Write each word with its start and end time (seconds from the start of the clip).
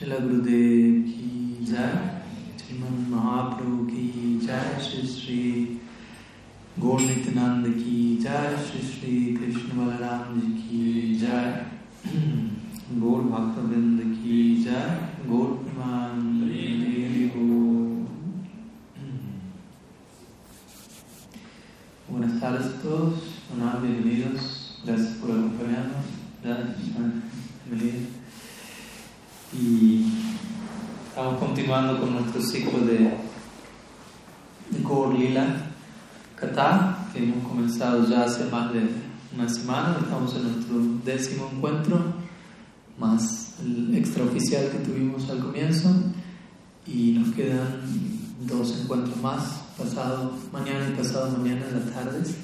Srila 0.00 0.16
Gurudev 0.16 1.04
ki 1.04 1.62
jai, 1.70 2.24
Sriman 2.56 2.94
Mahaprabhu 3.10 3.86
ki 3.86 4.40
jai, 4.46 4.80
Shri 4.80 5.06
Shri 5.06 5.80
Gaur 6.80 7.00
Nityananda 7.00 7.68
ki 7.68 8.18
jai, 8.18 8.56
Shri 8.56 8.80
Shri 8.80 9.36
Krishna 9.36 9.74
Balaram 9.74 10.40
ji 10.40 10.48
ki 10.62 11.18
jai, 11.20 11.66
Gaur 12.98 13.20
Bhaktavinda 13.32 14.06
ki 14.22 14.64
jai, 14.64 14.86
Gaur 15.28 15.58
Priman 15.58 16.48
Devi 16.48 17.30
Buenas 22.08 22.40
tardes 22.40 22.72
a 22.72 22.82
todos, 22.82 23.20
buenas 23.50 23.82
bienvenidos, 23.82 24.80
gracias 24.82 25.12
por 25.18 25.30
acompañarnos, 25.30 26.06
gracias, 26.42 26.78
bienvenidos. 27.68 28.20
Y 29.52 30.04
estamos 31.08 31.40
continuando 31.80 32.00
con 32.00 32.14
nuestro 32.14 32.42
ciclo 32.42 32.80
de, 32.80 33.16
de 34.70 35.18
Lila 35.18 35.46
Kata, 36.36 37.08
que 37.12 37.22
hemos 37.22 37.46
comenzado 37.46 38.08
ya 38.08 38.24
hace 38.24 38.44
más 38.46 38.72
de 38.72 38.88
una 39.34 39.48
semana. 39.48 39.96
Estamos 40.00 40.34
en 40.36 40.42
nuestro 40.42 40.76
décimo 41.04 41.50
encuentro, 41.52 41.98
más 42.98 43.54
el 43.62 43.94
extraoficial 43.94 44.70
que 44.70 44.78
tuvimos 44.78 45.28
al 45.30 45.40
comienzo, 45.40 45.90
y 46.86 47.12
nos 47.12 47.34
quedan 47.34 47.80
dos 48.46 48.78
encuentros 48.82 49.16
más, 49.22 49.62
pasado 49.78 50.32
mañana 50.52 50.88
y 50.88 50.96
pasado 50.96 51.36
mañana 51.38 51.66
en 51.68 51.80
las 51.80 51.94
tardes. 51.94 52.36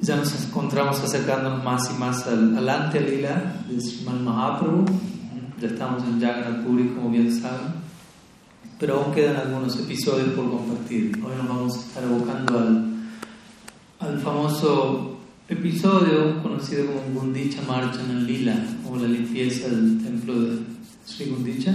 Ya 0.00 0.16
nos 0.16 0.44
encontramos 0.44 1.00
acercándonos 1.00 1.62
más 1.62 1.90
y 1.90 1.98
más 1.98 2.26
al, 2.26 2.56
al 2.56 2.68
ante 2.68 3.00
lila 3.00 3.64
de 3.68 3.80
Sriman 3.80 4.24
Mahaprabhu. 4.24 4.84
Ya 5.60 5.68
estamos 5.68 6.02
en 6.02 6.20
Jagannath 6.20 6.64
Puri, 6.64 6.88
como 6.88 7.10
bien 7.10 7.32
saben. 7.32 7.81
Pero 8.82 8.96
aún 8.96 9.14
quedan 9.14 9.36
algunos 9.36 9.78
episodios 9.78 10.30
por 10.30 10.50
compartir. 10.50 11.12
Hoy 11.24 11.36
nos 11.36 11.46
vamos 11.46 11.76
a 11.76 11.80
estar 11.82 12.02
abocando 12.02 12.58
al, 12.58 12.94
al 14.00 14.18
famoso 14.18 15.18
episodio 15.48 16.42
conocido 16.42 16.86
como 16.86 17.20
Gundicha 17.20 17.62
Marchan 17.62 18.26
Lila, 18.26 18.56
o 18.90 18.96
la 18.96 19.06
limpieza 19.06 19.68
del 19.68 20.02
templo 20.02 20.34
de 20.34 20.58
Sri 21.06 21.26
Gundicha. 21.26 21.70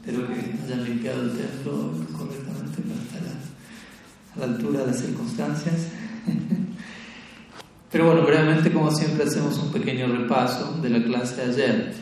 Espero 0.00 0.26
que 0.26 0.34
hayan 0.64 0.82
limpiado 0.82 1.22
el 1.22 1.30
templo 1.30 1.92
correctamente 2.18 2.82
para 2.82 3.02
estar 3.02 3.22
a, 3.22 4.34
a 4.34 4.38
la 4.40 4.52
altura 4.56 4.80
de 4.80 4.86
las 4.88 4.98
circunstancias. 4.98 5.86
Pero 7.92 8.06
bueno, 8.06 8.22
brevemente, 8.22 8.72
como 8.72 8.90
siempre, 8.90 9.26
hacemos 9.26 9.56
un 9.58 9.70
pequeño 9.70 10.08
repaso 10.08 10.76
de 10.82 10.90
la 10.90 11.04
clase 11.04 11.36
de 11.36 11.52
ayer, 11.52 11.94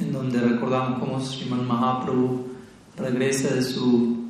en 0.00 0.12
donde 0.12 0.40
recordamos 0.40 0.98
cómo 0.98 1.20
Sriman 1.24 1.68
Mahaprabhu 1.68 2.53
regresa 2.96 3.54
de 3.54 3.62
su, 3.62 4.28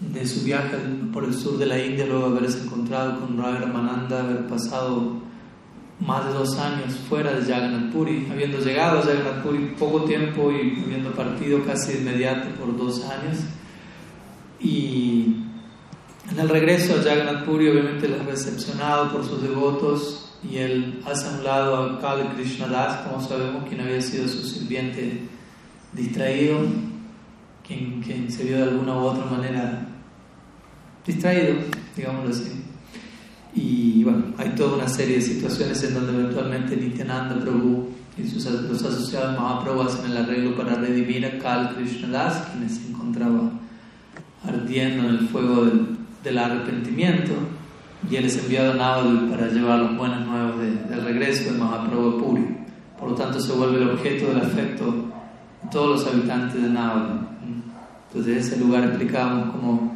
de 0.00 0.26
su 0.26 0.44
viaje 0.44 0.76
por 1.12 1.24
el 1.24 1.34
sur 1.34 1.58
de 1.58 1.66
la 1.66 1.78
India, 1.78 2.06
luego 2.06 2.26
haberse 2.26 2.64
encontrado 2.64 3.20
con 3.20 3.38
Radha 3.38 3.60
Ramananda, 3.60 4.20
haber 4.20 4.46
pasado 4.46 5.28
más 6.00 6.26
de 6.26 6.32
dos 6.32 6.56
años 6.58 6.94
fuera 7.08 7.32
de 7.32 7.44
Jagannath 7.44 7.92
Puri, 7.92 8.28
habiendo 8.30 8.58
llegado 8.58 9.00
a 9.00 9.02
Jagannath 9.02 9.42
Puri 9.42 9.74
poco 9.78 10.04
tiempo 10.04 10.52
y 10.52 10.82
habiendo 10.84 11.10
partido 11.12 11.64
casi 11.64 11.98
inmediato 11.98 12.50
por 12.56 12.76
dos 12.76 13.04
años. 13.04 13.38
Y 14.60 15.36
en 16.30 16.38
el 16.38 16.48
regreso 16.48 16.94
a 16.94 17.02
Jagannath 17.02 17.44
Puri, 17.44 17.68
obviamente, 17.68 18.08
le 18.08 18.18
recepcionado 18.22 19.10
por 19.10 19.24
sus 19.24 19.42
devotos 19.42 20.24
y 20.48 20.58
él 20.58 21.02
hace 21.04 21.26
a 21.26 21.38
un 21.38 21.44
lado 21.44 21.76
a 21.76 22.00
Kali 22.00 22.28
Krishna 22.36 22.68
Das, 22.68 23.06
como 23.06 23.20
sabemos, 23.20 23.68
quien 23.68 23.80
había 23.80 24.00
sido 24.00 24.28
su 24.28 24.42
sirviente 24.44 25.22
distraído, 25.92 26.60
quien, 27.68 28.00
quien 28.00 28.32
se 28.32 28.44
vio 28.44 28.56
de 28.56 28.62
alguna 28.64 28.94
u 28.94 29.00
otra 29.00 29.26
manera 29.26 29.86
distraído, 31.06 31.56
digámoslo 31.94 32.30
así. 32.30 32.64
Y 33.54 34.04
bueno, 34.04 34.24
hay 34.38 34.50
toda 34.50 34.76
una 34.76 34.88
serie 34.88 35.16
de 35.16 35.22
situaciones 35.22 35.82
en 35.84 35.94
donde 35.94 36.14
eventualmente 36.14 36.76
Nityananda 36.76 37.38
Prabhu 37.40 37.88
y 38.16 38.26
sus, 38.26 38.44
los 38.44 38.82
asociados 38.82 39.38
Mahaprabhu 39.38 39.82
hacen 39.82 40.10
el 40.10 40.16
arreglo 40.16 40.56
para 40.56 40.74
redimir 40.74 41.24
a 41.26 41.38
Kal 41.38 41.74
Krishna 41.74 42.08
Das, 42.08 42.48
quien 42.52 42.68
se 42.68 42.88
encontraba 42.88 43.50
ardiendo 44.46 45.08
en 45.08 45.14
el 45.16 45.28
fuego 45.28 45.64
del, 45.64 45.96
del 46.24 46.38
arrepentimiento, 46.38 47.32
y 48.10 48.16
él 48.16 48.24
es 48.24 48.38
enviado 48.38 48.72
a 48.72 48.74
Navadvip 48.74 49.30
para 49.30 49.48
llevar 49.48 49.80
los 49.80 49.96
buenos 49.96 50.26
nuevos 50.26 50.60
de, 50.60 50.70
del 50.70 51.04
regreso 51.04 51.52
de 51.52 51.58
Mahaprabhu 51.58 52.08
a 52.08 52.18
Puri. 52.18 52.46
Por 52.98 53.10
lo 53.10 53.14
tanto, 53.14 53.40
se 53.40 53.52
vuelve 53.52 53.82
el 53.82 53.90
objeto 53.90 54.28
del 54.28 54.40
afecto 54.40 54.84
de 54.92 55.70
todos 55.70 56.00
los 56.00 56.12
habitantes 56.12 56.62
de 56.62 56.68
Navadvip. 56.68 57.27
Entonces, 58.08 58.32
en 58.32 58.38
ese 58.38 58.56
lugar 58.64 58.84
explicábamos 58.84 59.56
cómo 59.56 59.92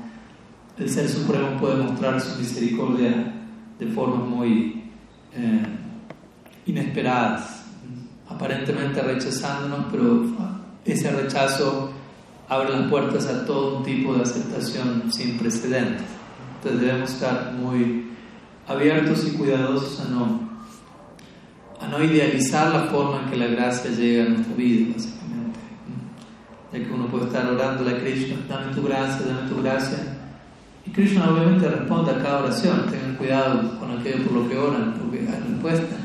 el 0.78 0.88
Ser 0.88 1.08
Supremo 1.08 1.58
puede 1.58 1.82
mostrar 1.82 2.20
su 2.20 2.38
misericordia 2.38 3.34
de 3.78 3.86
formas 3.88 4.28
muy 4.28 4.84
eh, 5.34 5.66
inesperadas, 6.66 7.64
aparentemente 8.28 9.00
rechazándonos, 9.00 9.86
pero 9.90 10.24
ese 10.84 11.10
rechazo 11.10 11.90
abre 12.48 12.70
las 12.70 12.88
puertas 12.90 13.26
a 13.26 13.44
todo 13.46 13.78
un 13.78 13.84
tipo 13.84 14.14
de 14.14 14.22
aceptación 14.22 15.12
sin 15.12 15.38
precedentes. 15.38 16.06
Entonces 16.56 16.80
debemos 16.80 17.10
estar 17.10 17.52
muy 17.54 18.06
abiertos 18.68 19.26
y 19.26 19.36
cuidadosos 19.36 20.00
a 20.00 20.08
no, 20.10 20.40
a 21.80 21.88
no 21.88 22.02
idealizar 22.04 22.72
la 22.72 22.84
forma 22.84 23.22
en 23.22 23.30
que 23.30 23.36
la 23.36 23.46
gracia 23.46 23.90
llega 23.90 24.24
a 24.24 24.28
nuestra 24.28 24.54
vida, 24.54 24.92
básicamente. 24.94 25.41
Ya 26.72 26.78
que 26.78 26.90
uno 26.90 27.06
puede 27.06 27.26
estar 27.26 27.46
orando 27.46 27.88
a 27.88 27.98
Krishna, 27.98 28.36
dame 28.48 28.74
tu 28.74 28.82
gracia, 28.82 29.26
dame 29.26 29.48
tu 29.48 29.62
gracia. 29.62 29.98
Y 30.86 30.90
Krishna 30.90 31.30
obviamente 31.30 31.68
responde 31.68 32.12
a 32.12 32.18
cada 32.18 32.38
oración, 32.44 32.86
tengan 32.90 33.14
cuidado 33.16 33.78
con 33.78 33.90
aquello 33.90 34.24
por 34.24 34.32
lo 34.32 34.48
que 34.48 34.56
oran, 34.56 34.94
porque 34.94 35.18
hay 35.18 35.52
respuesta. 35.52 35.96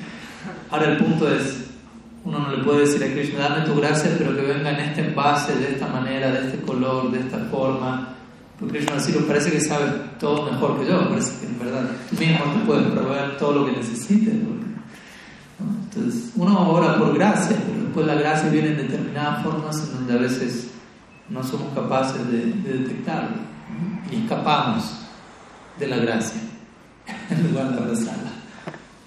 Ahora 0.70 0.92
el 0.92 0.96
punto 0.96 1.30
es, 1.30 1.66
uno 2.24 2.38
no 2.38 2.56
le 2.56 2.64
puede 2.64 2.80
decir 2.80 3.04
a 3.04 3.12
Krishna, 3.12 3.48
dame 3.50 3.66
tu 3.66 3.74
gracia, 3.74 4.14
pero 4.16 4.34
que 4.34 4.42
venga 4.42 4.70
en 4.70 4.80
este 4.80 5.08
envase, 5.08 5.54
de 5.56 5.72
esta 5.72 5.88
manera, 5.88 6.32
de 6.32 6.46
este 6.46 6.60
color, 6.62 7.10
de 7.10 7.20
esta 7.20 7.38
forma. 7.50 8.14
Porque 8.58 8.78
Krishna 8.78 8.96
así 8.96 9.12
parece 9.26 9.52
que 9.52 9.60
sabe 9.60 9.92
todo 10.18 10.50
mejor 10.50 10.80
que 10.80 10.86
yo, 10.86 11.06
parece 11.08 11.38
que 11.38 11.46
en 11.46 11.58
verdad 11.58 11.90
tú 12.08 12.16
mismo 12.16 12.44
te 12.44 12.66
puedes 12.66 12.86
proveer 12.92 13.36
todo 13.36 13.52
lo 13.52 13.66
que 13.66 13.72
necesites. 13.72 14.34
Entonces, 15.98 16.32
uno 16.36 16.70
ora 16.70 16.98
por 16.98 17.14
gracia, 17.14 17.56
pero 17.66 17.84
después 17.84 18.06
la 18.06 18.14
gracia 18.14 18.50
viene 18.50 18.68
en 18.68 18.76
determinadas 18.76 19.42
formas 19.42 19.82
en 19.82 19.94
donde 19.94 20.12
a 20.14 20.16
veces 20.16 20.68
no 21.28 21.42
somos 21.42 21.74
capaces 21.74 22.30
de, 22.30 22.52
de 22.52 22.78
detectarlo 22.78 23.36
y 24.10 24.22
escapamos 24.22 24.98
de 25.78 25.86
la 25.86 25.96
gracia 25.98 26.40
en 27.30 27.48
lugar 27.48 27.70
de 27.72 27.78
abrazarla. 27.78 28.30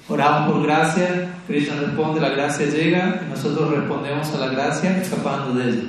Oramos 0.08 0.52
por 0.52 0.64
gracia, 0.64 1.30
Krishna 1.48 1.76
responde, 1.76 2.20
la 2.20 2.30
gracia 2.30 2.66
llega 2.66 3.22
y 3.26 3.30
nosotros 3.30 3.72
respondemos 3.72 4.34
a 4.34 4.40
la 4.40 4.48
gracia 4.48 4.98
escapando 4.98 5.54
de 5.54 5.70
ella. 5.70 5.84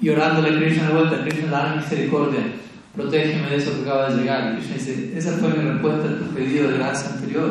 Y 0.00 0.08
orándole 0.08 0.56
a 0.56 0.60
Krishna 0.60 0.88
de 0.88 0.94
vuelta, 0.94 1.24
Krishna 1.24 1.50
dame 1.50 1.76
misericordia, 1.76 2.40
protégeme 2.94 3.50
de 3.50 3.56
eso 3.56 3.74
que 3.74 3.82
acaba 3.82 4.10
de 4.10 4.18
llegar. 4.18 4.54
Krishna 4.54 4.74
dice, 4.74 5.18
esa 5.18 5.32
fue 5.32 5.48
mi 5.48 5.68
respuesta 5.68 6.08
a 6.08 6.18
tu 6.18 6.24
pedido 6.34 6.70
de 6.70 6.78
gracia 6.78 7.10
anterior, 7.10 7.50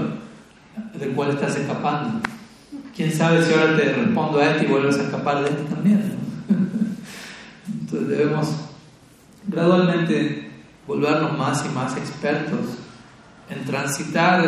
del 0.98 1.12
cual 1.12 1.32
estás 1.32 1.58
escapando. 1.58 2.22
¿Quién 3.00 3.14
sabe 3.14 3.42
si 3.46 3.54
ahora 3.54 3.78
te 3.78 3.94
respondo 3.94 4.40
a 4.40 4.50
este 4.52 4.66
y 4.66 4.68
vuelves 4.68 5.00
a 5.00 5.04
escapar 5.04 5.42
de 5.42 5.50
este 5.52 5.64
también? 5.74 6.16
Entonces 7.80 8.10
debemos 8.10 8.50
gradualmente 9.48 10.52
volvernos 10.86 11.38
más 11.38 11.66
y 11.66 11.74
más 11.74 11.96
expertos 11.96 12.60
en 13.50 13.64
transitar 13.64 14.44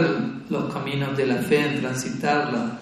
los 0.49 0.73
caminos 0.73 1.15
de 1.15 1.27
la 1.27 1.35
fe, 1.35 1.65
en 1.65 1.79
transitar 1.79 2.51
la, 2.51 2.77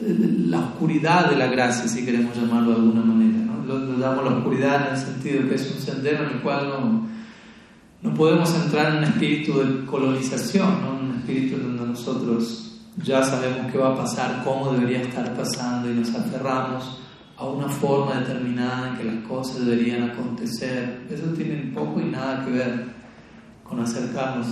la 0.00 0.60
oscuridad 0.60 1.28
de 1.28 1.36
la 1.36 1.48
gracia, 1.48 1.86
si 1.86 2.06
queremos 2.06 2.34
llamarlo 2.34 2.70
de 2.70 2.76
alguna 2.76 3.02
manera. 3.02 3.44
¿no? 3.44 3.66
Lo, 3.66 3.78
lo, 3.80 3.98
damos 3.98 4.24
la 4.24 4.38
oscuridad 4.38 4.86
en 4.86 4.94
el 4.94 4.98
sentido 4.98 5.46
que 5.46 5.56
es 5.56 5.74
un 5.76 5.78
sendero 5.78 6.24
en 6.24 6.30
el 6.30 6.40
cual 6.40 6.70
no, 6.70 7.06
no 8.00 8.14
podemos 8.14 8.54
entrar 8.54 8.92
en 8.92 8.98
un 9.00 9.04
espíritu 9.04 9.58
de 9.58 9.84
colonización, 9.84 10.80
¿no? 10.80 11.00
un 11.00 11.18
espíritu 11.18 11.58
donde 11.58 11.84
nosotros 11.84 12.67
ya 13.02 13.22
sabemos 13.22 13.70
qué 13.70 13.78
va 13.78 13.92
a 13.92 13.96
pasar, 13.96 14.42
cómo 14.44 14.72
debería 14.72 15.02
estar 15.02 15.34
pasando 15.34 15.90
y 15.90 15.94
nos 15.94 16.14
aferramos 16.14 17.00
a 17.36 17.46
una 17.46 17.68
forma 17.68 18.20
determinada 18.20 18.88
en 18.88 18.96
que 18.96 19.04
las 19.04 19.24
cosas 19.26 19.64
deberían 19.64 20.10
acontecer. 20.10 21.06
Eso 21.10 21.26
tiene 21.36 21.72
poco 21.72 22.00
y 22.00 22.04
nada 22.04 22.44
que 22.44 22.50
ver 22.50 22.84
con 23.62 23.80
acercarnos 23.80 24.46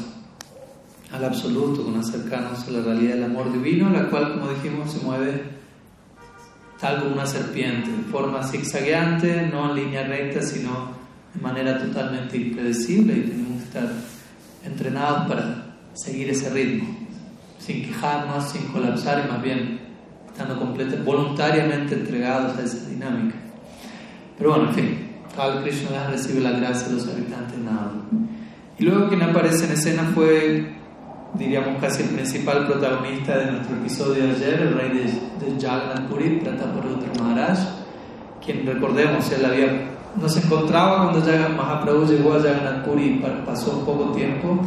al 1.13 1.25
absoluto, 1.25 1.85
con 1.85 1.97
acercarnos 1.97 2.67
a 2.67 2.71
la 2.71 2.83
realidad 2.83 3.15
del 3.15 3.25
amor 3.25 3.53
divino, 3.53 3.91
la 3.91 4.09
cual, 4.09 4.35
como 4.35 4.51
dijimos, 4.51 4.93
se 4.93 5.05
mueve 5.05 5.57
tal 6.81 7.01
como 7.01 7.15
una 7.15 7.27
serpiente, 7.27 7.91
de 7.91 8.03
forma 8.11 8.43
zigzagueante, 8.43 9.49
no 9.51 9.71
en 9.71 9.77
línea 9.77 10.07
recta, 10.07 10.43
sino 10.43 10.91
de 11.35 11.41
manera 11.41 11.79
totalmente 11.79 12.37
impredecible 12.37 13.17
y 13.17 13.21
tenemos 13.23 13.63
que 13.63 13.69
estar 13.69 13.93
entrenados 14.65 15.29
para 15.29 15.77
seguir 15.95 16.31
ese 16.31 16.51
ritmo, 16.51 17.06
sin 17.67 17.83
quejarnos, 17.83 18.45
sin 18.45 18.63
colapsar 18.69 19.25
y 19.27 19.33
más 19.33 19.43
bien 19.43 19.81
estando 20.29 20.57
completamente, 20.59 21.05
voluntariamente 21.05 21.95
entregados 21.95 22.57
a 22.57 22.63
esa 22.63 22.89
dinámica. 22.89 23.35
Pero 24.39 24.51
bueno, 24.51 24.69
en 24.69 24.75
fin, 24.75 25.09
Kal 25.35 25.63
Krishna 25.63 26.07
recibe 26.09 26.41
la 26.43 26.53
gracia 26.53 26.89
de 26.89 26.95
los 26.95 27.09
habitantes 27.09 27.59
Nada. 27.59 27.93
Y 28.79 28.85
luego 28.85 29.09
quien 29.09 29.23
aparece 29.23 29.65
en 29.65 29.73
escena 29.73 30.13
fue, 30.15 30.77
diríamos, 31.35 31.81
casi 31.81 32.03
el 32.03 32.11
principal 32.11 32.67
protagonista 32.67 33.39
de 33.39 33.51
nuestro 33.53 33.77
episodio 33.77 34.27
de 34.27 34.31
ayer, 34.31 34.61
el 34.61 34.75
rey 34.75 34.91
de, 34.91 35.05
de 35.05 35.61
Jagannath 35.61 36.09
Puri, 36.09 36.41
Prataparudra 36.41 37.09
Maharaj, 37.21 37.59
quien 38.45 38.67
recordemos, 38.67 39.33
él 39.33 39.45
había 39.45 39.97
no 40.21 40.29
se 40.29 40.41
encontraba 40.41 41.03
cuando 41.03 41.21
Jagannath 41.21 41.57
Mahaprabhu 41.57 42.07
llegó 42.07 42.35
a 42.35 42.41
Jagannath 42.41 42.85
Puri, 42.85 43.23
pasó 43.45 43.85
poco 43.85 44.13
tiempo, 44.13 44.61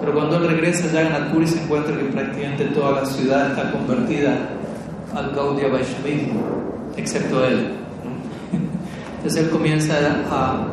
pero 0.00 0.14
cuando 0.14 0.36
él 0.36 0.48
regresa 0.48 0.86
a 0.86 0.90
Jagannath 0.90 1.32
Puri 1.32 1.46
se 1.46 1.62
encuentra 1.62 1.96
que 1.96 2.04
prácticamente 2.04 2.64
toda 2.66 3.00
la 3.00 3.06
ciudad 3.06 3.50
está 3.50 3.72
convertida 3.72 4.48
al 5.14 5.34
Gaudiya 5.34 5.68
Vaishnavismo, 5.68 6.42
excepto 6.96 7.44
él. 7.44 7.72
Entonces 9.16 9.44
él 9.44 9.50
comienza 9.50 9.94
a, 10.30 10.72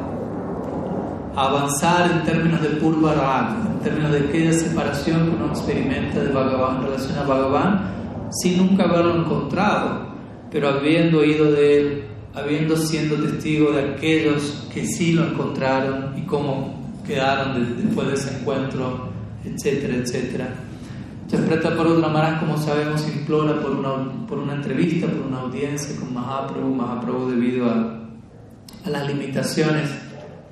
avanzar 1.36 2.12
en 2.12 2.24
términos 2.24 2.62
de 2.62 2.70
Purva 2.70 3.14
Raga, 3.14 3.58
en 3.72 3.80
términos 3.80 4.12
de 4.12 4.20
aquella 4.20 4.54
separación 4.54 5.30
que 5.30 5.36
uno 5.36 5.48
experimenta 5.48 6.20
de 6.20 6.30
Bhagavan 6.30 6.78
en 6.78 6.84
relación 6.84 7.18
a 7.18 7.24
Bhagavan, 7.24 7.81
sin 8.30 8.58
nunca 8.58 8.84
haberlo 8.84 9.16
encontrado, 9.22 10.14
pero 10.52 10.70
habiendo 10.70 11.20
oído 11.20 11.52
de 11.52 11.78
él 11.78 12.04
habiendo 12.36 12.75
siendo 12.75 13.16
testigo 13.16 13.72
de 13.72 13.94
aquellos 13.94 14.68
que 14.74 14.86
sí 14.86 15.14
lo 15.14 15.25
encontraron 15.25 16.14
y 16.18 16.22
cómo 16.22 16.74
quedaron 17.06 17.78
después 17.84 18.08
de 18.08 18.14
ese 18.14 18.40
encuentro, 18.40 19.12
etcétera, 19.45 19.95
etcétera. 19.95 20.56
Por 21.75 21.88
otra 21.88 22.10
manera, 22.10 22.40
como 22.40 22.57
sabemos, 22.57 23.07
implora 23.07 23.60
por 23.60 23.72
una, 23.72 24.28
por 24.28 24.38
una 24.38 24.54
entrevista, 24.54 25.07
por 25.07 25.25
una 25.25 25.40
audiencia 25.40 25.95
con 26.00 26.13
Mahaprabhu, 26.13 26.75
Mahaprabhu 26.75 27.31
debido 27.31 27.69
a, 27.69 28.04
a 28.86 28.90
las 28.90 29.07
limitaciones 29.07 29.90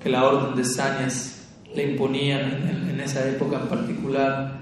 que 0.01 0.09
la 0.09 0.23
orden 0.25 0.55
de 0.55 0.63
Sanyas 0.63 1.49
le 1.75 1.91
imponían 1.91 2.67
en, 2.67 2.89
en, 2.89 2.99
esa 2.99 3.27
época 3.29 3.59
en 3.61 3.67
particular, 3.67 4.59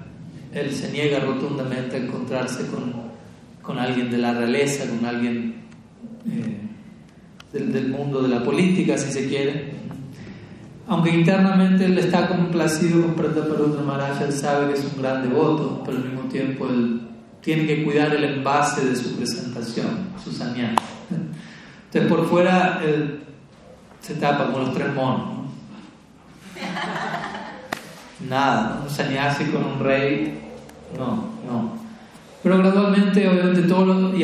él 0.54 0.74
se 0.74 0.92
niega 0.92 1.20
rotundamente 1.20 1.96
a 1.96 2.00
encontrarse 2.00 2.68
con, 2.68 2.94
con 3.62 3.80
alguien 3.80 4.12
de 4.12 4.18
la 4.18 4.34
realeza, 4.34 4.90
con 4.90 5.06
alguien 5.06 5.56
eh, 6.28 7.58
del, 7.58 7.90
mundo 7.90 8.22
de 8.22 8.28
la 8.28 8.44
política, 8.44 8.98
si 8.98 9.12
se 9.12 9.28
quiere. 9.28 9.69
Aunque 10.90 11.12
internamente 11.12 11.86
él 11.86 12.00
está 12.00 12.28
complacido 12.28 13.04
con 13.04 13.14
Prataparudra 13.14 13.84
Maharaj, 13.84 14.24
él 14.24 14.34
sabe 14.34 14.74
que 14.74 14.80
es 14.80 14.86
un 14.86 15.00
gran 15.00 15.22
devoto, 15.22 15.84
pero 15.86 15.98
al 15.98 16.04
mismo 16.04 16.22
tiempo 16.24 16.68
él 16.68 17.02
tiene 17.42 17.68
que 17.68 17.84
cuidar 17.84 18.12
el 18.16 18.24
envase 18.24 18.84
de 18.84 18.96
su 18.96 19.16
presentación, 19.16 20.10
su 20.24 20.32
sanyas. 20.32 20.72
Entonces 21.12 22.12
por 22.12 22.28
fuera 22.28 22.82
él 22.84 23.22
se 24.02 24.16
tapa 24.16 24.48
como 24.48 24.66
los 24.66 24.74
tres 24.74 24.92
monos. 24.96 25.48
Nada, 28.28 28.82
un 28.84 28.90
sannyasi 28.90 29.46
con 29.46 29.64
un 29.64 29.80
rey, 29.80 30.42
no, 30.98 31.30
no. 31.48 31.78
Pero 32.42 32.58
gradualmente, 32.58 33.30
obviamente, 33.30 33.62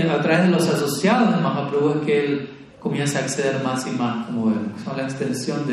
a 0.10 0.22
través 0.22 0.46
de 0.46 0.50
los 0.50 0.68
asociados 0.68 1.36
de 1.36 1.42
Mahaprabhu 1.42 2.00
es 2.00 2.06
que 2.08 2.26
él 2.26 2.50
comienza 2.80 3.20
a 3.20 3.22
acceder 3.22 3.64
más 3.64 3.86
y 3.86 3.92
más, 3.92 4.26
como 4.26 4.48
vemos. 4.48 4.82
Son 4.84 4.98
la 4.98 5.04
extensión 5.04 5.68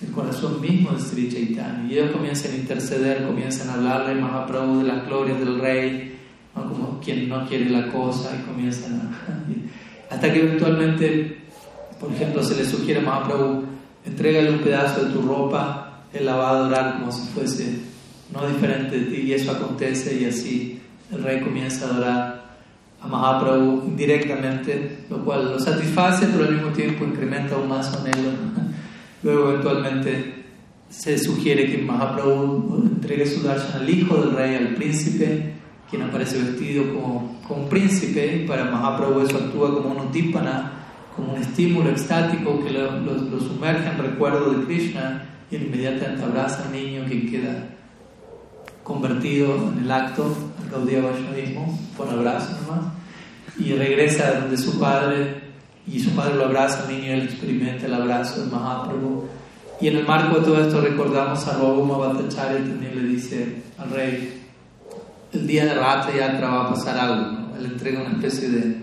del, 0.00 0.12
corazón 0.12 0.60
mismo 0.60 0.92
de 0.92 1.00
Sri 1.00 1.28
Chaitanya. 1.28 1.86
Y 1.88 1.98
ellos 1.98 2.12
comienzan 2.12 2.52
a 2.52 2.56
interceder, 2.56 3.26
comienzan 3.26 3.70
a 3.70 3.74
hablarle 3.74 4.14
más 4.16 4.32
a 4.32 4.46
Prabhu 4.46 4.80
de 4.80 4.88
las 4.88 5.06
glorias 5.06 5.38
del 5.38 5.60
rey, 5.60 6.18
como 6.54 7.00
quien 7.00 7.28
no 7.28 7.46
quiere 7.46 7.70
la 7.70 7.90
cosa, 7.90 8.36
y 8.36 8.46
comienzan 8.46 9.00
a. 9.00 10.14
hasta 10.14 10.32
que 10.32 10.40
eventualmente, 10.40 11.38
por 11.98 12.12
ejemplo, 12.12 12.42
se 12.42 12.56
le 12.56 12.64
sugiere 12.64 13.06
a 13.06 13.24
Prabhu, 13.24 13.64
entrégale 14.04 14.50
un 14.50 14.58
pedazo 14.58 15.04
de 15.04 15.12
tu 15.12 15.22
ropa, 15.22 16.04
él 16.12 16.26
la 16.26 16.36
va 16.36 16.48
a 16.48 16.50
adorar 16.52 16.98
como 16.98 17.12
si 17.12 17.28
fuese 17.28 17.80
no 18.32 18.46
diferente 18.46 18.98
de 18.98 19.06
ti, 19.06 19.22
y 19.22 19.32
eso 19.32 19.52
acontece, 19.52 20.20
y 20.20 20.24
así 20.24 20.80
el 21.12 21.22
rey 21.22 21.40
comienza 21.40 21.86
a 21.86 21.90
adorar 21.90 22.40
a 23.02 23.06
Mahaprabhu 23.06 23.84
indirectamente, 23.86 25.04
lo 25.08 25.24
cual 25.24 25.52
lo 25.52 25.58
satisface, 25.58 26.26
pero 26.26 26.44
al 26.44 26.54
mismo 26.54 26.70
tiempo 26.70 27.04
incrementa 27.04 27.54
aún 27.54 27.68
más 27.68 27.90
su 27.90 27.98
anhelo. 27.98 28.30
Luego, 29.22 29.50
eventualmente, 29.50 30.44
se 30.88 31.18
sugiere 31.18 31.70
que 31.70 31.78
Mahaprabhu 31.78 32.82
entregue 32.92 33.26
su 33.26 33.42
darshan 33.42 33.82
al 33.82 33.90
hijo 33.90 34.16
del 34.16 34.34
rey, 34.34 34.56
al 34.56 34.74
príncipe, 34.74 35.54
quien 35.88 36.02
aparece 36.02 36.38
vestido 36.38 36.94
como, 36.94 37.40
como 37.46 37.68
príncipe, 37.68 38.36
y 38.36 38.46
para 38.46 38.64
Mahaprabhu 38.64 39.20
eso 39.20 39.36
actúa 39.36 39.74
como 39.74 39.94
un 39.94 40.06
utípana, 40.08 40.72
como 41.14 41.34
un 41.34 41.40
estímulo 41.40 41.90
extático 41.90 42.62
que 42.64 42.70
lo, 42.70 43.00
lo, 43.00 43.40
sumerge 43.40 43.88
en 43.88 43.98
recuerdo 43.98 44.52
de 44.52 44.64
Krishna 44.64 45.24
y 45.50 45.56
inmediatamente 45.56 46.24
abraza 46.24 46.64
al 46.64 46.72
niño 46.72 47.04
que 47.06 47.30
queda 47.30 47.68
convertido 48.82 49.72
en 49.72 49.84
el 49.84 49.90
acto 49.90 50.34
al 50.62 50.70
Gaudiya 50.70 51.02
Vaishnavismo 51.02 51.78
por 51.96 52.08
abrazo 52.08 52.56
nomás 52.62 52.92
y 53.58 53.72
regresa 53.72 54.40
donde 54.40 54.56
su 54.56 54.78
padre 54.78 55.49
y 55.86 56.00
su 56.00 56.10
padre 56.10 56.36
lo 56.36 56.46
abraza 56.46 56.88
niño 56.88 57.12
él 57.12 57.22
experimenta 57.22 57.86
el 57.86 57.94
abrazo 57.94 58.44
de 58.44 58.50
Mahaprabhu 58.50 59.28
y 59.80 59.88
en 59.88 59.96
el 59.96 60.06
marco 60.06 60.38
de 60.38 60.44
todo 60.44 60.64
esto 60.64 60.80
recordamos 60.80 61.46
a 61.46 61.58
Robuma 61.58 61.98
Bhattacharya 61.98 62.58
también 62.58 62.96
le 62.96 63.08
dice 63.08 63.62
al 63.78 63.90
rey 63.90 64.42
el 65.32 65.46
día 65.46 65.64
de 65.64 65.74
Rata 65.74 66.10
Yatra 66.14 66.48
va 66.48 66.66
a 66.66 66.70
pasar 66.70 66.98
algo 66.98 67.56
él 67.58 67.66
entrega 67.66 68.00
una 68.00 68.12
especie 68.12 68.48
de, 68.48 68.76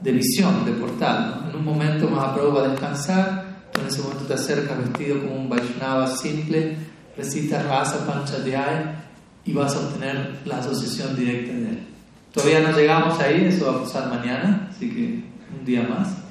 de 0.00 0.12
visión, 0.12 0.64
de 0.64 0.72
portal 0.72 1.46
en 1.48 1.56
un 1.56 1.64
momento 1.64 2.08
Mahaprabhu 2.08 2.54
va 2.54 2.64
a 2.64 2.68
descansar 2.68 3.52
en 3.80 3.86
ese 3.86 4.02
momento 4.02 4.24
te 4.24 4.34
acercas 4.34 4.78
vestido 4.78 5.20
como 5.20 5.36
un 5.36 5.48
Vaishnava 5.48 6.06
simple 6.06 6.76
recitas 7.16 7.64
Rasa 7.66 8.06
Panchadhyaya 8.06 9.02
y 9.44 9.52
vas 9.52 9.74
a 9.74 9.80
obtener 9.80 10.40
la 10.44 10.58
asociación 10.58 11.16
directa 11.16 11.52
de 11.52 11.68
él. 11.70 11.78
Todavía 12.32 12.60
no 12.60 12.76
llegamos 12.76 13.18
ahí, 13.20 13.44
eso 13.46 13.66
va 13.66 13.78
a 13.78 13.82
pasar 13.82 14.08
mañana, 14.08 14.68
así 14.70 14.88
que 14.88 15.24
un 15.58 15.64
día 15.64 15.82
más. 15.82 16.21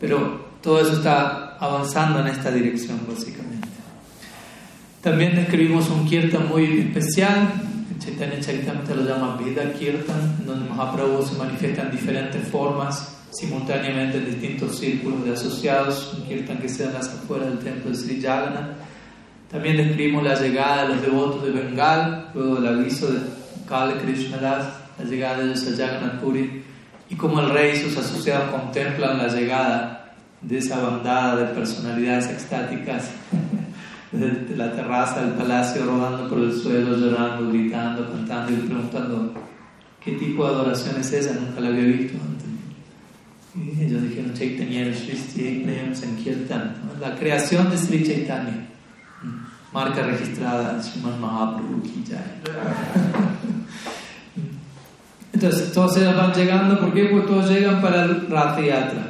Pero 0.00 0.46
todo 0.62 0.80
eso 0.80 0.94
está 0.94 1.56
avanzando 1.58 2.20
en 2.20 2.28
esta 2.28 2.50
dirección, 2.50 3.00
básicamente. 3.08 3.68
También 5.02 5.36
describimos 5.36 5.88
un 5.88 6.06
kirtan 6.06 6.48
muy 6.48 6.80
especial, 6.80 7.52
Chaitanya 7.98 8.40
Charitamrita 8.40 8.94
lo 8.94 9.04
llama 9.04 9.36
Vida 9.36 9.72
Kirtan, 9.72 10.44
donde 10.44 10.68
Mahaprabhu 10.68 11.24
se 11.24 11.36
manifiesta 11.38 11.82
en 11.82 11.90
diferentes 11.92 12.46
formas, 12.48 13.16
simultáneamente 13.30 14.18
en 14.18 14.26
distintos 14.26 14.78
círculos 14.78 15.24
de 15.24 15.32
asociados, 15.32 16.14
un 16.14 16.26
kirtan 16.26 16.58
que 16.58 16.68
se 16.68 16.84
da 16.84 16.92
las 16.92 17.08
afueras 17.08 17.48
del 17.48 17.58
templo 17.60 17.90
de 17.90 17.96
Sri 17.96 18.20
Jagannath 18.20 18.76
también 19.50 19.76
describimos 19.76 20.24
la 20.24 20.34
llegada 20.34 20.82
de 20.82 20.88
los 20.94 21.02
devotos 21.02 21.44
de 21.44 21.50
Bengal, 21.50 22.30
luego 22.34 22.56
del 22.56 22.78
aviso 22.78 23.10
de 23.12 23.20
Kala 23.68 23.94
Krishna 24.02 24.38
Das, 24.38 24.66
la 24.98 25.04
llegada 25.04 25.38
de 25.38 25.46
los 25.46 25.66
a 25.66 25.76
Jagannath 25.76 26.20
Puri, 26.20 26.64
y 27.08 27.14
cómo 27.14 27.40
el 27.40 27.50
rey 27.50 27.76
y 27.76 27.80
sus 27.80 27.96
asociados 27.96 28.50
contemplan 28.50 29.18
la 29.18 29.28
llegada 29.28 30.14
de 30.40 30.58
esa 30.58 30.80
bandada 30.80 31.36
de 31.36 31.54
personalidades 31.54 32.28
extáticas 32.28 33.10
de 34.12 34.56
la 34.56 34.72
terraza 34.72 35.22
del 35.22 35.34
palacio, 35.34 35.84
rodando 35.84 36.28
por 36.28 36.38
el 36.38 36.52
suelo, 36.52 36.96
llorando, 36.96 37.50
gritando, 37.50 38.10
cantando 38.10 38.52
y 38.52 38.56
preguntando 38.56 39.34
qué 40.04 40.12
tipo 40.12 40.44
de 40.44 40.54
adoración 40.54 41.00
es 41.00 41.12
esa, 41.12 41.34
nunca 41.34 41.60
la 41.60 41.68
había 41.68 41.84
visto 41.84 42.18
antes. 42.20 42.46
Y 43.54 43.84
ellos 43.84 44.02
dijeron 44.02 44.34
Chaitanya 44.34 44.94
Sri 44.94 45.94
Sankirtan, 45.94 46.74
la 47.00 47.14
creación 47.16 47.70
de 47.70 47.78
Sri 47.78 48.04
Chaitanya 48.04 48.66
marca 49.76 50.02
registrada 50.02 50.80
Sriman 50.82 51.20
Mahaprabhu 51.20 51.82
ki 51.82 52.00
Entonces, 55.36 55.70
todos 55.70 55.94
ellos 55.98 56.16
van 56.16 56.32
llegando, 56.32 56.80
¿por 56.80 56.94
qué? 56.94 57.10
Porque 57.12 57.26
todos 57.26 57.50
llegan 57.50 57.82
para 57.82 58.04
el 58.04 58.26
Rath 58.26 58.58
Yatra. 58.58 59.06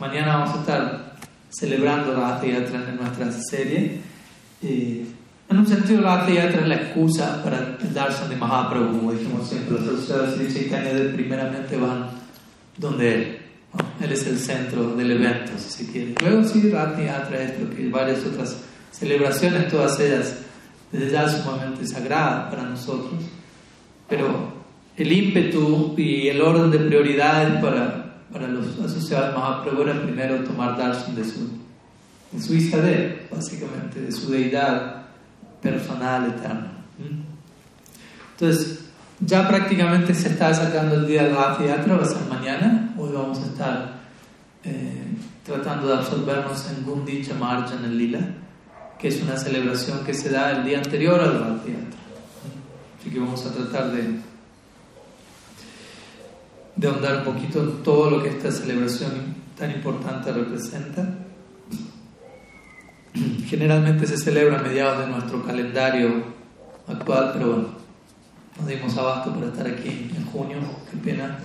Mañana 0.00 0.38
vamos 0.38 0.56
a 0.56 0.60
estar 0.60 1.16
celebrando 1.50 2.14
Rath 2.14 2.42
Yatra 2.42 2.82
en 2.88 2.96
nuestra 2.96 3.30
serie. 3.30 4.00
Eh, 4.62 5.04
en 5.50 5.58
un 5.58 5.66
sentido, 5.66 6.00
Rath 6.00 6.30
Yatra 6.30 6.62
es 6.62 6.66
la 6.68 6.76
excusa 6.76 7.44
para 7.44 7.76
el 7.78 7.92
darshan 7.92 8.30
de 8.30 8.36
Mahaprabhu, 8.36 8.86
como 8.86 9.12
dijimos 9.12 9.46
siempre. 9.50 9.78
Los 9.78 9.86
asociados 9.86 10.38
de 10.38 10.50
Chaitanya 10.50 11.12
primeramente 11.12 11.76
van 11.76 12.06
donde 12.78 13.14
él. 13.14 13.38
Él 14.00 14.12
es 14.12 14.26
el 14.26 14.38
centro 14.38 14.96
del 14.96 15.10
evento, 15.10 15.52
si 15.58 15.84
se 15.84 15.92
quiere. 15.92 16.14
Luego 16.22 16.42
sí, 16.42 16.70
Rath 16.70 16.98
Yatra 16.98 17.42
es 17.42 17.60
lo 17.60 17.68
que 17.68 17.86
varias 17.90 18.24
otras 18.24 18.62
celebraciones, 18.92 19.68
todas 19.68 20.00
ellas 20.00 20.36
desde 20.90 21.10
ya 21.10 21.28
sumamente 21.28 21.86
sagradas 21.86 22.48
para 22.48 22.62
nosotros, 22.62 23.20
pero 24.08 24.55
el 24.96 25.12
ímpetu 25.12 25.94
y 25.96 26.28
el 26.28 26.40
orden 26.40 26.70
de 26.70 26.78
prioridades 26.78 27.60
para, 27.62 28.22
para 28.32 28.48
los 28.48 28.78
asociados 28.78 29.36
Mahaprabhu 29.36 29.82
era 29.82 30.00
primero 30.02 30.42
tomar 30.44 30.76
darshan 30.76 31.14
de 31.14 31.24
su, 31.24 31.50
de 32.32 32.42
su 32.42 32.54
Isadev, 32.54 33.28
básicamente, 33.30 34.00
de 34.00 34.12
su 34.12 34.30
deidad 34.30 35.06
personal 35.60 36.28
eterna. 36.28 36.72
Entonces, 38.32 38.86
ya 39.20 39.48
prácticamente 39.48 40.14
se 40.14 40.28
está 40.28 40.52
sacando 40.52 40.96
el 40.96 41.06
día 41.06 41.24
de 41.24 41.32
la 41.32 41.58
Yatra, 41.58 41.96
va 41.96 42.02
a 42.02 42.06
ser 42.06 42.26
mañana, 42.28 42.94
vamos 42.96 43.38
a 43.38 43.46
estar 43.46 43.96
eh, 44.64 45.16
tratando 45.44 45.88
de 45.88 45.94
absorbernos 45.94 46.70
en 46.70 46.84
Gundicha 46.84 47.34
Marjan 47.34 47.84
en 47.84 47.96
Lila, 47.96 48.20
que 48.98 49.08
es 49.08 49.22
una 49.22 49.36
celebración 49.36 50.04
que 50.04 50.14
se 50.14 50.30
da 50.30 50.52
el 50.52 50.64
día 50.64 50.78
anterior 50.78 51.20
al 51.20 51.40
Rath 51.40 51.66
Así 53.00 53.10
que 53.10 53.20
vamos 53.20 53.44
a 53.46 53.52
tratar 53.52 53.92
de, 53.92 54.20
de 56.76 56.88
ahondar 56.88 57.18
un 57.18 57.34
poquito 57.34 57.62
en 57.62 57.82
todo 57.82 58.10
lo 58.10 58.22
que 58.22 58.28
esta 58.30 58.52
celebración 58.52 59.34
tan 59.58 59.70
importante 59.70 60.32
representa. 60.32 61.08
Generalmente 63.46 64.06
se 64.06 64.18
celebra 64.18 64.60
a 64.60 64.62
mediados 64.62 65.06
de 65.06 65.12
nuestro 65.12 65.42
calendario 65.44 66.24
actual, 66.86 67.30
pero 67.32 67.46
bueno, 67.52 67.68
nos 68.58 68.68
dimos 68.68 68.96
abasto 68.96 69.32
para 69.32 69.46
estar 69.46 69.66
aquí 69.66 70.10
en 70.14 70.24
junio, 70.26 70.58
qué 70.90 70.96
pena. 70.98 71.38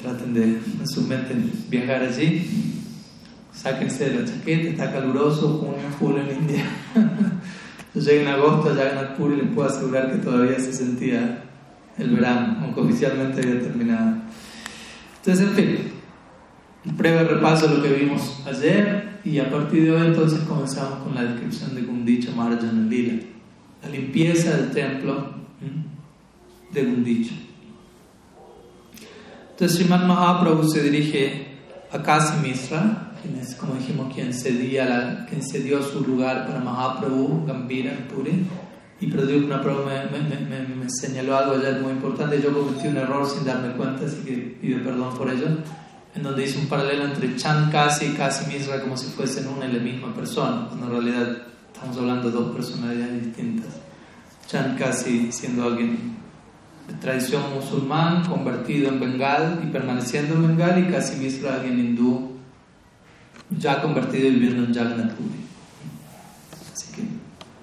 Traten 0.00 0.34
de, 0.34 0.42
en 0.44 0.88
su 0.88 1.02
mente, 1.02 1.34
viajar 1.68 2.02
allí. 2.02 2.80
Sáquense 3.54 4.08
de 4.08 4.20
la 4.20 4.26
chaqueta, 4.26 4.70
está 4.70 4.92
caluroso, 4.92 5.58
junio, 5.58 5.84
julio 5.98 6.22
en 6.22 6.36
India. 6.38 6.64
Llega 7.94 8.22
en 8.22 8.28
agosto, 8.28 8.74
ya 8.74 9.00
en 9.00 9.14
Puri 9.14 9.36
les 9.36 9.54
puedo 9.54 9.68
asegurar 9.68 10.10
que 10.10 10.18
todavía 10.18 10.58
se 10.58 10.72
sentía 10.72 11.51
el 11.98 12.10
verano, 12.10 12.58
aunque 12.62 12.80
oficialmente 12.80 13.40
había 13.40 13.60
terminado. 13.60 14.16
Entonces, 15.18 15.46
en 15.46 15.54
fin, 15.54 15.92
un 16.84 16.96
breve 16.96 17.24
repaso 17.24 17.68
de 17.68 17.76
lo 17.76 17.82
que 17.82 17.92
vimos 17.92 18.42
ayer 18.46 19.20
y 19.24 19.38
a 19.38 19.50
partir 19.50 19.84
de 19.84 19.92
hoy 19.92 20.06
entonces 20.08 20.40
comenzamos 20.40 20.98
con 21.04 21.14
la 21.14 21.22
descripción 21.22 21.74
de 21.74 21.82
Gundicha 21.82 22.32
Marjan 22.34 22.88
Lila, 22.90 23.22
la 23.82 23.88
limpieza 23.88 24.56
del 24.56 24.70
templo 24.72 25.32
de 26.72 26.84
Gundicha. 26.84 27.34
Entonces 29.50 29.78
Sriman 29.78 30.08
Mahaprabhu 30.08 30.68
se 30.68 30.82
dirige 30.82 31.46
a 31.92 32.02
Kasi 32.02 32.40
Misra, 32.40 33.12
quien 33.22 33.36
es, 33.36 33.54
como 33.54 33.74
dijimos, 33.74 34.12
quien, 34.12 34.32
cedía 34.32 34.86
la, 34.86 35.26
quien 35.26 35.42
cedió 35.42 35.82
su 35.82 36.00
lugar 36.00 36.46
para 36.46 36.58
Mahaprabhu, 36.58 37.46
Gambira 37.46 37.92
Puri. 38.12 38.44
Y 39.02 39.08
Pradyumna 39.08 39.60
Prabhu 39.60 39.84
me, 39.84 40.04
me, 40.16 40.38
me, 40.46 40.76
me, 40.76 40.88
señaló 40.88 41.36
algo 41.36 41.56
ayer 41.56 41.80
muy 41.80 41.90
importante. 41.90 42.40
Yo 42.40 42.52
cometí 42.52 42.86
un 42.86 42.96
error 42.96 43.28
sin 43.28 43.44
darme 43.44 43.72
cuenta, 43.72 44.06
así 44.06 44.18
que 44.24 44.56
pido 44.60 44.80
perdón 44.80 45.12
por 45.16 45.28
ello. 45.28 45.48
En 46.14 46.22
donde 46.22 46.44
hice 46.44 46.60
un 46.60 46.68
paralelo 46.68 47.06
entre 47.06 47.34
Chan 47.34 47.68
Kasi 47.72 48.06
y 48.06 48.08
Kasi 48.10 48.46
Misra 48.46 48.80
como 48.80 48.96
si 48.96 49.06
fuesen 49.06 49.48
una 49.48 49.66
y 49.66 49.72
la 49.72 49.80
misma 49.80 50.14
persona, 50.14 50.68
cuando 50.68 50.86
en 50.86 50.92
realidad 50.92 51.36
estamos 51.74 51.98
hablando 51.98 52.30
de 52.30 52.32
dos 52.32 52.54
personalidades 52.54 53.24
distintas. 53.24 53.70
Chan 54.46 54.76
Kasi 54.78 55.32
siendo 55.32 55.64
alguien 55.64 56.16
tradición 57.00 57.42
musulmán, 57.56 58.24
convertido 58.24 58.88
en 58.88 59.00
Bengal 59.00 59.62
y 59.64 59.72
permaneciendo 59.72 60.36
en 60.36 60.46
Bengal, 60.46 60.78
y 60.78 60.92
casi 60.92 61.18
Misra, 61.18 61.56
alguien 61.56 61.76
hindú, 61.80 62.36
ya 63.50 63.82
convertido 63.82 64.28
y 64.28 64.30
viviendo 64.30 64.62
en 64.62 64.72
Jagannath 64.72 65.14
Puri. 65.14 65.51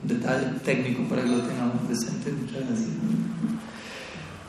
Detalle 0.04 0.60
técnico 0.64 1.04
para 1.10 1.24
que 1.24 1.30
lo 1.30 1.42
tengamos 1.42 1.82
presente. 1.88 2.32
Muchas 2.32 2.66
gracias. 2.68 2.90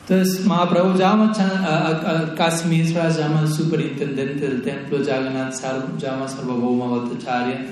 Entonces, 0.07 0.45
Mahaprabhu 0.45 0.97
llama 0.97 1.31
a, 1.31 2.33
Kasi 2.35 2.67
Misra, 2.67 3.09
llama 3.09 3.39
al 3.39 3.47
superintendente 3.47 4.47
del 4.47 4.61
templo, 4.61 4.97
Jagannath 5.05 5.53
Sarv, 5.53 5.97
llama 5.97 6.25
a 6.25 6.27
Sarvabhauma 6.27 6.87
Bhattacharya, 6.97 7.65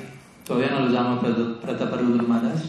todavía 0.45 0.71
no 0.71 0.85
lo 0.85 0.91
llama 0.91 1.19
Prataparudra 1.61 2.23
Maharaj. 2.23 2.61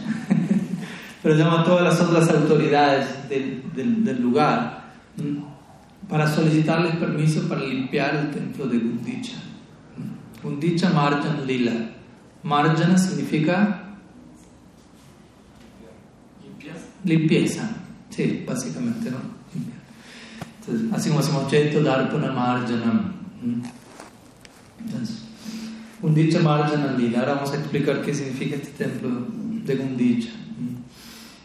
pero 1.22 1.34
llama 1.34 1.60
a 1.60 1.64
todas 1.64 1.84
las 1.84 2.00
otras 2.00 2.30
autoridades 2.30 3.28
del, 3.28 3.62
del, 3.74 4.20
lugar 4.20 4.90
para 6.08 6.26
solicitarles 6.26 6.96
permiso 6.96 7.46
para 7.48 7.60
limpiar 7.60 8.14
el 8.16 8.30
templo 8.30 8.66
de 8.66 8.78
Gundicha. 8.78 9.36
Gundicha 10.42 10.90
Marjan 10.90 11.46
Lila. 11.46 11.90
Marjana 12.42 12.96
significa 12.96 13.89
limpieza. 17.04 17.70
Sí, 18.10 18.44
básicamente, 18.46 19.10
¿no? 19.10 19.18
Así 20.94 21.08
como 21.08 21.20
decimos 21.20 21.48
Cheto 21.48 21.82
Darpana 21.82 22.32
Marjanam. 22.32 23.12
Entonces, 24.78 25.22
Gundicha 26.00 26.40
Marjana 26.40 26.92
Lila. 26.96 27.20
Ahora 27.20 27.34
vamos 27.34 27.52
a 27.52 27.56
explicar 27.56 28.02
qué 28.02 28.14
significa 28.14 28.56
este 28.56 28.84
templo 28.84 29.10
de 29.64 29.76
Gundicha. 29.76 30.30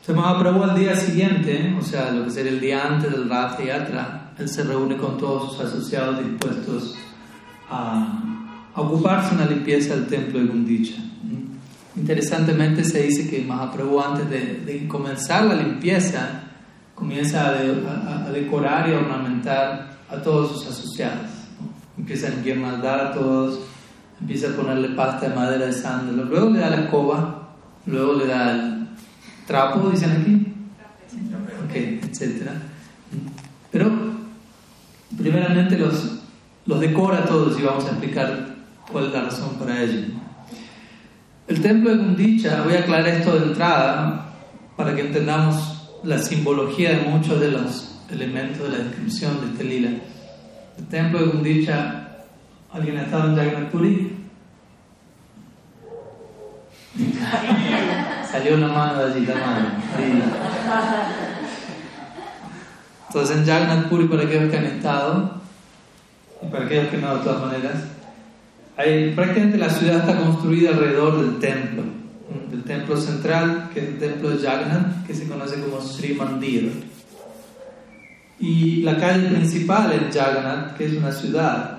Entonces 0.02 0.24
Mahaprabhu 0.24 0.64
al 0.64 0.78
día 0.78 0.96
siguiente, 0.96 1.76
o 1.80 1.82
sea, 1.82 2.12
lo 2.12 2.26
que 2.26 2.32
sería 2.32 2.52
el 2.52 2.60
día 2.60 2.86
antes 2.86 3.12
del 3.12 3.28
Rath 3.28 3.60
Yatra, 3.60 4.34
él 4.38 4.48
se 4.48 4.64
reúne 4.64 4.98
con 4.98 5.18
todos 5.18 5.54
sus 5.54 5.66
asociados 5.66 6.24
dispuestos 6.24 6.96
a, 7.70 8.22
ocuparse 8.76 9.34
en 9.34 9.40
la 9.40 9.46
limpieza 9.48 9.96
del 9.96 10.06
templo 10.08 10.40
de 10.40 10.46
Gundicha. 10.46 11.02
Interesantemente 11.96 12.84
se 12.84 13.04
dice 13.04 13.30
que 13.30 13.42
Mahaprabhu 13.44 14.02
antes 14.02 14.30
de, 14.30 14.88
comenzar 14.88 15.46
la 15.46 15.56
limpieza 15.56 16.42
comienza 16.94 17.50
a, 17.50 18.32
decorar 18.32 18.90
y 18.90 18.94
a 18.94 19.00
ornamentar 19.00 19.98
a 20.10 20.18
todos 20.18 20.52
sus 20.52 20.68
asociados. 20.68 21.30
Empieza 21.98 22.28
a 22.28 22.34
enguirnaldar 22.34 23.00
a 23.00 23.12
todos, 23.14 23.60
empieza 24.20 24.50
a 24.50 24.56
ponerle 24.56 24.90
pasta 24.90 25.30
de 25.30 25.36
madera 25.36 25.68
de 25.68 25.74
sándalo, 25.74 26.26
luego 26.26 26.50
le 26.50 26.60
da 26.60 26.70
la 26.70 26.82
escoba, 26.82 27.56
luego 27.86 28.14
le 28.14 28.28
da 28.28 28.52
el 28.52 28.88
trapo, 29.48 29.90
dicen 29.90 30.12
aquí, 30.12 30.54
ok, 31.66 31.76
etc. 31.76 32.50
Pero, 33.72 33.90
primeramente 35.18 35.78
los, 35.78 36.20
los 36.66 36.80
decora 36.82 37.26
todos 37.26 37.58
y 37.58 37.64
vamos 37.64 37.86
a 37.86 37.92
explicar 37.92 38.56
cuál 38.92 39.06
es 39.06 39.14
la 39.14 39.22
razón 39.22 39.56
para 39.58 39.82
ello. 39.82 40.25
El 41.48 41.62
templo 41.62 41.92
de 41.92 41.98
Gundicha, 41.98 42.64
voy 42.64 42.74
a 42.74 42.80
aclarar 42.80 43.08
esto 43.08 43.38
de 43.38 43.46
entrada 43.46 44.34
para 44.76 44.96
que 44.96 45.02
entendamos 45.02 45.92
la 46.04 46.18
simbología 46.18 46.90
de 46.90 47.02
muchos 47.02 47.40
de 47.40 47.52
los 47.52 48.00
elementos 48.10 48.64
de 48.64 48.78
la 48.78 48.84
descripción 48.84 49.40
de 49.42 49.52
este 49.52 49.64
lila. 49.64 49.90
El 50.76 50.86
templo 50.88 51.20
de 51.20 51.26
Gundicha, 51.28 52.08
¿alguien 52.74 52.98
ha 52.98 53.04
estado 53.04 53.30
en 53.30 53.36
Jagannath 53.36 53.70
Puri? 53.70 54.18
Salió 58.32 58.56
una 58.56 58.68
mano 58.68 59.06
de 59.06 59.14
allí, 59.14 59.26
la 59.28 59.36
mano. 59.36 59.68
Entonces 63.08 63.38
en 63.38 63.46
Jagannath 63.46 63.88
Puri, 63.88 64.08
para 64.08 64.24
aquellos 64.24 64.50
que 64.50 64.58
han 64.58 64.66
estado, 64.66 65.42
y 66.42 66.48
para 66.48 66.66
aquellos 66.66 66.88
que 66.88 66.98
no 66.98 67.18
de 67.18 67.24
todas 67.24 67.42
maneras, 67.42 67.76
hay, 68.78 69.14
prácticamente 69.14 69.58
la 69.58 69.70
ciudad 69.70 69.98
está 69.98 70.18
construida 70.18 70.72
alrededor 70.72 71.22
del 71.22 71.40
templo, 71.40 71.84
del 72.52 72.64
templo 72.64 72.98
central, 72.98 73.70
que 73.74 73.80
es 73.80 73.88
el 73.88 74.00
templo 74.00 74.30
de 74.30 74.46
Jagannath, 74.46 75.06
que 75.06 75.14
se 75.14 75.28
conoce 75.28 75.60
como 75.62 75.82
Sri 75.82 76.14
Mandir. 76.14 76.72
Y 78.40 78.82
la 78.82 78.98
calle 78.98 79.30
principal 79.30 79.94
en 79.94 80.12
Jagannath, 80.12 80.76
que 80.78 80.86
es 80.86 80.94
una 80.94 81.12
ciudad, 81.12 81.76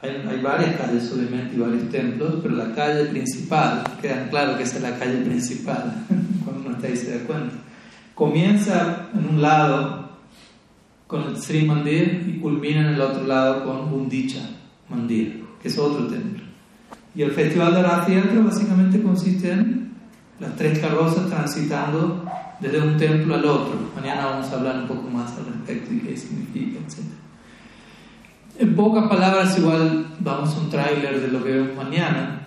hay, 0.00 0.40
varias 0.42 0.76
calles 0.76 1.10
obviamente 1.12 1.56
y 1.56 1.58
varios 1.58 1.88
templos, 1.88 2.34
pero 2.42 2.54
la 2.54 2.72
calle 2.74 3.06
principal, 3.06 3.82
queda 4.00 4.28
claro 4.28 4.56
que 4.56 4.62
esa 4.62 4.76
es 4.76 4.82
la 4.82 4.98
calle 4.98 5.18
principal, 5.24 6.04
cuando 6.44 6.62
uno 6.66 6.76
está 6.76 6.86
ahí 6.86 6.96
se 6.96 7.18
da 7.18 7.24
cuenta. 7.24 7.54
Comienza 8.14 9.08
en 9.14 9.28
un 9.28 9.42
lado 9.42 10.10
con 11.06 11.22
el 11.24 11.36
Sri 11.36 11.64
Mandir 11.64 12.24
y 12.28 12.40
culmina 12.40 12.80
en 12.80 12.94
el 12.94 13.00
otro 13.00 13.24
lado 13.24 13.64
con 13.64 13.90
Bundicha 13.90 14.50
Mandir, 14.88 15.45
que 15.62 15.68
es 15.68 15.78
otro 15.78 16.06
templo. 16.06 16.44
Y 17.14 17.22
el 17.22 17.32
festival 17.32 17.74
de 17.74 17.82
la 17.82 18.04
Teatro 18.04 18.44
básicamente 18.44 19.02
consiste 19.02 19.50
en 19.50 19.92
las 20.38 20.54
tres 20.56 20.78
carrozas 20.78 21.28
transitando 21.28 22.24
desde 22.60 22.80
un 22.80 22.96
templo 22.96 23.34
al 23.34 23.44
otro. 23.44 23.90
Mañana 23.94 24.26
vamos 24.26 24.50
a 24.50 24.56
hablar 24.56 24.80
un 24.82 24.88
poco 24.88 25.08
más 25.08 25.32
al 25.38 25.46
respecto 25.46 25.94
y 25.94 26.00
qué 26.00 26.16
significa, 26.16 26.78
etc. 26.78 26.98
En 28.58 28.74
pocas 28.74 29.08
palabras, 29.08 29.58
igual 29.58 30.14
vamos 30.18 30.54
a 30.54 30.60
un 30.60 30.70
tráiler 30.70 31.20
de 31.20 31.28
lo 31.28 31.42
que 31.44 31.52
vemos 31.52 31.76
mañana. 31.76 32.40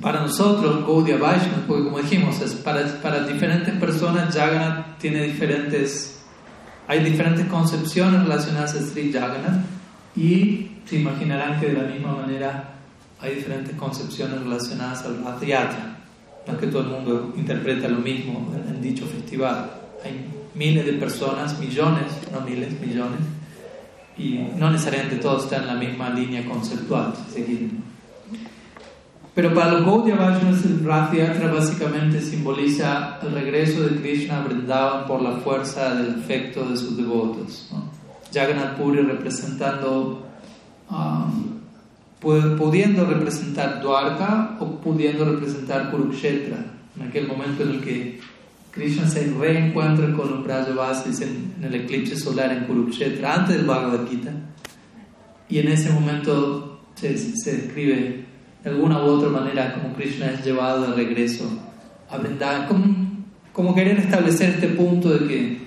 Para 0.00 0.20
nosotros, 0.20 0.86
Gaudiya 0.86 1.18
Vaishnava, 1.18 1.64
porque 1.66 1.84
como 1.84 1.98
dijimos, 1.98 2.40
es 2.40 2.54
para, 2.54 2.86
para 3.02 3.26
diferentes 3.26 3.74
personas 3.74 4.34
Jagannath 4.34 4.98
tiene 4.98 5.24
diferentes, 5.24 6.22
hay 6.86 7.02
diferentes 7.02 7.46
concepciones 7.46 8.22
relacionadas 8.22 8.74
a 8.76 8.80
Sri 8.80 9.12
Jagannath 9.12 9.64
y 10.14 10.70
se 10.90 10.96
imaginarán 10.96 11.60
que 11.60 11.68
de 11.68 11.74
la 11.74 11.88
misma 11.88 12.16
manera 12.16 12.74
hay 13.20 13.36
diferentes 13.36 13.76
concepciones 13.76 14.40
relacionadas 14.40 15.04
al 15.04 15.22
Rath 15.22 15.42
No 16.46 16.52
es 16.52 16.58
que 16.58 16.66
todo 16.66 16.82
el 16.82 16.88
mundo 16.88 17.32
interpreta 17.36 17.86
lo 17.86 17.98
mismo 17.98 18.52
en 18.68 18.82
dicho 18.82 19.06
festival. 19.06 19.70
Hay 20.04 20.26
miles 20.52 20.84
de 20.84 20.94
personas, 20.94 21.56
millones, 21.60 22.06
no 22.32 22.40
miles, 22.40 22.72
millones 22.80 23.20
y 24.18 24.40
no 24.56 24.68
necesariamente 24.70 25.16
todos 25.16 25.44
están 25.44 25.62
en 25.62 25.66
la 25.68 25.74
misma 25.74 26.10
línea 26.10 26.44
conceptual, 26.44 27.14
Pero 29.32 29.54
para 29.54 29.72
los 29.72 29.84
Gaudiya 29.86 30.16
Vaishnavas 30.16 30.64
el 30.64 30.84
Rath 30.84 31.14
Yatra 31.14 31.52
básicamente 31.52 32.20
simboliza 32.20 33.20
el 33.22 33.32
regreso 33.32 33.82
de 33.82 34.00
Krishna 34.00 34.38
a 34.38 34.44
Vrindavan 34.44 35.06
por 35.06 35.22
la 35.22 35.36
fuerza 35.36 35.94
del 35.94 36.18
afecto 36.18 36.64
de 36.68 36.76
sus 36.76 36.96
devotos. 36.96 37.70
Jagannath 38.32 38.76
Puri 38.76 39.02
representando, 39.02 40.29
um, 40.90 41.60
pudiendo 42.20 43.06
representar 43.06 43.80
Dwarka 43.80 44.56
o 44.60 44.66
pudiendo 44.80 45.24
representar 45.24 45.90
Kurukshetra, 45.90 46.58
en 46.96 47.08
aquel 47.08 47.26
momento 47.26 47.62
en 47.62 47.70
el 47.70 47.80
que 47.80 48.20
Krishna 48.70 49.08
se 49.08 49.32
reencuentra 49.32 50.12
con 50.12 50.30
los 50.30 50.44
Brajavasis 50.44 51.22
en, 51.22 51.54
el 51.62 51.74
eclipse 51.74 52.16
solar 52.16 52.52
en 52.52 52.64
Kurukshetra, 52.64 53.34
antes 53.34 53.56
del 53.56 53.66
Bhagavad 53.66 54.06
Gita, 54.08 54.32
y 55.48 55.58
en 55.58 55.68
ese 55.68 55.90
momento 55.90 56.80
se, 56.94 57.08
describe 57.12 58.26
de 58.62 58.70
alguna 58.70 59.02
u 59.02 59.06
otra 59.06 59.30
manera 59.30 59.74
como 59.74 59.94
Krishna 59.94 60.26
es 60.26 60.44
llevado 60.44 60.88
de 60.88 60.94
regreso 60.94 61.48
a 62.10 62.18
Vrindavan, 62.18 62.66
como, 62.66 62.84
como 63.52 63.74
querer 63.74 63.98
establecer 63.98 64.50
este 64.50 64.68
punto 64.68 65.08
de 65.08 65.26
que 65.26 65.60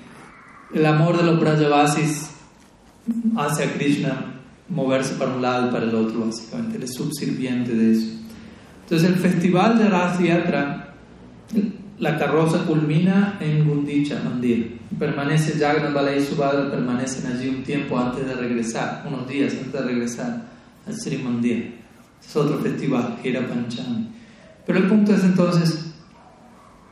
el 0.76 0.86
amor 0.86 1.18
de 1.18 1.24
los 1.24 1.40
Brajavasis 1.40 2.30
hace 3.36 3.64
a 3.64 3.74
Krishna 3.74 4.33
moverse 4.70 5.16
para 5.16 5.34
un 5.34 5.42
lado 5.42 5.68
y 5.68 5.72
para 5.72 5.86
el 5.86 5.96
otro, 5.96 6.26
básicamente, 6.26 6.78
él 6.78 6.84
es 6.84 6.94
subsirviente 6.94 7.74
de 7.74 7.94
eso. 7.94 8.08
Entonces 8.84 9.10
el 9.10 9.16
festival 9.16 9.78
de 9.78 9.90
Rath 9.90 10.22
Yatra, 10.22 10.94
la 12.00 12.18
carroza 12.18 12.66
culmina 12.66 13.38
en 13.40 13.68
Gundicha 13.68 14.22
Mandir. 14.24 14.80
Permanece 15.00 15.54
Jagannath 15.58 16.18
y 16.18 16.22
Subhadra 16.22 16.70
permanecen 16.70 17.32
allí 17.32 17.50
un 17.50 17.64
tiempo 17.64 17.98
antes 17.98 18.26
de 18.28 18.36
regresar, 18.36 19.04
unos 19.08 19.28
días 19.28 19.54
antes 19.54 19.74
de 19.74 19.82
regresar 19.82 20.44
al 20.86 20.94
Sri 20.96 21.18
Mandir. 21.18 21.80
Es 22.24 22.36
otro 22.36 22.60
festival, 22.60 23.18
era 23.24 23.48
Panchami. 23.48 24.10
Pero 24.66 24.80
el 24.80 24.88
punto 24.88 25.14
es 25.14 25.24
entonces, 25.24 25.94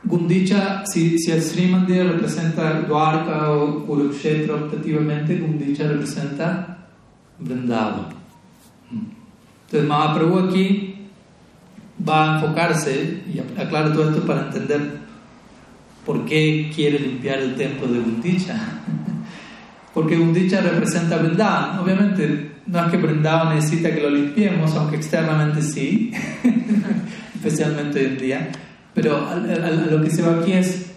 Gundicha, 0.04 0.84
si, 0.86 1.18
si 1.18 1.30
el 1.30 1.42
Sri 1.42 1.68
Mandir 1.68 2.04
representa 2.04 2.80
Dwarka 2.80 3.52
o 3.52 3.86
Kurukshetra 3.86 4.54
objetivamente, 4.56 5.38
Gundicha 5.38 5.86
representa 5.86 6.71
Vrindavan. 7.42 8.06
Entonces 9.66 9.88
Mahaprabhu 9.88 10.48
aquí 10.48 10.94
va 12.06 12.32
a 12.32 12.40
enfocarse, 12.40 13.22
y 13.32 13.38
aclaro 13.60 13.92
todo 13.92 14.10
esto 14.10 14.26
para 14.26 14.42
entender 14.42 15.02
por 16.04 16.24
qué 16.24 16.70
quiere 16.74 16.98
limpiar 16.98 17.38
el 17.38 17.54
templo 17.54 17.86
de 17.86 18.00
Gundicha. 18.00 18.56
Porque 19.94 20.16
Gundicha 20.16 20.60
representa 20.60 21.18
Vrindavan. 21.18 21.78
Obviamente 21.78 22.52
no 22.66 22.84
es 22.84 22.90
que 22.90 22.96
Vrindavan 22.96 23.54
necesita 23.54 23.94
que 23.94 24.00
lo 24.00 24.10
limpiemos, 24.10 24.74
aunque 24.74 24.96
externamente 24.96 25.62
sí, 25.62 26.12
especialmente 27.34 28.00
hoy 28.00 28.06
en 28.06 28.18
día. 28.18 28.52
Pero 28.94 29.28
a, 29.28 29.36
lo 29.36 30.02
que 30.02 30.10
se 30.10 30.22
va 30.22 30.40
aquí 30.40 30.52
es, 30.52 30.90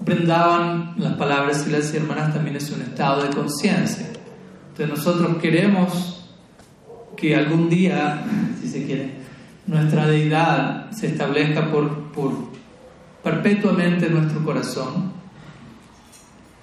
Vrindavan, 0.00 0.94
las 0.98 1.14
palabras 1.14 1.64
y 1.68 1.70
las 1.70 1.92
hermanas, 1.94 2.34
también 2.34 2.56
es 2.56 2.70
un 2.70 2.82
estado 2.82 3.22
de 3.22 3.30
conciencia. 3.30 4.06
Entonces 4.76 5.06
nosotros 5.06 5.36
queremos 5.40 6.26
que 7.16 7.36
algún 7.36 7.70
día, 7.70 8.24
si 8.60 8.68
se 8.68 8.84
quiere, 8.84 9.12
nuestra 9.68 10.08
deidad 10.08 10.90
se 10.90 11.06
establezca 11.06 11.70
por, 11.70 12.10
por 12.10 12.32
perpetuamente 13.22 14.06
en 14.06 14.14
nuestro 14.14 14.44
corazón. 14.44 15.12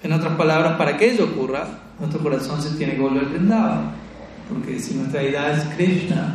En 0.02 0.12
otras 0.12 0.34
palabras, 0.34 0.76
para 0.76 0.98
que 0.98 1.10
ello 1.10 1.24
ocurra, 1.24 1.66
nuestro 1.98 2.22
corazón 2.22 2.60
se 2.60 2.76
tiene 2.76 2.96
que 2.96 3.00
volver 3.00 3.28
prendado. 3.28 3.80
Porque 4.46 4.78
si 4.78 4.92
nuestra 4.92 5.22
deidad 5.22 5.56
es 5.56 5.64
Krishna, 5.74 6.34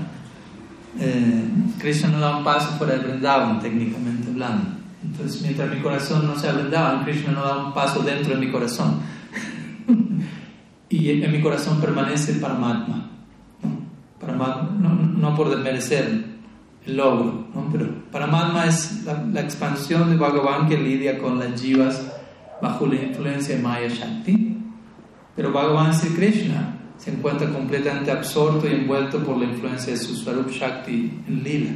eh, 1.00 1.44
Krishna 1.78 2.10
no 2.10 2.20
da 2.20 2.38
un 2.38 2.44
paso 2.44 2.76
fuera 2.80 2.96
del 2.96 3.06
Vrindavan, 3.06 3.60
técnicamente 3.60 4.32
hablando. 4.32 4.72
Entonces, 5.04 5.44
mientras 5.44 5.70
mi 5.70 5.80
corazón 5.82 6.26
no 6.26 6.40
sea 6.40 6.54
Vrindavan, 6.54 7.04
Krishna 7.04 7.34
no 7.34 7.46
da 7.46 7.66
un 7.66 7.74
paso 7.76 8.02
dentro 8.02 8.34
de 8.34 8.44
mi 8.44 8.52
corazón 8.52 9.00
y 10.90 11.22
en 11.22 11.32
mi 11.32 11.42
corazón 11.42 11.82
permanece 11.82 12.34
Paramatma. 12.34 13.10
Paramatma 14.20 14.70
no, 14.80 14.90
no 14.90 15.36
por 15.36 15.50
desmerecer 15.50 16.26
el 16.86 16.98
logro, 16.98 17.48
¿no? 17.54 17.70
pero 17.72 17.88
Paramatma 18.12 18.66
es 18.66 19.04
la, 19.06 19.42
expansión 19.42 20.10
de 20.10 20.16
Bhagavan 20.16 20.68
que 20.68 20.78
lidia 20.78 21.18
con 21.18 21.40
las 21.40 21.62
jivas 21.62 22.14
bajo 22.62 22.88
la 22.88 22.96
influencia 22.96 23.56
de 23.56 23.62
Maya 23.62 23.90
Shakti. 23.90 24.58
Pero 25.36 25.52
Bhagavan 25.52 25.94
Sri 25.94 26.10
Krishna 26.16 26.78
se 26.98 27.12
encuentra 27.12 27.50
completamente 27.50 28.10
absorto 28.10 28.68
y 28.68 28.74
envuelto 28.74 29.24
por 29.24 29.38
la 29.38 29.46
influencia 29.46 29.94
de 29.94 30.00
su 30.00 30.16
Swarup 30.16 30.50
Shakti 30.50 31.22
en 31.28 31.44
Lila. 31.44 31.72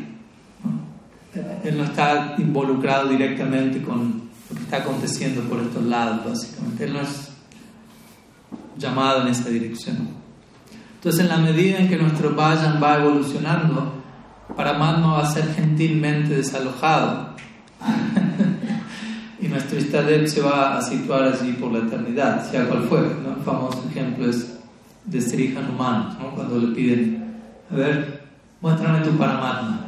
Él 1.64 1.78
no 1.78 1.84
está 1.84 2.36
involucrado 2.38 3.10
directamente 3.10 3.82
con 3.82 4.30
lo 4.50 4.56
que 4.56 4.64
está 4.64 4.78
aconteciendo 4.78 5.42
por 5.44 5.60
estos 5.60 5.84
lados, 5.86 6.26
básicamente. 6.26 6.86
Él 6.86 6.94
no 6.94 7.02
llamado 8.78 9.22
en 9.22 9.28
esa 9.28 9.50
dirección. 9.50 10.22
Entonces, 10.96 11.22
en 11.22 11.30
la 11.30 11.38
medida 11.38 11.80
en 11.80 11.90
que 11.90 11.98
nuestro 11.98 12.36
vayan 12.36 12.82
va 12.82 12.98
evolucionando, 12.98 14.02
Paramatma 14.56 15.14
va 15.14 15.24
a 15.24 15.32
ser 15.32 15.52
gentilmente 15.56 16.36
desalojado 16.36 17.36
y 19.42 19.48
nuestro 19.48 19.80
Istadev 19.80 20.28
se 20.28 20.42
va 20.42 20.78
a 20.78 20.82
situar 20.82 21.24
allí 21.24 21.54
por 21.54 21.72
la 21.72 21.80
eternidad, 21.80 22.48
sea 22.50 22.68
cual 22.68 22.84
fuere. 22.84 23.08
¿no? 23.24 23.36
El 23.38 23.44
famoso 23.44 23.84
ejemplo 23.90 24.30
es 24.30 24.60
de 25.06 25.22
Sri 25.22 25.56
Hanuman, 25.58 26.18
¿no? 26.20 26.36
cuando 26.36 26.60
le 26.60 26.76
piden, 26.76 27.34
a 27.72 27.76
ver, 27.76 28.28
muéstrame 28.62 29.00
tu 29.00 29.18
Paramatma. 29.18 29.88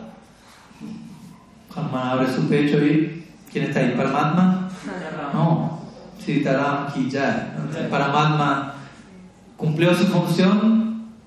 Hanuman 1.75 2.07
abre 2.07 2.33
su 2.33 2.47
pecho 2.47 2.83
y, 2.83 3.23
¿quién 3.51 3.65
está 3.65 3.81
ahí? 3.81 3.93
¿Paramatma? 3.95 4.69
No, 5.33 5.79
Sitaram 6.23 6.91
Kijay. 6.91 7.89
Paramatma 7.89 8.72
cumplió 9.57 9.95
su 9.95 10.05
función 10.05 10.83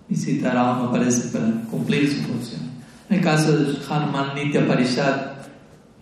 y 0.09 0.17
Sitaram 0.17 0.89
aparece 0.89 1.29
para 1.29 1.51
cumplir 1.71 2.11
su 2.11 2.23
función. 2.23 2.61
En 3.09 3.19
el 3.19 3.25
caso 3.25 3.57
de 3.57 3.79
Hanuman 3.89 4.35
Nitya 4.35 4.67
Parishad, 4.67 5.15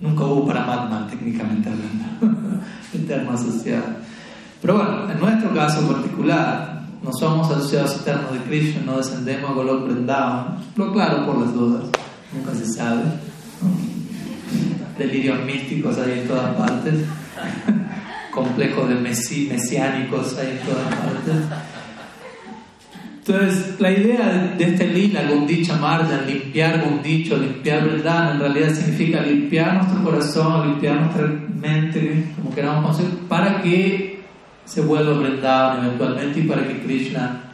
nunca 0.01 0.25
hubo 0.25 0.47
Paramatma 0.47 1.07
técnicamente 1.09 1.69
hablando, 1.69 2.37
eterno 2.93 3.33
asociado. 3.33 3.85
Pero 4.61 4.77
bueno, 4.77 5.11
en 5.11 5.21
nuestro 5.21 5.55
caso 5.55 5.87
particular, 5.87 6.83
no 7.03 7.13
somos 7.13 7.51
asociados 7.51 8.01
eternos 8.01 8.33
de 8.33 8.39
Krishna, 8.41 8.83
no 8.87 8.97
descendemos 8.97 9.51
a 9.51 9.55
Golok 9.55 9.85
Vrindavan, 9.85 10.59
pero 10.75 10.93
claro, 10.93 11.27
por 11.27 11.39
las 11.39 11.53
dudas, 11.53 11.85
nunca 12.33 12.55
se 12.55 12.67
sabe. 12.67 13.03
Delirios 14.99 15.45
místicos 15.45 15.99
hay 15.99 16.21
en 16.21 16.29
todas 16.29 16.57
partes, 16.57 16.95
complejos 18.33 18.89
de 18.89 18.95
mesiánicos 18.95 20.39
hay 20.39 20.59
en 20.59 20.67
todas 20.67 20.95
partes. 20.95 21.74
Entonces, 23.27 23.81
la 23.81 23.91
idea 23.91 24.55
de 24.59 24.65
este 24.65 24.87
lila, 24.87 25.27
Gundicha 25.27 25.77
Marja, 25.77 26.21
limpiar 26.27 26.85
Gundicho, 26.85 27.39
limpiar 27.39 27.83
verdad, 27.83 28.33
en 28.33 28.41
realidad 28.41 28.75
significa 28.75 29.23
limpiar 29.23 29.77
nuestro 29.77 30.05
corazón, 30.05 30.73
limpiar 30.73 31.01
nuestra 31.01 31.27
mente, 31.59 32.27
como 32.37 32.55
queramos 32.55 32.83
conocer, 32.83 33.19
para 33.27 33.63
que 33.63 34.21
se 34.67 34.83
vuelva 34.83 35.15
Vrindavan 35.15 35.87
eventualmente 35.87 36.41
y 36.41 36.43
para 36.43 36.69
que 36.69 36.81
Krishna 36.81 37.45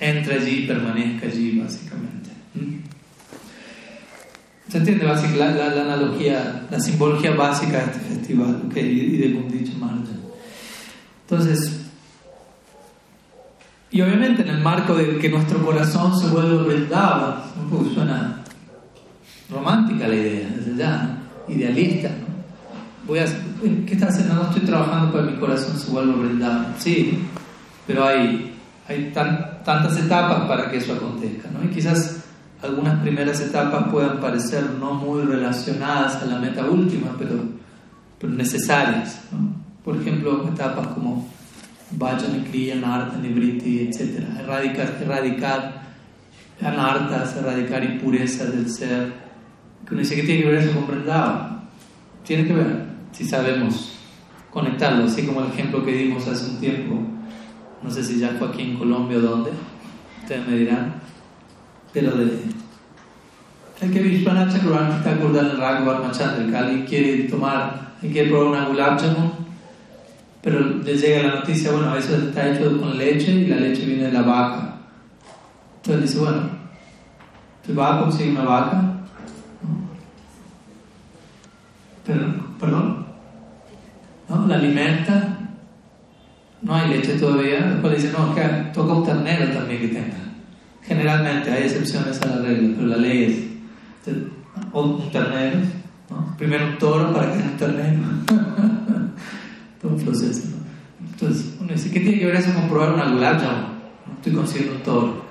entre 0.00 0.34
allí 0.34 0.64
y 0.64 0.66
permanezca 0.66 1.26
allí, 1.26 1.58
básicamente. 1.58 2.30
¿Se 4.68 4.76
entiende 4.76 5.06
la, 5.06 5.14
la, 5.14 5.74
la, 5.74 5.82
analogía, 5.82 6.66
la 6.70 6.78
simbología 6.78 7.30
básica 7.34 7.78
de 7.78 7.84
este 7.84 8.00
festival 8.00 8.64
okay, 8.66 8.84
y 8.86 9.16
de 9.16 9.28
Gundicha 9.30 9.72
Marja? 9.78 10.12
Entonces, 11.22 11.87
y 13.90 14.02
obviamente 14.02 14.42
en 14.42 14.48
el 14.48 14.60
marco 14.60 14.94
de 14.94 15.18
que 15.18 15.30
nuestro 15.30 15.64
corazón 15.64 16.18
se 16.18 16.28
vuelva 16.28 16.62
vendado, 16.64 17.42
suena 17.94 18.42
romántica 19.50 20.08
la 20.08 20.14
idea, 20.14 20.48
desde 20.54 20.76
ya, 20.76 21.18
idealista. 21.48 22.08
¿no? 22.08 23.06
Voy 23.06 23.20
a, 23.20 23.24
¿Qué 23.86 23.94
estás 23.94 24.10
haciendo? 24.10 24.34
No 24.34 24.42
estoy 24.42 24.62
trabajando 24.62 25.10
para 25.10 25.24
que 25.24 25.32
mi 25.32 25.38
corazón 25.38 25.78
se 25.78 25.90
vuelva 25.90 26.16
vendado. 26.22 26.66
Sí, 26.78 27.18
pero 27.86 28.04
hay, 28.04 28.54
hay 28.86 29.10
tantas 29.14 29.96
etapas 29.96 30.42
para 30.42 30.70
que 30.70 30.76
eso 30.76 30.92
acontezca. 30.92 31.48
¿no? 31.50 31.64
Y 31.64 31.68
quizás 31.68 32.24
algunas 32.62 33.00
primeras 33.00 33.40
etapas 33.40 33.88
puedan 33.90 34.20
parecer 34.20 34.68
no 34.78 34.92
muy 34.92 35.22
relacionadas 35.22 36.22
a 36.22 36.26
la 36.26 36.38
meta 36.38 36.66
última, 36.66 37.14
pero, 37.18 37.36
pero 38.20 38.34
necesarias. 38.34 39.22
¿no? 39.32 39.54
Por 39.82 39.96
ejemplo, 39.96 40.46
etapas 40.46 40.88
como 40.88 41.26
vayan 41.92 42.44
kriya, 42.44 42.74
anartha, 42.74 43.18
nibriti, 43.18 43.88
etc. 43.88 44.22
Erradicar, 44.40 44.96
erradicar 45.00 45.82
anartas, 46.60 47.36
erradicar 47.36 47.84
impureza 47.84 48.44
del 48.46 48.68
ser. 48.70 49.12
Uno 49.90 50.00
dice 50.00 50.16
que 50.16 50.22
tiene 50.22 50.42
que 50.42 50.48
ver 50.48 50.58
eso 50.58 50.72
con 50.72 51.04
Tiene 52.24 52.46
que 52.46 52.52
ver, 52.52 52.84
si 53.12 53.24
sabemos 53.24 53.92
conectarlo, 54.50 55.04
así 55.04 55.22
como 55.24 55.42
el 55.42 55.48
ejemplo 55.48 55.84
que 55.84 55.92
dimos 55.92 56.26
hace 56.26 56.50
un 56.50 56.60
tiempo. 56.60 57.00
No 57.82 57.90
sé 57.90 58.02
si 58.02 58.18
ya 58.18 58.30
fue 58.38 58.48
aquí 58.48 58.62
en 58.62 58.76
Colombia 58.76 59.18
o 59.18 59.20
dónde, 59.20 59.50
ustedes 60.22 60.46
me 60.46 60.56
dirán, 60.56 60.94
pero 61.92 62.10
de. 62.16 62.42
El 63.80 63.92
que 63.92 64.00
Vishwanath 64.02 64.52
Chakravarti 64.52 64.96
está 64.96 65.12
acordando 65.12 65.52
el 65.52 65.58
Raghuvar 65.58 66.02
Machandra, 66.02 66.58
alguien 66.58 66.84
quiere 66.84 67.22
tomar, 67.28 67.92
quiere 68.00 68.28
probar 68.28 68.48
una 68.48 68.64
gulab 68.66 68.98
pero 70.42 70.60
le 70.60 70.96
llega 70.96 71.22
la 71.22 71.34
noticia, 71.36 71.72
bueno, 71.72 71.96
eso 71.96 72.16
está 72.16 72.48
hecho 72.48 72.78
con 72.78 72.96
leche 72.96 73.32
y 73.32 73.46
la 73.46 73.56
leche 73.56 73.84
viene 73.84 74.04
de 74.04 74.12
la 74.12 74.22
vaca. 74.22 74.76
Entonces 75.76 76.02
dice, 76.02 76.18
bueno, 76.18 76.42
¿te 77.66 77.72
va 77.72 77.96
a 77.96 78.00
conseguir 78.00 78.32
una 78.32 78.44
vaca? 78.44 78.82
Pero, 82.06 82.56
perdón, 82.58 83.06
¿no? 84.28 84.46
La 84.46 84.54
alimenta, 84.56 85.38
no 86.62 86.74
hay 86.74 86.90
leche 86.90 87.18
todavía, 87.18 87.60
después 87.60 88.02
dice, 88.02 88.14
no, 88.16 88.34
que 88.34 88.42
toca 88.72 88.94
un 88.94 89.04
ternero 89.04 89.52
también 89.52 89.80
que 89.80 89.88
tenga. 89.88 90.16
Generalmente 90.82 91.50
hay 91.50 91.64
excepciones 91.64 92.20
a 92.22 92.26
la 92.26 92.42
regla, 92.42 92.74
pero 92.76 92.88
la 92.88 92.96
ley 92.96 93.24
es 93.24 94.14
un 94.72 95.10
ternero, 95.10 95.58
¿no? 96.10 96.34
primero 96.38 96.66
un 96.66 96.78
toro 96.78 97.12
para 97.12 97.32
que 97.32 97.38
haya 97.38 97.50
un 97.50 97.56
ternero. 97.56 98.00
Todo 99.82 99.92
un 99.92 100.02
proceso. 100.02 100.48
Entonces, 101.12 101.54
uno 101.60 101.72
dice, 102.28 102.28
¿qué 102.28 102.28
tiene 102.28 102.32
que 102.32 102.32
ver 102.32 102.36
eso 102.36 102.54
con 102.54 102.68
probar 102.68 102.94
una 102.94 103.10
gulab 103.10 103.36
No 103.36 104.14
estoy 104.16 104.32
consiguiendo 104.32 104.76
un 104.76 104.82
toro 104.82 105.28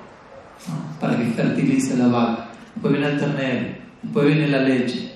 para 1.00 1.16
que 1.16 1.24
fertilice 1.26 1.96
la 1.96 2.08
vaca. 2.08 2.48
Después 2.74 2.92
viene 2.92 3.12
el 3.12 3.18
ternero, 3.18 3.66
después 4.02 4.26
viene 4.26 4.48
la 4.48 4.62
leche. 4.62 5.12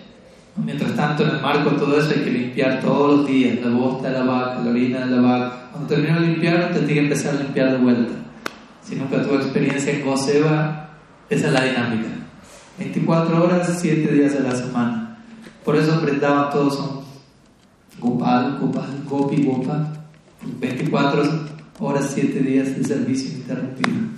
Mientras 0.56 0.94
tanto, 0.94 1.22
en 1.24 1.30
el 1.30 1.40
marco 1.40 1.70
de 1.70 1.78
todo 1.78 1.98
eso 1.98 2.10
hay 2.10 2.24
que 2.24 2.30
limpiar 2.30 2.80
todos 2.80 3.18
los 3.18 3.26
días 3.26 3.58
la 3.64 3.70
bosta 3.70 4.08
de 4.08 4.18
la 4.18 4.24
vaca, 4.24 4.60
la 4.62 4.70
orina 4.70 5.06
de 5.06 5.16
la 5.16 5.22
vaca. 5.22 5.68
Cuando 5.72 5.88
termina 5.88 6.20
de 6.20 6.26
limpiar, 6.26 6.72
te 6.72 6.80
tiene 6.80 6.94
que 6.94 7.00
empezar 7.00 7.36
a 7.36 7.42
limpiar 7.42 7.72
de 7.72 7.78
vuelta. 7.78 8.12
Si 8.82 8.96
nunca 8.96 9.22
tuvo 9.22 9.36
experiencia 9.36 9.92
en 9.92 10.04
Goseva, 10.04 10.90
esa 11.30 11.46
es 11.46 11.52
la 11.52 11.64
dinámica. 11.64 12.08
24 12.78 13.44
horas, 13.44 13.78
7 13.80 14.12
días 14.12 14.34
de 14.34 14.40
la 14.40 14.54
semana. 14.54 15.18
Por 15.64 15.76
eso 15.76 15.94
aprendaban 15.94 16.50
todos 16.50 16.76
son 16.76 17.00
Gopal, 17.98 18.58
Gopal, 18.60 19.04
Gopi, 19.08 19.44
Gopal. 19.44 19.86
24 20.60 21.51
horas, 21.78 22.12
7 22.14 22.40
días 22.40 22.76
de 22.76 22.84
servicio 22.84 23.32
interrumpido. 23.32 24.12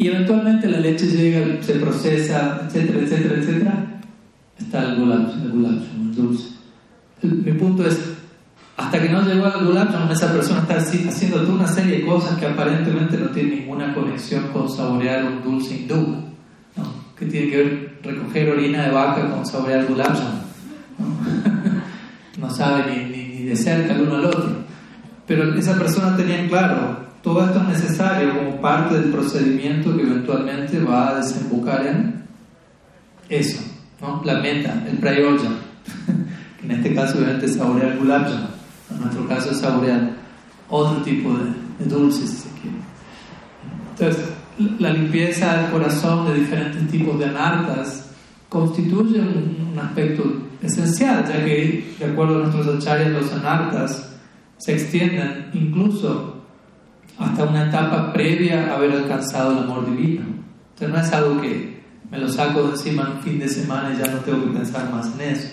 Y 0.00 0.08
eventualmente 0.08 0.66
la 0.66 0.80
leche 0.80 1.06
llega, 1.08 1.62
se 1.62 1.74
procesa, 1.74 2.62
etcétera, 2.66 3.00
etcétera, 3.00 3.34
etcétera. 3.34 4.00
Está 4.58 4.82
el 4.84 4.98
gulab, 4.98 5.30
el 5.42 5.50
gulab, 5.50 5.74
el 5.74 6.14
dulce. 6.14 6.48
mi 7.22 7.52
punto 7.52 7.86
es, 7.86 8.00
hasta 8.78 8.98
que 8.98 9.10
no 9.10 9.20
llegó 9.20 9.44
al 9.44 9.66
gulab, 9.66 10.10
esa 10.10 10.32
persona 10.32 10.60
está 10.60 10.78
haciendo 10.78 11.42
toda 11.42 11.52
una 11.52 11.66
serie 11.66 11.98
de 11.98 12.06
cosas 12.06 12.38
que 12.38 12.46
aparentemente 12.46 13.18
no 13.18 13.28
tienen 13.28 13.60
ninguna 13.60 13.94
conexión 13.94 14.48
con 14.54 14.70
saborear 14.70 15.22
un 15.22 15.42
dulce 15.42 15.76
hindú. 15.76 16.24
¿no? 16.76 16.84
Tiene 17.18 17.50
que 17.50 17.56
ver 17.58 17.98
recoger 18.02 18.48
orina 18.48 18.86
de 18.86 18.92
vaca 18.92 19.28
con 19.28 19.44
saborear 19.44 19.84
gulab 19.84 20.14
¿no? 20.98 21.10
no 22.38 22.50
sabe 22.50 22.90
ni, 22.90 23.34
ni 23.34 23.44
de 23.44 23.54
cerca 23.54 23.92
el 23.92 24.00
uno 24.00 24.16
al 24.16 24.24
otro. 24.24 24.69
Pero 25.26 25.54
esa 25.54 25.78
persona 25.78 26.16
tenía 26.16 26.48
claro, 26.48 26.98
todo 27.22 27.44
esto 27.44 27.60
es 27.60 27.68
necesario 27.68 28.36
como 28.36 28.60
parte 28.60 28.98
del 28.98 29.10
procedimiento 29.10 29.96
que 29.96 30.02
eventualmente 30.02 30.82
va 30.82 31.10
a 31.10 31.16
desembocar 31.16 31.86
en 31.86 32.24
eso, 33.28 33.62
¿no? 34.00 34.22
la 34.24 34.40
meta, 34.40 34.84
el 34.90 34.98
prayoja. 34.98 35.50
en 36.64 36.70
este 36.70 36.94
caso 36.94 37.18
obviamente 37.18 37.46
es 37.46 37.56
saborear 37.56 37.96
gulab 37.98 38.26
en 38.90 39.00
nuestro 39.00 39.26
caso 39.28 39.50
es 39.50 39.58
saborear 39.58 40.10
otro 40.68 41.02
tipo 41.02 41.32
de, 41.32 41.84
dulces 41.86 42.30
si 42.30 42.48
quiere. 42.60 42.76
Entonces, 43.92 44.24
la 44.78 44.92
limpieza 44.92 45.56
del 45.56 45.70
corazón 45.70 46.26
de 46.26 46.40
diferentes 46.40 46.88
tipos 46.90 47.18
de 47.18 47.26
anartas 47.26 48.10
constituye 48.48 49.20
un, 49.20 49.78
aspecto 49.78 50.24
esencial, 50.60 51.24
ya 51.26 51.42
que 51.44 51.94
de 51.98 52.04
acuerdo 52.04 52.36
a 52.36 52.46
nuestros 52.46 52.76
acharyas 52.76 53.12
los 53.12 53.32
anartas 53.32 54.09
se 54.60 54.74
extienden 54.74 55.50
incluso 55.54 56.36
hasta 57.18 57.44
una 57.44 57.68
etapa 57.68 58.12
previa 58.12 58.70
a 58.70 58.76
haber 58.76 58.92
alcanzado 58.92 59.52
el 59.52 59.58
amor 59.58 59.86
divino. 59.86 60.22
Entonces 60.74 60.88
no 60.88 61.00
es 61.00 61.12
algo 61.12 61.40
que 61.40 61.80
me 62.10 62.18
lo 62.18 62.28
saco 62.28 62.62
de 62.64 62.70
encima 62.72 63.14
un 63.16 63.22
fin 63.22 63.38
de 63.38 63.48
semana 63.48 63.94
y 63.94 63.98
ya 63.98 64.10
no 64.12 64.18
tengo 64.18 64.44
que 64.44 64.58
pensar 64.58 64.90
más 64.90 65.10
en 65.14 65.20
eso. 65.32 65.48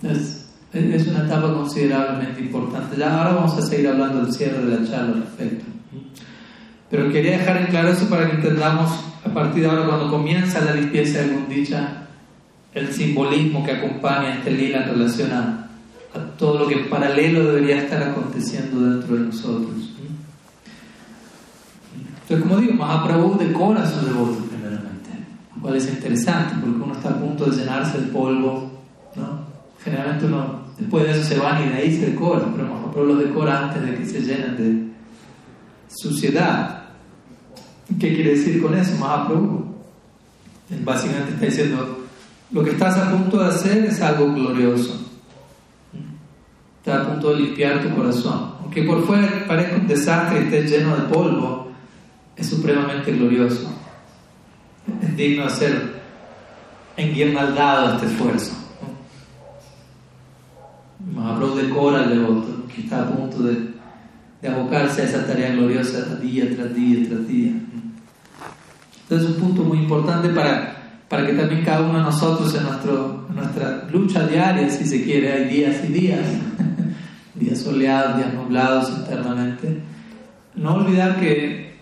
Entonces, 0.00 0.46
es 0.72 1.06
una 1.08 1.24
etapa 1.24 1.52
considerablemente 1.52 2.40
importante. 2.40 2.96
Ya 2.96 3.18
ahora 3.18 3.34
vamos 3.34 3.58
a 3.58 3.62
seguir 3.62 3.88
hablando 3.88 4.22
del 4.22 4.32
cierre 4.32 4.64
de 4.64 4.80
la 4.80 4.88
charla 4.88 5.14
perfecto. 5.14 5.64
Pero 6.90 7.10
quería 7.10 7.38
dejar 7.38 7.56
en 7.56 7.66
claro 7.66 7.88
eso 7.88 8.08
para 8.08 8.30
que 8.30 8.36
entendamos 8.36 8.90
a 9.24 9.28
partir 9.34 9.62
de 9.62 9.68
ahora 9.68 9.86
cuando 9.86 10.10
comienza 10.10 10.60
la 10.60 10.74
limpieza 10.74 11.20
de 11.20 11.34
Gundicha 11.34 12.02
el 12.74 12.92
simbolismo 12.92 13.64
que 13.64 13.72
acompaña 13.72 14.34
este 14.34 14.50
lila 14.50 14.82
en 14.82 14.88
relación 14.90 15.32
a 15.32 15.65
todo 16.36 16.60
lo 16.60 16.68
que 16.68 16.74
en 16.74 16.90
paralelo 16.90 17.52
debería 17.52 17.82
estar 17.82 18.02
aconteciendo 18.02 18.80
dentro 18.90 19.16
de 19.16 19.22
nosotros. 19.22 19.90
Entonces, 22.22 22.48
como 22.48 22.60
digo, 22.60 22.74
Mahaprabhu 22.74 23.38
decora 23.38 23.84
a 23.84 23.90
sus 23.90 24.04
devotos 24.04 24.38
primeramente, 24.48 25.10
lo 25.54 25.62
cual 25.62 25.76
es 25.76 25.88
interesante 25.88 26.56
porque 26.60 26.82
uno 26.82 26.92
está 26.92 27.10
a 27.10 27.20
punto 27.20 27.44
de 27.44 27.56
llenarse 27.56 27.98
el 27.98 28.06
polvo, 28.06 28.70
¿no? 29.14 29.46
Generalmente 29.84 30.26
uno 30.26 30.60
después 30.76 31.04
de 31.04 31.10
eso 31.12 31.22
se 31.22 31.38
van 31.38 31.62
y 31.62 31.68
de 31.70 31.74
ahí 31.76 31.96
se 31.96 32.10
decora, 32.10 32.44
pero 32.54 32.68
Mahaprabhu 32.68 33.06
lo 33.06 33.16
decora 33.16 33.68
antes 33.68 33.82
de 33.82 33.94
que 33.94 34.06
se 34.06 34.20
llenen 34.22 34.56
de 34.56 34.88
suciedad. 35.94 36.82
¿Qué 38.00 38.12
quiere 38.14 38.30
decir 38.30 38.60
con 38.60 38.74
eso 38.74 38.96
Mahaprabhu? 38.98 39.64
Básicamente 40.84 41.34
está 41.34 41.46
diciendo, 41.46 42.06
lo 42.50 42.64
que 42.64 42.70
estás 42.70 42.98
a 42.98 43.12
punto 43.12 43.38
de 43.38 43.46
hacer 43.46 43.84
es 43.84 44.00
algo 44.00 44.32
glorioso. 44.34 45.05
Estás 46.86 47.04
a 47.04 47.10
punto 47.10 47.34
de 47.34 47.40
limpiar 47.40 47.82
tu 47.82 47.92
corazón. 47.96 48.52
Aunque 48.62 48.84
por 48.84 49.04
fuera 49.04 49.44
parezca 49.48 49.74
un 49.74 49.88
desastre 49.88 50.38
y 50.38 50.44
estés 50.44 50.70
lleno 50.70 50.94
de 50.94 51.02
polvo, 51.12 51.72
es 52.36 52.48
supremamente 52.48 53.10
glorioso. 53.10 53.68
Es 55.02 55.16
digno 55.16 55.46
de 55.46 55.50
ser 55.50 55.94
enguirnaldado 56.96 57.96
este 57.96 58.06
esfuerzo. 58.06 58.52
Mahaprabhu 61.12 61.56
decora 61.56 62.04
al 62.04 62.10
devoto 62.10 62.68
que 62.72 62.82
está 62.82 63.02
a 63.02 63.10
punto 63.10 63.42
de, 63.42 63.70
de, 64.40 64.48
abocarse 64.48 65.02
a 65.02 65.04
esa 65.06 65.26
tarea 65.26 65.54
gloriosa 65.54 66.04
día 66.22 66.54
tras 66.54 66.72
día 66.72 67.08
tras 67.08 67.26
día. 67.26 67.50
Entonces 69.02 69.28
es 69.28 69.34
un 69.34 69.42
punto 69.42 69.64
muy 69.64 69.78
importante 69.78 70.28
para, 70.28 71.00
para 71.08 71.26
que 71.26 71.32
también 71.32 71.64
cada 71.64 71.80
uno 71.80 71.98
de 71.98 72.04
nosotros 72.04 72.54
en, 72.54 72.62
nuestro, 72.62 73.26
en 73.28 73.34
nuestra 73.34 73.88
lucha 73.90 74.24
diaria, 74.28 74.70
si 74.70 74.86
se 74.86 75.02
quiere, 75.02 75.32
hay 75.32 75.48
días 75.48 75.84
y 75.84 75.92
días, 75.92 76.20
días 77.38 77.60
soleados, 77.60 78.16
días 78.16 78.34
nublados 78.34 78.90
internamente, 78.90 79.82
no 80.54 80.74
olvidar 80.74 81.20
que 81.20 81.76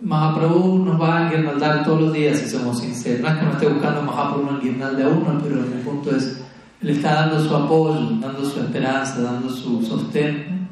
Mahaprabhu 0.00 0.78
nos 0.84 1.00
va 1.00 1.26
a 1.26 1.30
guirnaldar 1.30 1.84
todos 1.84 2.00
los 2.00 2.12
días 2.12 2.38
si 2.38 2.48
somos 2.48 2.80
sinceros. 2.80 3.20
No 3.20 3.28
es 3.28 3.34
que 3.34 3.44
no 3.44 3.52
esté 3.52 3.68
buscando 3.68 4.02
Mahaprabhu 4.02 4.48
un 4.48 4.60
guirnalde 4.60 5.02
a 5.02 5.08
uno, 5.08 5.38
pero 5.42 5.60
el 5.60 5.80
punto 5.84 6.16
es, 6.16 6.40
Él 6.80 6.90
está 6.90 7.14
dando 7.14 7.38
su 7.40 7.54
apoyo, 7.54 8.00
dando 8.18 8.44
su 8.44 8.60
esperanza, 8.60 9.20
dando 9.20 9.50
su 9.50 9.82
sostén 9.82 10.68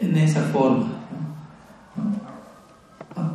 en 0.00 0.16
esa 0.16 0.42
forma, 0.42 0.86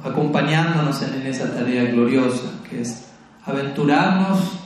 acompañándonos 0.04 1.02
en 1.02 1.26
esa 1.26 1.54
tarea 1.54 1.86
gloriosa 1.92 2.50
que 2.70 2.82
es 2.82 3.10
aventurarnos 3.46 4.60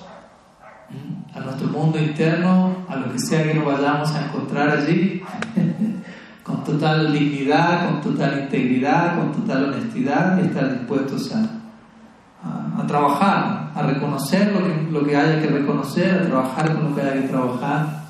a 1.34 1.39
nuestro 1.39 1.68
mundo 1.68 2.00
interno, 2.00 2.83
a 2.93 2.97
lo 2.97 3.12
que 3.12 3.19
sea 3.19 3.43
que 3.43 3.53
nos 3.53 3.65
vayamos 3.65 4.12
a 4.12 4.25
encontrar 4.25 4.69
allí. 4.69 5.21
con 6.43 6.63
total 6.63 7.13
dignidad, 7.13 7.88
con 7.89 8.01
total 8.01 8.41
integridad, 8.43 9.17
con 9.17 9.32
total 9.32 9.69
honestidad 9.69 10.38
y 10.38 10.47
estar 10.47 10.77
dispuestos 10.77 11.34
a, 11.34 12.82
a, 12.82 12.86
trabajar, 12.86 13.71
a 13.73 13.82
reconocer 13.84 14.51
lo 14.51 14.60
que, 14.65 14.91
lo 14.91 15.06
que 15.06 15.15
haya 15.15 15.41
que 15.41 15.47
reconocer, 15.47 16.19
a 16.19 16.27
trabajar 16.27 16.73
con 16.73 16.89
lo 16.89 16.95
que 16.95 17.01
haya 17.01 17.21
que 17.21 17.27
trabajar 17.29 18.03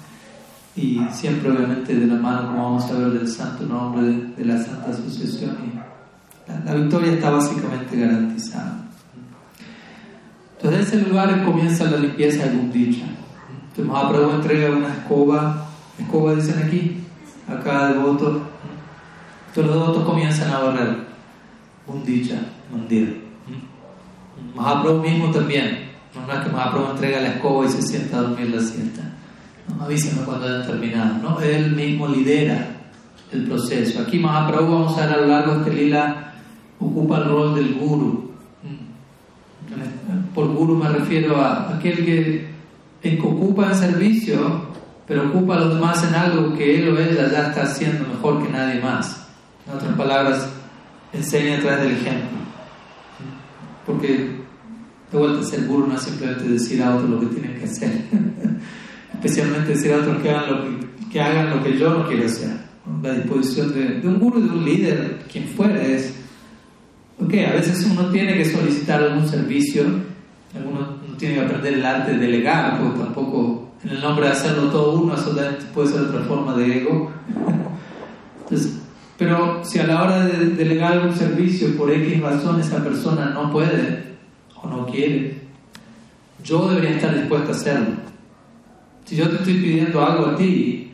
y 0.76 1.02
siempre 1.12 1.52
obviamente 1.52 1.96
de 1.96 2.08
la 2.08 2.16
mano, 2.16 2.48
como 2.48 2.64
vamos 2.64 2.90
a 2.90 2.94
ver, 2.94 3.12
del 3.12 3.28
santo 3.28 3.66
nombre 3.66 4.32
de, 4.36 4.46
la 4.46 4.58
Santa 4.58 4.90
Asociación. 4.90 5.56
Y 5.66 6.66
la, 6.68 6.74
victoria 6.74 7.14
está 7.14 7.30
básicamente 7.30 7.96
garantizada. 7.96 8.80
Entonces, 10.58 10.94
en 10.94 11.00
ese 11.00 11.10
lugar 11.10 11.44
comienza 11.46 11.86
la 11.86 11.98
limpieza 11.98 12.46
de 12.46 12.58
Gundicha. 12.58 13.06
Entonces, 13.74 13.92
Mahaprabhu 13.92 14.36
entrega 14.36 14.70
una 14.70 14.90
escoba, 14.90 15.68
escoba 15.98 16.36
dicen 16.36 16.62
aquí, 16.64 17.00
a 17.48 17.60
cada 17.60 17.94
devoto. 17.94 18.44
Todos 19.52 19.68
los 19.68 19.76
devotos 19.76 20.04
comienzan 20.04 20.52
a 20.52 20.60
barrer 20.60 20.98
un 21.88 22.06
dicha, 22.06 22.36
mandir. 22.72 23.24
Mahaprabhu 24.56 25.02
mismo 25.02 25.32
también. 25.32 25.90
No 26.14 26.32
es 26.32 26.40
que 26.42 26.52
Mahaprabhu 26.52 26.92
entrega 26.92 27.20
la 27.22 27.30
escoba 27.30 27.66
y 27.66 27.70
se 27.70 27.82
sienta 27.82 28.20
a 28.20 28.22
dormir 28.22 28.52
la 28.52 28.62
siesta. 28.62 29.02
No, 29.68 29.84
avísame 29.84 30.22
cuando 30.24 30.46
hayan 30.46 30.68
terminado. 30.68 31.18
¿no? 31.24 31.42
Él 31.42 31.72
mismo 31.72 32.08
lidera 32.08 32.76
el 33.32 33.46
proceso. 33.46 34.04
Aquí 34.04 34.20
Mahaprabhu, 34.20 34.72
vamos 34.72 34.98
a 35.00 35.08
ver 35.08 35.16
a 35.16 35.18
lo 35.18 35.28
largo 35.28 35.54
de 35.56 35.60
este 35.62 35.74
lila, 35.74 36.34
ocupa 36.80 37.18
el 37.18 37.26
rol 37.26 37.56
del 37.56 37.74
guru. 37.74 38.34
Por 40.36 40.48
guru 40.50 40.76
me 40.76 40.90
refiero 40.90 41.42
a 41.42 41.76
aquel 41.76 42.06
que, 42.06 42.53
que 43.04 43.22
ocupa 43.22 43.70
el 43.70 43.76
servicio 43.76 44.74
pero 45.08 45.28
ocupa 45.30 45.56
a 45.56 45.60
los 45.60 45.76
demás 45.76 46.04
en 46.08 46.16
algo 46.16 46.56
que 46.56 46.80
él 46.80 46.90
o 46.90 47.00
ella 47.00 47.30
ya 47.30 47.48
está 47.48 47.64
haciendo 47.64 48.08
mejor 48.08 48.44
que 48.44 48.52
nadie 48.52 48.82
más. 48.82 49.28
En 49.68 49.74
otras 49.74 49.96
palabras, 49.96 50.50
enseña 51.12 51.58
a 51.58 51.60
través 51.60 51.82
del 51.82 51.92
ejemplo. 51.92 52.38
Porque 53.86 54.44
de 55.12 55.18
vuelta, 55.18 55.44
ser 55.44 55.66
guru 55.68 55.88
no 55.88 55.96
es 55.96 56.02
simplemente 56.02 56.46
decir 56.46 56.82
a 56.82 56.96
otros 56.96 57.10
lo 57.10 57.20
que 57.20 57.26
tienen 57.28 57.60
que 57.60 57.66
hacer, 57.66 57.92
especialmente 59.14 59.74
decir 59.74 59.94
a 59.94 59.98
otros 59.98 60.22
que 60.24 60.30
hagan 60.30 60.50
lo 60.50 61.10
que, 61.12 61.22
hagan 61.22 61.50
lo 61.52 61.64
que 61.64 61.78
yo 61.78 61.94
no 61.94 62.08
quiero 62.08 62.26
hacer. 62.26 62.50
La 63.02 63.14
disposición 63.14 63.74
de, 63.74 64.00
de 64.00 64.08
un 64.08 64.20
guru, 64.20 64.42
de 64.42 64.50
un 64.50 64.66
líder, 64.66 65.20
quien 65.32 65.46
fuera, 65.50 65.82
es, 65.84 66.16
ok, 67.20 67.34
a 67.48 67.54
veces 67.54 67.86
uno 67.92 68.10
tiene 68.10 68.36
que 68.36 68.46
solicitar 68.46 69.04
algún 69.04 69.28
servicio, 69.28 69.84
tiene 71.18 71.36
que 71.36 71.42
aprender 71.42 71.74
el 71.74 71.86
arte 71.86 72.14
de 72.14 72.18
delegar, 72.20 72.80
porque 72.80 73.00
tampoco 73.00 73.74
en 73.84 73.90
el 73.90 74.02
nombre 74.02 74.26
de 74.26 74.32
hacerlo 74.32 74.70
todo 74.70 75.00
uno, 75.00 75.16
eso 75.16 75.36
puede 75.74 75.88
ser 75.90 76.02
otra 76.02 76.22
forma 76.22 76.56
de 76.56 76.80
ego. 76.80 77.12
Entonces, 78.44 78.80
pero 79.18 79.64
si 79.64 79.80
a 79.80 79.88
la 79.88 80.04
hora 80.04 80.26
de 80.26 80.48
delegar 80.48 80.94
algún 80.94 81.16
servicio 81.16 81.76
por 81.78 81.92
X 81.92 82.22
razón 82.22 82.60
esa 82.60 82.84
persona 82.84 83.30
no 83.30 83.52
puede 83.52 84.16
o 84.62 84.68
no 84.68 84.86
quiere, 84.86 85.42
yo 86.44 86.68
debería 86.68 86.98
estar 86.98 87.14
dispuesto 87.16 87.50
a 87.50 87.56
hacerlo. 87.56 87.96
Si 89.06 89.16
yo 89.16 89.30
te 89.30 89.36
estoy 89.36 89.56
pidiendo 89.56 90.04
algo 90.04 90.28
a 90.28 90.36
ti, 90.36 90.92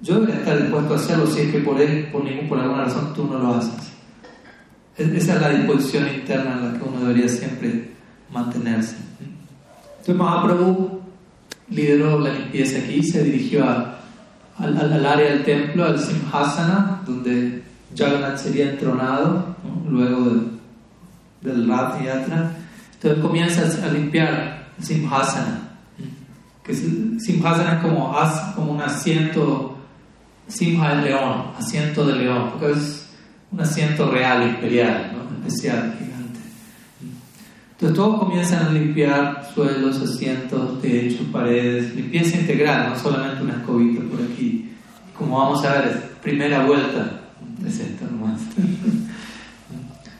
yo 0.00 0.14
debería 0.14 0.40
estar 0.40 0.58
dispuesto 0.58 0.94
a 0.94 0.96
hacerlo 0.96 1.26
si 1.26 1.40
es 1.40 1.52
que 1.52 1.60
por, 1.60 1.80
él, 1.80 2.08
por, 2.10 2.24
ningún, 2.24 2.48
por 2.48 2.58
alguna 2.58 2.84
razón 2.84 3.12
tú 3.14 3.26
no 3.26 3.38
lo 3.38 3.54
haces. 3.54 3.92
Esa 4.96 5.34
es 5.34 5.40
la 5.40 5.50
disposición 5.50 6.06
interna 6.14 6.52
en 6.54 6.72
la 6.72 6.78
que 6.78 6.88
uno 6.88 7.00
debería 7.00 7.28
siempre 7.28 7.90
mantenerse. 8.30 8.96
Entonces 10.00 10.16
Mahaprabhu 10.16 11.00
lideró 11.68 12.18
la 12.20 12.32
limpieza 12.32 12.78
aquí, 12.78 13.02
se 13.02 13.22
dirigió 13.22 13.64
al, 13.64 13.96
al, 14.58 15.06
área 15.06 15.30
del 15.30 15.44
templo, 15.44 15.84
al 15.84 15.98
Simhasana, 15.98 17.02
donde 17.06 17.62
Jagannath 17.94 18.38
sería 18.38 18.70
entronado 18.70 19.56
luego 19.88 20.42
del 21.42 21.68
Rath 21.68 22.02
Yatra. 22.02 22.52
Entonces 22.94 23.22
comienza 23.22 23.86
a 23.86 23.92
limpiar 23.92 24.68
el 24.78 24.84
Simhasana, 24.84 25.68
que 26.64 26.74
Simhasana 26.74 27.74
es 27.74 27.82
como, 27.82 28.16
como 28.54 28.72
un 28.72 28.80
asiento, 28.80 29.76
Simha 30.48 30.94
es 30.94 31.04
león, 31.04 31.44
asiento 31.58 32.06
de 32.06 32.16
león, 32.16 32.50
porque 32.52 32.72
es 32.72 33.06
un 33.52 33.60
asiento 33.60 34.10
real, 34.10 34.48
imperial, 34.48 35.12
especial, 35.46 35.94
gigante. 35.98 36.09
Entonces 37.80 37.96
todos 37.96 38.18
comienzan 38.18 38.66
a 38.66 38.72
limpiar 38.72 39.50
suelos, 39.54 40.02
asientos, 40.02 40.82
techos, 40.82 41.26
paredes, 41.32 41.94
limpieza 41.96 42.38
integral, 42.38 42.90
no 42.90 42.98
solamente 42.98 43.42
una 43.42 43.54
escobita 43.54 44.02
por 44.02 44.20
aquí. 44.22 44.70
Como 45.16 45.38
vamos 45.38 45.64
a 45.64 45.72
ver, 45.80 46.12
primera 46.22 46.66
vuelta 46.66 47.22
es 47.66 47.80
esta 47.80 48.04
nomás. 48.04 48.38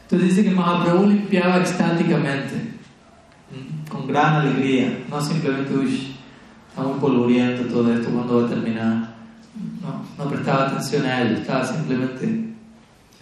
Entonces 0.04 0.28
dice 0.30 0.44
que 0.44 0.52
Mahaprabhu 0.52 1.06
limpiaba 1.06 1.58
extáticamente, 1.58 2.78
con 3.90 4.06
gran 4.08 4.36
alegría, 4.36 5.04
no 5.10 5.20
simplemente, 5.20 5.74
uy, 5.74 6.16
está 6.70 6.82
muy 6.82 6.98
todo 7.70 7.92
esto, 7.92 8.08
cuando 8.08 8.40
va 8.40 8.46
a 8.46 8.48
terminar? 8.48 9.16
No, 9.82 10.02
no 10.16 10.30
prestaba 10.30 10.68
atención 10.68 11.04
a 11.04 11.20
él, 11.20 11.34
estaba 11.34 11.62
simplemente 11.66 12.49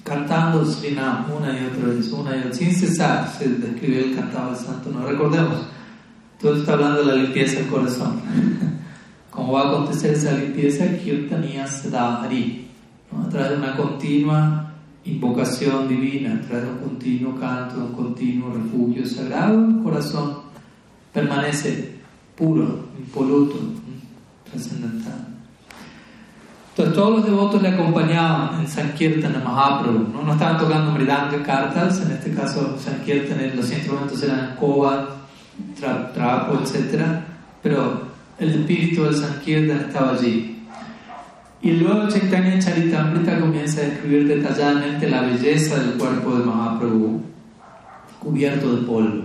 cantando 0.05 0.65
Srinam 0.65 1.27
una 1.37 1.53
y 1.53 1.67
otra 1.67 1.89
vez, 1.89 2.11
una 2.13 2.37
y 2.37 2.41
otra 2.41 2.55
sin 2.55 2.73
cesar, 2.75 3.33
se 3.37 3.49
describe 3.49 4.05
el 4.05 4.17
cantado 4.17 4.53
del 4.53 4.59
santo, 4.59 4.91
no 4.91 5.07
recordemos, 5.07 5.67
todo 6.41 6.57
está 6.57 6.75
hablando 6.75 7.01
de 7.01 7.07
la 7.07 7.15
limpieza 7.15 7.61
del 7.61 7.69
corazón. 7.69 8.21
¿Cómo 9.31 9.53
va 9.53 9.63
a 9.63 9.69
acontecer 9.69 10.15
esa 10.15 10.33
limpieza? 10.33 10.87
Kirtaniya 10.99 11.67
Sadhari, 11.67 12.67
¿no? 13.13 13.23
a 13.23 13.29
través 13.29 13.51
de 13.51 13.57
una 13.57 13.77
continua 13.77 14.69
invocación 15.05 15.89
divina, 15.89 16.35
a 16.35 16.41
través 16.41 16.65
de 16.65 16.71
un 16.71 16.79
continuo 16.79 17.37
canto, 17.39 17.77
un 17.79 17.93
continuo 17.93 18.53
refugio 18.53 19.07
sagrado, 19.07 19.65
el 19.65 19.83
corazón 19.83 20.39
permanece 21.13 21.95
puro, 22.37 22.87
impoluto, 22.99 23.59
trascendental. 24.51 25.38
Entonces 26.79 26.95
todos 26.95 27.17
los 27.17 27.25
devotos 27.25 27.61
le 27.61 27.71
acompañaban 27.71 28.61
en 28.61 28.69
Sankirtan 28.69 29.43
Mahaprabhu, 29.43 30.13
¿no? 30.13 30.23
no 30.23 30.33
estaban 30.33 30.59
tocando 30.59 30.93
mridanga, 30.93 31.43
cartas, 31.43 32.01
en 32.03 32.13
este 32.13 32.33
caso 32.33 32.79
Sankirtan 32.79 33.57
los 33.57 33.69
instrumentos 33.73 34.23
eran 34.23 34.51
escoba, 34.51 35.17
trapo, 36.15 36.61
etc. 36.63 37.03
Pero 37.65 38.03
el 38.39 38.51
espíritu 38.51 39.03
del 39.03 39.17
Sankirtan 39.17 39.89
estaba 39.89 40.13
allí. 40.13 40.69
Y 41.63 41.73
luego 41.73 42.09
Chaitanya 42.09 42.61
Charitamrita 42.61 43.41
comienza 43.41 43.81
a 43.81 43.85
describir 43.87 44.29
detalladamente 44.29 45.11
la 45.11 45.23
belleza 45.23 45.81
del 45.81 45.95
cuerpo 45.95 46.37
de 46.37 46.45
Mahaprabhu, 46.45 47.23
cubierto 48.21 48.77
de 48.77 48.87
polvo. 48.87 49.25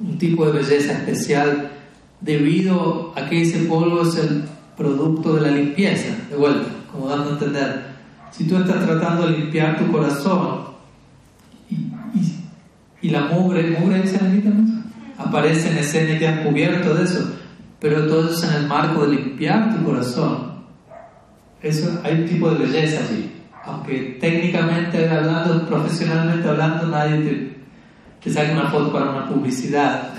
Un 0.00 0.18
tipo 0.18 0.46
de 0.46 0.52
belleza 0.52 0.92
especial 0.92 1.72
debido 2.20 3.12
a 3.16 3.28
que 3.28 3.42
ese 3.42 3.64
polvo 3.64 4.02
es 4.02 4.16
el 4.18 4.44
producto 4.78 5.34
de 5.34 5.40
la 5.40 5.50
limpieza, 5.50 6.14
de 6.30 6.36
vuelta, 6.36 6.68
como 6.90 7.08
dando 7.08 7.30
a 7.30 7.32
entender. 7.32 7.82
Si 8.30 8.46
tú 8.46 8.56
estás 8.56 8.86
tratando 8.86 9.26
de 9.26 9.38
limpiar 9.38 9.76
tu 9.76 9.90
corazón 9.90 10.68
y, 13.02 13.10
la 13.10 13.22
mugre, 13.22 13.76
mugre 13.78 14.02
dice 14.02 14.20
aparece 15.18 15.70
en 15.70 15.78
escena 15.78 16.12
y 16.12 16.18
te 16.18 16.28
has 16.28 16.46
cubierto 16.46 16.94
de 16.94 17.04
eso, 17.04 17.32
pero 17.80 18.06
todo 18.06 18.30
eso 18.30 18.48
en 18.48 18.62
el 18.62 18.68
marco 18.68 19.04
de 19.04 19.16
limpiar 19.16 19.76
tu 19.76 19.84
corazón. 19.84 20.48
Eso, 21.60 22.00
hay 22.04 22.20
un 22.20 22.26
tipo 22.26 22.50
de 22.50 22.64
belleza 22.64 23.00
allí. 23.00 23.32
Aunque 23.64 24.16
técnicamente 24.20 25.08
hablando, 25.10 25.66
profesionalmente 25.66 26.48
hablando, 26.48 26.86
nadie 26.86 27.18
te, 27.18 27.56
te 28.22 28.30
saca 28.32 28.52
una 28.52 28.70
foto 28.70 28.92
para 28.92 29.10
una 29.10 29.28
publicidad. 29.28 30.10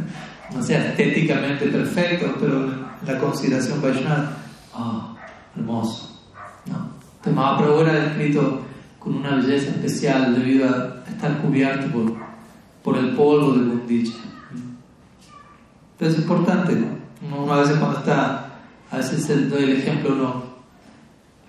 no 0.54 0.62
sea 0.62 0.88
estéticamente 0.88 1.66
perfecto, 1.66 2.34
pero 2.40 2.85
la 3.04 3.18
consideración 3.18 3.82
Vaishnava, 3.82 4.32
ah, 4.74 5.14
hermoso. 5.56 6.22
No. 6.66 6.88
Entonces 7.16 7.34
Mahaprabhu 7.34 7.80
era 7.80 7.92
descrito 7.92 8.62
con 8.98 9.16
una 9.16 9.36
belleza 9.36 9.70
especial 9.70 10.34
debido 10.34 10.68
a 10.68 11.08
estar 11.08 11.38
cubierto 11.38 11.86
por, 11.92 12.16
por 12.82 12.98
el 12.98 13.14
polvo 13.14 13.52
de 13.52 13.64
Bundicha. 13.64 14.18
Entonces 15.92 16.18
es 16.18 16.22
importante, 16.24 16.74
¿no? 16.74 17.42
Uno 17.42 17.52
a 17.52 17.60
veces 17.60 17.76
cuando 17.78 17.98
está, 17.98 18.48
a 18.90 18.96
veces 18.96 19.50
doy 19.50 19.62
el 19.64 19.76
ejemplo, 19.78 20.12
uno, 20.12 20.42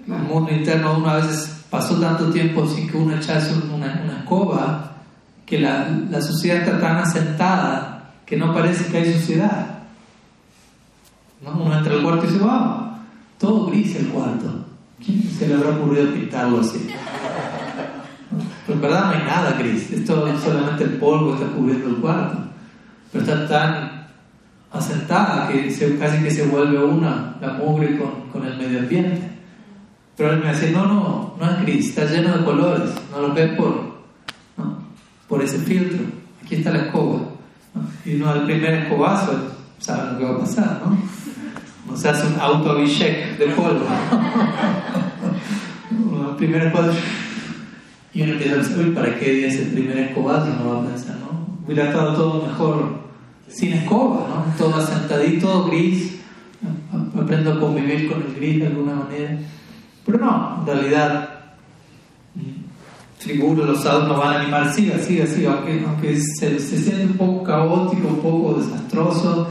el 0.07 0.23
mundo 0.23 0.51
interno, 0.51 0.97
uno 0.97 1.09
a 1.09 1.15
veces 1.17 1.65
pasó 1.69 1.99
tanto 1.99 2.29
tiempo 2.31 2.65
sin 2.67 2.89
que 2.89 2.97
uno 2.97 3.15
echase 3.15 3.53
una, 3.73 4.01
una 4.03 4.19
escoba 4.19 4.91
que 5.45 5.59
la, 5.59 5.89
la 6.09 6.21
sociedad 6.21 6.59
está 6.59 6.79
tan 6.79 6.97
asentada 6.97 8.13
que 8.25 8.37
no 8.37 8.53
parece 8.53 8.91
que 8.91 8.97
hay 8.97 9.13
suciedad. 9.13 9.76
¿No? 11.41 11.51
Uno 11.51 11.77
entra 11.77 11.93
al 11.93 12.03
cuarto 12.03 12.25
y 12.25 12.27
dice, 12.27 12.43
wow, 12.43 12.91
todo 13.37 13.67
gris 13.67 13.95
el 13.95 14.07
cuarto. 14.07 14.65
¿Quién 15.03 15.23
se 15.23 15.47
le 15.47 15.55
habrá 15.55 15.69
ocurrido 15.69 16.11
pintarlo 16.11 16.61
así? 16.61 16.87
Pero 18.65 18.75
en 18.75 18.81
verdad 18.81 19.05
no 19.05 19.11
hay 19.11 19.25
nada 19.25 19.51
gris, 19.57 19.91
esto 19.91 20.27
solamente 20.39 20.83
el 20.83 20.91
polvo 20.91 21.35
está 21.35 21.47
cubriendo 21.47 21.89
el 21.89 21.95
cuarto. 21.97 22.37
Pero 23.11 23.23
está 23.23 23.47
tan 23.47 24.07
asentada 24.71 25.47
que 25.47 25.67
casi 25.99 26.23
que 26.23 26.31
se 26.31 26.47
vuelve 26.47 26.83
una 26.83 27.35
la 27.39 27.53
mugre 27.53 27.97
con, 27.97 28.29
con 28.31 28.45
el 28.45 28.57
medio 28.57 28.79
ambiente. 28.79 29.31
Pero 30.17 30.33
él 30.33 30.39
me 30.43 30.49
dice, 30.49 30.71
no, 30.71 30.85
no, 30.85 31.35
no 31.39 31.51
es 31.51 31.61
gris, 31.61 31.89
está 31.89 32.05
lleno 32.05 32.37
de 32.37 32.43
colores, 32.43 32.89
no 33.11 33.21
lo 33.21 33.33
ves 33.33 33.55
por, 33.55 33.97
por 35.27 35.43
ese 35.43 35.59
filtro. 35.59 36.05
Aquí 36.43 36.55
está 36.55 36.71
la 36.71 36.85
escoba. 36.85 37.19
Y 38.03 38.13
no 38.13 38.29
al 38.29 38.45
primer 38.45 38.73
escobazo, 38.73 39.56
saben 39.79 40.13
lo 40.13 40.19
que 40.19 40.25
va 40.25 40.31
a 40.31 40.39
pasar, 40.39 40.81
¿no? 40.85 40.97
no 41.87 41.97
se 41.97 42.09
hace 42.09 42.27
un 42.27 42.39
auto 42.39 42.75
de 42.75 43.53
polvo. 43.55 43.85
el 46.29 46.35
primer 46.35 46.67
escobazo. 46.67 46.97
Y 48.13 48.21
uno 48.23 48.33
empieza 48.33 48.55
a 48.55 48.57
pensar, 48.57 48.93
¿para 48.93 49.19
qué 49.19 49.47
es 49.47 49.55
el 49.57 49.67
primer 49.69 49.97
escobazo? 49.97 50.47
No 50.63 50.69
va 50.69 50.81
a 50.81 50.85
pensar, 50.87 51.17
¿no? 51.17 51.47
Hubiera 51.65 51.89
estado 51.89 52.15
todo 52.15 52.47
mejor 52.47 52.99
sin 53.47 53.73
escoba, 53.73 54.27
¿no? 54.27 54.53
Todo 54.57 54.75
asentadito, 54.75 55.65
gris. 55.65 56.17
Aprendo 57.19 57.53
a 57.53 57.59
convivir 57.59 58.09
con 58.11 58.21
el 58.21 58.35
gris 58.35 58.59
de 58.59 58.67
alguna 58.67 58.95
manera. 58.95 59.37
Pero 60.05 60.17
no, 60.19 60.57
en 60.59 60.65
realidad, 60.65 61.29
seguro 63.19 63.65
los 63.65 63.85
autos 63.85 64.09
nos 64.09 64.17
van 64.17 64.35
a 64.35 64.41
animar, 64.41 64.73
siga, 64.73 64.97
siga, 64.99 65.25
siga, 65.25 65.53
aunque, 65.53 65.83
aunque 65.85 66.17
se, 66.17 66.59
se 66.59 66.77
siente 66.77 67.05
un 67.05 67.17
poco 67.17 67.43
caótico, 67.43 68.07
un 68.07 68.19
poco 68.19 68.59
desastroso 68.59 69.49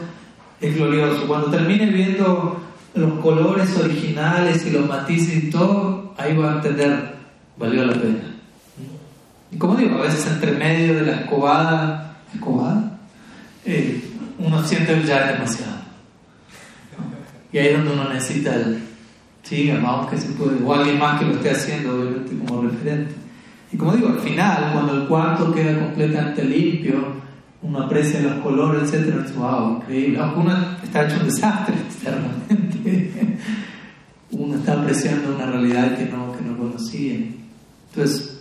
es 0.60 0.74
glorioso. 0.74 1.26
Cuando 1.26 1.50
termine 1.50 1.86
viendo 1.86 2.60
los 2.94 3.12
colores 3.20 3.76
originales 3.76 4.66
y 4.66 4.70
los 4.70 4.86
matices 4.86 5.44
y 5.44 5.50
todo, 5.50 6.14
ahí 6.16 6.36
va 6.36 6.52
a 6.52 6.56
entender, 6.56 7.14
valió 7.58 7.84
la 7.84 7.94
pena. 7.94 8.34
Y 9.52 9.56
como 9.58 9.76
digo, 9.76 9.96
a 9.96 10.02
veces 10.02 10.26
entre 10.26 10.52
medio 10.52 10.94
de 10.94 11.02
la 11.02 11.20
escobada, 11.20 12.16
escobada, 12.34 12.98
eh, 13.64 14.02
uno 14.38 14.62
siente 14.64 15.02
ya 15.04 15.32
demasiado. 15.32 15.76
Y 17.52 17.58
ahí 17.58 17.68
es 17.68 17.76
donde 17.76 17.92
uno 17.92 18.12
necesita 18.12 18.54
el, 18.54 18.82
sí, 19.42 19.72
que 20.10 20.18
se 20.18 20.28
puede, 20.30 20.62
o 20.64 20.74
alguien 20.74 20.98
más 20.98 21.18
que 21.18 21.26
lo 21.26 21.34
esté 21.34 21.50
haciendo, 21.50 21.94
obviamente, 21.94 22.36
como 22.44 22.62
referente. 22.62 23.14
Y 23.72 23.76
como 23.76 23.92
digo, 23.92 24.08
al 24.08 24.20
final, 24.20 24.72
cuando 24.72 24.94
el 24.94 25.08
cuarto 25.08 25.52
queda 25.52 25.78
completamente 25.78 26.44
limpio, 26.44 27.25
uno 27.66 27.82
aprecia 27.82 28.20
los 28.20 28.34
colores, 28.34 28.92
etc. 28.92 29.28
Wow, 29.36 29.78
increíble. 29.78 30.18
Aunque 30.20 30.40
uno 30.40 30.54
está 30.82 31.04
hecho 31.04 31.16
un 31.20 31.26
desastre 31.26 31.74
externamente, 31.86 33.38
uno 34.30 34.54
está 34.54 34.74
apreciando 34.74 35.34
una 35.34 35.46
realidad 35.46 35.96
que 35.96 36.04
no, 36.06 36.32
que 36.36 36.44
no 36.44 36.56
conocía. 36.56 37.16
Entonces, 37.90 38.40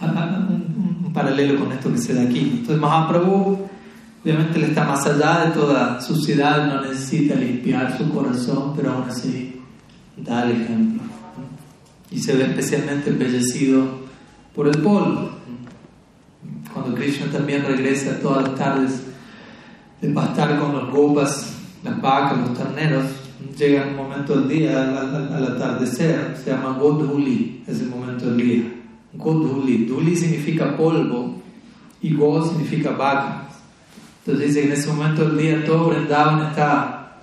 un, 0.00 1.04
un, 1.04 1.12
paralelo 1.12 1.60
con 1.60 1.72
esto 1.72 1.92
que 1.92 1.98
se 1.98 2.14
da 2.14 2.22
aquí. 2.22 2.40
Entonces, 2.40 2.78
Mahaprabhu, 2.78 3.68
obviamente, 4.22 4.58
él 4.58 4.64
está 4.64 4.84
más 4.84 5.06
allá 5.06 5.46
de 5.46 5.50
toda 5.52 6.00
suciedad, 6.00 6.66
no 6.66 6.82
necesita 6.82 7.34
limpiar 7.34 7.96
su 7.96 8.10
corazón, 8.10 8.74
pero 8.76 8.92
aún 8.92 9.08
así 9.08 9.60
da 10.16 10.44
el 10.44 10.62
ejemplo. 10.62 11.02
Y 12.10 12.18
se 12.18 12.34
ve 12.34 12.44
especialmente 12.44 13.10
embellecido 13.10 14.00
por 14.54 14.66
el 14.66 14.82
polvo 14.82 15.39
cuando 16.80 16.96
Krishna 16.96 17.26
también 17.30 17.64
regresa 17.64 18.18
todas 18.20 18.44
las 18.44 18.54
tardes 18.54 19.02
de 20.00 20.08
pastar 20.10 20.58
con 20.58 20.72
los 20.72 20.90
gopas, 20.90 21.54
las 21.84 22.00
vacas, 22.00 22.38
los 22.38 22.56
terneros, 22.56 23.04
llega 23.56 23.86
un 23.88 23.96
momento 23.96 24.38
del 24.38 24.48
día, 24.48 24.82
al, 24.82 25.44
atardecer, 25.44 26.36
se 26.42 26.50
llama 26.50 26.78
Godhuli, 26.78 27.64
es 27.66 27.80
el 27.80 27.88
momento 27.88 28.26
del 28.26 28.36
día. 28.36 28.72
Godhuli, 29.12 29.86
Duli 29.86 30.16
significa 30.16 30.76
polvo 30.76 31.42
y 32.00 32.14
God 32.14 32.50
significa 32.50 32.92
vaca. 32.92 33.48
Entonces 34.24 34.48
dice 34.48 34.60
que 34.62 34.66
en 34.68 34.72
ese 34.72 34.92
momento 34.92 35.24
del 35.26 35.38
día 35.38 35.64
todo 35.64 35.88
Vrindavan 35.88 36.50
está, 36.50 37.16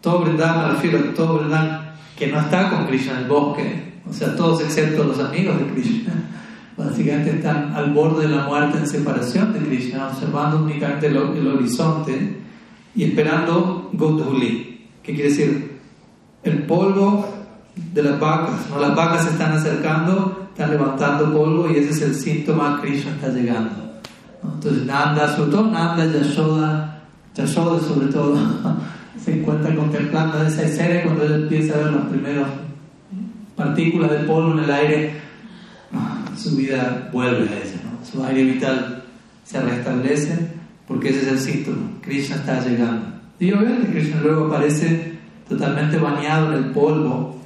todo 0.00 0.20
Vrindavan, 0.20 0.68
me 0.68 0.74
refiero 0.74 0.98
a 0.98 1.14
todo 1.14 1.38
Vrindavan 1.38 1.92
que 2.16 2.26
no 2.28 2.40
está 2.40 2.70
con 2.70 2.86
Krishna 2.86 3.12
en 3.12 3.18
el 3.18 3.28
bosque, 3.28 3.92
o 4.08 4.12
sea, 4.12 4.34
todos 4.34 4.62
excepto 4.62 5.04
los 5.04 5.20
amigos 5.20 5.58
de 5.58 5.66
Krishna 5.66 6.14
básicamente 6.78 7.30
están 7.30 7.72
al 7.74 7.92
borde 7.92 8.28
de 8.28 8.36
la 8.36 8.44
muerte 8.44 8.78
en 8.78 8.86
separación 8.86 9.52
de 9.52 9.58
Krishna, 9.58 10.08
observando 10.08 10.62
únicamente 10.62 11.08
el, 11.08 11.16
horizonte 11.16 12.38
y 12.94 13.04
esperando 13.04 13.90
Godhuli, 13.92 14.86
que 15.02 15.12
quiere 15.12 15.30
decir 15.30 15.80
el 16.44 16.62
polvo 16.62 17.28
de 17.92 18.02
las 18.02 18.20
vacas. 18.20 18.70
¿no? 18.70 18.80
Las 18.80 18.94
vacas 18.94 19.24
se 19.24 19.30
están 19.30 19.52
acercando, 19.52 20.48
están 20.50 20.70
levantando 20.70 21.32
polvo 21.32 21.68
y 21.68 21.78
ese 21.78 21.90
es 21.90 22.02
el 22.02 22.14
síntoma, 22.14 22.80
Krishna 22.80 23.10
está 23.12 23.28
llegando. 23.28 24.00
Entonces 24.42 24.86
Nanda, 24.86 25.34
sobre 25.34 25.50
todo 25.50 25.70
Nanda, 25.70 26.06
Yashoda, 26.06 27.02
Yashoda 27.34 27.80
sobre 27.80 28.06
todo, 28.06 28.36
se 29.24 29.40
encuentra 29.40 29.74
contemplando 29.74 30.40
esa 30.42 30.62
escena 30.62 31.02
cuando 31.02 31.24
él 31.24 31.42
empieza 31.42 31.74
a 31.74 31.78
ver 31.78 31.92
las 31.92 32.06
primeras 32.06 32.46
partículas 33.56 34.12
de 34.12 34.18
polvo 34.18 34.52
en 34.52 34.60
el 34.60 34.70
aire 34.70 35.27
su 36.38 36.56
vida 36.56 37.10
vuelve 37.12 37.48
a 37.48 37.58
ese, 37.58 37.76
¿no? 37.84 38.04
su 38.04 38.24
aire 38.24 38.44
vital 38.44 39.04
se 39.44 39.60
restablece 39.60 40.58
porque 40.86 41.10
ese 41.10 41.20
es 41.20 41.28
el 41.28 41.38
síntoma, 41.38 41.90
Krishna 42.00 42.36
está 42.36 42.64
llegando. 42.64 43.06
Y 43.38 43.52
obviamente 43.52 43.88
Krishna 43.88 44.20
luego 44.22 44.46
aparece 44.46 45.18
totalmente 45.48 45.98
bañado 45.98 46.52
en 46.52 46.64
el 46.64 46.70
polvo 46.70 47.36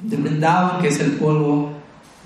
de 0.00 0.16
Vrindavan, 0.16 0.80
que 0.80 0.88
es 0.88 1.00
el 1.00 1.12
polvo 1.12 1.72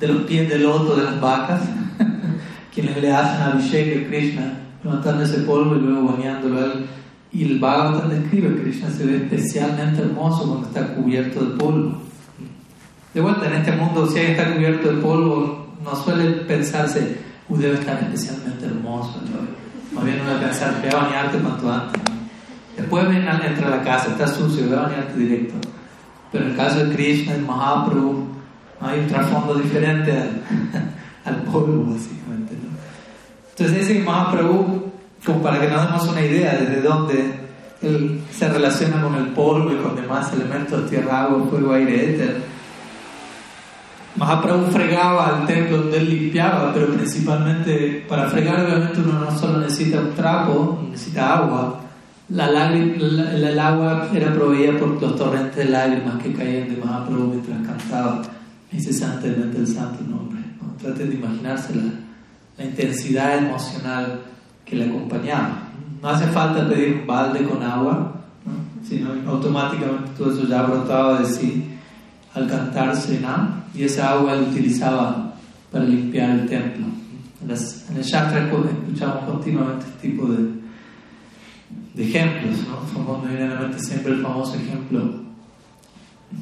de 0.01 0.09
los 0.09 0.23
pies 0.23 0.49
del 0.49 0.63
loto 0.63 0.97
de 0.97 1.05
las 1.05 1.21
vacas, 1.21 1.63
quienes 2.75 3.01
le 3.01 3.13
hacen 3.13 3.43
Abhishek 3.43 4.05
a 4.05 4.09
Krishna, 4.09 4.59
levantando 4.83 5.25
ese 5.25 5.39
polvo 5.41 5.77
y 5.77 5.81
luego 5.81 6.13
bañándolo 6.17 6.65
él. 6.65 6.87
Y 7.33 7.45
el 7.45 7.59
Bhagavatam 7.59 8.09
describe 8.09 8.55
que 8.57 8.63
Krishna 8.63 8.91
se 8.91 9.05
ve 9.05 9.17
especialmente 9.17 10.01
hermoso 10.01 10.49
cuando 10.49 10.69
está 10.69 10.95
cubierto 10.95 11.45
de 11.45 11.59
polvo. 11.59 11.99
De 13.13 13.21
vuelta, 13.21 13.47
en 13.47 13.55
este 13.55 13.73
mundo, 13.73 14.07
si 14.07 14.19
alguien 14.19 14.37
está 14.39 14.55
cubierto 14.55 14.89
de 14.93 15.03
polvo, 15.03 15.66
no 15.87 15.95
suele 15.95 16.31
pensarse, 16.45 17.17
uy, 17.49 17.61
debe 17.61 17.79
estar 17.79 18.03
especialmente 18.03 18.67
hermoso. 18.67 19.21
Más 19.93 20.05
bien 20.05 20.21
uno 20.21 20.31
debe 20.31 20.47
pensar, 20.47 20.83
ve 20.83 20.91
a 20.91 20.97
bañarte 20.97 21.39
cuanto 21.39 21.73
antes. 21.73 22.03
Después 22.77 23.09
ven, 23.09 23.27
entra 23.27 23.69
a 23.69 23.71
la 23.71 23.83
casa, 23.83 24.09
está 24.09 24.27
sucio, 24.27 24.69
ve 24.69 24.77
a 24.77 24.83
bañarte 24.83 25.17
directo. 25.17 25.55
Pero 26.33 26.45
en 26.45 26.51
el 26.51 26.57
caso 26.57 26.85
de 26.85 26.95
Krishna, 26.95 27.35
el 27.37 27.43
Mahaprabhu, 27.43 28.27
hay 28.81 28.99
un 29.01 29.07
trasfondo 29.07 29.55
diferente 29.55 30.13
al, 31.25 31.37
polvo, 31.53 31.93
básicamente. 31.93 32.55
Entonces 33.51 33.79
dice 33.79 33.99
que 33.99 34.05
Mahaprabhu, 34.05 34.93
como 35.25 35.43
para 35.43 35.61
que 35.61 35.69
nos 35.69 35.87
demos 35.87 36.09
una 36.09 36.21
idea 36.21 36.59
desde 36.59 36.83
dónde 36.83 37.47
él 37.81 38.21
se 38.33 38.49
relaciona 38.49 39.01
con 39.01 39.15
el 39.15 39.29
polvo 39.29 39.73
y 39.73 39.77
con 39.77 39.95
demás 39.95 40.33
elementos, 40.33 40.91
tierra, 40.91 41.23
agua, 41.23 41.47
fuego, 41.49 41.73
aire, 41.75 42.11
éter 42.11 42.56
Mahaprabhu 44.17 44.71
fregaba 44.71 45.27
al 45.27 45.47
templo 45.47 45.79
donde 45.79 45.99
él 45.99 46.09
limpiaba, 46.09 46.73
pero 46.73 46.89
principalmente 46.89 48.05
para 48.09 48.29
fregar 48.29 48.65
obviamente 48.65 49.01
uno 49.01 49.21
no 49.21 49.39
solo 49.39 49.59
necesita 49.59 50.01
un 50.01 50.15
trapo, 50.15 50.87
necesita 50.91 51.39
agua. 51.39 51.81
La, 52.31 52.73
el 52.73 53.59
agua 53.59 54.09
era 54.13 54.33
proveída 54.33 54.79
por 54.79 55.01
los 55.01 55.17
torrentes 55.17 55.57
de 55.57 55.67
lágrimas 55.67 56.21
que 56.23 56.33
caían 56.33 56.69
de 56.69 56.83
Mahaprabhu 56.83 57.29
mientras 57.29 57.67
cantaba 57.67 58.23
incesantemente 58.73 59.59
el 59.59 59.67
santo 59.67 60.03
nombre. 60.03 60.41
¿no? 60.61 60.73
Traten 60.81 61.11
de 61.11 61.17
imaginarse 61.17 61.77
la, 61.77 61.85
la 62.57 62.65
intensidad 62.65 63.39
emocional 63.39 64.21
que 64.65 64.77
le 64.77 64.87
acompañaba. 64.87 65.63
No 66.03 66.09
hace 66.09 66.27
falta 66.27 66.69
pedir 66.69 67.01
un 67.01 67.07
balde 67.07 67.45
con 67.45 67.63
agua, 67.63 68.13
sino 68.83 69.11
automáticamente 69.29 70.11
todo 70.17 70.33
eso 70.33 70.49
ya 70.49 70.63
brotaba 70.63 71.21
de 71.21 71.27
sí 71.27 71.65
al 72.35 72.49
cantar 72.49 72.95
Srinam 72.95 73.66
y 73.77 73.85
esa 73.85 74.13
agua 74.13 74.35
la 74.35 74.43
utilizaba 74.43 75.35
para 75.71 75.85
limpiar 75.85 76.31
el 76.31 76.49
templo. 76.49 76.87
En 77.43 77.51
el 77.51 78.03
Shastra 78.03 78.49
escuchamos 78.49 79.25
continuamente 79.25 79.87
este 79.87 80.09
tipo 80.09 80.27
de, 80.27 80.49
de 81.95 82.09
ejemplos, 82.09 82.57
¿no? 82.67 82.89
Somos 82.93 83.25
evidentemente 83.29 83.79
siempre 83.79 84.15
el 84.15 84.23
famoso 84.23 84.55
ejemplo 84.57 85.27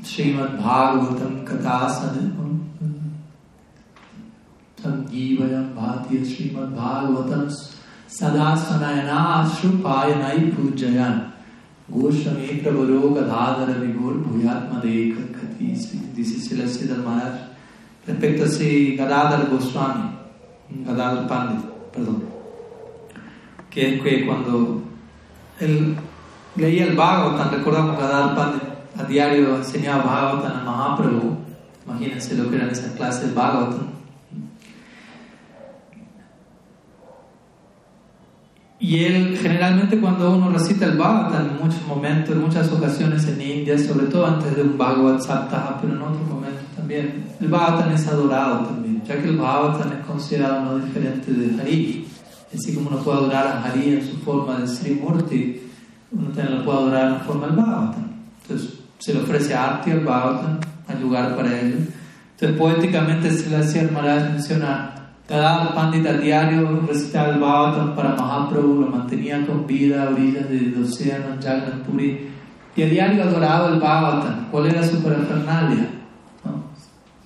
Srimad 0.03 0.57
Bhagavatam 0.59 1.44
Katasana 1.44 2.33
Sanjivayam 4.81 5.75
Bhatya 5.75 6.25
Srimad 6.25 6.75
Bhagavatam 6.75 7.53
Sadasanayana 8.09 9.44
Shrupayanai 9.44 10.53
Pujayan 10.53 11.33
Goshami 11.90 12.62
Prabharo 12.62 13.14
Gadadhara 13.14 13.81
Vigor 13.81 14.14
Bhuyatma 14.25 14.81
Dekha 14.81 15.43
dice 15.72 16.40
Siddhar 16.40 16.98
Maharaj, 16.98 17.35
respecto 18.07 18.44
a 18.44 18.48
si 18.48 18.96
Gadadhar 18.96 19.48
Goswami, 19.50 20.11
Gadadhar 20.87 21.27
Pandit, 21.27 21.64
perdón, 21.92 22.24
que 23.70 23.94
es 23.94 24.03
que 24.03 24.27
cuando 24.27 24.83
él 25.61 25.96
leía 26.57 26.85
el 26.85 26.96
Bhagavatam, 26.96 27.50
recordamos 27.50 27.98
Gadadhar 27.98 28.37
Pandit 28.37 28.62
a 28.98 29.05
diario 29.05 29.57
enseñaba 29.57 30.05
Bhagavatam 30.05 30.61
a 30.61 30.64
Mahaprabhu, 30.64 31.37
imagínense 31.87 32.37
lo 32.37 32.50
que 32.50 32.57
eran 32.57 32.70
esas 32.70 32.92
clases 32.92 33.35
Bhagavatam, 33.35 33.93
Y 38.85 39.03
él, 39.03 39.38
generalmente 39.40 39.99
cuando 39.99 40.37
uno 40.37 40.51
recita 40.51 40.85
el 40.85 40.99
Bhagavatam, 40.99 41.53
en 41.53 41.64
muchos 41.64 41.87
momentos, 41.87 42.37
en 42.37 42.42
muchas 42.42 42.70
ocasiones 42.70 43.27
en 43.27 43.40
India, 43.40 43.79
sobre 43.79 44.09
todo 44.09 44.27
antes 44.27 44.55
de 44.55 44.61
un 44.61 44.77
Bhagavad 44.77 45.20
Saptaha, 45.20 45.79
pero 45.81 45.94
en 45.94 46.03
otros 46.03 46.29
momentos 46.29 46.64
también, 46.77 47.25
el 47.40 47.49
Bhagavatam 47.49 47.94
es 47.94 48.07
adorado 48.07 48.66
también, 48.66 49.03
ya 49.03 49.16
que 49.23 49.31
el 49.31 49.38
Bhagavatam 49.38 49.90
es 49.90 50.07
considerado 50.07 50.64
no 50.66 50.85
diferente 50.85 51.33
de 51.33 51.62
Hari. 51.62 52.07
Así 52.55 52.75
como 52.75 52.90
uno 52.90 52.99
puede 52.99 53.16
adorar 53.20 53.47
a 53.47 53.62
Hari 53.62 53.94
en 53.94 54.07
su 54.07 54.18
forma 54.18 54.59
de 54.59 54.66
Sri 54.66 54.97
Murti, 54.97 55.62
uno 56.12 56.29
también 56.33 56.59
lo 56.59 56.64
puede 56.66 56.79
adorar 56.81 57.07
en 57.07 57.12
la 57.14 57.20
forma 57.20 57.47
del 57.47 57.57
Bhagavatam. 57.57 58.05
Entonces, 58.42 58.81
se 58.99 59.14
le 59.14 59.23
ofrece 59.23 59.55
Arti 59.55 59.93
al 59.93 60.01
Bhagavatam, 60.01 60.61
hay 60.89 61.01
lugar 61.01 61.35
para 61.35 61.59
ello. 61.59 61.76
Entonces, 62.32 62.59
poéticamente, 62.59 63.30
Silasya 63.30 63.89
Maharaj 63.91 64.32
menciona 64.32 64.93
cada 65.27 65.75
pandita 65.75 66.12
diario 66.18 66.83
recitaba 66.87 67.31
el 67.31 67.41
Bhagavatam 67.41 67.95
para 67.95 68.14
Mahaprabhu, 68.14 68.83
lo 68.83 68.87
mantenía 68.89 69.47
con 69.47 69.66
vida 69.66 70.05
a 70.05 70.11
orillas 70.11 70.51
del 70.51 70.75
océano, 70.83 71.37
Jagannath 71.43 71.83
Puri, 71.87 72.29
y 72.77 72.83
a 72.83 72.87
diario 72.87 73.22
adoraba 73.22 73.68
el 73.68 73.81
Bhagavatam. 73.81 74.51
¿Cuál 74.51 74.66
era 74.66 74.83
su 74.83 75.03
parafernalia? 75.03 75.89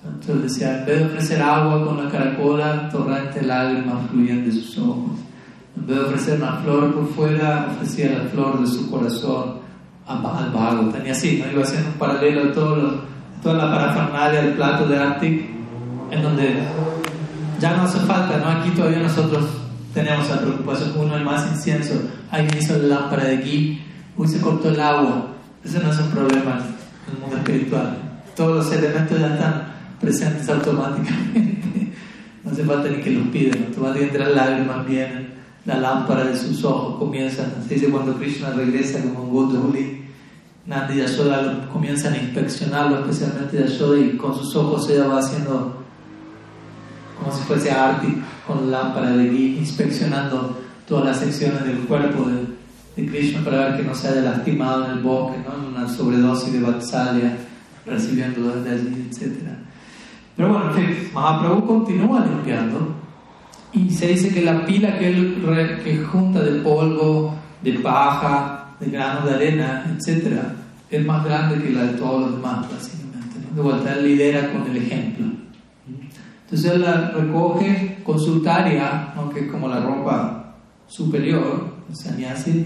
Entonces 0.05 0.43
decía, 0.43 0.79
en 0.79 0.85
vez 0.85 0.99
de 0.99 1.05
ofrecer 1.07 1.41
agua 1.41 1.85
con 1.85 2.03
la 2.03 2.09
caracola, 2.09 2.89
torrente 2.89 3.41
de 3.41 3.47
lágrimas 3.47 4.09
fluían 4.09 4.45
de 4.45 4.51
sus 4.53 4.77
ojos. 4.77 5.19
En 5.75 5.85
vez 5.85 5.97
de 5.97 6.03
ofrecer 6.05 6.41
una 6.41 6.53
flor 6.57 6.93
por 6.93 7.07
fuera, 7.09 7.67
ofrecía 7.69 8.17
la 8.17 8.29
flor 8.29 8.61
de 8.61 8.67
su 8.67 8.89
corazón 8.89 9.55
al 10.07 10.21
Bhagavatam. 10.21 11.05
Y 11.05 11.09
así, 11.09 11.43
¿no? 11.43 11.51
iba 11.51 11.63
haciendo 11.63 11.89
un 11.89 11.95
paralelo 11.95 12.49
a 12.49 12.53
toda 13.41 13.53
la 13.55 13.71
parafernalia 13.71 14.41
del 14.41 14.53
plato 14.53 14.87
de 14.87 14.97
Arctic, 14.97 15.49
en 16.11 16.23
donde 16.23 16.63
ya 17.59 17.75
no 17.75 17.83
hace 17.83 17.99
falta, 17.99 18.37
¿no? 18.37 18.49
Aquí 18.49 18.69
todavía 18.71 18.99
nosotros 18.99 19.45
tenemos 19.93 20.29
la 20.29 20.39
preocupación, 20.39 20.93
uno 20.97 21.17
el 21.17 21.23
más 21.23 21.51
incienso, 21.51 21.93
alguien 22.31 22.57
hizo 22.57 22.77
la 22.77 22.99
lámpara 22.99 23.25
de 23.25 23.37
aquí, 23.37 23.81
uy, 24.17 24.27
se 24.27 24.39
cortó 24.39 24.69
el 24.69 24.79
agua, 24.79 25.27
Ese 25.63 25.79
no 25.79 25.91
es 25.91 25.99
un 25.99 26.09
problema 26.09 26.61
en 27.07 27.15
el 27.15 27.21
mundo 27.21 27.37
espiritual. 27.37 27.97
Todos 28.35 28.65
los 28.65 28.73
elementos 28.73 29.19
ya 29.19 29.33
están 29.33 29.63
presentes 29.99 30.49
automáticamente. 30.49 31.59
No 32.41 32.51
hace 32.51 32.63
falta 32.63 32.87
ni 32.87 33.03
que 33.03 33.11
los 33.11 33.27
pidan. 33.27 33.65
Automáticamente 33.67 34.17
las 34.17 34.31
lágrimas 34.31 34.87
vienen, 34.87 35.33
la 35.65 35.77
lámpara 35.77 36.23
de 36.23 36.37
sus 36.37 36.63
ojos 36.63 36.97
comienza. 36.97 37.43
Se 37.67 37.73
dice 37.73 37.89
cuando 37.89 38.15
Krishna 38.15 38.51
regresa 38.51 39.01
como 39.01 39.23
un 39.23 39.29
Godhuli, 39.31 40.05
Nandi 40.65 40.99
Yashoda 40.99 41.67
comienzan 41.73 42.13
a 42.13 42.17
inspeccionarlo, 42.17 42.99
especialmente 42.99 43.59
Yashoda, 43.59 43.99
y 43.99 44.15
con 44.15 44.33
sus 44.33 44.55
ojos 44.55 44.89
ella 44.89 45.07
va 45.07 45.19
haciendo 45.19 45.78
como 47.29 47.41
si 47.41 47.47
fuese 47.47 47.71
Arti 47.71 48.21
con 48.47 48.71
lámpara 48.71 49.11
de 49.11 49.29
gui, 49.29 49.57
inspeccionando 49.57 50.59
todas 50.87 51.05
las 51.05 51.19
secciones 51.19 51.63
del 51.63 51.79
cuerpo 51.79 52.25
de, 52.27 53.01
de, 53.01 53.09
Krishna 53.09 53.43
para 53.43 53.69
ver 53.69 53.77
que 53.77 53.83
no 53.83 53.93
se 53.93 54.07
haya 54.07 54.21
lastimado 54.21 54.85
en 54.85 54.91
el 54.91 54.99
bosque, 54.99 55.37
¿no? 55.45 55.55
en 55.55 55.75
una 55.75 55.87
sobredosis 55.87 56.53
de 56.53 56.59
Vatsalya, 56.61 57.37
recibiendo 57.85 58.55
desde 58.55 58.71
allí, 58.71 59.09
etc. 59.09 59.33
Pero 60.35 60.49
bueno, 60.49 60.69
en 60.69 60.75
fin, 60.75 61.09
Mahaprabhu 61.13 61.67
continúa 61.67 62.25
limpiando 62.25 62.95
y 63.73 63.91
se 63.91 64.07
dice 64.07 64.33
que 64.33 64.41
la 64.41 64.65
pila 64.65 64.97
que 64.97 65.09
él 65.09 65.79
que 65.83 65.97
junta 65.99 66.41
de 66.41 66.59
polvo, 66.61 67.35
de 67.61 67.73
paja, 67.73 68.75
de 68.79 68.89
granos 68.89 69.25
de 69.25 69.35
arena, 69.35 69.85
etc., 69.95 70.37
es 70.89 71.05
más 71.05 71.23
grande 71.23 71.63
que 71.63 71.69
la 71.69 71.83
de 71.83 71.93
todos 71.93 72.21
los 72.21 72.35
demás, 72.37 72.65
básicamente. 72.71 73.37
De 73.53 73.61
vuelta, 73.61 73.93
él 73.93 74.05
lidera 74.05 74.51
con 74.51 74.65
el 74.71 74.77
ejemplo. 74.77 75.27
Entonces 76.49 76.71
él 76.71 76.81
la 76.81 77.11
recoge 77.11 77.99
con 78.03 78.19
su 78.19 78.41
taria, 78.41 79.13
que 79.31 79.41
es 79.41 79.51
como 79.51 79.67
la 79.67 79.81
ropa 79.81 80.55
superior, 80.87 81.75
o 81.91 81.95
sannyasi, 81.95 82.65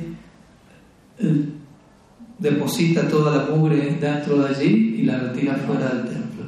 deposita 2.39 3.09
toda 3.09 3.35
la 3.35 3.53
mugre 3.53 3.97
dentro 3.99 4.37
de 4.37 4.55
allí 4.55 4.95
y 4.99 5.03
la 5.03 5.19
retira 5.19 5.55
fuera 5.55 5.89
del 5.89 6.05
templo. 6.05 6.45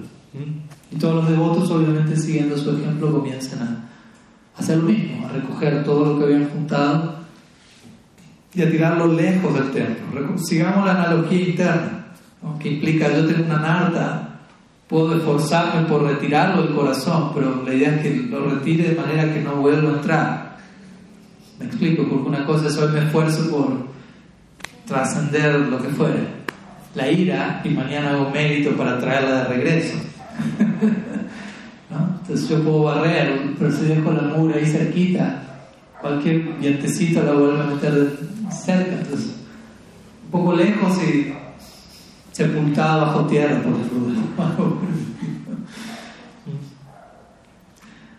Y 0.89 0.95
todos 0.95 1.15
los 1.15 1.29
devotos, 1.29 1.69
obviamente 1.71 2.15
siguiendo 2.15 2.57
su 2.57 2.71
ejemplo, 2.71 3.11
comienzan 3.11 3.61
a 3.63 3.85
hacer 4.57 4.77
lo 4.77 4.83
mismo, 4.83 5.27
a 5.27 5.33
recoger 5.33 5.83
todo 5.83 6.13
lo 6.13 6.17
que 6.17 6.25
habían 6.25 6.49
juntado 6.49 7.15
y 8.53 8.61
a 8.61 8.71
tirarlo 8.71 9.11
lejos 9.11 9.53
del 9.53 9.71
templo. 9.71 10.37
Sigamos 10.37 10.85
la 10.85 11.03
analogía 11.03 11.49
interna, 11.49 12.05
que 12.59 12.71
implica 12.71 13.11
yo 13.13 13.25
tengo 13.25 13.43
una 13.43 13.59
narda 13.59 14.24
Puedo 14.87 15.15
esforzarme 15.15 15.87
por 15.87 16.03
retirarlo 16.03 16.63
del 16.63 16.75
corazón, 16.75 17.31
pero 17.33 17.63
la 17.65 17.73
idea 17.73 17.95
es 17.95 18.01
que 18.03 18.27
lo 18.29 18.49
retire 18.49 18.89
de 18.89 19.01
manera 19.01 19.33
que 19.33 19.41
no 19.41 19.55
vuelva 19.55 19.89
a 19.89 19.93
entrar. 19.93 20.57
Me 21.59 21.65
explico, 21.65 22.03
porque 22.03 22.29
una 22.29 22.45
cosa 22.45 22.67
es 22.67 22.77
hoy 22.77 22.91
me 22.91 22.99
esfuerzo 22.99 23.49
por 23.49 23.87
trascender 24.85 25.59
lo 25.61 25.81
que 25.81 25.89
fuere, 25.89 26.27
la 26.93 27.09
ira, 27.09 27.61
y 27.63 27.69
mañana 27.69 28.11
hago 28.11 28.29
mérito 28.29 28.71
para 28.77 28.99
traerla 28.99 29.43
de 29.43 29.47
regreso. 29.55 29.97
Entonces 32.21 32.49
yo 32.49 32.63
puedo 32.63 32.83
barrer, 32.83 33.53
pero 33.57 33.71
si 33.71 33.85
dejo 33.85 34.11
la 34.11 34.23
mura 34.23 34.55
ahí 34.55 34.65
cerquita, 34.65 35.43
cualquier 36.01 36.41
vientecito 36.59 37.23
la 37.23 37.33
vuelve 37.33 37.61
a 37.61 37.65
meter 37.67 38.17
cerca. 38.51 38.93
Entonces, 38.93 39.35
un 40.25 40.31
poco 40.31 40.53
lejos 40.55 40.97
y 41.03 41.33
sepultada 42.35 43.05
bajo 43.05 43.21
tierra 43.27 43.61
por 43.61 43.71
el 43.71 43.79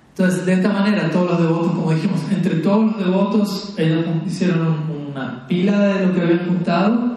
Entonces, 0.08 0.46
de 0.46 0.54
esta 0.54 0.72
manera, 0.72 1.10
todos 1.10 1.32
los 1.32 1.42
devotos, 1.42 1.72
como 1.72 1.92
dijimos, 1.92 2.20
entre 2.30 2.54
todos 2.56 2.86
los 2.86 2.98
devotos, 2.98 3.74
ellos 3.76 4.06
hicieron 4.26 4.74
una 5.12 5.46
pila 5.46 5.78
de 5.80 6.06
lo 6.06 6.14
que 6.14 6.22
habían 6.22 6.46
juntado, 6.46 7.16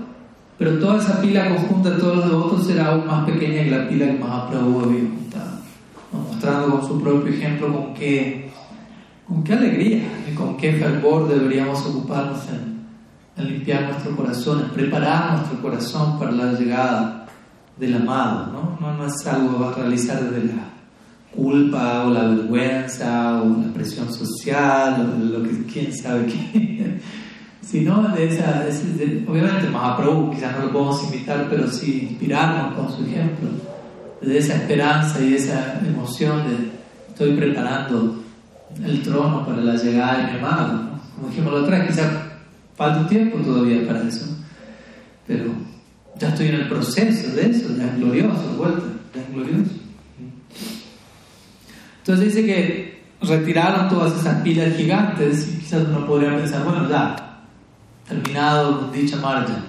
pero 0.57 0.77
toda 0.79 0.97
esa 0.97 1.21
pila 1.21 1.47
conjunta 1.47 1.91
de 1.91 1.99
todos 2.01 2.17
los 2.17 2.29
devotos 2.29 2.69
era 2.69 2.87
aún 2.87 3.07
más 3.07 3.25
pequeña 3.25 3.63
que 3.63 3.71
la 3.71 3.87
pila 3.87 4.05
que 4.05 4.19
Mahaprabhu 4.19 4.81
había 4.81 4.99
juntado, 4.99 5.51
mostrando 6.11 6.79
con 6.79 6.85
su 6.85 7.01
propio 7.01 7.33
ejemplo 7.33 7.73
con 7.73 7.93
qué, 7.93 8.51
con 9.25 9.41
qué 9.45 9.53
alegría 9.53 10.03
y 10.29 10.35
con 10.35 10.57
qué 10.57 10.73
fervor 10.73 11.29
deberíamos 11.29 11.79
ocuparnos 11.85 12.41
en 12.49 12.78
limpiar 13.43 13.83
nuestro 13.83 14.15
corazón, 14.15 14.61
en 14.61 14.69
preparar 14.69 15.37
nuestro 15.37 15.61
corazón 15.61 16.19
para 16.19 16.31
la 16.31 16.53
llegada 16.53 17.25
del 17.77 17.95
amado. 17.95 18.51
¿no? 18.51 18.77
No, 18.79 18.97
no 18.97 19.05
es 19.05 19.27
algo 19.27 19.65
a 19.65 19.73
realizar 19.73 20.21
desde 20.23 20.53
la 20.53 20.69
culpa 21.35 22.05
o 22.05 22.09
la 22.09 22.23
vergüenza 22.23 23.41
o 23.41 23.61
la 23.61 23.73
presión 23.73 24.11
social 24.11 25.01
o 25.01 25.25
lo 25.37 25.43
que 25.43 25.63
quién 25.71 25.93
sabe 25.95 26.25
qué, 26.25 26.99
sino 27.61 28.07
de 28.09 28.27
esa, 28.27 28.63
de, 28.63 29.25
obviamente 29.27 29.69
Mahaprabhu 29.69 30.31
quizás 30.31 30.57
no 30.57 30.65
lo 30.65 30.71
podemos 30.71 31.13
imitar, 31.13 31.47
pero 31.49 31.67
sí 31.67 32.07
inspirarnos 32.09 32.73
con 32.73 32.91
su 32.91 33.05
ejemplo, 33.05 33.49
de 34.21 34.37
esa 34.37 34.55
esperanza 34.55 35.21
y 35.21 35.35
esa 35.35 35.79
emoción 35.85 36.47
de 36.47 36.79
estoy 37.09 37.35
preparando 37.35 38.15
el 38.83 39.01
trono 39.01 39.45
para 39.45 39.61
la 39.61 39.75
llegada 39.75 40.17
de 40.17 40.31
mi 40.31 40.39
amado. 40.39 40.89
Como 41.15 41.29
dijimos 41.29 41.53
la 41.53 41.59
otra 41.59 41.87
quizás 41.87 42.11
Falta 42.79 43.05
tiempo 43.09 43.39
todavía 43.39 43.85
para 43.85 44.07
eso. 44.07 44.25
Pero 45.27 45.51
ya 46.17 46.29
estoy 46.29 46.47
en 46.47 46.55
el 46.55 46.69
proceso 46.69 47.35
de 47.35 47.49
eso, 47.49 47.75
ya 47.75 47.87
es 47.87 47.97
glorioso, 47.97 48.55
vuelta, 48.57 48.85
ya 49.13 49.21
es 49.21 49.33
glorioso. 49.33 49.71
Entonces 51.97 52.25
dice 52.27 52.45
que 52.45 53.03
retiraron 53.21 53.89
todas 53.89 54.17
esas 54.17 54.41
pilas 54.43 54.77
gigantes 54.77 55.49
y 55.49 55.57
quizás 55.57 55.89
uno 55.89 56.07
podría 56.07 56.37
pensar, 56.37 56.63
bueno, 56.63 56.89
ya, 56.89 57.41
terminado 58.07 58.89
dicha 58.93 59.17
marcha. 59.17 59.61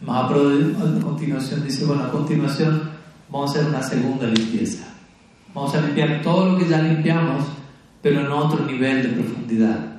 Mahaprabhu 0.00 0.74
a 0.78 1.02
continuación 1.02 1.62
dice, 1.66 1.84
bueno, 1.84 2.04
a 2.04 2.10
continuación 2.10 2.92
vamos 3.28 3.50
a 3.50 3.58
hacer 3.58 3.68
una 3.68 3.82
segunda 3.82 4.26
limpieza. 4.26 4.86
Vamos 5.54 5.74
a 5.74 5.82
limpiar 5.82 6.22
todo 6.22 6.52
lo 6.52 6.58
que 6.58 6.66
ya 6.66 6.80
limpiamos, 6.80 7.44
pero 8.00 8.20
en 8.20 8.28
otro 8.28 8.64
nivel 8.64 9.02
de 9.02 9.08
profundidad 9.10 9.93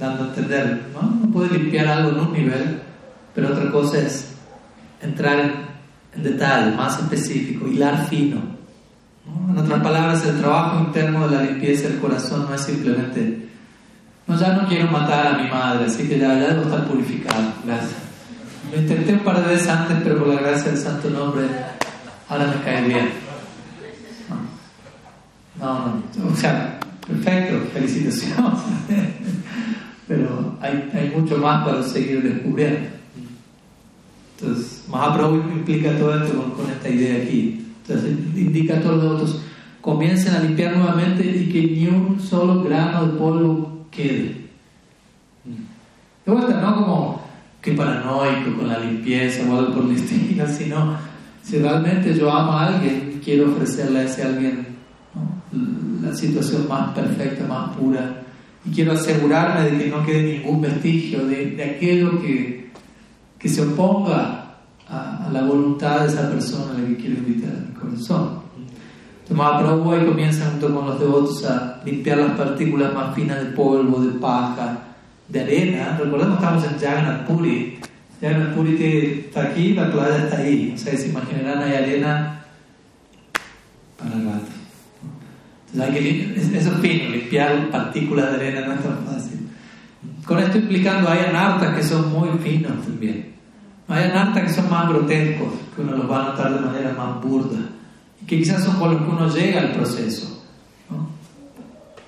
dando 0.00 0.24
a 0.24 0.26
entender, 0.28 0.86
¿no? 0.94 1.02
No 1.02 1.30
puede 1.30 1.58
limpiar 1.58 1.86
algo 1.86 2.10
en 2.10 2.20
un 2.20 2.32
nivel, 2.32 2.80
pero 3.34 3.48
otra 3.48 3.70
cosa 3.70 3.98
es 3.98 4.32
entrar 5.02 5.38
en, 5.38 5.70
detalle, 6.22 6.74
más 6.74 6.98
específico, 6.98 7.68
hilar 7.68 8.08
fino. 8.08 8.40
En 9.48 9.56
otras 9.56 9.80
palabras, 9.80 10.26
el 10.26 10.40
trabajo 10.40 10.80
interno 10.80 11.28
de 11.28 11.36
la 11.36 11.42
limpieza 11.42 11.88
del 11.88 11.98
corazón 11.98 12.46
no 12.48 12.54
es 12.54 12.62
simplemente, 12.62 13.48
no, 14.26 14.36
ya 14.36 14.54
no 14.54 14.66
quiero 14.66 14.90
matar 14.90 15.34
a 15.34 15.38
mi 15.38 15.48
madre, 15.48 15.84
así 15.84 16.08
que 16.08 16.18
ya, 16.18 16.34
ya 16.34 16.48
debo 16.48 16.62
estar 16.62 16.88
purificado, 16.88 17.52
gracias. 17.64 17.94
Lo 18.72 18.80
intenté 18.80 19.12
un 19.12 19.20
par 19.20 19.40
de 19.40 19.54
veces 19.54 19.68
antes, 19.68 19.98
pero 20.02 20.18
por 20.18 20.28
la 20.28 20.40
gracia 20.40 20.72
del 20.72 20.80
Santo 20.80 21.10
Nombre, 21.10 21.44
ahora 22.28 22.46
me 22.46 22.64
cae 22.64 22.88
bien. 22.88 23.10
No, 25.58 25.74
no, 25.74 26.02
no. 26.16 26.32
o 26.32 26.36
sea, 26.36 26.80
perfecto, 27.06 27.68
felicitaciones 27.72 28.60
pero 30.10 30.56
hay, 30.60 30.90
hay 30.92 31.12
mucho 31.16 31.38
más 31.38 31.64
para 31.64 31.84
seguir 31.84 32.20
descubriendo. 32.20 32.80
Entonces, 34.36 34.84
Mahaprabhu 34.90 35.36
implica 35.36 35.96
todo 35.98 36.20
esto 36.20 36.52
con, 36.56 36.68
esta 36.68 36.88
idea 36.88 37.22
aquí. 37.22 37.64
Entonces, 37.86 38.18
indica 38.34 38.78
a 38.78 38.80
todos 38.80 39.04
los 39.04 39.12
otros, 39.12 39.42
comiencen 39.80 40.34
a 40.34 40.40
limpiar 40.40 40.76
nuevamente 40.76 41.24
y 41.24 41.48
que 41.52 41.62
ni 41.62 41.86
un 41.86 42.18
solo 42.20 42.64
grano 42.64 43.06
de 43.06 43.18
polvo 43.18 43.86
quede. 43.92 44.48
De 46.26 46.32
vuelta, 46.32 46.60
no 46.60 46.74
como 46.74 47.22
que 47.62 47.70
paranoico 47.74 48.56
con 48.58 48.66
la 48.66 48.80
limpieza 48.80 49.48
o 49.48 49.58
algo 49.58 49.74
por 49.74 49.84
el 49.84 49.92
estilo, 49.92 50.44
sino 50.48 50.96
si 51.40 51.60
realmente 51.60 52.18
yo 52.18 52.32
amo 52.32 52.50
a 52.50 52.66
alguien, 52.66 53.20
quiero 53.24 53.52
ofrecerle 53.52 54.00
a 54.00 54.02
ese 54.02 54.24
alguien 54.24 54.66
la 56.02 56.12
situación 56.16 56.66
más 56.66 56.94
perfecta, 56.94 57.46
más 57.46 57.76
pura 57.76 58.19
y 58.64 58.70
quiero 58.70 58.92
asegurarme 58.92 59.70
de 59.70 59.78
que 59.78 59.90
no 59.90 60.04
quede 60.04 60.38
ningún 60.38 60.60
vestigio 60.60 61.26
de, 61.26 61.52
de 61.52 61.64
aquello 61.64 62.20
que, 62.20 62.70
que 63.38 63.48
se 63.48 63.62
oponga 63.62 64.56
a, 64.88 65.28
la 65.32 65.42
voluntad 65.42 66.00
de 66.00 66.08
esa 66.08 66.30
persona 66.30 66.72
a 66.72 66.78
la 66.78 66.88
que 66.88 66.96
quiero 66.96 67.18
invitar 67.18 67.50
a 67.50 67.68
mi 67.68 67.74
corazón. 67.74 68.40
Entonces 69.22 69.36
Mahaprabhu 69.36 69.92
ahí 69.92 70.04
comienza 70.04 70.50
junto 70.50 70.74
con 70.74 70.86
los 70.86 71.00
devotos 71.00 71.44
a 71.44 71.80
limpiar 71.84 72.18
las 72.18 72.36
partículas 72.36 72.92
más 72.92 73.14
finas 73.14 73.38
de 73.38 73.46
polvo, 73.52 74.00
de 74.00 74.18
paja, 74.18 74.78
de 75.28 75.40
arena. 75.40 75.96
Recordemos 75.98 76.38
que 76.38 76.44
estamos 76.44 76.64
en 76.64 76.78
Jagannath 76.78 77.26
Puri. 77.26 77.78
Jagannath 78.20 78.54
Puri 78.54 79.24
está 79.26 79.42
aquí, 79.44 79.72
la 79.72 79.90
playa 79.90 80.24
está 80.24 80.38
ahí. 80.38 80.72
O 80.74 80.78
sea, 80.78 80.96
se 80.96 81.08
imaginarán, 81.08 81.62
hay 81.62 81.74
arena 81.74 82.44
para 83.96 84.10
rato 84.10 84.59
eso 85.72 86.72
es 86.72 86.80
fino, 86.80 87.10
limpiar 87.10 87.70
partículas 87.70 88.30
de 88.30 88.36
arena 88.36 88.66
no 88.66 88.72
es 88.74 88.82
tan 88.82 88.98
fácil. 89.06 89.48
Con 90.24 90.38
esto 90.38 90.58
implicando, 90.58 91.08
hay 91.08 91.20
anartas 91.20 91.76
que 91.76 91.82
son 91.82 92.12
muy 92.12 92.28
finos 92.38 92.82
también. 92.82 93.34
Hay 93.88 94.04
anartas 94.04 94.44
que 94.44 94.52
son 94.60 94.70
más 94.70 94.88
grotescos, 94.88 95.48
que 95.74 95.82
uno 95.82 95.96
los 95.96 96.10
va 96.10 96.20
a 96.20 96.28
notar 96.30 96.54
de 96.54 96.60
manera 96.60 96.94
más 96.96 97.22
burda, 97.22 97.58
que 98.26 98.38
quizás 98.38 98.62
son 98.64 98.76
con 98.76 98.92
los 98.92 99.02
que 99.02 99.10
uno 99.10 99.28
llega 99.28 99.60
al 99.60 99.72
proceso, 99.72 100.44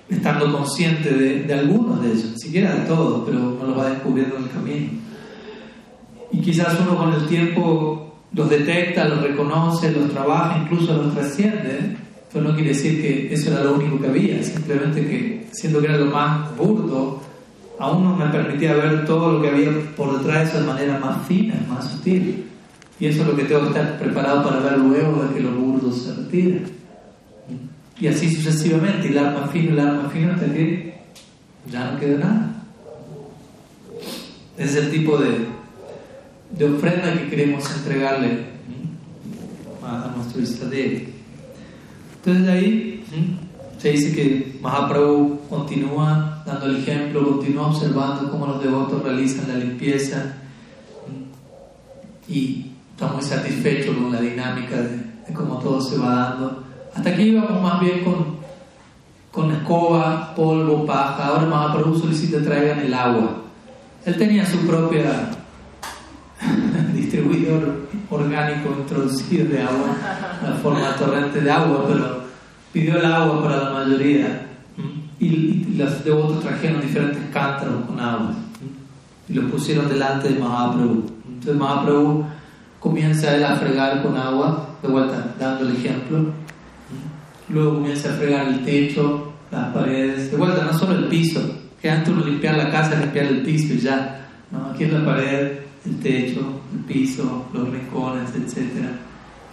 estando 0.09 0.53
consciente 0.53 1.11
de, 1.11 1.55
algunos 1.55 2.03
de 2.03 2.13
ellos, 2.13 2.31
ni 2.33 2.39
siquiera 2.39 2.75
de 2.75 2.87
todos, 2.87 3.23
pero 3.27 3.39
uno 3.39 3.67
los 3.67 3.79
va 3.79 3.91
descubriendo 3.91 4.37
en 4.37 4.43
el 4.45 4.51
camino. 4.51 4.91
y 6.31 6.41
quizás 6.41 6.79
uno 6.81 6.97
con 6.97 7.13
el 7.13 7.27
tiempo 7.27 8.13
los 8.33 8.49
detecta, 8.49 9.09
los 9.09 9.23
reconoce, 9.23 9.91
los 9.91 10.11
trabaja, 10.11 10.59
incluso 10.59 10.97
los 10.97 11.15
trasciende, 11.15 11.97
pero 12.33 12.49
no 12.49 12.55
quiere 12.55 12.71
decir 12.71 13.03
que 13.03 13.33
eso 13.33 13.53
era 13.53 13.65
lo 13.65 13.75
único 13.75 14.01
que 14.01 14.09
había, 14.09 14.43
simplemente 14.43 15.07
que 15.07 15.49
siendo 15.53 15.81
que 15.81 15.87
era 15.87 15.99
lo 15.99 16.07
más 16.07 16.57
burdo, 16.57 17.21
aún 17.79 18.05
no 18.05 18.17
me 18.17 18.27
permitía 18.27 18.75
ver 18.75 19.05
todo 19.05 19.33
lo 19.33 19.43
que 19.43 19.49
había 19.49 19.71
por 19.97 20.19
detrás 20.19 20.53
de 20.53 20.61
de 20.61 20.67
manera 20.67 20.99
más 20.99 21.27
fina, 21.27 21.55
más 21.69 21.91
sutil. 21.91 22.45
Y 22.99 23.07
eso 23.07 23.23
es 23.23 23.29
lo 23.29 23.37
que 23.37 23.45
tengo 23.45 23.63
que 23.63 23.69
estar 23.69 23.99
preparado 23.99 24.45
para 24.45 24.61
ver 24.61 24.79
luego 24.79 25.25
de 25.25 25.35
que 25.35 25.41
lo 25.41 25.51
burdo 25.53 25.93
se 25.93 26.15
retire. 26.15 26.63
Y 27.99 28.07
así 28.07 28.35
sucesivamente, 28.35 29.09
el 29.09 29.19
arma 29.19 29.49
fino, 29.49 29.73
el 29.73 29.81
arma 29.81 30.09
fino, 30.09 30.33
hasta 30.33 30.47
que 30.47 30.95
ya 31.71 31.91
no 31.91 32.01
queda 32.01 32.19
nada. 32.19 32.65
Ese 34.57 34.79
es 34.79 34.85
el 34.85 34.91
tipo 34.91 35.19
de, 35.19 35.47
de 36.57 36.65
ofrenda 36.65 37.13
que 37.15 37.29
queremos 37.29 37.65
entregarle 37.77 38.53
a, 39.83 40.13
nuestro 40.17 40.43
Istadeva. 40.43 41.12
Entonces 42.25 42.47
de 42.47 42.53
ahí 42.53 43.05
se 43.79 43.91
dice 43.91 44.15
que 44.15 44.59
Mahaprabhu 44.63 45.41
continúa 45.51 46.41
dando 46.47 46.67
el 46.67 46.77
ejemplo, 46.77 47.29
continúa 47.29 47.67
observando 47.67 48.31
cómo 48.31 48.47
los 48.47 48.63
devotos 48.63 49.03
realizan 49.03 49.49
la 49.49 49.55
limpieza 49.55 50.35
y 52.29 52.71
está 52.93 53.09
muy 53.09 53.25
satisfecho 53.25 53.93
con 53.97 54.13
la 54.13 54.21
dinámica 54.21 54.77
de, 54.77 55.35
cómo 55.35 55.59
todo 55.59 55.81
se 55.81 55.99
va 55.99 56.15
dando. 56.15 56.63
Hasta 56.95 57.11
aquí 57.11 57.23
íbamos 57.23 57.61
más 57.61 57.81
bien 57.81 58.05
con, 58.05 58.37
con 59.33 59.51
escoba, 59.51 60.33
polvo, 60.37 60.87
paja. 60.87 61.27
Ahora 61.27 61.47
Mahaprabhu 61.47 61.99
solicita 61.99 62.41
traigan 62.41 62.79
el 62.79 62.95
agua. 62.95 63.43
Él 64.05 64.17
tenía 64.17 64.47
su 64.47 64.59
propia 64.59 65.29
distribuidor 66.95 67.89
orgánico 68.09 68.77
introducido 68.79 69.49
de 69.49 69.61
agua, 69.61 69.97
la 70.43 70.53
forma 70.63 70.95
torrente 70.97 71.41
de 71.41 71.51
agua, 71.51 71.85
pero 71.89 72.23
pidió 72.73 72.99
el 72.99 73.05
agua 73.05 73.43
para 73.43 73.57
la 73.65 73.71
mayoría. 73.71 74.47
Y, 75.19 75.59
los 75.77 76.05
devotos 76.05 76.41
trajeron 76.41 76.83
diferentes 76.83 77.23
cántaros 77.33 77.87
con 77.87 77.99
agua 77.99 78.35
y 79.29 79.33
los 79.33 79.51
pusieron 79.51 79.89
delante 79.89 80.29
de 80.29 80.39
Mahaprabhu. 80.39 81.05
Entonces 81.27 81.57
Mahaprabhu 81.57 82.25
comienza 82.79 83.35
él 83.35 83.45
a 83.45 83.57
fregar 83.57 84.03
con 84.03 84.17
agua, 84.17 84.77
de 84.83 84.89
vuelta 84.89 85.35
dando 85.39 85.69
el 85.69 85.77
ejemplo. 85.77 86.27
Luego 87.49 87.75
comienza 87.75 88.11
a 88.11 88.15
fregar 88.15 88.49
el 88.49 88.65
techo, 88.65 89.33
las 89.51 89.73
paredes, 89.73 90.31
de 90.31 90.37
vuelta 90.37 90.65
no 90.65 90.79
solo 90.79 90.99
el 90.99 91.07
piso, 91.07 91.41
que 91.81 91.91
antes 91.91 92.13
uno 92.13 92.25
limpiar 92.25 92.57
la 92.57 92.71
casa, 92.71 92.99
limpiar 92.99 93.27
el 93.27 93.43
piso 93.43 93.75
y 93.75 93.79
ya. 93.79 94.29
¿no? 94.51 94.67
Aquí 94.71 94.85
es 94.85 94.93
la 94.93 95.05
pared, 95.05 95.53
el 95.85 95.99
techo, 96.01 96.61
el 96.73 96.81
piso, 96.81 97.47
los 97.53 97.69
rincones, 97.71 98.31
etc. 98.35 98.87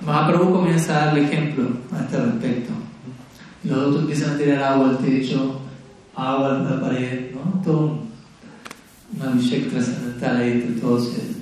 Mahaprabhu 0.02 0.54
comienza 0.54 0.96
a 0.96 1.06
darle 1.08 1.26
ejemplo 1.26 1.66
a 1.94 2.02
este 2.02 2.18
respecto. 2.18 2.72
Los 3.64 3.78
otros 3.78 4.02
empiezan 4.02 4.36
a 4.36 4.38
tirar 4.38 4.64
agua 4.64 4.90
al 4.90 4.98
techo, 5.00 5.60
agua 6.16 6.56
a 6.56 6.64
la 6.64 6.82
pared, 6.82 7.32
¿no? 7.34 7.62
Todo 7.62 8.00
una 9.16 9.32
Abhishek 9.32 9.70
trascendental 9.70 10.38
ahí 10.38 10.52
entre 10.52 10.82
todos 10.82 11.08
ellos. 11.08 11.38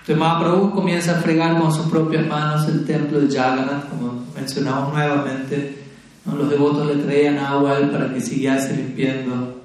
Entonces 0.00 0.16
Mahaprabhu 0.16 0.70
comienza 0.70 1.18
a 1.18 1.20
fregar 1.20 1.60
con 1.60 1.72
sus 1.72 1.86
propias 1.86 2.26
manos 2.26 2.68
el 2.68 2.84
templo 2.84 3.20
de 3.20 3.34
Jagannath, 3.34 3.88
como 3.90 4.24
mencionamos 4.34 4.92
nuevamente. 4.92 5.84
Los 6.26 6.50
devotos 6.50 6.86
le 6.86 7.02
traían 7.02 7.38
agua 7.38 7.72
a 7.72 7.78
él 7.78 7.90
para 7.90 8.12
que 8.12 8.20
siguiese 8.20 8.76
limpiando. 8.76 9.62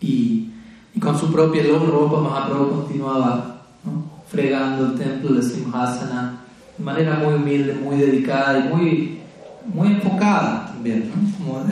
Y 0.00 0.44
y 0.94 1.00
con 1.00 1.18
su 1.18 1.32
propia 1.32 1.64
ropa 1.64 2.20
Mahaprabhu 2.20 2.82
continuaba 2.82 3.53
fregando 4.34 4.86
el 4.86 4.94
templo 4.94 5.32
de 5.32 5.42
Simhasana 5.42 6.40
de 6.76 6.84
manera 6.84 7.14
muy 7.14 7.34
humilde, 7.34 7.74
muy 7.74 7.96
dedicada 7.96 8.58
y 8.58 8.74
muy, 8.74 9.20
muy 9.72 9.88
enfocada 9.88 10.66
también, 10.66 11.10
como 11.38 11.64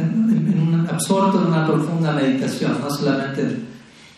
absorto 0.88 1.42
en 1.42 1.48
una 1.48 1.66
profunda 1.66 2.12
meditación, 2.12 2.80
no 2.80 2.88
solamente 2.88 3.58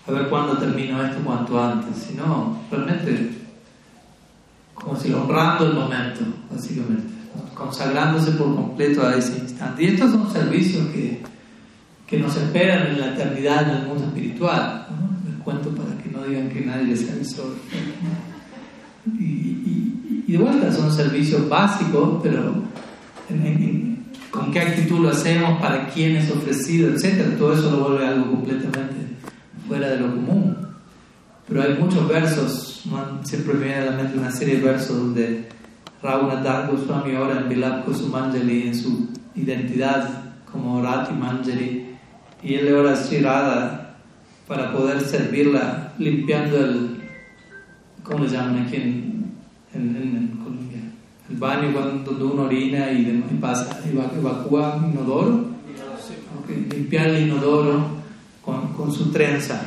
a 0.07 0.13
ver 0.13 0.29
cuándo 0.29 0.59
termino 0.59 1.03
esto 1.03 1.23
cuanto 1.25 1.63
antes, 1.63 1.97
sino 1.97 2.59
realmente 2.71 3.31
como 4.75 4.97
si 4.97 5.13
honrando 5.13 5.67
el 5.67 5.75
momento, 5.75 6.21
básicamente, 6.51 7.09
consagrándose 7.55 8.33
por 8.33 8.55
completo 8.55 9.07
a 9.07 9.15
ese 9.15 9.39
instante. 9.39 9.85
Y 9.85 9.87
estos 9.87 10.11
son 10.11 10.31
servicios 10.31 10.87
que 10.89 11.23
que 12.07 12.19
nos 12.19 12.37
esperan 12.37 12.89
en 12.89 13.01
la 13.01 13.07
eternidad 13.09 13.69
en 13.69 13.77
el 13.77 13.87
mundo 13.87 14.05
espiritual. 14.05 14.87
Les 15.27 15.43
cuento 15.43 15.71
para 15.71 15.97
que 16.03 16.11
no 16.11 16.23
digan 16.25 16.49
que 16.49 16.61
nadie 16.61 16.85
les 16.85 17.11
avisó. 17.11 17.55
Y, 19.07 19.23
y, 19.23 20.25
y 20.27 20.33
de 20.33 20.39
vuelta 20.39 20.73
son 20.73 20.93
servicios 20.93 21.49
básicos, 21.49 22.21
pero 22.23 22.55
con 24.31 24.51
qué 24.51 24.61
actitud 24.61 25.01
lo 25.01 25.11
hacemos, 25.11 25.61
para 25.61 25.89
quién 25.89 26.17
es 26.17 26.31
ofrecido, 26.31 26.91
etc. 26.91 27.37
Todo 27.39 27.55
eso 27.55 27.71
lo 27.71 27.89
vuelve 27.89 28.07
algo 28.07 28.31
completamente 28.31 28.97
fuera 29.67 29.91
de 29.91 30.01
lo 30.01 30.15
común. 30.15 30.57
Pero 31.47 31.63
hay 31.63 31.75
muchos 31.79 32.09
versos, 32.09 32.83
siempre 33.23 33.55
me 33.55 33.67
viene 33.67 33.83
a 33.83 33.85
la 33.87 33.97
mente 33.97 34.19
una 34.19 34.31
serie 34.31 34.57
de 34.57 34.63
versos 34.63 34.97
donde 34.97 35.49
Raghunath 36.03 36.71
Goswami 36.71 37.15
ora 37.17 37.41
en 37.41 37.49
Vilap 37.49 37.85
Kusumanjali 37.85 38.69
en 38.69 38.75
su 38.75 39.09
identidad 39.35 40.25
como 40.51 40.83
Rati 40.83 41.13
Manjari 41.13 41.97
y 42.43 42.55
él 42.55 42.67
le 42.67 42.75
ora 42.75 42.93
a 42.93 43.97
para 44.47 44.73
poder 44.73 45.01
servirla 45.01 45.93
limpiando 45.99 46.59
el, 46.59 46.94
¿cómo 48.05 48.25
le 48.25 48.31
llaman 48.31 48.67
aquí 48.67 48.77
en, 48.77 49.33
en, 49.75 50.41
Colombia? 50.45 50.79
El 51.29 51.37
baño 51.37 51.73
cuando 51.73 52.33
uno 52.33 52.43
orina 52.43 52.93
y, 52.93 53.05
de, 53.05 53.23
pasa, 53.41 53.81
evacúa 53.85 54.89
inodoro, 54.93 55.47
limpiar 56.71 57.09
el 57.09 57.27
inodoro 57.27 57.87
con, 58.43 58.73
con 58.75 58.93
su 58.93 59.11
trenza, 59.11 59.61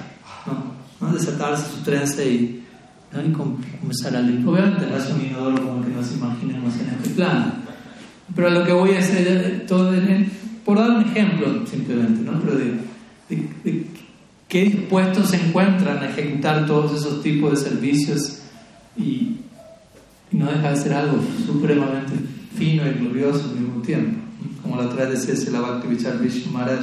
¿no? 1.02 1.12
desatarse 1.12 1.76
su 1.76 1.84
trenza 1.84 2.24
y, 2.24 2.64
y 3.12 3.32
comenzar 3.32 4.16
a 4.16 4.22
limpiar. 4.22 4.50
Obviamente 4.50 4.88
no 4.88 4.98
es 4.98 5.12
un 5.12 5.26
inodoro 5.26 5.68
como 5.68 5.84
que 5.84 5.90
nos 5.90 6.16
imaginemos 6.16 6.74
en 6.76 6.90
este 6.90 7.10
plano, 7.10 7.52
pero 8.36 8.50
lo 8.52 8.64
que 8.64 8.72
voy 8.72 8.94
a 8.94 9.00
hacer 9.00 9.66
todo 9.68 9.94
en 9.94 10.32
por 10.68 10.78
dar 10.78 10.92
un 10.92 11.02
ejemplo 11.02 11.66
simplemente, 11.66 12.30
¿no? 12.30 12.42
Pero 12.42 12.58
de, 12.58 12.78
qué 14.48 14.64
dispuestos 14.64 15.30
se 15.30 15.38
encuentran 15.38 15.98
a 16.00 16.10
ejecutar 16.10 16.66
todos 16.66 16.94
esos 16.94 17.22
tipos 17.22 17.52
de 17.52 17.70
servicios 17.70 18.40
y, 18.98 19.38
no 20.30 20.46
deja 20.52 20.72
de 20.72 20.76
ser 20.76 20.94
algo 20.94 21.20
supremamente 21.46 22.14
fino 22.58 22.86
y 22.86 22.92
glorioso 22.96 23.46
al 23.46 23.60
mismo 23.62 23.82
tiempo. 23.82 24.20
Como 24.62 24.76
la 24.76 24.88
otra 24.88 25.06
vez 25.06 25.26
decía 25.26 25.52
la 25.52 25.62
Bhakti 25.62 25.88
Vichar 25.88 26.20
Maharaj 26.52 26.80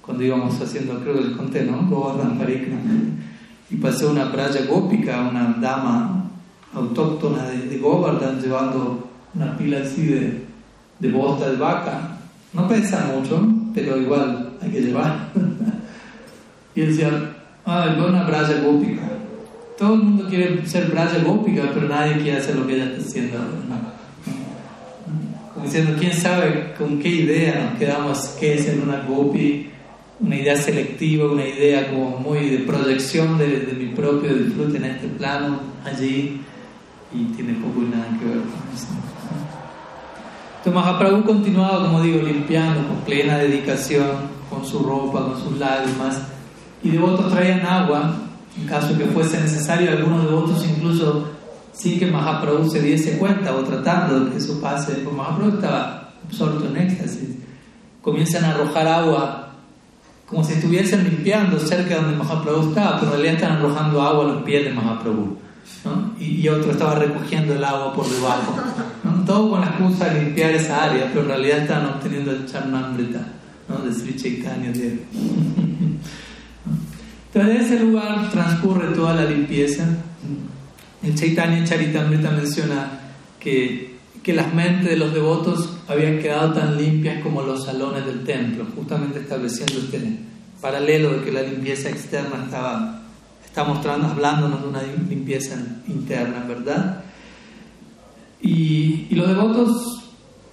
cuando 0.00 0.24
íbamos 0.24 0.58
haciendo, 0.58 0.98
creo 1.00 1.16
que 1.16 1.24
les 1.28 1.36
conté, 1.36 1.64
¿no? 1.64 1.86
Govardhan 1.86 2.38
Parikram. 2.38 2.78
Y 3.70 3.76
pasé 3.76 4.06
una 4.06 4.32
playa 4.32 4.64
gópica, 4.66 5.28
una 5.28 5.58
dama 5.60 6.30
autóctona 6.72 7.50
de, 7.50 7.66
de 7.66 7.78
Govardhan 7.78 8.40
llevando 8.40 9.10
una 9.34 9.54
pila 9.58 9.80
así 9.82 10.06
de, 10.06 10.46
de 10.98 11.12
bosta 11.12 11.50
de 11.50 11.56
vaca 11.56 12.18
no 12.52 12.66
pesa 12.66 13.12
mucho, 13.14 13.46
pero 13.74 14.00
igual 14.00 14.52
hay 14.60 14.70
que 14.70 14.80
llevar. 14.80 15.28
y 16.78 16.86
decía, 16.86 17.10
ah, 17.66 17.92
una 17.98 18.22
braya 18.22 18.62
gópica. 18.62 19.02
Todo 19.76 19.94
el 19.94 20.00
mundo 20.00 20.28
quiere 20.28 20.64
ser 20.64 20.86
braya 20.86 21.18
gópica, 21.24 21.62
pero 21.74 21.88
nadie 21.88 22.18
quiere 22.22 22.38
hacer 22.38 22.54
lo 22.54 22.68
que 22.68 22.76
ella 22.76 22.84
está 22.84 23.00
haciendo. 23.00 23.38
Como 25.52 25.66
diciendo, 25.66 25.96
quién 25.98 26.12
sabe 26.12 26.74
con 26.78 27.00
qué 27.00 27.08
idea 27.08 27.68
nos 27.68 27.78
quedamos, 27.80 28.36
qué 28.38 28.54
es 28.54 28.64
ser 28.64 28.78
una 28.78 29.00
gopi, 29.00 29.70
una 30.20 30.36
idea 30.36 30.56
selectiva, 30.56 31.32
una 31.32 31.48
idea 31.48 31.90
como 31.90 32.10
muy 32.20 32.48
de 32.48 32.58
proyección 32.58 33.38
de, 33.38 33.60
de 33.60 33.72
mi 33.72 33.86
propio 33.86 34.34
disfrute 34.34 34.76
en 34.76 34.84
este 34.84 35.08
plano, 35.08 35.58
allí, 35.84 36.40
y 37.12 37.24
tiene 37.34 37.54
poco 37.54 37.82
y 37.82 37.86
nada 37.86 38.06
que 38.20 38.24
ver 38.24 38.38
con 38.38 38.62
eso. 38.72 38.86
Entonces 40.58 40.74
Mahaprabhu 40.74 41.24
continuaba, 41.24 41.86
como 41.86 42.02
digo, 42.02 42.22
limpiando 42.22 42.86
con 42.86 42.98
plena 42.98 43.38
dedicación, 43.38 44.38
con 44.48 44.64
su 44.64 44.78
ropa, 44.78 45.24
con 45.24 45.42
sus 45.42 45.58
lágrimas, 45.58 46.22
y 46.82 46.90
devotos 46.90 47.32
traían 47.32 47.64
agua, 47.66 48.14
en 48.58 48.66
caso 48.66 48.96
que 48.96 49.04
fuese 49.06 49.40
necesario, 49.40 49.90
algunos 49.90 50.24
devotos 50.24 50.64
incluso 50.66 51.28
sin 51.72 51.98
que 51.98 52.06
Mahaprabhu 52.06 52.68
se 52.68 52.82
diese 52.82 53.18
cuenta 53.18 53.54
o 53.54 53.62
tratando 53.62 54.20
de 54.20 54.32
que 54.32 54.38
eso 54.38 54.60
pase, 54.60 54.94
pues 54.94 55.14
Mahaprabhu 55.14 55.56
estaba 55.56 56.12
absorto 56.26 56.66
en 56.66 56.76
éxtasis. 56.76 57.36
Comienzan 58.02 58.44
a 58.44 58.50
arrojar 58.50 58.86
agua 58.86 59.48
como 60.26 60.44
si 60.44 60.54
estuviesen 60.54 61.04
limpiando 61.04 61.58
cerca 61.58 61.94
de 61.94 62.02
donde 62.02 62.16
Mahaprabhu 62.16 62.68
estaba, 62.68 62.98
pero 62.98 63.12
en 63.12 63.20
realidad 63.20 63.34
están 63.34 63.52
arrojando 63.58 64.02
agua 64.02 64.24
a 64.24 64.28
los 64.28 64.42
pies 64.42 64.64
de 64.64 64.72
Mahaprabhu. 64.72 65.38
Y, 66.18 66.48
otro 66.48 66.72
estaba 66.72 66.96
recogiendo 66.96 67.54
el 67.54 67.64
agua 67.64 67.94
por 67.94 68.08
debajo. 68.08 68.56
Todo 69.24 69.50
con 69.50 69.60
la 69.60 69.68
excusa 69.68 70.06
de 70.06 70.24
limpiar 70.24 70.50
esa 70.50 70.84
área, 70.84 71.06
pero 71.08 71.22
en 71.22 71.28
realidad 71.28 71.58
estaban 71.58 71.86
obteniendo 71.86 72.32
el 72.32 72.46
Charnamrita 72.46 73.20
¿no? 73.68 73.78
de 73.78 73.92
Sri 73.92 74.16
Chaitanya 74.16 74.68
Entonces 74.68 74.98
Entonces, 77.38 77.70
en 77.70 77.74
ese 77.74 77.84
lugar 77.84 78.30
transcurre 78.30 78.94
toda 78.94 79.14
la 79.14 79.24
limpieza. 79.24 79.86
El 81.02 81.14
Chaitanya 81.14 81.64
Charitamrita 81.64 82.32
menciona 82.32 83.00
que, 83.38 83.96
que 84.24 84.32
las 84.32 84.52
mentes 84.52 84.90
de 84.90 84.96
los 84.96 85.14
devotos 85.14 85.78
habían 85.86 86.18
quedado 86.18 86.52
tan 86.52 86.76
limpias 86.76 87.22
como 87.22 87.42
los 87.42 87.64
salones 87.64 88.04
del 88.06 88.24
templo, 88.24 88.66
justamente 88.74 89.20
estableciendo 89.20 89.74
este 89.78 90.18
paralelo 90.60 91.10
de 91.10 91.24
que 91.24 91.30
la 91.30 91.42
limpieza 91.42 91.88
externa 91.88 92.44
estaba 92.44 93.02
está 93.44 93.62
mostrando, 93.62 94.08
hablándonos 94.08 94.60
de 94.60 94.68
una 94.68 94.82
limpieza 94.82 95.56
interna, 95.86 96.44
¿verdad? 96.46 97.04
Y, 98.40 99.06
y, 99.10 99.14
los 99.14 99.28
devotos 99.28 99.97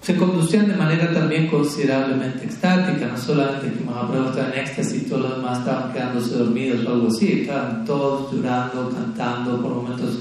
se 0.06 0.16
conducían 0.16 0.68
de 0.68 0.76
manera 0.76 1.12
también 1.12 1.48
considerablemente 1.48 2.46
extática, 2.46 3.08
no 3.08 3.18
solamente 3.18 3.76
que 3.76 3.84
Mahaprabhu 3.84 4.30
estaba 4.30 4.54
en 4.54 4.60
éxtasis 4.60 5.02
y 5.02 5.06
todos 5.06 5.24
los 5.24 5.38
demás 5.38 5.58
estaban 5.58 5.92
quedándose 5.94 6.36
dormidos 6.36 6.86
o 6.86 6.90
algo 6.92 7.08
así, 7.08 7.42
estaban 7.42 7.84
todos 7.86 8.32
llorando, 8.32 8.92
cantando, 8.92 9.60
por 9.60 9.74
momentos 9.74 10.20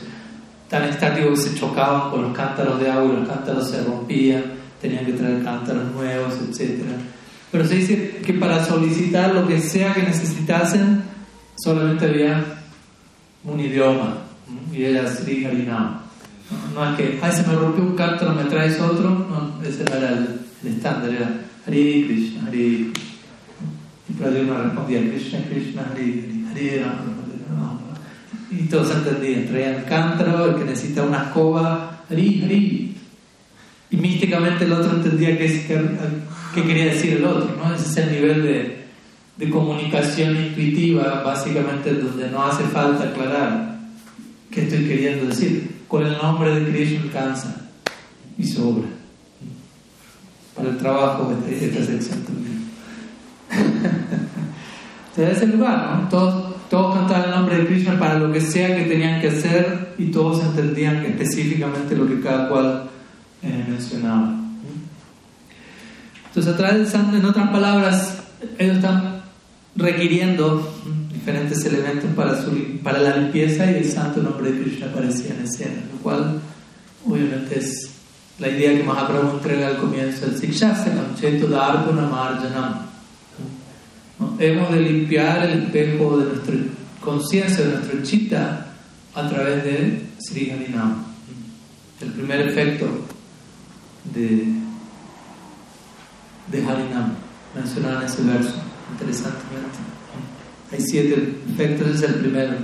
tan 0.70 0.84
estáticos 0.84 1.44
que 1.44 1.50
se 1.50 1.54
chocaban 1.56 2.10
con 2.10 2.22
los 2.22 2.34
cántaros 2.34 2.80
de 2.80 2.90
agua 2.90 3.12
y 3.12 3.16
los 3.20 3.28
cántaros 3.28 3.68
se 3.68 3.84
rompían, 3.84 4.44
tenían 4.80 5.04
que 5.04 5.12
traer 5.12 5.44
cántaros 5.44 5.92
nuevos, 5.92 6.32
etc. 6.48 6.80
Pero 7.52 7.66
se 7.66 7.74
dice 7.74 8.22
que 8.24 8.32
para 8.32 8.64
solicitar 8.64 9.34
lo 9.34 9.46
que 9.46 9.60
sea 9.60 9.92
que 9.92 10.02
necesitasen, 10.02 11.02
solamente 11.62 12.06
había 12.06 12.42
un 13.44 13.60
idioma, 13.60 14.16
y 14.72 14.82
era 14.82 15.06
Sri 15.14 15.44
Harinam. 15.44 16.03
No, 16.74 16.90
es 16.90 16.96
que, 16.96 17.18
ay, 17.22 17.32
se 17.32 17.46
me 17.46 17.54
rompió 17.54 17.84
un 17.84 17.96
cántaro, 17.96 18.34
me 18.34 18.44
traes 18.44 18.80
otro, 18.80 19.10
no, 19.10 19.62
ese 19.66 19.82
era 19.82 20.10
el, 20.10 20.40
estándar, 20.68 21.10
era 21.10 21.30
Hare 21.66 22.04
Krishna, 22.06 22.42
Hare 22.46 22.90
Krishna. 22.92 22.92
Y 24.08 24.12
Pradyumna 24.12 24.62
respondía 24.62 25.00
Krishna, 25.00 25.38
Krishna, 25.48 25.82
Hare 25.90 26.24
Hare, 26.50 26.84
Hare 26.84 27.04
y 28.50 28.68
todos 28.68 28.90
entendían, 28.92 29.46
traían 29.46 29.84
cántaro, 29.88 30.50
el 30.50 30.56
que 30.56 30.64
necesita 30.64 31.02
una 31.02 31.24
escoba, 31.24 32.04
Hare 32.08 32.44
Hare. 32.44 32.94
Y 33.90 33.96
místicamente 33.96 34.64
el 34.64 34.72
otro 34.72 34.96
entendía 34.96 35.36
qué, 35.38 35.46
qué, 36.54 36.62
quería 36.62 36.86
decir 36.86 37.14
el 37.14 37.24
otro, 37.24 37.56
¿no? 37.56 37.74
Ese 37.74 37.86
es 37.86 37.96
el 37.96 38.12
nivel 38.12 38.42
de, 38.42 38.84
de 39.36 39.50
comunicación 39.50 40.36
intuitiva, 40.36 41.22
básicamente 41.24 41.94
donde 41.94 42.30
no 42.30 42.44
hace 42.44 42.64
falta 42.64 43.04
aclarar 43.04 43.78
qué 44.50 44.62
estoy 44.62 44.86
queriendo 44.86 45.26
decir. 45.26 45.73
Con 45.88 46.06
el 46.06 46.16
nombre 46.16 46.58
de 46.58 46.70
Krishna 46.70 47.02
alcanza 47.02 47.56
y 48.38 48.44
sobra. 48.44 48.88
Para 50.54 50.68
el 50.70 50.78
trabajo 50.78 51.34
de 51.46 51.66
esta 51.66 51.84
sección 51.84 52.22
también. 52.22 52.64
Entonces, 55.16 55.36
ese 55.36 55.46
lugar, 55.46 56.00
¿no? 56.00 56.08
Todos, 56.08 56.54
todos 56.68 56.96
cantaban 56.96 57.24
el 57.26 57.30
nombre 57.30 57.58
de 57.58 57.66
Krishna 57.66 57.98
para 57.98 58.18
lo 58.18 58.32
que 58.32 58.40
sea 58.40 58.76
que 58.76 58.84
tenían 58.84 59.20
que 59.20 59.28
hacer 59.28 59.94
y 59.98 60.06
todos 60.06 60.42
entendían 60.42 61.04
específicamente 61.04 61.94
lo 61.94 62.06
que 62.06 62.20
cada 62.20 62.48
cual 62.48 62.90
eh, 63.42 63.64
mencionaba. 63.68 64.34
Entonces, 66.26 66.52
a 66.52 66.56
través 66.56 66.78
del 66.78 66.88
santo, 66.88 67.16
en 67.16 67.24
otras 67.24 67.48
palabras, 67.50 68.18
ellos 68.58 68.76
están 68.76 69.22
requiriendo 69.76 70.68
diferentes 71.24 71.64
elementos 71.64 72.10
para, 72.14 72.42
su, 72.42 72.50
para 72.82 72.98
la 72.98 73.16
limpieza 73.16 73.70
y 73.70 73.76
el 73.76 73.90
santo 73.90 74.22
nombre 74.22 74.52
de 74.52 74.62
Krishna 74.62 74.86
aparecía 74.88 75.34
en 75.34 75.44
escena, 75.44 75.80
lo 75.90 75.98
cual 76.02 76.38
obviamente 77.08 77.58
es 77.58 77.88
la 78.38 78.48
idea 78.48 78.76
que 78.76 78.82
Mahaprabhu 78.82 79.38
entrega 79.38 79.68
al 79.68 79.78
comienzo 79.78 80.26
del 80.26 80.36
Sikshastakam, 80.38 81.16
Cheto 81.18 81.46
Dharguna 81.46 82.02
Marjanam. 82.08 82.86
Hemos 84.38 84.72
de 84.72 84.80
limpiar 84.80 85.48
el 85.48 85.62
espejo 85.62 86.18
de 86.18 86.26
nuestra 86.26 86.54
conciencia, 87.00 87.64
de 87.64 87.72
nuestro 87.72 88.02
chitta, 88.02 88.66
a 89.14 89.28
través 89.28 89.64
de 89.64 90.06
Sri 90.18 90.50
Harinam. 90.50 91.04
El 92.02 92.10
primer 92.10 92.48
efecto 92.48 92.86
de, 94.12 94.46
de 96.52 96.66
Harinam, 96.66 97.14
mencionado 97.54 98.00
en 98.00 98.06
ese 98.06 98.22
verso 98.24 98.56
interesantemente. 98.92 100.03
Hay 100.74 100.80
siete 100.80 101.36
efectos, 101.52 101.88
ese 101.88 102.06
es 102.06 102.12
el 102.12 102.20
primero. 102.20 102.54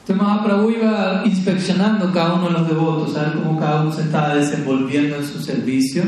Entonces 0.00 0.16
Mahaprabhu 0.16 0.70
iba 0.70 1.22
inspeccionando 1.24 2.12
cada 2.12 2.34
uno 2.34 2.46
de 2.48 2.52
los 2.52 2.68
devotos, 2.68 3.14
ver 3.14 3.32
cómo 3.34 3.60
cada 3.60 3.82
uno 3.82 3.92
se 3.92 4.02
estaba 4.02 4.34
desenvolviendo 4.34 5.16
en 5.16 5.24
su 5.24 5.40
servicio. 5.40 6.02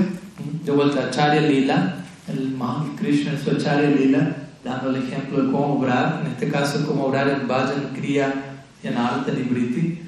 De 0.65 0.73
vuelta 0.73 1.05
a 1.05 1.11
Charya 1.11 1.43
Lila, 1.43 1.97
el 2.27 2.57
Krishna 2.99 3.33
en 3.33 3.39
su 3.39 3.51
Acharya 3.51 3.91
Lila, 3.91 4.37
dando 4.65 4.91
el 4.91 4.97
ejemplo 5.05 5.43
de 5.43 5.53
cómo 5.53 5.75
obrar, 5.75 6.23
en 6.25 6.33
este 6.33 6.49
caso 6.49 6.85
cómo 6.87 7.05
obrar 7.05 7.29
en 7.29 7.47
Vajan, 7.47 7.91
Kriya 7.95 8.35
y 8.83 8.89
en 8.89 8.97
Arta 8.97 9.31
y 9.31 9.43
Briti. 9.43 10.01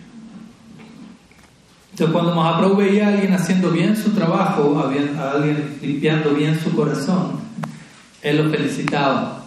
Entonces, 1.93 2.13
cuando 2.13 2.35
Mahaprabhu 2.35 2.77
veía 2.77 3.07
a 3.07 3.13
alguien 3.13 3.33
haciendo 3.35 3.71
bien 3.71 3.97
su 3.97 4.11
trabajo, 4.11 4.77
a 4.81 5.31
alguien 5.31 5.77
limpiando 5.83 6.31
bien 6.31 6.59
su 6.59 6.75
corazón, 6.75 7.43
él 8.23 8.39
lo 8.39 8.51
felicitaba 8.51 9.42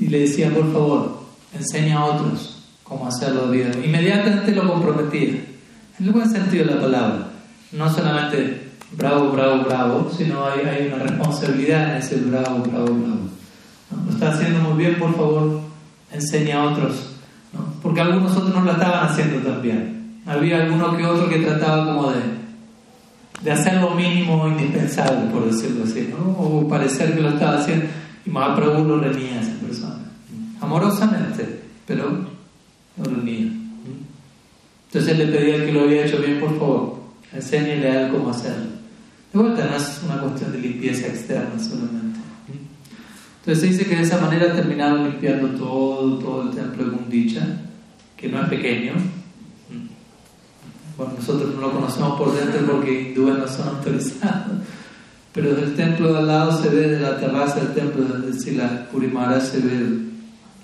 y 0.00 0.06
le 0.06 0.20
decía, 0.20 0.52
por 0.52 0.72
favor, 0.72 1.20
enseña 1.54 1.98
a 1.98 2.04
otros 2.06 2.62
cómo 2.82 3.06
hacerlo 3.06 3.50
bien. 3.50 3.72
Inmediatamente 3.84 4.52
lo 4.52 4.66
comprometía, 4.72 5.28
en 5.98 6.06
el 6.06 6.10
buen 6.10 6.30
sentido 6.30 6.66
de 6.66 6.74
la 6.74 6.80
palabra. 6.80 7.28
No 7.72 7.92
solamente 7.92 8.70
bravo, 8.92 9.30
bravo, 9.30 9.64
bravo, 9.64 10.10
sino 10.16 10.44
hay, 10.44 10.66
hay 10.66 10.86
una 10.92 11.04
responsabilidad 11.04 11.92
en 11.92 11.96
ese 11.98 12.16
bravo, 12.16 12.64
bravo, 12.64 12.86
bravo. 12.86 13.20
Lo 14.06 14.12
está 14.12 14.30
haciendo 14.32 14.60
muy 14.60 14.84
bien, 14.84 14.98
por 14.98 15.14
favor, 15.14 15.60
enseña 16.12 16.62
a 16.62 16.70
otros. 16.70 17.14
Porque 17.82 18.00
algunos 18.00 18.36
otros 18.36 18.54
no 18.54 18.62
lo 18.62 18.72
estaban 18.72 19.08
haciendo 19.08 19.38
tan 19.38 19.62
bien. 19.62 20.20
Había 20.26 20.62
alguno 20.62 20.96
que 20.96 21.04
otro 21.04 21.28
que 21.28 21.38
trataba 21.38 21.94
como 21.94 22.10
de 22.10 22.40
de 23.42 23.50
hacer 23.50 23.80
lo 23.80 23.90
mínimo 23.94 24.46
indispensable, 24.48 25.30
por 25.32 25.46
decirlo 25.46 25.84
así, 25.84 26.10
¿no? 26.10 26.32
o 26.32 26.68
parecer 26.68 27.14
que 27.14 27.20
lo 27.20 27.30
estaba 27.30 27.58
haciendo, 27.58 27.86
y 28.26 28.30
Mahaprabhu 28.30 28.84
lo 28.84 29.00
reñía 29.00 29.38
a 29.38 29.40
esa 29.40 29.52
persona, 29.52 29.59
amorosamente, 30.60 31.60
pero 31.86 32.10
lo 32.96 33.04
reñía. 33.04 33.52
Entonces 34.86 35.18
le 35.18 35.26
pedía 35.26 35.64
que 35.64 35.72
lo 35.72 35.82
había 35.82 36.04
hecho 36.04 36.18
bien, 36.18 36.40
por 36.40 36.58
favor, 36.58 37.00
enséñele 37.32 37.88
a 37.88 38.02
él 38.02 38.12
cómo 38.12 38.30
hacerlo. 38.30 38.66
De 39.32 39.38
vuelta, 39.38 39.66
no 39.66 39.76
es 39.76 40.00
una 40.04 40.20
cuestión 40.20 40.52
de 40.52 40.58
limpieza 40.58 41.06
externa 41.06 41.58
solamente. 41.58 42.18
Entonces 43.38 43.60
se 43.60 43.66
dice 43.68 43.86
que 43.86 43.96
de 43.96 44.02
esa 44.02 44.20
manera 44.20 44.54
terminaron 44.54 45.04
limpiando 45.04 45.48
todo, 45.50 46.18
todo 46.18 46.42
el 46.42 46.50
templo 46.50 46.84
de 46.84 46.90
Gundicha, 46.90 47.46
que 48.16 48.28
no 48.28 48.42
es 48.42 48.48
pequeño, 48.48 48.92
bueno, 50.96 51.14
nosotros 51.16 51.54
no 51.54 51.62
lo 51.62 51.72
conocemos 51.72 52.18
por 52.18 52.38
dentro 52.38 52.60
porque 52.66 53.00
hindúes 53.00 53.38
no 53.38 53.48
son 53.48 53.68
autorizados, 53.68 54.58
pero 55.32 55.54
del 55.54 55.74
templo 55.74 56.12
de 56.12 56.18
al 56.18 56.26
lado 56.26 56.62
se 56.62 56.68
ve 56.68 56.88
de 56.88 57.00
la 57.00 57.18
terraza 57.18 57.60
del 57.60 57.72
templo, 57.72 58.04
de 58.04 58.52
la 58.52 58.86
Purimara 58.90 59.40
se 59.40 59.60
ve 59.60 60.09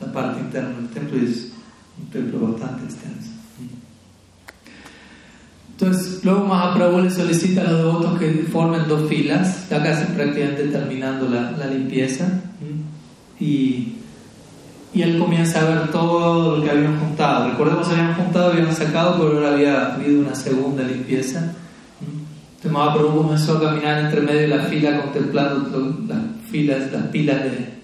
la 0.01 0.13
parte 0.13 0.41
interna 0.41 0.77
del 0.77 0.89
templo 0.89 1.19
y 1.19 1.25
es 1.25 1.53
un 1.99 2.11
templo 2.11 2.51
bastante 2.51 2.85
extenso. 2.85 3.31
Entonces, 5.73 6.25
luego 6.25 6.47
Mahaprabhu 6.47 7.03
le 7.03 7.11
solicita 7.11 7.61
a 7.61 7.71
los 7.71 7.79
devotos 7.79 8.19
que 8.19 8.33
formen 8.51 8.89
dos 8.89 9.09
filas, 9.11 9.69
ya 9.69 9.83
casi 9.83 10.07
prácticamente 10.13 10.69
terminando 10.69 11.29
la, 11.29 11.51
la 11.51 11.67
limpieza, 11.67 12.27
y 13.39 13.97
y 14.97 15.03
él 15.03 15.19
comienza 15.19 15.61
a 15.61 15.65
ver 15.69 15.91
todo 15.91 16.57
lo 16.57 16.65
que 16.65 16.71
habían 16.71 16.99
juntado. 16.99 17.51
Recordemos 17.51 17.87
habían 17.91 18.15
juntado, 18.15 18.53
habían 18.53 18.75
sacado, 18.75 19.19
pero 19.19 19.35
ahora 19.35 19.53
había 19.53 19.95
habido 19.95 20.21
una 20.21 20.35
segunda 20.35 20.83
limpieza. 20.85 21.53
Entonces 22.01 22.73
Mahaprabhu 22.73 23.25
comenzó 23.25 23.59
a 23.59 23.61
caminar 23.61 24.07
entre 24.07 24.23
medio 24.23 24.41
de 24.41 24.49
la 24.49 24.65
fila 24.65 25.03
contemplando 25.03 25.95
las 26.09 26.19
filas, 26.51 26.91
las 26.91 27.03
pilas 27.09 27.45
de, 27.45 27.76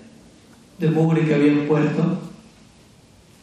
de 0.79 0.91
mugre 0.91 1.27
que 1.27 1.35
habían 1.35 1.67
puesto. 1.67 2.19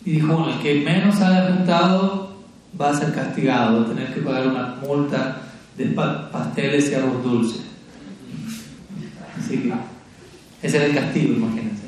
Y 0.06 0.12
dijo, 0.12 0.34
bueno, 0.34 0.54
el 0.54 0.60
que 0.60 0.82
menos 0.82 1.20
haya 1.22 1.54
juntado 1.54 2.34
va 2.80 2.92
a 2.92 2.96
ser 2.96 3.14
castigado, 3.14 3.82
va 3.82 3.86
a 3.86 3.90
tener 3.90 4.14
que 4.14 4.22
pagar 4.22 4.48
una 4.48 4.76
multa 4.82 5.42
de 5.78 5.86
pasteles 5.88 6.92
y 6.92 6.96
arroz 6.96 7.24
dulce. 7.24 7.60
Así 9.38 9.58
que 9.58 9.74
ese 10.62 10.78
era 10.78 10.86
el 10.88 10.94
castigo, 10.94 11.36
imagínense. 11.36 11.84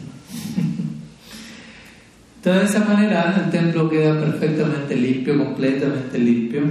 Entonces, 2.37 2.73
de 2.73 2.77
esa 2.77 2.85
manera, 2.85 3.43
el 3.43 3.51
templo 3.51 3.89
queda 3.89 4.19
perfectamente 4.19 4.95
limpio, 4.95 5.37
completamente 5.37 6.17
limpio. 6.17 6.61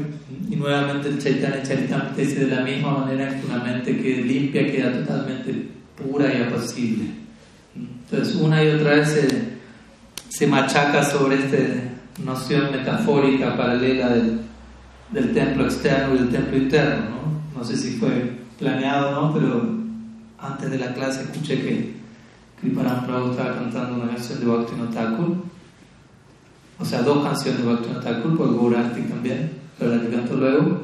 Y 0.49 0.57
nuevamente 0.57 1.09
el 1.09 1.19
Chaitanya 1.19 1.63
Charitamrita 1.63 2.17
dice 2.17 2.47
de 2.47 2.57
la 2.57 2.63
misma 2.63 2.99
manera 2.99 3.29
que 3.29 3.47
una 3.47 3.63
mente 3.63 3.97
que 3.97 4.23
limpia 4.23 4.71
queda 4.71 4.93
totalmente 4.93 5.55
pura 5.97 6.33
y 6.33 6.43
apacible. 6.43 7.05
Entonces, 7.75 8.35
una 8.37 8.63
y 8.63 8.69
otra 8.69 8.95
vez 8.95 9.09
se, 9.09 9.29
se 10.29 10.47
machaca 10.47 11.05
sobre 11.05 11.37
esta 11.37 11.59
noción 12.25 12.73
metafórica 12.73 13.57
paralela 13.57 14.11
del, 14.11 14.41
del, 15.11 15.33
templo 15.33 15.65
externo 15.65 16.15
y 16.15 16.19
del 16.19 16.31
templo 16.31 16.57
interno. 16.57 17.05
¿no? 17.11 17.59
no 17.59 17.65
sé 17.65 17.77
si 17.77 17.97
fue 17.99 18.39
planeado 18.59 19.11
o 19.11 19.21
no, 19.21 19.35
pero 19.35 19.81
antes 20.39 20.71
de 20.71 20.79
la 20.79 20.95
clase 20.95 21.23
escuché 21.23 21.61
que 21.61 21.95
Kriparam 22.61 23.07
Prabhu 23.07 23.31
estaba 23.31 23.55
cantando 23.55 24.03
una 24.03 24.13
canción 24.13 24.41
de 24.41 24.47
Bhakti 24.47 24.75
Thakur, 24.93 25.37
o 26.79 26.85
sea, 26.85 27.03
dos 27.03 27.25
canciones 27.25 27.63
de 27.63 27.67
Bhakti 27.67 27.89
Thakur, 28.03 28.37
por 28.37 28.55
Gaurarti 28.55 29.03
también, 29.03 29.51
pero 29.79 29.95
la 29.95 30.03
que 30.03 30.09
cantó 30.11 30.37
luego, 30.37 30.83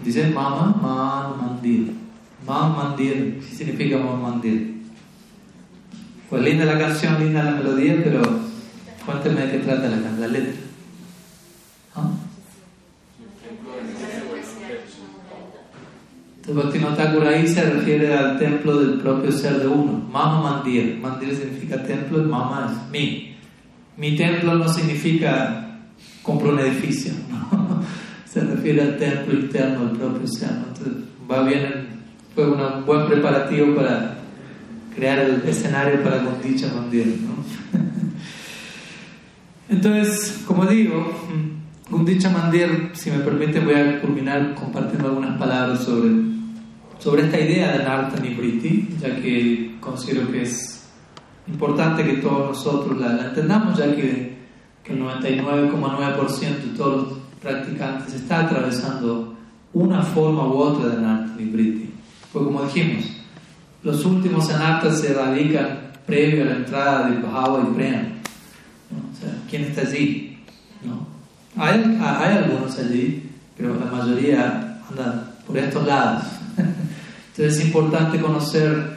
dice 0.00 0.30
Mama 0.30 0.76
Man 0.80 1.40
Mandir. 1.40 1.92
Man 2.46 2.76
Mandir, 2.76 3.40
¿qué 3.40 3.56
significa 3.56 3.98
Man 3.98 4.22
Mandir? 4.22 4.73
Pues 6.34 6.46
linda 6.46 6.64
la 6.64 6.76
canción, 6.76 7.20
linda 7.20 7.44
la 7.44 7.52
melodía, 7.52 7.94
pero 8.02 8.20
cuénteme 9.06 9.42
de 9.42 9.52
qué 9.52 9.58
trata 9.58 9.86
la, 9.88 10.10
la 10.18 10.26
letra. 10.26 10.52
¿Ah? 11.94 12.10
Entonces 16.38 16.82
Bhaktivinoda 16.82 17.28
ahí 17.28 17.46
se 17.46 17.62
refiere 17.70 18.12
al 18.12 18.36
templo 18.36 18.80
del 18.80 18.98
propio 18.98 19.30
ser 19.30 19.60
de 19.60 19.68
uno. 19.68 19.92
Mama 20.10 20.42
Mandir. 20.42 20.98
Mandir 21.00 21.36
significa 21.36 21.80
templo 21.84 22.18
y 22.18 22.24
Mama 22.24 22.68
es 22.68 22.90
mi. 22.90 23.36
Mi 23.96 24.16
templo 24.16 24.56
no 24.56 24.68
significa 24.68 25.78
compro 26.20 26.48
un 26.48 26.58
edificio. 26.58 27.12
se 28.28 28.40
refiere 28.40 28.82
al 28.82 28.96
templo 28.96 29.34
interno 29.34 29.86
del 29.86 29.98
propio 29.98 30.26
ser. 30.26 30.50
Entonces 30.50 30.94
va 31.30 31.44
bien, 31.44 31.86
fue 32.34 32.50
un 32.50 32.84
buen 32.84 33.06
preparativo 33.06 33.76
para 33.76 34.23
crear 34.94 35.18
el 35.18 35.42
escenario 35.46 36.02
para 36.02 36.22
Gundicha 36.22 36.72
Mandir. 36.74 37.18
Entonces, 39.68 40.42
como 40.46 40.66
digo, 40.66 41.12
Gundicha 41.90 42.30
Mandir, 42.30 42.90
si 42.94 43.10
me 43.10 43.18
permite, 43.18 43.60
voy 43.60 43.74
a 43.74 44.00
culminar 44.00 44.54
compartiendo 44.54 45.08
algunas 45.08 45.38
palabras 45.38 45.84
sobre 45.84 46.34
sobre 47.04 47.26
esta 47.26 47.38
idea 47.38 47.76
de 47.76 47.84
Narta 47.84 48.18
Nibriti, 48.18 48.88
ya 48.98 49.14
que 49.16 49.76
considero 49.78 50.32
que 50.32 50.40
es 50.40 50.88
importante 51.46 52.02
que 52.02 52.14
todos 52.14 52.56
nosotros 52.56 52.98
la, 52.98 53.26
entendamos, 53.26 53.76
ya 53.76 53.94
que, 53.94 54.32
el 54.86 55.00
99,9% 55.00 56.38
de 56.38 56.76
todos 56.76 57.08
los 57.08 57.18
practicantes 57.42 58.14
está 58.14 58.40
atravesando 58.40 59.34
una 59.72 60.02
forma 60.02 60.46
u 60.46 60.58
otra 60.58 60.90
de 60.90 61.02
Narta 61.02 61.34
Nibriti. 61.36 61.90
Pues 62.32 62.44
como 62.44 62.62
dijimos, 62.64 63.04
los 63.84 64.04
últimos 64.04 64.50
anartas 64.50 65.00
se 65.00 65.12
radican 65.12 65.92
previo 66.06 66.42
a 66.42 66.46
la 66.46 66.56
entrada 66.56 67.10
de 67.10 67.20
Bhava 67.20 67.62
y 67.62 67.74
Prem. 67.74 68.14
O 68.90 69.16
sea, 69.20 69.38
¿quién 69.48 69.64
está 69.64 69.82
allí? 69.82 70.38
¿No? 70.82 71.06
Hay, 71.62 71.98
hay 72.00 72.38
algunos 72.38 72.78
allí, 72.78 73.30
pero 73.56 73.78
la 73.78 73.86
mayoría 73.86 74.80
anda 74.90 75.34
por 75.46 75.56
estos 75.56 75.86
lados. 75.86 76.24
Entonces 76.56 77.58
es 77.58 77.64
importante 77.66 78.20
conocer 78.20 78.96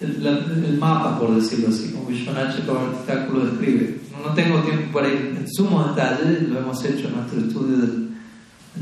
el, 0.00 0.78
mapa, 0.78 1.18
por 1.18 1.34
decirlo 1.34 1.68
así, 1.68 1.90
como 1.92 2.06
Vishwanath 2.06 2.56
Chakravarti 2.56 3.32
lo 3.32 3.46
describe. 3.46 4.00
No 4.24 4.34
tengo 4.34 4.60
tiempo 4.60 4.98
para 4.98 5.08
ir 5.08 5.36
en 5.38 5.46
sumo 5.48 5.84
detalle, 5.84 6.40
lo 6.48 6.58
hemos 6.58 6.84
hecho 6.84 7.08
en 7.08 7.16
nuestro 7.16 7.40
estudio 7.40 7.76
del, 7.78 8.08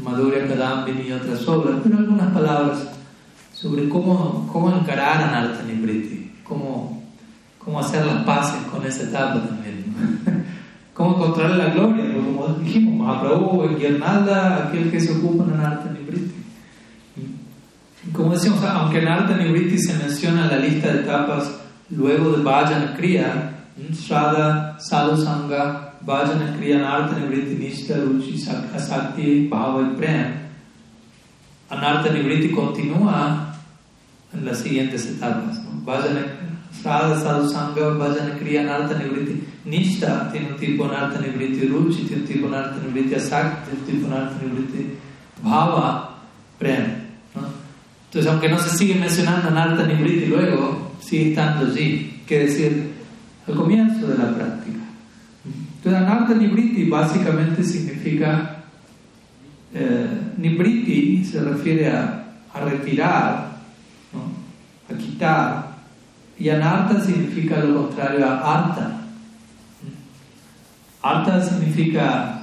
Madhurya 0.03 0.47
Kadambini 0.47 1.09
y 1.09 1.13
otras 1.13 1.47
obras, 1.49 1.77
pero 1.83 1.99
algunas 1.99 2.31
palabras 2.33 2.96
sobre 3.59 3.89
cómo, 3.89 4.49
cómo 4.53 4.71
encarar 4.71 5.23
a 5.23 5.31
Narta 5.31 5.63
Nibriti, 5.63 6.31
cómo, 6.45 7.03
cómo 7.59 7.81
hacer 7.81 8.05
las 8.05 8.23
paces 8.25 8.61
con 8.71 8.85
esa 8.85 9.05
etapa 9.05 9.41
también. 9.41 9.85
cómo 10.95 11.17
encontrar 11.17 11.51
la 11.53 11.71
gloria, 11.71 12.05
como 12.15 12.49
dijimos, 12.59 13.07
Mahaprabhu, 13.07 13.65
en 13.65 13.79
Guirnalda, 13.79 14.67
aquel 14.67 14.91
que 14.91 15.01
se 15.01 15.13
ocupa 15.13 15.45
en 15.45 15.57
Narta 15.57 15.91
Nibriti. 15.91 16.35
Como 18.13 18.33
decíamos, 18.33 18.63
aunque 18.63 19.01
en 19.01 19.09
Arta 19.09 19.37
Nivriti 19.37 19.79
se 19.79 19.95
menciona 19.95 20.47
la 20.47 20.59
lista 20.59 20.93
de 20.93 21.01
etapas 21.01 21.51
luego 21.91 22.33
de 22.33 22.43
Vajana 22.43 22.95
Kriya, 22.95 23.53
Shraddha, 23.91 24.77
Sadhu 24.79 25.17
Sangha, 25.17 25.95
Vajana 26.03 26.57
Kriya, 26.59 26.77
Anartha 26.77 27.19
Nivriti, 27.19 27.55
Nishta, 27.55 27.97
Ruchi, 27.97 28.37
Asakti, 28.75 29.49
Bhava 29.49 29.83
y 29.83 29.97
Prem, 29.97 30.46
Anartha 31.69 32.13
Nivriti 32.13 32.51
continúa 32.51 33.55
en 34.33 34.45
las 34.45 34.61
siguientes 34.61 35.07
etapas. 35.07 35.63
¿no? 35.65 35.83
Vajana 35.85 36.27
Shraddha, 36.73 37.21
Sadhu 37.21 37.49
Sangha, 37.51 37.99
Vajana 37.99 38.39
Kriya, 38.39 38.63
Anartha 38.63 38.99
Nivriti, 38.99 39.43
Nishta 39.65 40.31
tiene 40.31 40.53
un 40.53 40.57
tipo 40.57 40.85
Anartha 40.85 41.21
Nivriti, 41.21 41.67
Ruchi 41.67 42.05
tiene 42.05 42.23
un 42.23 42.29
tipo 42.29 42.47
Anartha 42.47 42.79
Nivriti, 42.85 43.15
Asakti 43.15 43.71
tiene 43.71 43.81
un 43.81 43.87
tipo 43.87 44.07
Anartha 44.07 44.45
Nivriti, 44.45 44.97
Bhava, 45.43 46.17
Prem. 46.59 47.07
Entonces, 48.07 48.33
aunque 48.33 48.49
no 48.49 48.59
se 48.59 48.77
sigue 48.77 48.95
mencionando 48.95 49.49
en 49.49 49.59
Alta 49.59 49.87
Nibriti 49.87 50.27
luego, 50.27 50.93
sigue 51.01 51.31
estando 51.31 51.71
allí. 51.71 52.23
¿Qué 52.27 52.41
decir? 52.41 52.95
Al 53.47 53.55
comienzo 53.55 54.07
de 54.07 54.17
la 54.17 54.35
práctica. 54.35 54.79
Entonces, 55.77 56.03
Anarta 56.03 56.35
Nibriti 56.35 56.85
básicamente 56.85 57.63
significa. 57.63 58.53
Eh, 59.75 60.07
nibriti 60.37 61.25
se 61.25 61.41
refiere 61.41 61.91
a, 61.91 62.25
retirar, 62.65 63.59
a 64.89 64.95
quitar. 64.97 65.77
Y 66.39 66.49
Anarta 66.49 67.01
significa 67.01 67.59
lo 67.59 67.89
contrario 67.89 68.27
a 68.27 68.59
Arta. 68.59 69.01
Arta 71.03 71.43
significa 71.43 72.43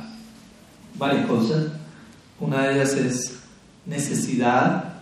varias 0.96 1.26
cosas. 1.26 1.72
Una 2.40 2.64
de 2.64 2.76
ellas 2.76 2.94
es 2.94 3.40
necesidad 3.86 4.94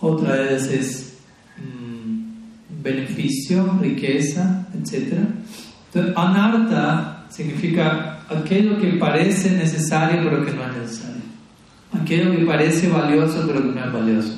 otra 0.00 0.36
vez 0.36 0.66
es 0.68 1.18
mm, 1.56 2.82
beneficio, 2.82 3.78
riqueza, 3.80 4.66
etc. 4.74 5.14
Entonces, 5.86 6.16
anarta 6.16 7.26
significa 7.30 8.20
aquello 8.28 8.80
que 8.80 8.92
parece 8.92 9.50
necesario 9.50 10.22
pero 10.22 10.44
que 10.44 10.52
no 10.52 10.64
es 10.64 10.76
necesario. 10.76 11.27
Aquello 11.92 12.36
que 12.36 12.44
parece 12.44 12.88
valioso 12.88 13.44
pero 13.46 13.62
que 13.62 13.80
no 13.80 13.84
es 13.84 13.92
valioso. 13.92 14.34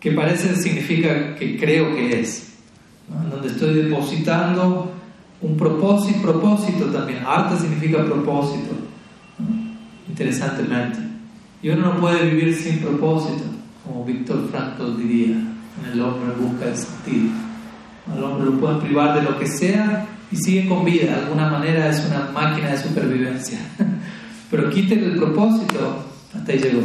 Que 0.00 0.12
parece 0.12 0.56
significa 0.56 1.34
que 1.34 1.58
creo 1.58 1.94
que 1.94 2.20
es. 2.20 2.54
Donde 3.30 3.48
estoy 3.48 3.74
depositando 3.74 4.92
un 5.40 5.56
propósito, 5.56 6.22
propósito 6.22 6.86
también. 6.86 7.20
Arta 7.26 7.56
significa 7.56 8.04
propósito. 8.04 8.74
Interesantemente. 10.08 10.98
Y 11.62 11.70
uno 11.70 11.94
no 11.94 12.00
puede 12.00 12.30
vivir 12.30 12.54
sin 12.54 12.78
propósito 12.78 13.44
como 13.86 14.04
Víctor 14.04 14.48
Frankl 14.50 14.96
diría, 14.96 15.36
en 15.36 15.92
el 15.92 16.00
hombre 16.00 16.34
busca 16.40 16.66
el 16.66 16.76
sentido. 16.76 17.30
Al 18.10 18.24
hombre 18.24 18.46
lo 18.46 18.60
pueden 18.60 18.80
privar 18.80 19.14
de 19.14 19.22
lo 19.22 19.38
que 19.38 19.46
sea 19.46 20.06
y 20.30 20.36
sigue 20.36 20.68
con 20.68 20.84
vida, 20.84 21.06
de 21.06 21.22
alguna 21.22 21.50
manera 21.50 21.88
es 21.88 22.04
una 22.06 22.30
máquina 22.32 22.70
de 22.70 22.78
supervivencia. 22.78 23.58
Pero 24.50 24.70
quítele 24.70 25.06
el 25.06 25.16
propósito, 25.16 26.04
hasta 26.34 26.52
ahí 26.52 26.58
llegó. 26.58 26.82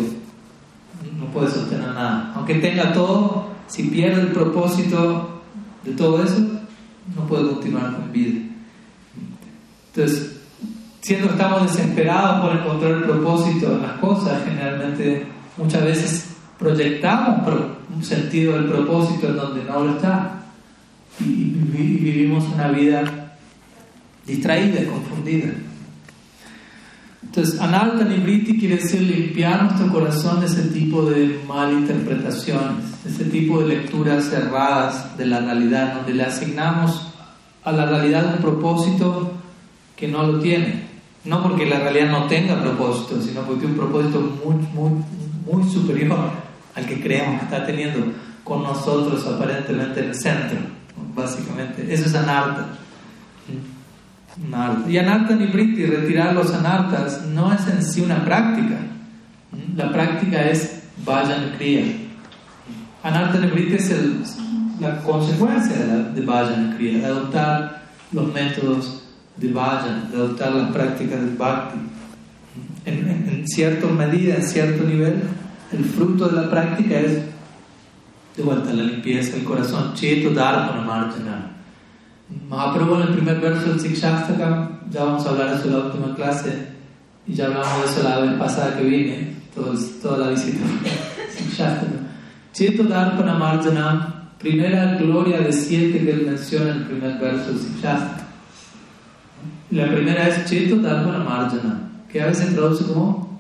No 1.18 1.26
puede 1.32 1.50
sostener 1.50 1.90
nada. 1.90 2.34
Aunque 2.36 2.56
tenga 2.56 2.94
todo, 2.94 3.50
si 3.68 3.84
pierde 3.84 4.22
el 4.22 4.28
propósito 4.30 5.42
de 5.84 5.92
todo 5.94 6.24
eso, 6.24 6.40
no 7.16 7.28
puede 7.28 7.48
continuar 7.48 7.96
con 7.96 8.12
vida. 8.12 8.42
Entonces, 9.94 10.40
siendo 11.02 11.30
estamos 11.30 11.72
desesperados 11.72 12.42
por 12.42 12.58
encontrar 12.58 12.92
el 12.92 13.04
propósito 13.04 13.74
en 13.74 13.82
las 13.82 13.94
cosas, 13.94 14.44
generalmente 14.46 15.26
muchas 15.58 15.84
veces 15.84 16.30
proyectamos 16.58 17.48
un 17.94 18.04
sentido 18.04 18.54
del 18.54 18.66
propósito 18.66 19.28
en 19.28 19.38
donde 19.38 19.64
no 19.64 19.84
lo 19.84 19.92
está 19.96 20.44
y, 21.20 21.24
vivimos 21.24 22.46
una 22.54 22.70
vida 22.70 23.38
distraída, 24.26 24.84
confundida. 24.92 25.52
Entonces, 27.22 27.60
analta 27.60 28.06
nibriti 28.06 28.58
quiere 28.58 28.78
decir 28.78 29.02
limpiar 29.02 29.64
nuestro 29.64 29.92
corazón 29.92 30.40
de 30.40 30.46
ese 30.46 30.64
tipo 30.70 31.04
de 31.04 31.42
malinterpretaciones, 31.48 33.04
de 33.04 33.10
ese 33.10 33.26
tipo 33.26 33.60
de 33.62 33.68
lecturas 33.68 34.26
cerradas 34.26 35.18
de 35.18 35.26
la 35.26 35.40
realidad, 35.40 35.96
donde 35.96 36.14
le 36.14 36.24
asignamos 36.24 37.08
a 37.64 37.72
la 37.72 37.86
realidad 37.86 38.34
un 38.36 38.42
propósito 38.42 39.34
que 39.96 40.08
no 40.08 40.24
lo 40.24 40.40
tiene. 40.40 40.88
No 41.26 41.44
porque 41.44 41.66
la 41.66 41.80
realidad 41.80 42.10
no 42.10 42.28
tenga 42.28 42.62
propósito, 42.62 43.22
sino 43.22 43.42
porque 43.42 43.66
tiene 43.66 43.74
un 43.74 43.80
propósito 43.80 44.22
muy, 44.44 44.56
muy, 44.74 45.04
muy 45.46 45.70
superior 45.70 46.32
al 46.74 46.86
que 46.86 47.02
creemos 47.02 47.40
que 47.40 47.46
está 47.46 47.66
teniendo 47.66 48.14
con 48.46 48.64
nosotros 48.64 49.26
aparentemente 49.28 50.00
en 50.00 50.08
el 50.08 50.16
centro, 50.16 50.58
básicamente. 51.14 51.94
Eso 51.94 52.06
es 52.06 52.16
anarta. 52.16 52.70
Y 54.88 54.98
anarta 54.98 55.36
ni 55.36 55.48
briti, 55.48 55.86
retirar 55.86 56.34
los 56.34 56.54
anartas, 56.54 57.26
no 57.34 57.54
es 57.54 57.68
en 57.68 57.84
sí 57.84 58.02
una 58.02 58.24
práctica. 58.24 58.78
La 59.76 59.92
práctica 59.92 60.50
es 60.50 60.84
vayan 61.06 61.56
kriya. 61.58 61.84
Anarta 63.04 63.40
ni 63.40 63.74
es 63.74 64.38
la 64.80 65.02
consecuencia 65.02 65.76
de, 65.76 66.14
de 66.14 66.22
vayan 66.26 66.76
kriya, 66.78 67.00
de 67.00 67.06
adoptar 67.06 67.84
los 68.12 68.34
métodos 68.34 69.04
de 69.40 69.52
vayan, 69.52 70.10
de 70.12 70.18
adoptar 70.18 70.54
las 70.54 70.72
prácticas 70.72 71.20
del 71.20 71.36
bhakti. 71.36 71.80
En, 72.86 73.48
cierta 73.48 73.88
medida, 73.88 74.36
en 74.36 74.44
cierto 74.44 74.84
nivel, 74.84 75.22
el 75.72 75.86
fruto 75.86 76.28
de 76.28 76.42
la 76.42 76.50
práctica 76.50 77.00
es 77.00 77.22
de 78.36 78.44
vuelta 78.44 78.74
la 78.74 78.84
limpieza 78.84 79.36
del 79.36 79.44
corazón, 79.44 79.94
cheto 79.94 80.32
dharma 80.32 80.82
marjana, 80.82 81.52
Mahaprabhu 82.50 82.96
en 82.96 83.02
el 83.02 83.14
primer 83.16 83.40
verso 83.40 83.70
del 83.70 83.80
Sikshastakam, 83.80 84.90
ya 84.90 85.04
vamos 85.04 85.26
a 85.26 85.30
hablar 85.30 85.56
eso 85.56 85.66
en 85.66 85.74
la 85.74 85.86
última 85.86 86.16
clase, 86.16 86.68
y 87.28 87.34
ya 87.34 87.46
hablamos 87.46 87.68
de 87.80 87.86
eso 87.92 88.04
la 88.04 88.20
vez 88.20 88.34
pasada 88.34 88.78
que 88.78 88.84
vine, 88.84 89.36
toda 89.54 90.18
la 90.18 90.30
visita 90.30 90.60
Sikshastakam. 91.36 92.08
Chito 92.54 92.84
Darpana 92.84 93.36
Marjana, 93.36 94.32
primera 94.40 94.96
gloria 94.96 95.40
de 95.42 95.54
siete 95.54 96.04
que 96.04 96.12
él 96.12 96.26
menciona 96.26 96.72
en 96.72 96.78
el 96.78 96.84
primer 96.84 97.20
verso 97.20 97.52
del 97.52 97.60
Sikshastakam. 97.60 98.26
La 99.72 99.88
primera 99.88 100.28
es 100.28 100.46
Chito 100.46 100.78
Darpana 100.78 101.24
Marjana, 101.24 101.92
que 102.12 102.22
a 102.22 102.28
veces 102.28 102.56
traduce 102.56 102.86
como 102.86 103.40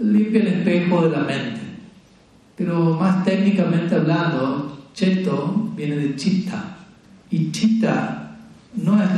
limpia 0.00 0.40
el 0.40 0.48
espejo 0.48 1.02
de 1.02 1.10
la 1.10 1.22
mente. 1.24 1.60
Pero 2.56 2.98
más 2.98 3.24
técnicamente 3.24 3.94
hablando, 3.94 4.90
Cheto 4.92 5.72
viene 5.76 5.96
de 5.96 6.16
Chitta. 6.16 6.76
Y 7.30 7.50
Chitta 7.52 8.19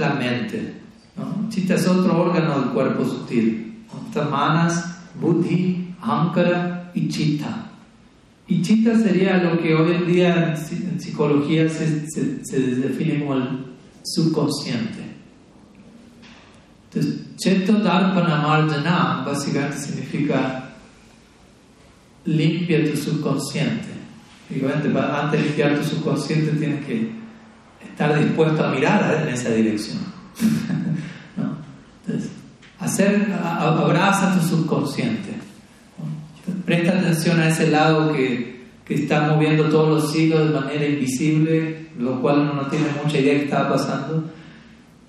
la 0.09 0.15
mente. 0.15 0.75
¿no? 1.17 1.49
Chitta 1.49 1.75
es 1.75 1.87
otro 1.87 2.21
órgano 2.21 2.61
del 2.61 2.71
cuerpo 2.71 3.05
sutil. 3.05 3.69
Manas, 4.31 4.99
Buddhi, 5.21 5.95
Ankara 6.01 6.91
y 6.95 7.09
Chitta. 7.09 7.71
Y 8.47 8.61
Chitta 8.61 8.99
sería 8.99 9.39
lo 9.39 9.61
que 9.61 9.75
hoy 9.75 9.93
en 9.93 10.07
día 10.07 10.55
en 10.55 11.01
psicología 11.01 11.69
se, 11.69 12.07
define 12.61 13.21
como 13.21 13.35
el 13.35 13.65
subconsciente. 14.03 15.01
Entonces, 16.93 17.21
Cheto 17.37 17.79
Darpana 17.79 19.23
básicamente 19.25 19.79
significa 19.79 20.75
limpia 22.27 22.91
tu 22.91 22.97
subconsciente. 22.97 23.89
Obviamente, 24.51 24.99
antes 24.99 25.41
de 25.41 25.47
limpiar 25.47 25.79
tu 25.79 25.85
subconsciente 25.85 26.53
tienes 26.53 26.85
que 26.85 27.22
estar 27.93 28.19
dispuesto 28.19 28.65
a 28.65 28.71
mirar 28.71 29.23
en 29.23 29.33
esa 29.33 29.51
dirección. 29.51 29.99
¿No? 31.37 31.57
Entonces, 32.05 32.31
hacer, 32.81 33.33
abraza 33.33 34.35
tu 34.39 34.47
subconsciente. 34.47 35.31
Presta 36.65 36.99
atención 36.99 37.39
a 37.41 37.49
ese 37.49 37.71
lado 37.71 38.13
que, 38.13 38.67
que 38.85 38.95
está 38.95 39.29
moviendo 39.29 39.65
todos 39.69 40.03
los 40.03 40.17
hilos 40.17 40.49
de 40.49 40.61
manera 40.61 40.87
invisible, 40.87 41.91
lo 41.99 42.21
cual 42.21 42.41
uno 42.41 42.55
no 42.55 42.67
tiene 42.67 42.87
mucha 43.03 43.19
idea 43.19 43.35
de 43.35 43.39
qué 43.41 43.45
está 43.45 43.69
pasando. 43.69 44.31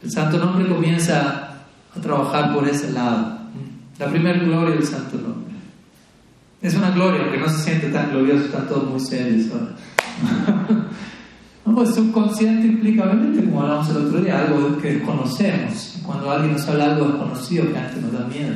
El 0.04 0.12
Santo 0.12 0.38
Nombre 0.38 0.68
comienza 0.68 1.64
a 1.96 2.02
trabajar 2.02 2.54
por 2.54 2.68
ese 2.68 2.92
lado. 2.92 3.40
La 3.98 4.08
primera 4.08 4.40
gloria 4.40 4.76
del 4.76 4.86
Santo 4.86 5.18
Nombre. 5.18 5.54
Es 6.62 6.76
una 6.76 6.92
gloria, 6.92 7.24
aunque 7.24 7.40
no 7.40 7.50
se 7.50 7.62
siente 7.62 7.90
tan 7.90 8.12
glorioso, 8.12 8.46
están 8.46 8.68
todos 8.68 8.90
muy 8.90 9.00
serios 9.00 9.52
ahora. 9.52 9.76
no, 11.66 11.76
pues 11.76 11.96
subconsciente 11.96 12.68
implica, 12.68 13.04
obviamente, 13.04 13.46
como 13.46 13.62
hablamos 13.62 13.90
el 13.90 13.98
otro 14.08 14.20
día, 14.20 14.40
algo 14.40 14.78
que 14.80 14.96
desconocemos. 14.96 15.98
Cuando 16.06 16.30
alguien 16.30 16.54
nos 16.54 16.68
habla 16.68 16.92
algo 16.92 17.08
desconocido, 17.08 17.72
que 17.72 17.78
antes 17.78 18.02
nos 18.02 18.12
da 18.12 18.28
miedo. 18.28 18.56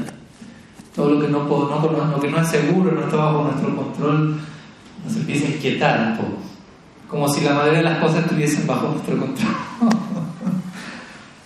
Todo 0.93 1.11
lo 1.11 1.21
que 1.21 1.29
no, 1.29 1.43
no, 1.45 2.11
lo 2.11 2.19
que 2.19 2.29
no 2.29 2.41
es 2.41 2.47
seguro, 2.49 2.91
no 2.91 3.01
está 3.01 3.15
bajo 3.15 3.43
nuestro 3.43 3.75
control, 3.75 4.37
nos 5.05 5.15
empieza 5.15 5.47
a 5.47 5.51
inquietar 5.51 6.11
un 6.11 6.17
poco. 6.17 6.37
Como 7.07 7.29
si 7.29 7.45
la 7.45 7.53
mayoría 7.53 7.77
de 7.79 7.85
las 7.85 7.99
cosas 7.99 8.25
estuviesen 8.25 8.67
bajo 8.67 8.89
nuestro 8.89 9.17
control. 9.17 9.55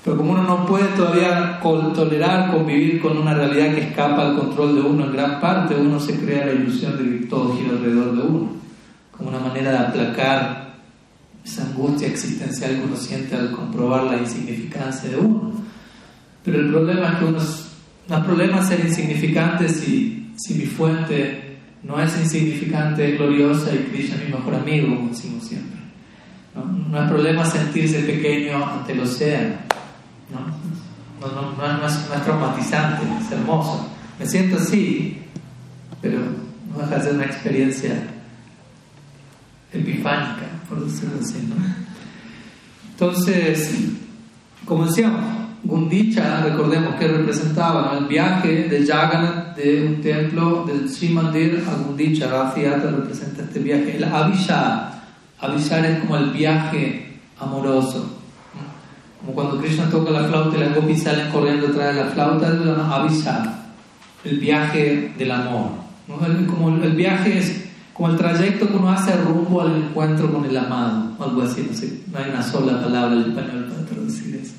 Pero 0.04 0.18
como 0.18 0.32
uno 0.32 0.42
no 0.42 0.66
puede 0.66 0.86
todavía 0.96 1.60
tolerar 1.62 2.52
convivir 2.52 3.00
con 3.00 3.20
una 3.20 3.36
realidad 3.36 3.76
que 3.76 3.82
escapa 3.82 4.30
al 4.30 4.36
control 4.36 4.74
de 4.74 4.82
uno 4.82 5.06
en 5.06 5.14
gran 5.14 5.40
parte, 5.40 5.76
uno 5.76 6.00
se 6.00 6.20
crea 6.20 6.48
la 6.48 6.54
ilusión 6.54 6.98
de 6.98 7.20
que 7.20 7.26
todo 7.28 7.56
gira 7.56 7.70
alrededor 7.74 8.16
de 8.16 8.22
uno, 8.24 8.50
como 9.16 9.30
una 9.30 9.40
manera 9.40 9.72
de 9.72 9.78
aplacar 9.78 10.71
esa 11.44 11.64
angustia 11.64 12.08
existencial 12.08 12.76
que 12.76 12.84
uno 12.84 12.96
siente 12.96 13.36
al 13.36 13.52
comprobar 13.52 14.04
la 14.04 14.18
insignificancia 14.18 15.10
de 15.10 15.18
uno. 15.18 15.54
Pero 16.44 16.60
el 16.60 16.70
problema 16.70 17.10
es 17.10 17.16
que 17.18 17.26
uno 17.26 17.40
no 18.08 18.18
es 18.18 18.24
problema 18.26 18.66
ser 18.66 18.80
insignificante 18.82 19.70
si, 19.70 20.34
si 20.38 20.56
mi 20.56 20.66
fuente 20.66 21.58
no 21.84 22.02
es 22.02 22.16
insignificante, 22.18 23.12
es 23.12 23.18
gloriosa 23.18 23.74
y 23.74 23.90
Krishna 23.92 24.16
es 24.18 24.26
mi 24.26 24.36
mejor 24.36 24.56
amigo, 24.56 24.96
como 24.96 25.10
decimos 25.10 25.48
siempre. 25.48 25.80
No, 26.54 26.66
no 26.66 27.04
es 27.04 27.10
problema 27.10 27.46
sentirse 27.46 28.00
pequeño 28.02 28.64
ante 28.64 28.92
el 28.92 29.00
océano 29.00 29.56
¿no? 30.32 30.62
No, 31.22 31.28
no, 31.34 31.78
no, 31.78 31.86
es, 31.86 32.10
no, 32.10 32.16
es, 32.16 32.24
traumatizante, 32.24 33.04
es 33.24 33.32
hermoso. 33.32 33.88
Me 34.20 34.26
siento 34.26 34.58
así, 34.58 35.22
pero 36.02 36.20
no 36.72 36.80
deja 36.80 36.98
de 36.98 37.04
ser 37.04 37.14
una 37.14 37.26
experiencia 37.26 37.94
epifánica, 39.74 40.48
por 40.68 40.86
decirlo 40.86 41.20
así. 41.22 41.48
¿no? 41.48 41.56
Entonces, 42.92 43.90
como 44.66 44.86
decíamos, 44.86 45.22
Gundicha, 45.64 46.42
recordemos 46.44 46.96
que 46.96 47.08
representaba 47.08 47.96
el 47.98 48.06
viaje 48.06 48.68
de 48.68 48.86
Jagannath 48.86 49.56
de 49.56 49.86
un 49.86 50.02
templo 50.02 50.66
del 50.66 50.90
Srimandir 50.90 51.64
a 51.68 51.76
Gundicha, 51.76 52.28
Rafiata 52.28 52.90
representa 52.90 53.44
este 53.44 53.60
viaje. 53.60 53.98
El 53.98 54.04
Abhishar, 54.04 55.04
Abhishar 55.40 55.86
es 55.86 56.00
como 56.00 56.18
el 56.18 56.32
viaje 56.32 57.20
amoroso 57.40 58.22
como 59.22 59.34
cuando 59.34 59.60
Krishna 59.60 59.90
toca 59.90 60.12
la 60.12 60.28
flauta 60.28 60.58
y 60.58 60.62
las 60.62 60.76
gopis 60.76 61.04
salen 61.04 61.30
corriendo 61.30 61.68
detrás 61.68 61.96
de 61.96 62.04
la 62.04 62.10
flauta, 62.10 62.48
es 62.48 62.92
avisa, 62.92 63.60
el 64.24 64.40
viaje 64.40 65.14
del 65.18 65.32
amor. 65.32 65.70
Como 66.08 66.70
el, 66.84 66.94
viaje 66.94 67.38
es 67.38 67.61
como 67.94 68.10
el 68.10 68.18
trayecto 68.18 68.68
que 68.68 68.76
uno 68.76 68.90
hace 68.90 69.16
rumbo 69.18 69.62
al 69.62 69.76
encuentro 69.76 70.32
con 70.32 70.46
el 70.46 70.58
amado, 70.58 71.14
o 71.18 71.24
algo 71.24 71.42
así, 71.42 71.68
no 71.70 71.76
sé, 71.76 72.02
no 72.12 72.18
hay 72.18 72.30
una 72.30 72.42
sola 72.42 72.82
palabra 72.82 73.16
en 73.16 73.30
español 73.30 73.66
para 73.70 73.86
traducir 73.86 74.36
eso. 74.36 74.54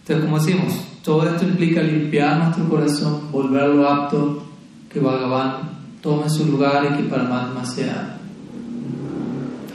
Entonces, 0.00 0.24
como 0.24 0.38
decimos, 0.38 0.74
todo 1.04 1.28
esto 1.28 1.44
implica 1.44 1.82
limpiar 1.82 2.38
nuestro 2.38 2.68
corazón, 2.68 3.30
volverlo 3.30 3.88
apto, 3.88 4.46
que 4.88 5.00
Bhagavan 5.00 5.70
tome 6.00 6.28
su 6.28 6.46
lugar 6.46 6.84
y 6.92 6.96
que 6.96 7.08
Paramatma 7.08 7.64
sea 7.64 8.18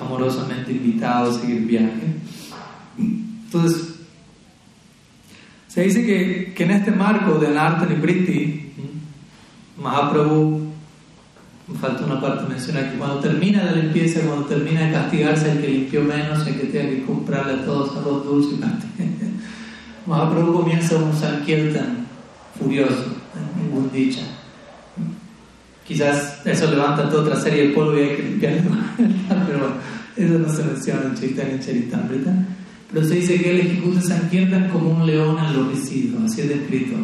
amorosamente 0.01 0.71
invitado 0.71 1.31
a 1.31 1.33
seguir 1.33 1.61
viaje. 1.61 2.15
Entonces, 2.97 3.95
se 5.67 5.83
dice 5.83 6.05
que, 6.05 6.53
que 6.53 6.63
en 6.63 6.71
este 6.71 6.91
marco 6.91 7.39
del 7.39 7.57
arte 7.57 7.85
Nibriti, 7.93 8.71
Mahaprabhu, 9.81 10.66
falta 11.75 12.05
una 12.05 12.21
parte 12.21 12.47
menciona 12.47 12.91
que 12.91 12.97
cuando 12.97 13.19
termina 13.19 13.63
la 13.63 13.73
limpieza, 13.73 14.21
cuando 14.21 14.45
termina 14.45 14.85
de 14.85 14.93
castigarse 14.93 15.51
el 15.51 15.61
que 15.61 15.67
limpió 15.67 16.01
menos, 16.03 16.47
el 16.47 16.59
que 16.59 16.67
tenga 16.67 16.89
que 16.89 17.05
comprarle 17.05 17.53
a 17.53 17.65
todos 17.65 17.97
arroz 17.97 18.23
dulce 18.25 18.55
y 18.55 20.09
Mahaprabhu 20.09 20.61
comienza 20.61 20.95
un 20.95 21.13
sankirtan 21.13 22.07
furioso, 22.57 23.05
en 23.61 23.71
Gundicha. 23.71 24.21
Quizás 25.85 26.45
eso 26.45 26.71
levanta 26.71 27.09
toda 27.09 27.23
otra 27.23 27.39
serie 27.39 27.67
de 27.67 27.73
polvo 27.73 27.97
y 27.97 28.01
hay 28.03 28.15
que 28.15 28.23
limpiarlo, 28.23 28.71
pero 29.47 29.73
eso 30.15 30.39
no 30.39 30.49
se 30.49 30.63
menciona 30.63 31.01
en 31.03 31.15
Chaitanya 31.15 31.59
Charitamrita. 31.59 32.33
Pero 32.91 33.05
se 33.05 33.15
dice 33.15 33.41
que 33.41 33.51
él 33.51 33.59
ejecuta 33.67 33.99
Sankirtan 33.99 34.69
como 34.69 34.91
un 34.91 35.05
león 35.05 35.37
enloquecido, 35.37 36.19
así 36.25 36.41
es 36.41 36.49
descrito, 36.49 36.95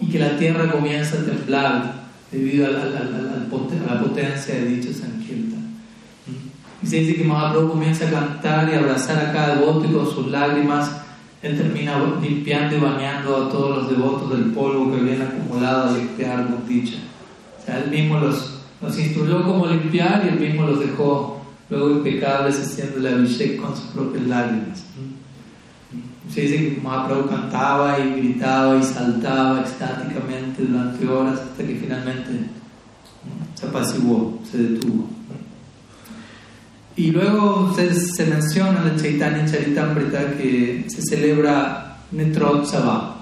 y 0.00 0.06
que 0.06 0.20
la 0.20 0.36
tierra 0.38 0.70
comienza 0.70 1.16
a 1.16 1.24
temblar 1.24 2.09
debido 2.30 2.66
a 2.66 2.70
la, 2.70 4.00
potencia 4.00 4.54
de 4.54 4.66
dicho 4.66 4.92
Sankirtan. 4.92 5.70
Y 6.82 6.86
se 6.86 7.00
dice 7.00 7.16
que 7.16 7.24
Mahaprabhu 7.24 7.70
comienza 7.70 8.08
a 8.08 8.10
cantar 8.10 8.68
y 8.68 8.74
abrazar 8.74 9.26
a 9.26 9.32
cada 9.32 9.56
devoto 9.56 9.86
y 9.86 9.92
con 9.92 10.06
sus 10.10 10.28
lágrimas 10.28 10.90
él 11.42 11.56
termina 11.56 11.96
limpiando 12.20 12.76
y 12.76 12.80
bañando 12.80 13.36
a 13.36 13.48
todos 13.50 13.78
los 13.78 13.90
devotos 13.90 14.30
del 14.30 14.52
polvo 14.52 14.92
que 14.92 15.00
habían 15.00 15.22
acumulado 15.22 15.88
al 15.88 15.98
limpiar 15.98 16.46
dicha. 16.66 16.98
O 17.58 17.64
sea, 17.64 17.78
él 17.78 17.90
mismo 17.90 18.18
los, 18.20 18.60
los 18.82 18.98
instruyó 18.98 19.42
cómo 19.44 19.66
limpiar 19.66 20.22
y 20.24 20.28
él 20.28 20.40
mismo 20.40 20.66
los 20.66 20.80
dejó 20.80 21.40
luego 21.70 21.90
impecables 21.92 22.60
haciendo 22.60 23.00
la 23.00 23.16
Abhishek 23.16 23.60
con 23.60 23.74
sus 23.74 23.86
propias 23.86 24.26
lágrimas. 24.26 24.84
Se 26.32 26.42
dice 26.42 26.56
que 26.56 26.80
Mahaprabhu 26.80 27.28
cantaba 27.28 27.98
y 27.98 28.20
gritaba 28.20 28.78
y 28.78 28.82
saltaba 28.84 29.60
extáticamente 29.60 30.62
durante 30.62 31.08
horas 31.08 31.40
hasta 31.40 31.64
que 31.64 31.74
finalmente 31.74 32.30
se 33.54 33.66
apaciguó, 33.66 34.38
se 34.48 34.58
detuvo. 34.58 35.08
Y 36.96 37.10
luego 37.10 37.72
se, 37.74 37.94
se 37.94 38.26
menciona 38.26 38.82
en 38.82 38.88
el 38.88 39.00
Chaitanya 39.00 39.50
Charitamrita 39.50 40.36
que 40.36 40.84
se 40.88 41.02
celebra 41.02 41.98
Netrotsava, 42.12 43.16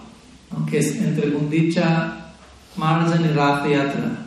que 0.68 0.78
es 0.78 0.96
entre 0.96 1.30
Gundicha, 1.30 2.32
Marjan 2.76 3.24
y 3.24 3.28
Rath 3.28 3.66
Yatra. 3.68 4.26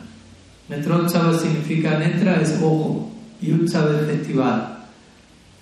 Netrotsava 0.68 1.38
significa 1.38 1.98
Netra 1.98 2.40
es 2.40 2.58
ojo 2.62 3.12
y 3.40 3.52
Utsav 3.52 3.88
el 3.94 4.06
festival. 4.06 4.78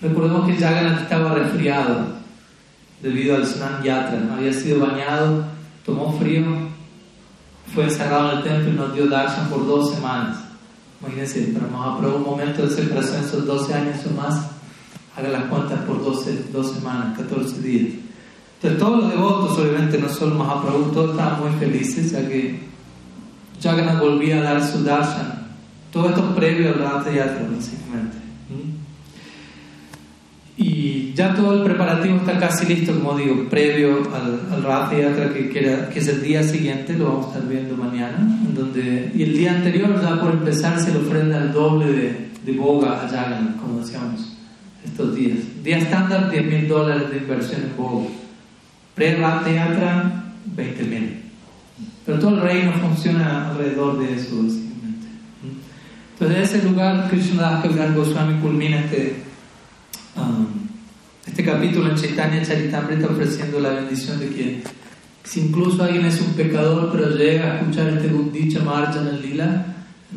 Recordemos 0.00 0.46
que 0.46 0.56
Jagannath 0.56 1.02
estaba 1.02 1.34
resfriado 1.34 2.19
debido 3.02 3.36
al 3.36 3.46
Snan 3.46 3.82
Yatra, 3.82 4.20
había 4.34 4.52
sido 4.52 4.80
bañado, 4.80 5.44
tomó 5.84 6.18
frío, 6.18 6.44
fue 7.74 7.84
encerrado 7.84 8.32
en 8.32 8.38
el 8.38 8.44
templo 8.44 8.70
y 8.70 8.76
nos 8.76 8.94
dio 8.94 9.06
darshan 9.06 9.48
por 9.48 9.66
dos 9.66 9.94
semanas. 9.94 10.38
Imagínense, 11.00 11.40
para 11.54 11.66
Mahaprabhu 11.66 12.16
un 12.16 12.24
momento 12.24 12.62
de 12.62 12.70
separación, 12.70 13.24
esos 13.24 13.46
12 13.46 13.74
años 13.74 13.96
o 14.06 14.20
más, 14.20 14.50
haga 15.16 15.28
las 15.28 15.44
cuentas 15.44 15.80
por 15.80 15.98
por 15.98 16.04
12, 16.04 16.48
dos 16.52 16.72
semanas, 16.72 17.16
14 17.16 17.60
días. 17.62 17.94
Entonces 18.56 18.78
todos 18.78 19.04
los 19.04 19.10
devotos, 19.10 19.58
obviamente 19.58 19.98
no 19.98 20.08
solo 20.08 20.34
Mahaprabhu, 20.34 20.92
todos 20.92 21.12
estaban 21.12 21.40
muy 21.40 21.58
felices, 21.58 22.12
ya 22.12 22.28
que 22.28 22.60
Jagannath 23.62 24.00
volvía 24.00 24.40
a 24.40 24.42
dar 24.42 24.66
su 24.66 24.84
darshan. 24.84 25.48
Todo 25.90 26.10
esto 26.10 26.34
previo 26.34 26.68
al 26.68 26.80
Ratha 26.80 27.10
Yatra, 27.10 27.48
básicamente. 27.50 28.09
Y 30.62 31.14
ya 31.14 31.34
todo 31.34 31.54
el 31.54 31.62
preparativo 31.62 32.18
está 32.18 32.38
casi 32.38 32.66
listo, 32.66 32.92
como 32.92 33.16
digo, 33.16 33.48
previo 33.48 34.02
al, 34.14 34.40
al 34.52 34.62
Ratha 34.62 34.94
Yatra, 34.94 35.32
que, 35.32 35.48
que, 35.48 35.98
es 35.98 36.08
el 36.08 36.22
día 36.22 36.42
siguiente, 36.42 36.92
lo 36.98 37.06
vamos 37.06 37.24
a 37.24 37.28
estar 37.28 37.48
viendo 37.48 37.74
mañana. 37.78 38.18
En 38.18 38.54
donde, 38.54 39.10
y 39.14 39.22
el 39.22 39.38
día 39.38 39.52
anterior, 39.52 39.98
ya 40.02 40.20
por 40.20 40.32
empezar, 40.32 40.78
se 40.78 40.92
le 40.92 40.98
ofrenda 40.98 41.38
el 41.38 41.54
doble 41.54 41.90
de, 41.90 42.28
de 42.44 42.52
boga 42.58 42.92
a 42.92 43.08
Jagannath, 43.08 43.56
como 43.56 43.80
decíamos, 43.80 44.36
estos 44.84 45.14
días. 45.14 45.38
Día 45.64 45.78
estándar, 45.78 46.30
10 46.30 46.44
mil 46.44 46.68
dólares 46.68 47.10
de 47.10 47.16
inversión 47.16 47.62
en 47.62 47.76
boga. 47.78 48.08
Pre-Ratha 48.96 49.50
Yatra, 49.50 50.24
20 50.44 50.84
mil. 50.84 51.22
Pero 52.04 52.18
todo 52.18 52.34
el 52.34 52.42
reino 52.42 52.72
funciona 52.72 53.48
alrededor 53.48 53.98
de 53.98 54.14
eso, 54.14 54.42
básicamente. 54.42 55.06
Entonces, 56.12 56.36
en 56.36 56.42
ese 56.42 56.68
lugar, 56.68 57.08
Krishna 57.08 57.62
Das 57.62 57.94
Goswami 57.94 58.34
culmina 58.42 58.80
este 58.80 59.29
Este 61.26 61.44
capítulo 61.44 61.90
en 61.90 61.96
Chaitanya 61.96 62.42
Charitamrita 62.42 63.06
ofreciendo 63.06 63.60
la 63.60 63.70
bendición 63.70 64.18
de 64.18 64.28
que 64.30 64.62
si 65.24 65.40
incluso 65.40 65.82
alguien 65.82 66.06
es 66.06 66.20
un 66.20 66.32
pecador 66.34 66.90
pero 66.90 67.10
llega 67.10 67.52
a 67.52 67.60
escuchar 67.60 67.88
este 67.88 68.08
en 68.08 69.06
el 69.06 69.22
Lila, 69.22 69.66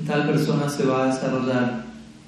tal 0.07 0.27
persona 0.27 0.67
se 0.69 0.85
va 0.85 1.03
a 1.03 1.13
desarrollar 1.13 1.85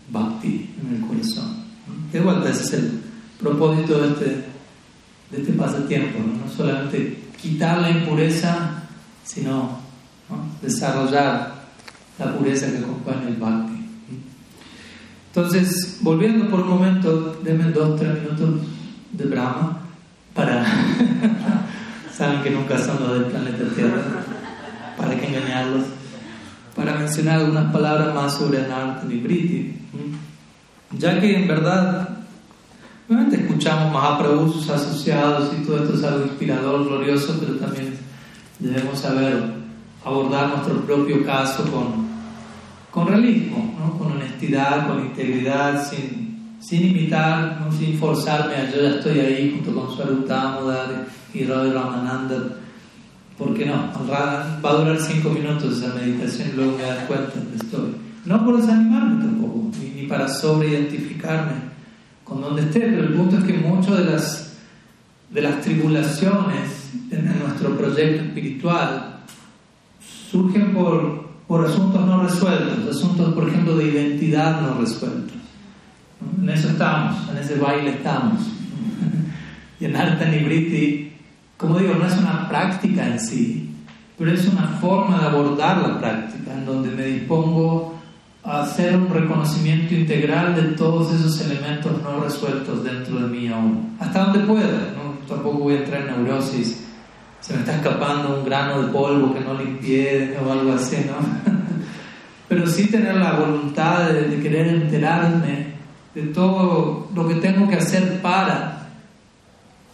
Bhakti 0.09 0.69
en 0.81 0.95
el 0.95 1.01
corazón. 1.01 1.65
De 2.11 2.19
vuelta, 2.19 2.49
ese 2.49 2.63
es 2.63 2.73
el 2.73 3.01
propósito 3.39 4.01
de 4.01 4.07
este, 4.09 4.25
de 5.31 5.37
este 5.37 5.53
pasatiempo, 5.53 6.19
¿no? 6.19 6.51
solamente 6.51 7.23
quitar 7.41 7.79
la 7.79 7.89
impureza, 7.89 8.83
sino 9.23 9.79
desarrollar 10.61 11.65
la 12.19 12.37
pureza 12.37 12.71
que 12.71 12.77
acompaña 12.77 13.27
el 13.27 13.35
Bhakti. 13.35 13.74
Entonces, 15.35 15.97
volviendo 15.99 16.49
por 16.49 16.61
un 16.61 16.69
momento, 16.69 17.37
denme 17.43 17.65
dos, 17.73 17.99
tres 17.99 18.21
minutos 18.21 18.61
de 19.11 19.25
Brahma 19.25 19.79
para. 20.33 20.65
Saben 22.17 22.41
que 22.41 22.51
nunca 22.51 22.77
son 22.77 23.01
los 23.01 23.13
del 23.15 23.25
planeta 23.25 23.65
Tierra, 23.75 24.01
para 24.97 25.19
que 25.19 25.27
engañarlos. 25.27 25.87
Para 26.73 26.95
mencionar 26.95 27.39
algunas 27.39 27.69
palabras 27.73 28.15
más 28.15 28.37
sobre 28.37 28.63
Anartha 28.63 29.11
y 29.11 29.19
Briti. 29.19 29.77
Ya 30.91 31.19
que 31.19 31.41
en 31.41 31.49
verdad, 31.49 32.07
obviamente 33.09 33.35
escuchamos 33.35 33.91
Mahaprabhu, 33.91 34.53
sus 34.53 34.69
asociados 34.69 35.51
y 35.53 35.65
todo 35.65 35.83
esto 35.83 35.97
es 35.97 36.03
algo 36.05 36.27
inspirador, 36.27 36.85
glorioso, 36.85 37.35
pero 37.41 37.55
también 37.55 37.93
debemos 38.59 38.99
saber 38.99 39.43
abordar 40.05 40.47
nuestro 40.47 40.79
propio 40.85 41.25
caso 41.25 41.69
con 41.69 42.04
con 42.95 43.07
realismo, 43.07 43.75
¿no? 43.77 43.97
con 43.97 44.13
honestidad, 44.13 44.87
con 44.87 45.01
integridad, 45.05 45.85
sin, 45.85 46.55
sin 46.61 46.91
imitar, 46.91 47.59
¿no? 47.59 47.69
sin 47.69 47.99
forzarme 47.99 48.55
a 48.55 48.71
yo 48.71 48.81
ya 48.81 48.89
estoy 48.91 49.19
ahí 49.19 49.51
junto 49.51 49.77
con 49.77 49.93
Swarutamudar 49.93 51.05
y 51.33 51.43
Radha 51.43 51.73
Ramananda. 51.73 52.55
Porque 53.37 53.65
no, 53.65 53.91
va 54.09 54.57
a 54.63 54.73
durar 54.73 54.97
cinco 54.97 55.29
minutos 55.31 55.77
esa 55.77 55.93
meditación 55.93 56.51
y 56.53 56.55
luego 56.55 56.77
me 56.77 56.83
das 56.83 56.99
cuenta 56.99 57.33
que 57.33 57.57
estoy. 57.57 57.95
No 58.23 58.45
por 58.45 58.61
desanimarme 58.61 59.25
tampoco, 59.25 59.71
ni, 59.77 60.01
ni 60.01 60.07
para 60.07 60.29
sobreidentificarme 60.29 61.51
con 62.23 62.39
donde 62.39 62.61
esté, 62.61 62.79
pero 62.79 63.03
el 63.03 63.13
punto 63.13 63.39
es 63.39 63.43
que 63.43 63.57
muchas 63.57 63.97
de 63.97 64.05
las, 64.05 64.57
de 65.31 65.41
las 65.41 65.59
tribulaciones 65.59 66.91
en 67.11 67.39
nuestro 67.39 67.75
proyecto 67.77 68.23
espiritual 68.23 69.17
surgen 70.31 70.73
por 70.73 71.24
por 71.47 71.65
asuntos 71.65 72.05
no 72.05 72.23
resueltos, 72.23 72.95
asuntos, 72.95 73.33
por 73.33 73.47
ejemplo, 73.47 73.75
de 73.77 73.85
identidad 73.85 74.61
no 74.61 74.79
resueltos. 74.79 75.37
En 76.41 76.49
eso 76.49 76.69
estamos, 76.69 77.29
en 77.29 77.37
ese 77.37 77.55
baile 77.55 77.91
estamos. 77.91 78.41
y 79.79 79.85
en 79.85 79.95
Arta 79.95 80.25
Nibriti, 80.25 81.13
como 81.57 81.77
digo, 81.77 81.93
no 81.95 82.07
es 82.07 82.17
una 82.17 82.49
práctica 82.49 83.07
en 83.07 83.19
sí, 83.19 83.69
pero 84.17 84.31
es 84.31 84.47
una 84.47 84.67
forma 84.79 85.19
de 85.19 85.25
abordar 85.27 85.77
la 85.87 85.99
práctica, 85.99 86.53
en 86.53 86.65
donde 86.65 86.89
me 86.91 87.05
dispongo 87.05 87.95
a 88.43 88.61
hacer 88.61 88.95
un 88.95 89.09
reconocimiento 89.09 89.93
integral 89.93 90.55
de 90.55 90.61
todos 90.75 91.13
esos 91.13 91.41
elementos 91.41 92.01
no 92.03 92.23
resueltos 92.23 92.83
dentro 92.83 93.19
de 93.19 93.27
mí 93.27 93.47
aún, 93.47 93.95
hasta 93.99 94.25
donde 94.25 94.39
pueda. 94.39 94.93
¿no? 94.95 95.15
Tampoco 95.27 95.59
voy 95.59 95.75
a 95.75 95.79
entrar 95.79 96.01
en 96.01 96.23
neurosis 96.23 96.84
se 97.45 97.53
me 97.53 97.59
está 97.59 97.75
escapando 97.75 98.39
un 98.39 98.45
grano 98.45 98.81
de 98.81 98.91
polvo 98.91 99.31
que 99.31 99.39
no 99.39 99.53
limpié 99.53 100.35
o 100.43 100.51
algo 100.51 100.73
así, 100.73 100.97
¿no? 101.05 101.13
Pero 102.49 102.65
sí 102.65 102.87
tener 102.87 103.15
la 103.17 103.33
voluntad 103.33 104.09
de, 104.09 104.39
querer 104.41 104.67
enterarme 104.67 105.75
de 106.15 106.21
todo 106.33 107.07
lo 107.13 107.27
que 107.27 107.35
tengo 107.35 107.69
que 107.69 107.75
hacer 107.75 108.19
para 108.19 108.87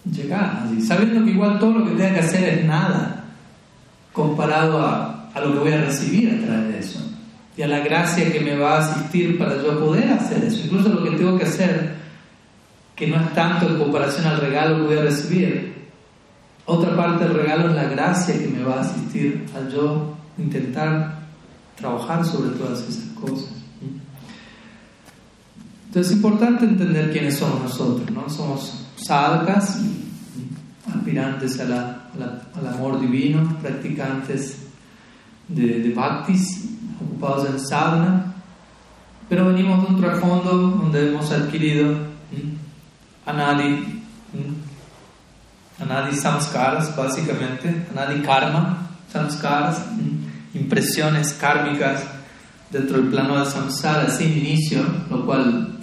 llegar 0.10 0.64
allí, 0.64 0.82
sabiendo 0.82 1.26
que 1.26 1.32
igual 1.32 1.60
todo 1.60 1.80
lo 1.80 1.86
que 1.86 1.92
tenga 1.92 2.14
que 2.14 2.20
hacer 2.22 2.60
es 2.60 2.66
nada 2.66 3.26
comparado 4.14 4.80
a, 4.80 5.30
a 5.34 5.42
lo 5.42 5.52
que 5.52 5.60
voy 5.60 5.74
a 5.74 5.82
recibir 5.82 6.30
a 6.30 6.46
través 6.46 6.68
de 6.70 6.80
eso 6.80 7.06
y 7.58 7.62
a 7.64 7.68
la 7.68 7.80
gracia 7.80 8.32
que 8.32 8.40
me 8.40 8.56
va 8.56 8.78
a 8.78 8.80
asistir 8.80 9.38
para 9.38 9.62
yo 9.62 9.78
poder 9.78 10.10
hacer 10.10 10.42
eso. 10.46 10.62
Incluso 10.64 10.88
lo 10.88 11.04
que 11.04 11.18
tengo 11.18 11.38
que 11.38 11.44
hacer, 11.44 11.96
que 12.96 13.08
no 13.08 13.18
es 13.18 13.34
tanto 13.34 13.68
en 13.68 13.78
comparación 13.78 14.26
al 14.26 14.40
regalo 14.40 14.78
que 14.78 14.96
voy 14.96 14.98
a 14.98 15.02
recibir, 15.02 15.71
otra 16.66 16.96
parte 16.96 17.26
del 17.26 17.34
regalo 17.34 17.70
es 17.70 17.76
la 17.76 17.86
gracia 17.86 18.38
que 18.38 18.48
me 18.48 18.64
va 18.64 18.78
a 18.78 18.82
asistir 18.82 19.46
a 19.56 19.70
yo 19.70 20.16
intentar 20.38 21.20
trabajar 21.76 22.26
sobre 22.26 22.52
todas 22.52 22.82
esas 22.82 23.06
cosas. 23.20 23.52
Entonces 25.88 26.12
es 26.12 26.18
importante 26.18 26.66
entender 26.66 27.12
quiénes 27.12 27.38
somos 27.38 27.64
nosotros, 27.64 28.10
¿no? 28.12 28.30
Somos 28.30 28.86
sadhakas, 28.96 29.80
aspirantes 30.88 31.60
a 31.60 31.66
la, 31.66 32.02
al 32.56 32.68
amor 32.68 33.02
divino, 33.02 33.58
practicantes 33.62 34.58
de, 35.50 35.80
de 35.80 35.94
bhaktis, 35.94 36.66
ocupados 37.02 37.50
en 37.50 37.60
sadhana, 37.60 38.34
pero 39.28 39.48
venimos 39.48 39.82
de 39.82 39.96
un 39.96 40.02
trasfondo 40.02 40.58
donde 40.58 41.10
hemos 41.10 41.32
adquirido 41.32 41.96
anadi, 43.26 44.01
Anadi 45.82 46.16
samskaras, 46.16 46.96
básicamente, 46.96 47.88
Anadi 47.92 48.22
karma, 48.22 48.88
samskaras, 49.12 49.82
impresiones 50.54 51.34
kármicas 51.34 52.04
dentro 52.70 52.98
del 52.98 53.10
plano 53.10 53.40
de 53.40 53.50
samsara 53.50 54.10
sin 54.10 54.38
inicio, 54.38 54.84
lo 55.10 55.26
cual 55.26 55.78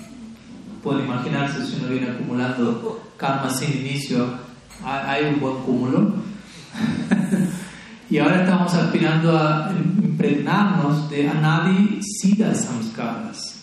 pueden 0.83 1.05
imaginarse 1.05 1.67
si 1.67 1.77
uno 1.77 1.89
viene 1.89 2.11
acumulando 2.11 3.13
karma 3.17 3.51
sin 3.51 3.71
inicio, 3.73 4.27
hay 4.85 5.25
un 5.25 5.41
buen 5.41 5.57
cúmulo. 5.65 6.15
y 8.11 8.19
ahora 8.19 8.43
estamos 8.43 8.73
aspirando 8.75 9.37
a 9.37 9.71
impregnarnos 9.77 11.11
de 11.11 11.29
anadi 11.29 12.01
siddha 12.03 12.55
samskaras 12.55 13.57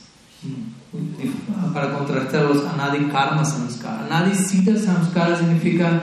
para 1.73 1.93
contrastar 1.93 2.43
los 2.43 2.65
anadi 2.65 3.05
karma 3.05 3.43
samskaras. 3.43 4.11
Anadi 4.11 4.35
siddha 4.35 4.77
samskaras 4.77 5.39
significa 5.39 6.01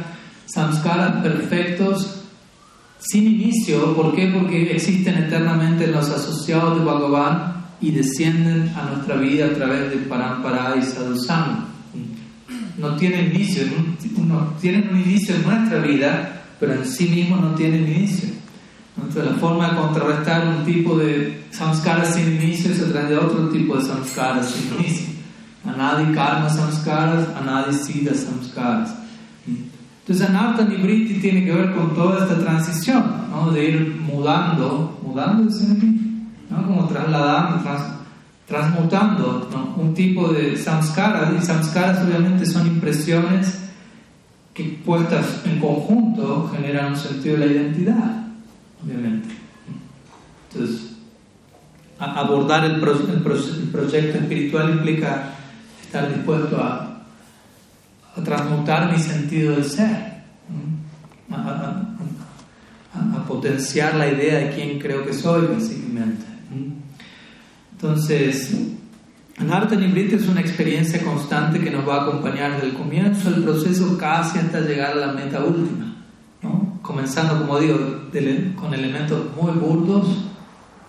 samskaras 0.52 1.22
perfectos 1.22 2.22
sin 2.98 3.26
inicio. 3.26 3.94
¿Por 3.94 4.14
qué? 4.14 4.28
Porque 4.28 4.72
existen 4.72 5.16
eternamente 5.18 5.86
los 5.86 6.08
asociados 6.08 6.78
de 6.78 6.84
Bhagavan 6.84 7.64
y 7.80 7.90
descienden 7.90 8.72
a 8.76 8.90
nuestra 8.90 9.16
vida 9.16 9.46
a 9.46 9.52
través 9.54 9.90
de 9.90 9.96
Parampara 9.96 10.76
y 10.76 10.82
Sadhusam. 10.82 11.66
No 12.78 12.96
tienen 12.96 13.34
inicio, 13.34 13.64
no, 14.26 14.54
tienen 14.60 14.88
un 14.90 15.00
inicio 15.00 15.34
en 15.34 15.42
nuestra 15.42 15.78
vida, 15.78 16.42
pero 16.58 16.74
en 16.74 16.86
sí 16.86 17.08
mismos 17.08 17.40
no 17.40 17.54
tienen 17.54 17.86
inicio. 17.86 18.30
Entonces, 18.96 19.24
la 19.24 19.38
forma 19.38 19.70
de 19.70 19.76
contrarrestar 19.76 20.46
un 20.46 20.64
tipo 20.64 20.96
de 20.96 21.44
samskaras 21.50 22.14
sin 22.14 22.32
inicio 22.32 22.72
a 22.72 22.90
través 22.90 23.10
de 23.10 23.18
otro 23.18 23.48
tipo 23.48 23.76
de 23.76 23.84
samskaras 23.84 24.50
sin 24.50 24.78
inicio. 24.78 25.06
Anadi 25.64 26.12
karma 26.14 26.48
samskaras, 26.48 27.28
anadi 27.36 27.74
siddha 27.74 28.14
samskaras. 28.14 29.01
Entonces, 30.02 30.28
Anarta 30.28 30.64
Nibriti 30.64 31.20
tiene 31.20 31.44
que 31.44 31.52
ver 31.52 31.72
con 31.74 31.94
toda 31.94 32.24
esta 32.24 32.36
transición, 32.38 33.04
¿no? 33.30 33.52
de 33.52 33.64
ir 33.64 34.00
mudando, 34.04 34.98
mudando, 35.00 35.48
¿no? 36.50 36.66
como 36.66 36.88
trasladando, 36.88 37.62
transmutando 38.48 39.48
un 39.76 39.94
tipo 39.94 40.32
de 40.32 40.56
samskaras, 40.56 41.32
y 41.40 41.46
samskaras 41.46 42.04
obviamente 42.04 42.44
son 42.44 42.66
impresiones 42.66 43.60
que 44.52 44.80
puestas 44.84 45.40
en 45.44 45.60
conjunto 45.60 46.50
generan 46.52 46.92
un 46.92 46.96
sentido 46.96 47.38
de 47.38 47.46
la 47.46 47.52
identidad, 47.52 48.26
obviamente. 48.84 49.28
Entonces, 50.52 50.96
abordar 51.98 52.64
el, 52.64 52.74
el 52.74 53.68
proyecto 53.70 54.18
espiritual 54.18 54.70
implica 54.70 55.30
estar 55.80 56.12
dispuesto 56.12 56.56
a 56.56 56.81
transmutar 58.20 58.92
mi 58.92 58.98
sentido 58.98 59.54
del 59.54 59.64
ser, 59.64 60.12
a, 61.30 61.88
potenciar 63.26 63.94
la 63.94 64.08
idea 64.08 64.38
de 64.38 64.50
quién 64.50 64.78
creo 64.78 65.06
que 65.06 65.14
soy, 65.14 65.46
básicamente. 65.46 66.24
Entonces, 67.72 68.54
Anarta 69.38 69.74
Nibriti 69.74 70.16
es 70.16 70.28
una 70.28 70.40
experiencia 70.40 71.02
constante 71.02 71.58
que 71.58 71.70
nos 71.70 71.88
va 71.88 71.96
a 71.96 72.02
acompañar 72.02 72.52
desde 72.52 72.66
el 72.66 72.74
comienzo 72.74 73.30
del 73.30 73.42
proceso 73.42 73.96
casi 73.96 74.38
hasta 74.38 74.60
llegar 74.60 74.92
a 74.92 75.06
la 75.06 75.12
meta 75.14 75.42
última. 75.42 75.96
¿no? 76.42 76.78
Comenzando, 76.82 77.38
como 77.38 77.58
digo, 77.58 77.78
con 78.56 78.74
elementos 78.74 79.34
muy 79.34 79.52
burdos, 79.52 80.06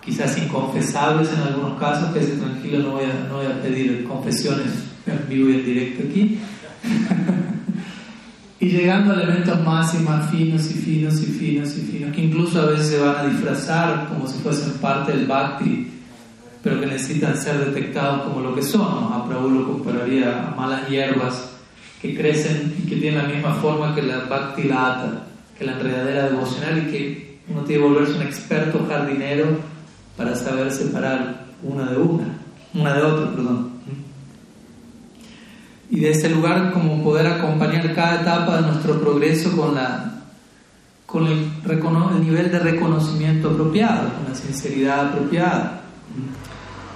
quizás 0.03 0.37
inconfesables 0.37 1.31
en 1.31 1.39
algunos 1.39 1.79
casos, 1.79 2.13
que 2.13 2.19
tranquilo, 2.19 2.79
no 2.79 2.91
voy, 2.91 3.05
a, 3.05 3.27
no 3.29 3.37
voy 3.37 3.45
a 3.45 3.61
pedir 3.61 4.03
confesiones 4.03 4.67
en 5.07 5.29
vivo 5.29 5.49
y 5.49 5.53
en 5.53 5.65
directo 5.65 6.03
aquí. 6.09 6.39
Y 8.59 8.69
llegando 8.69 9.13
a 9.13 9.15
elementos 9.21 9.63
más 9.63 9.93
y 9.93 9.97
más 9.99 10.29
finos 10.29 10.69
y 10.71 10.73
finos 10.73 11.21
y 11.21 11.25
finos 11.25 11.77
y 11.77 11.81
finos, 11.81 12.15
que 12.15 12.23
incluso 12.23 12.61
a 12.61 12.65
veces 12.67 12.87
se 12.87 12.99
van 12.99 13.17
a 13.17 13.23
disfrazar 13.25 14.07
como 14.07 14.27
si 14.27 14.39
fuesen 14.39 14.73
parte 14.73 15.11
del 15.11 15.25
bhakti 15.25 15.89
pero 16.63 16.79
que 16.79 16.85
necesitan 16.85 17.35
ser 17.35 17.59
detectados 17.59 18.21
como 18.23 18.39
lo 18.39 18.55
que 18.55 18.63
son. 18.63 19.11
A 19.13 19.25
Prabhu 19.27 19.49
lo 19.49 19.67
compararía 19.67 20.47
a 20.47 20.55
malas 20.55 20.87
hierbas 20.87 21.49
que 22.01 22.15
crecen 22.15 22.73
y 22.81 22.87
que 22.87 22.95
tienen 22.95 23.21
la 23.21 23.27
misma 23.27 23.53
forma 23.55 23.93
que 23.93 24.01
la 24.01 24.19
bhakti 24.29 24.63
que 24.63 25.65
la 25.65 25.73
enredadera 25.73 26.29
devocional 26.29 26.77
y 26.77 26.91
que 26.91 27.39
uno 27.49 27.61
tiene 27.63 27.83
que 27.83 27.89
volverse 27.89 28.15
un 28.15 28.21
experto 28.21 28.85
jardinero 28.87 29.45
para 30.15 30.35
saber 30.35 30.71
separar 30.71 31.47
una 31.61 31.91
de 31.91 31.97
una, 31.97 32.25
una 32.73 32.93
de 32.93 33.01
otra, 33.03 33.31
perdón. 33.35 33.72
Y 35.93 35.99
de 35.99 36.09
ese 36.09 36.27
lugar 36.27 36.71
como 36.73 37.03
poder 37.03 37.27
acompañar 37.27 37.93
cada 37.93 38.21
etapa 38.21 38.55
de 38.57 38.63
nuestro 38.63 38.99
progreso 38.99 39.55
con 39.55 39.75
la 39.75 40.09
con 41.05 41.27
el, 41.27 41.51
el 41.69 42.21
nivel 42.23 42.51
de 42.51 42.57
reconocimiento 42.57 43.51
apropiado, 43.51 44.11
con 44.15 44.27
la 44.27 44.35
sinceridad 44.35 45.09
apropiada. 45.09 45.81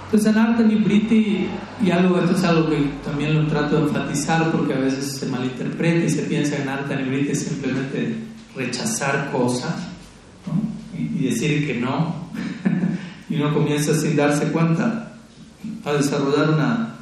Entonces 0.06 0.32
en 0.32 0.38
Arte 0.38 0.64
Nibriti, 0.64 1.46
y 1.80 1.90
algo, 1.92 2.18
esto 2.18 2.34
es 2.34 2.42
algo 2.42 2.68
que 2.68 2.90
también 3.04 3.40
lo 3.40 3.46
trato 3.46 3.76
de 3.76 3.82
enfatizar 3.82 4.50
porque 4.50 4.74
a 4.74 4.78
veces 4.78 5.18
se 5.18 5.26
malinterpreta 5.26 6.04
y 6.04 6.10
se 6.10 6.22
piensa 6.22 6.56
que 6.56 6.62
en 6.62 6.68
Arte 6.68 6.96
Nibriti 6.96 7.30
es 7.30 7.44
simplemente 7.44 8.16
rechazar 8.56 9.30
cosas 9.30 9.76
y, 10.98 11.26
decir 11.26 11.64
que 11.64 11.78
no, 11.78 12.16
y 13.30 13.36
uno 13.36 13.54
comienza 13.54 13.94
sin 13.94 14.16
darse 14.16 14.50
cuenta 14.50 15.12
a 15.84 15.92
desarrollar 15.92 16.50
una, 16.50 16.94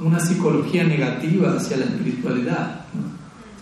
una 0.00 0.18
psicología 0.20 0.84
negativa 0.84 1.54
hacia 1.56 1.76
la 1.78 1.84
espiritualidad. 1.84 2.80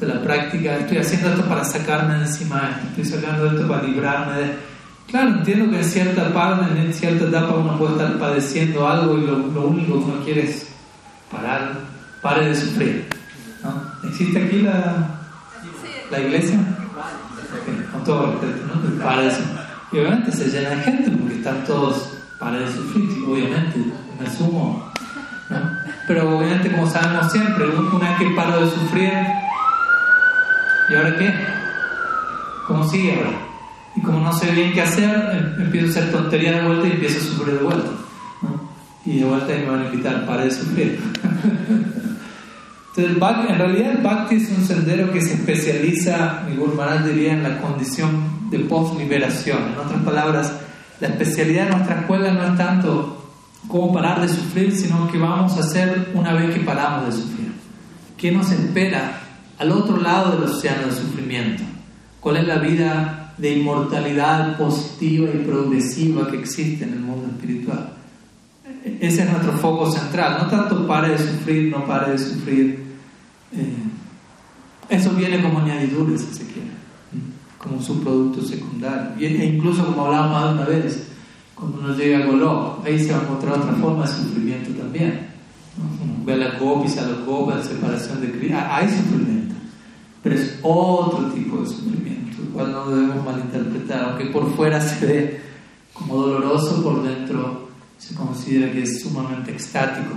De 0.00 0.06
la 0.06 0.22
práctica, 0.22 0.78
estoy 0.78 0.96
haciendo 0.96 1.28
esto 1.28 1.44
para 1.44 1.62
sacarme 1.62 2.14
de 2.14 2.22
encima, 2.22 2.80
estoy 2.88 3.04
sacando 3.04 3.50
esto 3.50 3.68
para 3.68 3.82
librarme 3.82 4.40
de 4.40 4.70
Claro, 5.10 5.30
entiendo 5.38 5.70
que 5.70 5.78
en 5.78 5.84
cierta 5.84 6.32
parte, 6.32 6.80
en 6.80 6.94
cierta 6.94 7.24
etapa 7.24 7.54
uno 7.54 7.76
puede 7.76 7.94
estar 7.94 8.16
padeciendo 8.16 8.86
algo 8.86 9.18
y 9.18 9.26
lo, 9.26 9.66
único 9.66 9.98
que 9.98 10.10
uno 10.10 10.24
quiere 10.24 10.48
es 10.48 10.68
parar, 11.32 11.80
pare 12.22 12.46
de 12.46 12.54
sufrir. 12.54 13.06
¿no? 13.64 14.08
¿Existe 14.08 14.40
aquí 14.40 14.62
la, 14.62 15.08
la 16.12 16.20
iglesia? 16.20 16.60
con 17.92 18.04
todo 18.04 18.26
respeto, 18.30 18.66
¿no? 18.68 19.04
Pare 19.04 19.24
de 19.24 19.30
sufrir. 19.32 19.60
Y 19.92 19.98
obviamente 19.98 20.30
se 20.30 20.48
llena 20.48 20.70
de 20.70 20.82
gente 20.82 21.10
porque 21.10 21.34
están 21.34 21.64
todos 21.64 22.12
para 22.38 22.60
de 22.60 22.72
sufrir, 22.72 23.10
obviamente, 23.26 23.80
me 24.18 24.26
asumo. 24.26 24.89
Pero 26.06 26.38
obviamente, 26.38 26.70
como 26.70 26.88
sabemos 26.88 27.30
siempre, 27.30 27.66
una 27.66 28.10
vez 28.10 28.18
que 28.18 28.34
paro 28.34 28.64
de 28.64 28.70
sufrir, 28.70 29.12
¿y 30.88 30.94
ahora 30.94 31.16
qué? 31.16 31.32
¿Cómo 32.66 32.88
sigue 32.88 33.16
ahora? 33.16 33.36
Y 33.96 34.00
como 34.00 34.20
no 34.20 34.32
sé 34.32 34.50
bien 34.52 34.72
qué 34.72 34.82
hacer, 34.82 35.10
em, 35.32 35.62
empiezo 35.62 35.86
a 35.86 35.90
hacer 35.90 36.12
tontería 36.12 36.52
de 36.52 36.66
vuelta 36.66 36.88
y 36.88 36.92
empiezo 36.92 37.18
a 37.18 37.22
sufrir 37.22 37.58
de 37.58 37.64
vuelta. 37.64 37.90
Y 39.04 39.18
de 39.18 39.24
vuelta 39.24 39.46
me 39.46 39.70
van 39.70 39.82
a 39.82 39.86
invitar, 39.86 40.26
para 40.26 40.44
de 40.44 40.50
sufrir. 40.50 41.00
Entonces, 42.96 43.48
en 43.48 43.58
realidad 43.58 43.92
el 43.92 44.02
Bhakti 44.02 44.34
es 44.34 44.50
un 44.50 44.64
sendero 44.64 45.12
que 45.12 45.20
se 45.20 45.34
especializa, 45.34 46.42
mi 46.48 46.56
Gurmaran 46.56 47.06
diría, 47.06 47.32
en 47.32 47.42
la 47.44 47.58
condición 47.58 48.50
de 48.50 48.58
post-liberación. 48.60 49.58
En 49.72 49.78
otras 49.78 50.02
palabras, 50.02 50.52
la 51.00 51.08
especialidad 51.08 51.64
de 51.66 51.70
nuestra 51.76 52.00
escuela 52.00 52.32
no 52.32 52.44
es 52.44 52.56
tanto 52.56 53.19
cómo 53.68 53.92
parar 53.92 54.20
de 54.20 54.28
sufrir, 54.28 54.76
sino 54.76 55.10
qué 55.10 55.18
vamos 55.18 55.56
a 55.56 55.60
hacer 55.60 56.12
una 56.14 56.32
vez 56.32 56.54
que 56.54 56.60
paramos 56.60 57.06
de 57.06 57.22
sufrir. 57.22 57.52
¿Qué 58.16 58.32
nos 58.32 58.50
espera 58.50 59.20
al 59.58 59.72
otro 59.72 59.96
lado 59.96 60.32
del 60.32 60.44
océano 60.44 60.86
de 60.86 60.92
sufrimiento? 60.92 61.62
¿Cuál 62.20 62.38
es 62.38 62.46
la 62.46 62.58
vida 62.58 63.20
de 63.40 63.56
inmortalidad 63.56 64.58
positiva 64.58 65.30
y 65.32 65.38
progresiva 65.38 66.30
que 66.30 66.38
existe 66.38 66.84
en 66.84 66.92
el 66.92 67.00
mundo 67.00 67.28
espiritual. 67.28 67.94
Ese 69.00 69.22
es 69.22 69.30
nuestro 69.30 69.52
foco 69.52 69.90
central, 69.90 70.42
no 70.42 70.50
tanto 70.50 70.86
pare 70.86 71.10
de 71.10 71.18
sufrir, 71.18 71.70
no 71.70 71.86
pare 71.86 72.12
de 72.12 72.18
sufrir. 72.18 72.84
Eh, 73.52 73.74
eso 74.90 75.10
viene 75.10 75.42
como 75.42 75.60
añadidura, 75.60 76.16
si 76.18 76.34
se 76.34 76.44
quiere, 76.44 76.68
como 77.56 77.80
subproducto 77.80 78.42
secundario. 78.42 79.26
E 79.26 79.44
incluso, 79.46 79.86
como 79.86 80.06
hablábamos 80.06 80.54
una 80.54 80.64
vez, 80.66 81.08
cuando 81.60 81.78
uno 81.78 81.94
llega 81.94 82.24
a 82.24 82.26
Golok, 82.26 82.86
ahí 82.86 82.98
se 82.98 83.12
va 83.12 83.18
a 83.18 83.22
encontrar 83.22 83.58
otra 83.58 83.74
forma 83.74 84.06
de 84.06 84.12
sufrimiento 84.12 84.70
también. 84.70 85.28
Ve 86.24 86.32
a 86.32 86.36
la 86.36 86.58
gopis, 86.58 86.98
a 86.98 87.06
los 87.06 87.24
gopis, 87.26 87.56
la 87.56 87.62
separación 87.62 88.20
de 88.22 88.32
Cristo, 88.32 88.58
hay 88.68 88.88
sufrimiento, 88.88 89.54
pero 90.22 90.34
es 90.34 90.58
otro 90.62 91.26
tipo 91.32 91.58
de 91.58 91.66
sufrimiento 91.66 92.10
cual 92.52 92.72
no 92.72 92.90
debemos 92.90 93.24
malinterpretar, 93.24 94.04
aunque 94.04 94.26
por 94.26 94.54
fuera 94.56 94.80
se 94.80 95.06
ve 95.06 95.40
como 95.92 96.16
doloroso, 96.16 96.82
por 96.82 97.02
dentro 97.02 97.68
se 97.98 98.14
considera 98.14 98.72
que 98.72 98.82
es 98.82 99.02
sumamente 99.02 99.52
extático. 99.52 100.14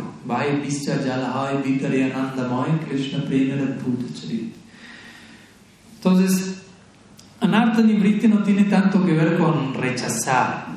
Entonces, 5.96 6.64
Anartha 7.42 7.82
Nibritti 7.82 8.28
no 8.30 8.42
tiene 8.44 8.64
tanto 8.64 9.06
que 9.06 9.14
ver 9.14 9.38
con 9.38 9.74
rechazar. 9.74 10.68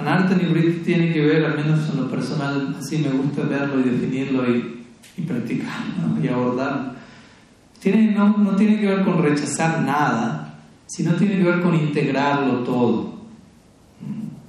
Anartha 0.00 0.34
Nibritti 0.34 0.80
tiene 0.80 1.12
que 1.12 1.20
ver, 1.20 1.44
al 1.44 1.56
menos 1.56 1.88
en 1.90 2.00
lo 2.00 2.10
personal, 2.10 2.76
así 2.78 2.98
me 2.98 3.10
gusta 3.10 3.42
verlo 3.42 3.80
y 3.80 3.90
definirlo 3.90 4.50
y, 4.50 4.84
y 5.16 5.22
practicarlo 5.22 6.22
y 6.22 6.28
abordarlo. 6.28 6.92
Tiene, 7.80 8.12
no, 8.12 8.36
no 8.36 8.56
tiene 8.56 8.78
que 8.78 8.86
ver 8.86 9.04
con 9.04 9.22
rechazar 9.22 9.82
nada, 9.82 10.54
sino 10.86 11.14
tiene 11.14 11.36
que 11.36 11.44
ver 11.44 11.62
con 11.62 11.74
integrarlo 11.74 12.58
todo. 12.60 13.14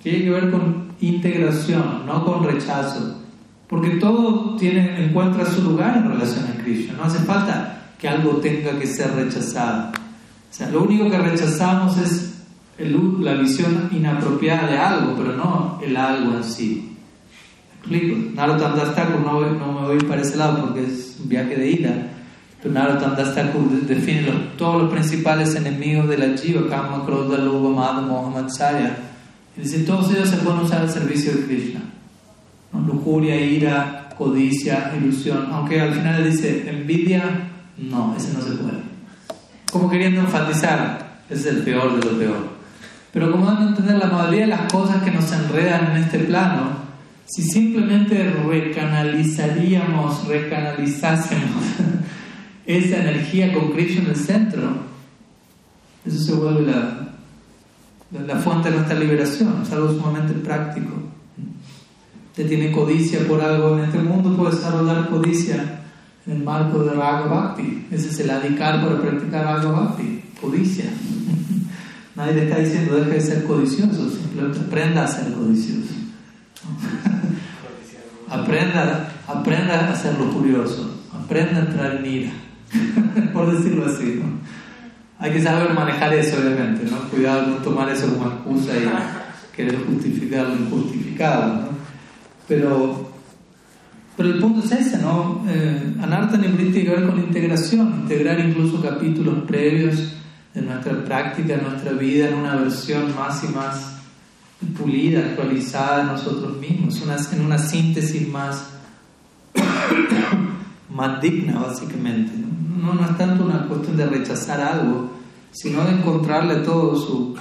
Tiene 0.01 0.23
que 0.23 0.29
ver 0.29 0.51
con 0.51 0.87
integración, 0.99 2.05
no 2.05 2.25
con 2.25 2.43
rechazo. 2.43 3.21
Porque 3.67 3.91
todo 3.91 4.55
tiene, 4.57 5.05
encuentra 5.05 5.45
su 5.45 5.63
lugar 5.63 5.97
en 5.97 6.09
relación 6.09 6.45
a 6.45 6.61
Krishna. 6.61 6.95
No 6.97 7.03
hace 7.03 7.19
falta 7.19 7.93
que 7.97 8.09
algo 8.09 8.37
tenga 8.37 8.77
que 8.77 8.87
ser 8.87 9.13
rechazado. 9.15 9.91
O 9.91 10.53
sea, 10.53 10.69
lo 10.69 10.83
único 10.83 11.09
que 11.09 11.17
rechazamos 11.17 11.97
es 11.97 12.30
la 12.89 13.33
visión 13.35 13.89
inapropiada 13.91 14.67
de 14.67 14.77
algo, 14.77 15.15
pero 15.17 15.35
no 15.35 15.79
el 15.83 15.95
algo 15.95 16.35
en 16.37 16.43
sí. 16.43 16.97
¿Me 17.89 17.97
explico? 17.97 18.35
Narottam 18.35 18.75
no, 19.23 19.41
no 19.41 19.81
me 19.81 19.87
voy 19.87 19.99
para 19.99 20.21
ese 20.21 20.37
lado 20.37 20.65
porque 20.65 20.85
es 20.85 21.17
un 21.21 21.29
viaje 21.29 21.55
de 21.55 21.71
ida 21.71 22.07
Narottam 22.69 23.15
Das 23.15 23.35
define 23.87 24.51
todos 24.57 24.83
los 24.83 24.91
principales 24.91 25.55
enemigos 25.55 26.07
de 26.07 26.17
la 26.17 26.37
jiva, 26.37 26.69
Kama, 26.69 27.05
Krodha, 27.05 27.37
Loba, 27.39 27.69
Mada, 27.71 28.01
Mohammed, 28.01 28.49
Saya. 28.49 28.97
Y 29.57 29.61
dice, 29.61 29.79
todos 29.79 30.11
ellos 30.11 30.29
se 30.29 30.37
pueden 30.37 30.59
usar 30.59 30.81
al 30.81 30.89
servicio 30.89 31.33
de 31.33 31.45
Krishna. 31.45 31.81
Lujuria, 32.73 33.35
ira, 33.35 34.09
codicia, 34.17 34.93
ilusión. 34.95 35.47
Aunque 35.51 35.81
al 35.81 35.93
final 35.93 36.23
dice, 36.23 36.69
envidia, 36.69 37.23
no, 37.77 38.15
ese 38.15 38.33
no 38.33 38.41
se 38.41 38.51
puede. 38.51 38.79
Como 39.71 39.89
queriendo 39.89 40.21
enfatizar, 40.21 41.21
ese 41.29 41.49
es 41.49 41.55
el 41.55 41.63
peor 41.63 41.99
de 41.99 42.11
lo 42.11 42.17
peor. 42.17 42.50
Pero 43.13 43.31
como 43.31 43.45
dando 43.45 43.65
a 43.65 43.69
entender 43.69 43.97
la 43.97 44.07
mayoría 44.07 44.41
de 44.41 44.47
las 44.47 44.71
cosas 44.71 45.03
que 45.03 45.11
nos 45.11 45.31
enredan 45.31 45.91
en 45.91 46.03
este 46.03 46.19
plano, 46.19 46.91
si 47.25 47.43
simplemente 47.43 48.29
recanalizaríamos, 48.29 50.27
recanalizásemos 50.27 51.63
esa 52.65 52.97
energía 52.97 53.53
con 53.53 53.71
Krishna 53.71 54.03
en 54.03 54.09
el 54.09 54.15
centro, 54.15 54.91
eso 56.05 56.17
se 56.17 56.33
vuelve 56.33 56.71
la, 56.71 57.09
la, 58.25 58.35
fuente 58.37 58.69
de 58.69 58.75
nuestra 58.75 58.99
liberación, 58.99 59.61
es 59.61 59.71
algo 59.71 59.91
sumamente 59.91 60.33
práctico. 60.33 60.91
Te 62.35 62.45
tiene 62.45 62.71
codicia 62.71 63.27
por 63.27 63.41
algo 63.41 63.77
en 63.77 63.85
este 63.85 63.99
mundo, 63.99 64.35
puedes 64.35 64.55
desarrollar 64.55 65.09
codicia 65.09 65.81
en 66.25 66.33
el 66.33 66.43
marco 66.43 66.83
de 66.83 66.93
Raga 66.93 67.27
Bhakti. 67.27 67.87
Ese 67.91 68.09
es 68.09 68.19
el 68.21 68.29
adicar 68.29 68.81
para 68.81 68.99
practicar 69.01 69.43
Raga 69.43 69.69
Bhakti, 69.69 70.23
codicia. 70.41 70.85
Nadie 72.21 72.33
te 72.33 72.43
está 72.43 72.59
diciendo 72.59 72.97
deja 72.97 73.09
de 73.09 73.21
ser 73.21 73.43
codicioso, 73.45 74.07
simplemente 74.11 74.59
aprenda 74.59 75.05
a 75.05 75.07
ser 75.07 75.33
codicioso. 75.33 75.91
aprenda, 78.29 79.11
aprenda 79.27 79.91
a 79.91 79.95
ser 79.95 80.13
curioso 80.13 80.99
aprenda 81.11 81.57
a 81.57 81.65
entrar 81.65 81.95
en 81.95 82.05
ira. 82.05 82.31
por 83.33 83.51
decirlo 83.51 83.87
así. 83.87 84.21
¿no? 84.21 84.37
Hay 85.17 85.31
que 85.31 85.41
saber 85.41 85.73
manejar 85.73 86.13
eso, 86.13 86.37
obviamente, 86.39 86.91
¿no? 86.91 87.09
Cuidado 87.09 87.47
no 87.47 87.55
tomar 87.55 87.89
eso 87.89 88.13
como 88.13 88.27
excusa 88.27 88.73
y 88.77 89.55
querer 89.55 89.83
justificar 89.83 90.47
lo 90.47 90.57
injustificado, 90.57 91.55
¿no? 91.55 91.69
Pero, 92.47 93.13
pero 94.15 94.29
el 94.29 94.39
punto 94.39 94.63
es 94.63 94.71
ese, 94.73 94.99
¿no? 94.99 95.43
Eh, 95.49 95.95
Anartha 95.99 96.39
tiene 96.39 96.71
que 96.71 96.87
ver 96.87 97.07
con 97.07 97.17
integración, 97.17 98.01
integrar 98.03 98.39
incluso 98.39 98.79
capítulos 98.79 99.43
previos 99.47 100.20
de 100.53 100.61
nuestra 100.61 101.03
práctica, 101.05 101.55
de 101.55 101.61
nuestra 101.61 101.91
vida, 101.93 102.29
en 102.29 102.35
una 102.35 102.55
versión 102.55 103.15
más 103.15 103.43
y 103.43 103.47
más 103.47 103.93
pulida, 104.77 105.19
actualizada 105.19 105.99
de 105.99 106.03
nosotros 106.05 106.57
mismos, 106.57 107.01
en 107.31 107.45
una 107.45 107.57
síntesis 107.57 108.27
más, 108.27 108.65
más 110.89 111.21
digna, 111.21 111.59
básicamente. 111.59 112.31
¿no? 112.35 112.93
Es 113.05 113.17
tanto 113.17 113.45
una 113.45 113.67
cuestión 113.67 113.97
de 113.97 114.05
rechazar 114.05 114.59
algo, 114.61 115.11
sino 115.51 115.83
de 115.83 115.91
encontrarle 115.91 116.55
todo 116.57 116.95
su, 116.95 117.35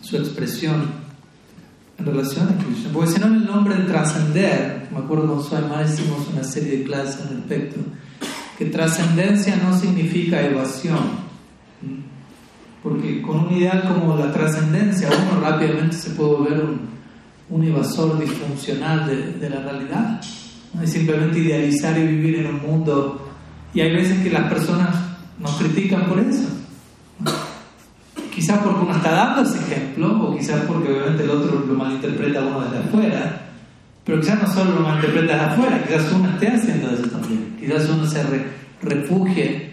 su 0.00 0.16
expresión 0.16 1.02
en 1.98 2.06
relación 2.06 2.48
a 2.48 2.64
Krishna. 2.64 2.90
Porque 2.92 3.12
si 3.12 3.20
no, 3.20 3.26
el 3.26 3.44
nombre 3.44 3.76
de 3.76 3.84
trascender, 3.84 4.88
me 4.90 4.98
acuerdo 4.98 5.26
con 5.28 5.44
Swami 5.44 5.84
hicimos 5.84 6.28
una 6.32 6.44
serie 6.44 6.78
de 6.78 6.84
clases 6.84 7.20
al 7.22 7.36
respecto, 7.36 7.80
que 8.58 8.66
trascendencia 8.66 9.56
no 9.56 9.78
significa 9.78 10.42
evasión 10.42 11.22
porque 12.82 13.22
con 13.22 13.46
un 13.46 13.52
ideal 13.52 13.84
como 13.86 14.16
la 14.16 14.32
trascendencia 14.32 15.08
uno 15.08 15.40
rápidamente 15.40 15.96
se 15.96 16.10
puede 16.10 16.30
volver 16.32 16.60
un, 16.60 16.80
un 17.50 17.64
evasor 17.64 18.18
disfuncional 18.18 19.06
de, 19.06 19.32
de, 19.34 19.50
la 19.50 19.60
realidad. 19.60 20.20
¿no? 20.74 20.82
Es 20.82 20.90
simplemente 20.90 21.38
idealizar 21.38 21.96
y 21.96 22.06
vivir 22.06 22.40
en 22.40 22.46
un 22.46 22.62
mundo. 22.62 23.28
Y 23.72 23.80
hay 23.80 23.94
veces 23.94 24.20
que 24.22 24.30
las 24.30 24.50
personas 24.50 24.96
nos 25.38 25.52
critican 25.52 26.06
por 26.06 26.18
eso. 26.18 26.48
Quizás 28.34 28.58
porque 28.60 28.80
uno 28.80 28.96
está 28.96 29.12
dando 29.12 29.42
ese 29.42 29.58
ejemplo, 29.58 30.18
o 30.20 30.36
quizás 30.36 30.62
porque 30.62 30.90
obviamente 30.90 31.22
el 31.22 31.30
otro 31.30 31.64
lo 31.66 31.74
malinterpreta 31.74 32.40
uno 32.40 32.62
desde 32.62 32.78
afuera. 32.78 33.42
Pero 34.04 34.20
quizás 34.20 34.42
no 34.42 34.52
solo 34.52 34.72
lo 34.72 34.80
malinterpreta 34.80 35.32
desde 35.34 35.46
afuera, 35.46 35.84
quizás 35.86 36.12
uno 36.12 36.30
esté 36.30 36.48
haciendo 36.48 36.90
eso 36.90 37.04
también. 37.04 37.56
Quizás 37.60 37.88
uno 37.90 38.06
se 38.06 38.22
re, 38.24 38.46
refugie 38.82 39.71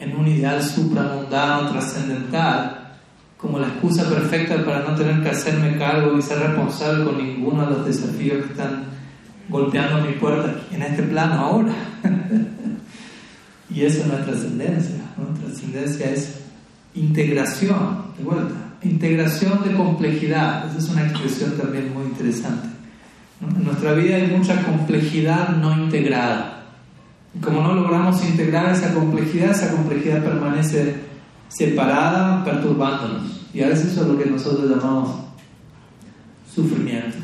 en 0.00 0.16
un 0.16 0.26
ideal 0.26 0.62
supramundano, 0.62 1.70
trascendental, 1.70 2.94
como 3.36 3.58
la 3.58 3.68
excusa 3.68 4.08
perfecta 4.08 4.64
para 4.64 4.80
no 4.80 4.94
tener 4.94 5.22
que 5.22 5.30
hacerme 5.30 5.78
cargo 5.78 6.18
y 6.18 6.22
ser 6.22 6.38
responsable 6.40 7.04
con 7.04 7.18
ninguno 7.18 7.64
de 7.64 7.70
los 7.70 7.86
desafíos 7.86 8.44
que 8.44 8.52
están 8.52 8.84
golpeando 9.48 10.06
mi 10.06 10.14
puerta 10.14 10.54
en 10.72 10.82
este 10.82 11.02
plano 11.04 11.34
ahora. 11.34 11.72
y 13.70 13.82
eso 13.82 14.06
no 14.06 14.18
es 14.18 14.24
trascendencia. 14.24 14.96
¿no? 15.16 15.38
Trascendencia 15.38 16.10
es 16.10 16.40
integración, 16.94 18.04
de 18.18 18.24
vuelta, 18.24 18.54
integración 18.82 19.62
de 19.64 19.74
complejidad. 19.74 20.68
Esa 20.68 20.78
es 20.78 20.88
una 20.90 21.06
expresión 21.06 21.56
también 21.56 21.92
muy 21.94 22.04
interesante. 22.04 22.68
En 23.40 23.64
nuestra 23.64 23.94
vida 23.94 24.16
hay 24.16 24.26
mucha 24.26 24.62
complejidad 24.62 25.56
no 25.56 25.72
integrada. 25.84 26.59
Como 27.40 27.62
no 27.62 27.74
logramos 27.74 28.24
integrar 28.24 28.74
esa 28.74 28.92
complejidad, 28.92 29.50
esa 29.50 29.70
complejidad 29.70 30.24
permanece 30.24 30.96
separada, 31.48 32.44
perturbándonos. 32.44 33.46
Y 33.54 33.62
a 33.62 33.68
veces 33.68 33.92
eso 33.92 34.02
es 34.02 34.08
lo 34.08 34.18
que 34.18 34.30
nosotros 34.30 34.68
llamamos 34.68 35.16
sufrimiento. 36.52 37.16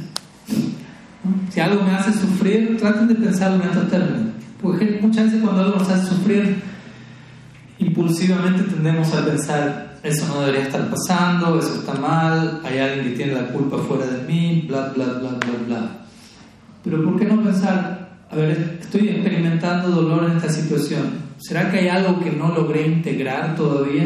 Si 1.50 1.60
algo 1.60 1.82
me 1.82 1.90
hace 1.90 2.12
sufrir, 2.12 2.76
traten 2.78 3.08
de 3.08 3.14
pensarlo 3.16 3.62
en 3.62 3.70
estos 3.70 3.90
términos. 3.90 4.34
Porque 4.62 4.98
muchas 5.02 5.26
veces 5.26 5.42
cuando 5.42 5.62
algo 5.62 5.78
nos 5.78 5.88
hace 5.88 6.14
sufrir, 6.14 6.62
impulsivamente 7.78 8.62
tendemos 8.62 9.12
a 9.12 9.24
pensar, 9.24 9.98
eso 10.02 10.26
no 10.28 10.40
debería 10.40 10.66
estar 10.66 10.88
pasando, 10.88 11.58
eso 11.58 11.74
está 11.74 11.94
mal, 11.94 12.60
hay 12.64 12.78
alguien 12.78 13.08
que 13.08 13.16
tiene 13.16 13.34
la 13.34 13.48
culpa 13.48 13.78
fuera 13.78 14.06
de 14.06 14.22
mí, 14.22 14.66
bla, 14.68 14.92
bla, 14.94 15.04
bla, 15.04 15.30
bla, 15.30 15.66
bla. 15.66 15.90
Pero 16.84 17.04
¿por 17.04 17.18
qué 17.18 17.26
no 17.26 17.42
pensar, 17.42 18.05
a 18.30 18.36
ver, 18.36 18.78
estoy 18.80 19.08
experimentando 19.08 19.88
dolor 19.88 20.30
en 20.30 20.36
esta 20.36 20.48
situación. 20.48 21.26
¿Será 21.38 21.70
que 21.70 21.78
hay 21.78 21.88
algo 21.88 22.20
que 22.20 22.30
no 22.30 22.48
logré 22.48 22.86
integrar 22.86 23.54
todavía 23.54 24.02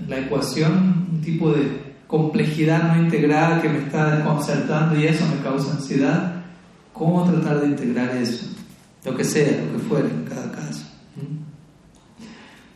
en 0.00 0.10
la 0.10 0.18
ecuación? 0.18 1.06
Un 1.10 1.20
tipo 1.22 1.52
de 1.52 1.94
complejidad 2.06 2.94
no 2.94 3.02
integrada 3.02 3.62
que 3.62 3.68
me 3.68 3.78
está 3.78 4.16
desconcertando 4.16 4.98
y 4.98 5.06
eso 5.06 5.24
me 5.26 5.42
causa 5.42 5.72
ansiedad. 5.72 6.42
¿Cómo 6.92 7.24
tratar 7.24 7.60
de 7.60 7.68
integrar 7.68 8.14
eso? 8.16 8.46
Lo 9.04 9.16
que 9.16 9.24
sea, 9.24 9.64
lo 9.64 9.78
que 9.78 9.84
fuera 9.88 10.08
en 10.08 10.24
cada 10.24 10.52
caso. 10.52 10.84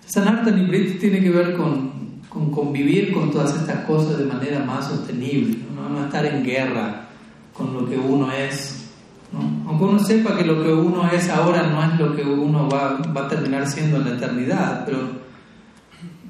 Sanarta 0.06 0.50
Nibriti 0.50 0.98
tiene 0.98 1.20
que 1.20 1.30
ver 1.30 1.56
con, 1.56 2.22
con, 2.28 2.50
convivir 2.50 3.12
con 3.12 3.30
todas 3.30 3.54
estas 3.54 3.84
cosas 3.84 4.18
de 4.18 4.24
manera 4.24 4.64
más 4.64 4.88
sostenible, 4.88 5.58
¿no? 5.74 5.88
no 5.88 6.06
estar 6.06 6.24
en 6.24 6.42
guerra 6.42 7.08
con 7.52 7.74
lo 7.74 7.88
que 7.88 7.98
uno 7.98 8.32
es 8.32 8.85
aunque 9.32 9.84
uno 9.84 9.98
sepa 9.98 10.36
que 10.36 10.44
lo 10.44 10.62
que 10.62 10.72
uno 10.72 11.10
es 11.10 11.28
ahora 11.28 11.66
no 11.66 11.82
es 11.82 11.98
lo 11.98 12.14
que 12.14 12.22
uno 12.22 12.68
va, 12.68 12.98
va 13.16 13.22
a 13.22 13.28
terminar 13.28 13.66
siendo 13.66 13.96
en 13.98 14.04
la 14.04 14.16
eternidad, 14.16 14.84
pero 14.86 14.98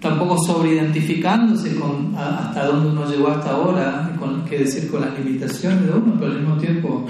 tampoco 0.00 0.36
sobreidentificándose 0.38 1.76
con 1.76 2.14
hasta 2.16 2.66
dónde 2.66 2.90
uno 2.90 3.10
llegó 3.10 3.28
hasta 3.28 3.50
ahora, 3.50 4.10
con, 4.18 4.44
qué 4.44 4.60
decir 4.60 4.90
con 4.90 5.02
las 5.02 5.18
limitaciones 5.18 5.84
de 5.84 5.92
uno, 5.92 6.14
pero 6.18 6.32
al 6.32 6.40
mismo 6.40 6.56
tiempo, 6.56 7.06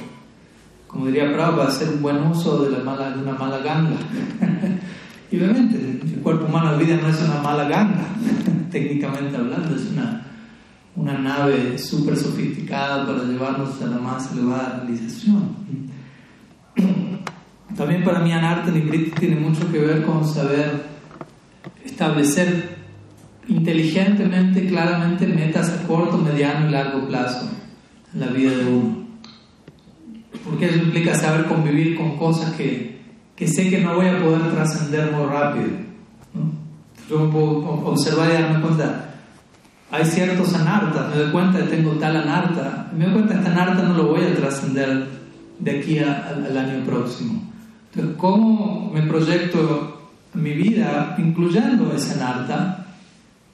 como 0.86 1.06
diría 1.06 1.32
Prabhupada, 1.32 1.68
hacer 1.68 1.88
un 1.88 2.02
buen 2.02 2.18
uso 2.18 2.64
de, 2.64 2.70
la 2.76 2.84
mala, 2.84 3.10
de 3.10 3.22
una 3.22 3.32
mala 3.32 3.58
ganga. 3.58 3.96
y 5.30 5.36
obviamente, 5.36 5.76
el 5.76 6.20
cuerpo 6.20 6.46
humano 6.46 6.76
de 6.76 6.84
vida 6.84 6.98
no 7.00 7.08
es 7.08 7.20
una 7.22 7.40
mala 7.40 7.68
ganga, 7.68 8.06
técnicamente 8.70 9.36
hablando, 9.36 9.74
es 9.74 9.86
una 9.92 10.25
una 10.96 11.18
nave 11.18 11.78
súper 11.78 12.16
sofisticada 12.16 13.06
para 13.06 13.24
llevarnos 13.24 13.80
a 13.82 13.86
la 13.86 13.98
más 13.98 14.32
elevada 14.32 14.82
realización. 14.82 15.54
También 17.76 18.02
para 18.04 18.20
mí 18.20 18.32
Nibriti 18.72 19.10
tiene 19.10 19.36
mucho 19.36 19.70
que 19.70 19.78
ver 19.78 20.02
con 20.04 20.26
saber 20.26 20.86
establecer 21.84 22.76
inteligentemente, 23.48 24.66
claramente, 24.66 25.26
metas 25.26 25.70
a 25.70 25.86
corto, 25.86 26.16
mediano 26.16 26.68
y 26.68 26.72
largo 26.72 27.06
plazo 27.06 27.48
en 28.14 28.20
la 28.20 28.26
vida 28.28 28.50
de 28.56 28.64
uno. 28.64 29.06
Porque 30.44 30.66
eso 30.66 30.78
implica 30.78 31.14
saber 31.14 31.46
convivir 31.46 31.96
con 31.96 32.16
cosas 32.16 32.52
que, 32.54 33.00
que 33.34 33.46
sé 33.46 33.68
que 33.68 33.80
no 33.80 33.96
voy 33.96 34.06
a 34.06 34.22
poder 34.22 34.50
trascender 34.52 35.12
muy 35.12 35.26
rápido. 35.26 35.68
¿no? 36.32 36.50
Yo 37.10 37.30
puedo 37.30 37.58
observar 37.84 38.30
y 38.30 38.42
darme 38.42 38.60
cuenta, 38.60 39.05
hay 39.96 40.04
ciertos 40.04 40.54
anartas, 40.54 41.08
me 41.08 41.22
doy 41.22 41.30
cuenta 41.32 41.58
que 41.58 41.76
tengo 41.76 41.92
tal 41.92 42.16
anarta, 42.16 42.90
me 42.96 43.04
doy 43.04 43.14
cuenta 43.14 43.32
que 43.32 43.38
esta 43.40 43.52
anarta 43.52 43.82
no 43.82 43.94
lo 43.94 44.08
voy 44.08 44.24
a 44.24 44.34
trascender 44.34 45.06
de 45.58 45.78
aquí 45.78 45.98
al 45.98 46.56
año 46.56 46.84
próximo. 46.84 47.42
Entonces, 47.92 48.16
¿cómo 48.18 48.90
me 48.92 49.02
proyecto 49.02 50.10
mi 50.34 50.52
vida 50.52 51.14
incluyendo 51.18 51.92
esa 51.94 52.14
anarta? 52.14 52.86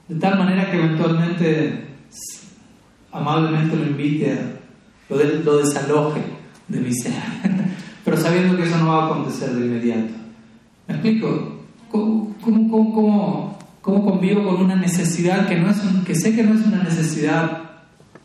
De 0.09 0.15
tal 0.15 0.37
manera 0.37 0.69
que 0.69 0.77
eventualmente 0.77 1.87
amablemente 3.11 3.77
lo 3.77 3.85
invite, 3.85 4.33
a, 4.33 5.13
lo, 5.13 5.23
lo 5.23 5.57
desaloje 5.59 6.21
de 6.67 6.79
mi 6.79 6.93
ser, 6.93 7.13
pero 8.03 8.17
sabiendo 8.17 8.57
que 8.57 8.63
eso 8.63 8.77
no 8.79 8.87
va 8.87 9.03
a 9.03 9.05
acontecer 9.05 9.51
de 9.51 9.65
inmediato. 9.65 10.13
¿Me 10.87 10.95
explico? 10.95 11.59
¿Cómo, 11.89 12.35
cómo, 12.41 12.69
cómo 12.69 12.93
¿Cómo 12.93 13.52
convivo 13.83 14.43
con 14.43 14.63
una 14.63 14.75
necesidad 14.75 15.47
que, 15.47 15.57
no 15.57 15.69
es 15.69 15.77
que 16.05 16.15
sé 16.15 16.35
que 16.35 16.43
no 16.43 16.57
es 16.57 16.65
una 16.65 16.83
necesidad 16.83 17.63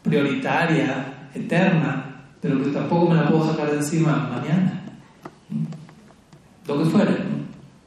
prioritaria, 0.03 1.29
eterna, 1.35 2.25
pero 2.41 2.63
que 2.63 2.71
tampoco 2.71 3.11
me 3.11 3.17
la 3.17 3.29
puedo 3.29 3.51
sacar 3.51 3.71
de 3.71 3.79
encima 3.79 4.31
mañana? 4.31 4.83
Lo 6.67 6.79
que 6.79 6.91
fuera. 6.91 7.17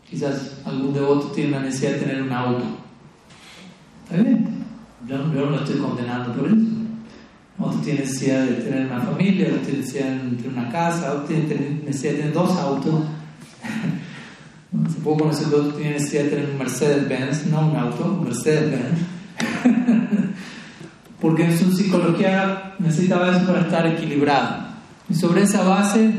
Quizás 0.09 0.61
algún 0.65 0.93
devoto 0.93 1.27
tiene 1.27 1.51
la 1.51 1.61
necesidad 1.61 1.91
de 1.93 1.99
tener 1.99 2.21
un 2.23 2.31
auto. 2.33 2.63
Está 4.03 4.21
bien. 4.21 4.65
Yo, 5.07 5.17
no 5.17 5.45
lo 5.45 5.55
estoy 5.55 5.79
condenando 5.79 6.33
por 6.33 6.47
eso. 6.47 6.57
Otro 7.57 7.79
tiene 7.79 8.01
necesidad 8.01 8.43
de 8.43 8.53
tener 8.55 8.87
una 8.87 8.99
familia, 8.99 9.47
otro 9.47 9.61
tiene 9.61 9.79
necesidad 9.79 10.09
de 10.09 10.35
tener 10.35 10.57
una 10.57 10.69
casa, 10.69 11.13
otro 11.13 11.25
tiene 11.25 11.81
necesidad 11.85 12.11
de 12.11 12.17
tener 12.17 12.33
dos 12.33 12.57
autos. 12.57 13.05
Que 15.03 15.25
nosotros 15.25 15.75
tiene 15.77 15.93
necesidad 15.93 16.23
de 16.23 16.29
tener 16.29 16.49
un 16.51 16.57
Mercedes-Benz, 16.59 17.45
no 17.47 17.67
un 17.67 17.75
auto, 17.75 18.05
un 18.05 18.23
Mercedes-Benz. 18.23 18.99
Porque 21.21 21.45
en 21.45 21.57
su 21.57 21.71
psicología 21.71 22.73
necesitaba 22.77 23.35
eso 23.35 23.45
para 23.47 23.61
estar 23.61 23.87
equilibrado. 23.87 24.57
Y 25.09 25.15
sobre 25.15 25.41
esa 25.41 25.63
base 25.63 26.11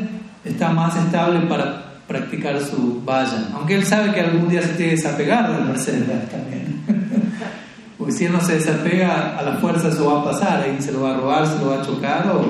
está 0.45 0.71
más 0.71 0.97
estable 0.97 1.41
para 1.47 1.93
practicar 2.09 2.61
su 2.61 3.03
vaya. 3.05 3.49
Aunque 3.55 3.77
él 3.77 3.85
sabe 3.85 4.13
que 4.13 4.21
algún 4.21 4.49
día 4.49 4.63
se 4.63 4.75
tiene 4.75 4.91
que 4.91 4.97
desapegar 4.97 5.57
del 5.57 5.65
Mercedes-Benz 5.67 6.29
también. 6.29 6.83
Porque 7.99 8.13
si 8.13 8.25
él 8.25 8.33
no 8.33 8.41
se 8.41 8.55
desapega, 8.55 9.39
a 9.39 9.43
la 9.43 9.57
fuerza 9.59 9.89
eso 9.89 10.13
va 10.13 10.23
a 10.23 10.25
pasar. 10.25 10.61
Ahí 10.61 10.77
se 10.81 10.91
lo 10.91 11.03
va 11.03 11.15
a 11.15 11.17
robar, 11.19 11.47
se 11.47 11.59
lo 11.59 11.69
va 11.69 11.81
a 11.81 11.87
chocar. 11.87 12.27
O 12.29 12.47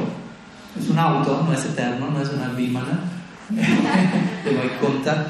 es 0.81 0.89
un 0.89 0.99
auto, 0.99 1.45
no 1.47 1.53
es 1.53 1.65
eterno, 1.67 2.11
no 2.11 2.23
es 2.23 2.31
una 2.31 2.49
bímana. 2.49 3.01
de 3.51 4.57
Vaikunta. 4.57 5.27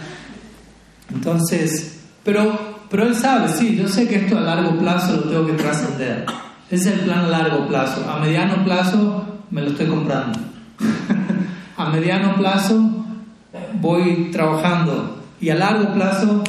Entonces, 1.10 2.00
Pero, 2.24 2.86
pero 2.88 3.06
él 3.06 3.16
sabe, 3.16 3.48
sí, 3.48 3.76
yo 3.76 3.88
sé 3.88 4.06
que 4.06 4.16
esto 4.16 4.38
a 4.38 4.42
largo 4.42 4.78
plazo 4.78 5.16
lo 5.16 5.22
tengo 5.22 5.46
que 5.46 5.54
trascender. 5.54 6.24
Ese 6.70 6.90
es 6.90 6.98
el 6.98 7.00
plan 7.00 7.20
a 7.20 7.28
largo 7.28 7.66
plazo. 7.66 8.08
A 8.08 8.20
mediano 8.20 8.64
plazo 8.64 9.40
me 9.50 9.62
lo 9.62 9.70
estoy 9.70 9.86
comprando. 9.86 10.38
a 11.76 11.90
mediano 11.90 12.36
plazo 12.36 13.04
voy 13.80 14.30
trabajando. 14.30 15.18
Y 15.40 15.50
a 15.50 15.56
largo 15.56 15.92
plazo, 15.92 16.44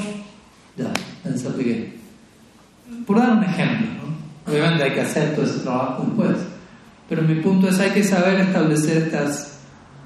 ya, 0.78 0.94
desapegué. 1.24 1.98
Por 3.08 3.18
dar 3.18 3.32
un 3.32 3.44
ejemplo, 3.44 3.88
¿no? 3.88 4.52
obviamente 4.52 4.84
hay 4.84 4.92
que 4.92 5.02
hacer 5.02 5.36
todo 5.36 5.46
ese 5.46 5.60
trabajo 5.60 6.04
después. 6.06 6.38
Pero 7.10 7.24
mi 7.24 7.36
punto 7.36 7.68
es 7.68 7.80
hay 7.80 7.90
que 7.90 8.04
saber 8.04 8.40
establecer 8.40 9.04
estas 9.04 9.53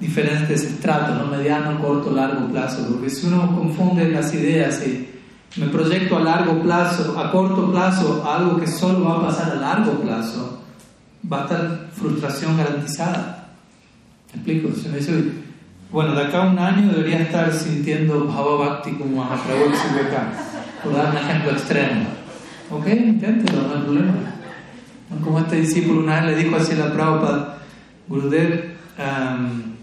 diferentes 0.00 0.64
estratos, 0.64 1.16
¿no? 1.18 1.26
mediano, 1.26 1.80
corto, 1.80 2.10
largo 2.10 2.48
plazo, 2.48 2.86
porque 2.90 3.10
si 3.10 3.26
uno 3.26 3.54
confunde 3.54 4.10
las 4.10 4.32
ideas 4.32 4.80
y 4.86 5.08
me 5.56 5.66
proyecto 5.66 6.18
a 6.18 6.20
largo 6.20 6.62
plazo, 6.62 7.18
a 7.18 7.30
corto 7.32 7.70
plazo, 7.70 8.24
algo 8.26 8.60
que 8.60 8.66
solo 8.66 9.04
va 9.04 9.16
a 9.16 9.26
pasar 9.26 9.52
a 9.52 9.54
largo 9.56 9.92
plazo, 10.00 10.62
va 11.30 11.40
a 11.40 11.42
estar 11.42 11.88
frustración 11.92 12.56
garantizada. 12.56 13.48
¿Me 14.32 14.40
explico? 14.40 14.68
Si 14.80 14.88
me 14.88 14.98
dice, 14.98 15.32
bueno, 15.90 16.14
de 16.14 16.26
acá 16.26 16.44
a 16.44 16.50
un 16.50 16.58
año 16.58 16.92
debería 16.92 17.22
estar 17.22 17.52
sintiendo 17.52 18.26
Bhava 18.26 18.82
como 18.82 19.24
Mahaprabhu 19.24 19.72
por 20.84 20.94
dar 20.94 21.10
un 21.10 21.16
ejemplo 21.16 21.50
extremo. 21.52 22.06
Ok, 22.70 22.86
inténtelo, 22.86 23.62
no 23.62 23.74
hay 23.74 23.82
problema. 23.82 24.12
Como 25.24 25.38
este 25.38 25.56
discípulo 25.56 26.00
una 26.00 26.20
vez 26.20 26.36
le 26.36 26.44
dijo 26.44 26.56
así 26.56 26.74
a 26.74 26.86
la 26.86 26.92
Prabhupada, 26.92 27.58
Gurudev, 28.06 28.76
um, 28.98 29.77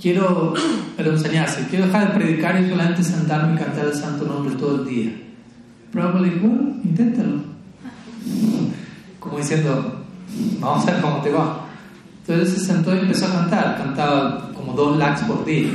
quiero, 0.00 0.54
enseñarse, 0.98 1.66
quiero 1.68 1.86
dejar 1.86 2.08
de 2.08 2.18
predicar 2.18 2.60
y 2.60 2.68
solamente 2.68 3.02
sentarme 3.02 3.54
y 3.54 3.58
cantar 3.58 3.86
el 3.86 3.94
santo 3.94 4.24
nombre 4.24 4.54
todo 4.56 4.82
el 4.82 4.88
día. 4.88 5.12
Prabhupada 5.92 6.24
dijo, 6.24 6.46
bueno, 6.46 6.76
inténtalo. 6.84 7.42
Como 9.20 9.38
diciendo, 9.38 10.02
vamos 10.60 10.86
a 10.86 10.90
ver 10.92 11.00
cómo 11.00 11.16
te 11.18 11.30
va. 11.30 11.66
Entonces 12.26 12.54
se 12.54 12.66
sentó 12.66 12.94
y 12.94 13.00
empezó 13.00 13.26
a 13.26 13.32
cantar, 13.32 13.76
cantaba 13.76 14.50
como 14.54 14.72
dos 14.72 14.96
lakhs 14.96 15.22
por 15.22 15.44
día. 15.44 15.70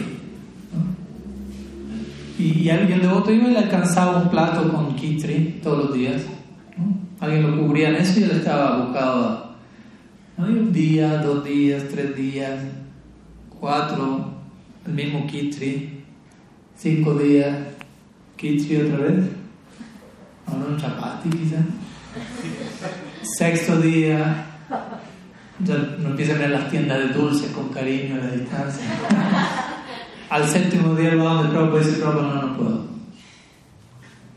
Y, 2.38 2.44
y, 2.60 2.70
alguien 2.70 3.02
devoto 3.02 3.32
iba 3.32 3.50
y 3.50 3.52
le 3.52 3.60
alcanzaba 3.60 4.18
un 4.22 4.30
plato 4.30 4.72
con 4.72 4.96
kitri 4.96 5.60
todos 5.62 5.86
los 5.86 5.94
días. 5.94 6.22
Alguien 7.20 7.44
lo 7.44 7.62
cubría 7.62 7.90
en 7.90 7.96
eso 7.96 8.20
y 8.20 8.24
él 8.24 8.32
estaba 8.32 8.78
buscado 8.78 9.50
un 10.38 10.72
día, 10.72 11.22
dos 11.22 11.44
días, 11.44 11.84
tres 11.92 12.16
días, 12.16 12.62
cuatro, 13.60 14.26
el 14.86 14.94
mismo 14.94 15.28
kitri, 15.28 16.04
cinco 16.78 17.14
días, 17.16 17.56
kitri 18.38 18.78
otra 18.78 18.98
vez, 18.98 19.26
ahora 20.48 20.66
un 20.70 20.78
chapati 20.78 21.30
quizás. 21.30 21.66
Sexto 23.22 23.80
día, 23.82 24.46
ya 25.60 25.76
no 26.00 26.10
empieza 26.10 26.34
a 26.34 26.38
ver 26.38 26.50
las 26.52 26.70
tiendas 26.70 27.00
de 27.00 27.08
dulces 27.10 27.52
con 27.52 27.70
cariño 27.70 28.16
a 28.16 28.26
la 28.26 28.32
distancia. 28.32 28.86
Al 30.30 30.48
séptimo 30.48 30.96
día 30.96 31.16
va 31.16 31.34
donde 31.34 31.50
el 31.50 31.56
propio 31.56 31.80
dice, 31.80 32.02
no, 32.04 32.14
no 32.14 32.58
puedo. 32.58 32.86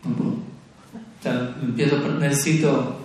No 0.04 0.16
puedo. 0.16 0.30
O 0.30 1.22
sea, 1.22 1.54
empiezo, 1.62 1.98
necesito, 2.18 2.96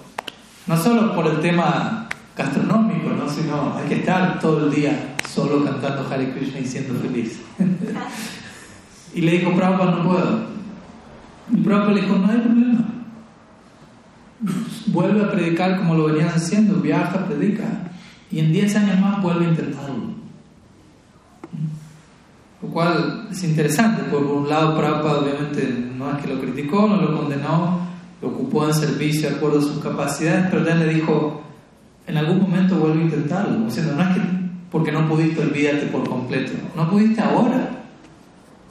no 0.65 0.77
solo 0.77 1.13
por 1.13 1.27
el 1.27 1.39
tema 1.39 2.09
gastronómico, 2.35 3.09
¿no? 3.09 3.29
sino 3.29 3.75
hay 3.77 3.87
que 3.87 3.95
estar 3.95 4.39
todo 4.39 4.65
el 4.65 4.73
día 4.73 5.16
solo 5.37 5.63
cantando 5.63 6.07
Hare 6.09 6.33
Krishna 6.33 6.59
y 6.59 6.65
siendo 6.65 6.99
feliz. 6.99 7.39
y 9.13 9.21
le 9.21 9.31
dijo, 9.33 9.55
Prabhupada, 9.55 9.91
no 9.91 10.03
puedo. 10.03 10.39
Y 11.53 11.57
Prabhupada 11.57 11.93
le 11.93 12.01
dijo, 12.01 12.15
no 12.15 12.31
hay 12.31 12.39
problema. 12.39 12.85
Vuelve 14.87 15.23
a 15.23 15.31
predicar 15.31 15.77
como 15.77 15.93
lo 15.93 16.05
venías 16.05 16.35
haciendo, 16.35 16.81
viaja, 16.81 17.25
predica. 17.27 17.65
Y 18.31 18.39
en 18.39 18.51
10 18.51 18.75
años 18.77 18.99
más 18.99 19.21
vuelve 19.21 19.45
a 19.45 19.49
intentarlo. 19.49 20.17
Lo 22.63 22.69
cual 22.69 23.27
es 23.31 23.43
interesante, 23.43 24.03
por 24.05 24.23
un 24.23 24.49
lado 24.49 24.75
Prabhupada 24.75 25.19
obviamente 25.19 25.91
no 25.95 26.17
es 26.17 26.25
que 26.25 26.33
lo 26.33 26.41
criticó, 26.41 26.87
no 26.87 26.99
lo 26.99 27.15
condenó, 27.15 27.81
lo 28.23 28.27
ocupó 28.29 28.67
en 28.67 28.73
servicio 28.73 29.29
de 29.29 29.35
acuerdo 29.35 29.59
a 29.59 29.61
sus 29.61 29.83
capacidades, 29.83 30.47
pero 30.49 30.67
él 30.67 30.79
le 30.79 30.93
dijo, 30.95 31.43
en 32.07 32.17
algún 32.17 32.41
momento 32.41 32.77
vuelve 32.77 33.01
a 33.01 33.05
intentarlo, 33.05 33.65
diciendo, 33.65 33.93
no 33.95 34.01
es 34.01 34.17
que 34.17 34.36
porque 34.71 34.91
no 34.91 35.07
pudiste 35.07 35.41
olvidarte 35.41 35.87
por 35.87 36.07
completo, 36.07 36.53
no 36.75 36.89
pudiste 36.89 37.21
ahora, 37.21 37.69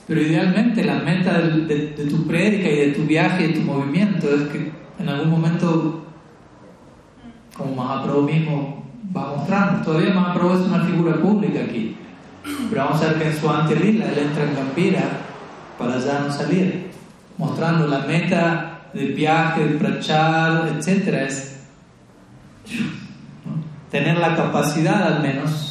pero 0.06 0.20
idealmente 0.20 0.84
la 0.84 1.00
meta 1.00 1.40
de, 1.40 1.66
de 1.66 2.04
tu 2.04 2.26
prédica 2.26 2.68
y 2.68 2.76
de 2.76 2.92
tu 2.92 3.02
viaje 3.02 3.44
y 3.44 3.46
de 3.48 3.60
tu 3.60 3.62
movimiento 3.62 4.28
es 4.28 4.42
que 4.48 4.70
en 4.98 5.08
algún 5.08 5.30
momento, 5.30 6.04
como 7.56 7.74
Mahaprabhu 7.74 8.22
mismo 8.22 8.84
va 9.14 9.36
mostrando, 9.36 9.84
todavía 9.84 10.14
Mahaprabhu 10.14 10.54
es 10.54 10.68
una 10.68 10.84
figura 10.84 11.16
pública 11.20 11.60
aquí, 11.64 11.96
pero 12.70 12.84
vamos 12.84 13.02
a 13.02 13.08
ver 13.08 13.18
que 13.18 13.28
en 13.28 13.36
su 13.36 13.50
antelila 13.50 14.06
él 14.08 14.18
entra 14.18 14.44
en 14.44 14.54
Gambira 14.54 15.04
para 15.78 15.98
ya 15.98 16.20
no 16.20 16.32
salir, 16.32 16.90
mostrando 17.36 17.86
la 17.86 18.00
meta 18.00 18.88
del 18.94 19.12
viaje, 19.12 19.64
del 19.64 19.76
prachar, 19.76 20.68
etc. 20.68 21.08
Es 21.28 21.60
tener 23.90 24.18
la 24.18 24.34
capacidad 24.34 25.16
al 25.16 25.22
menos 25.22 25.65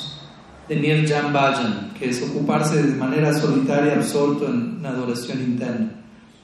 de 0.68 0.76
Nirjan 0.76 1.32
Bhajan, 1.32 1.92
que 1.98 2.10
es 2.10 2.22
ocuparse 2.24 2.82
de 2.82 2.96
manera 2.96 3.34
solitaria, 3.34 3.96
absorto 3.96 4.48
en 4.48 4.78
una 4.80 4.90
adoración 4.90 5.40
interna. 5.42 5.92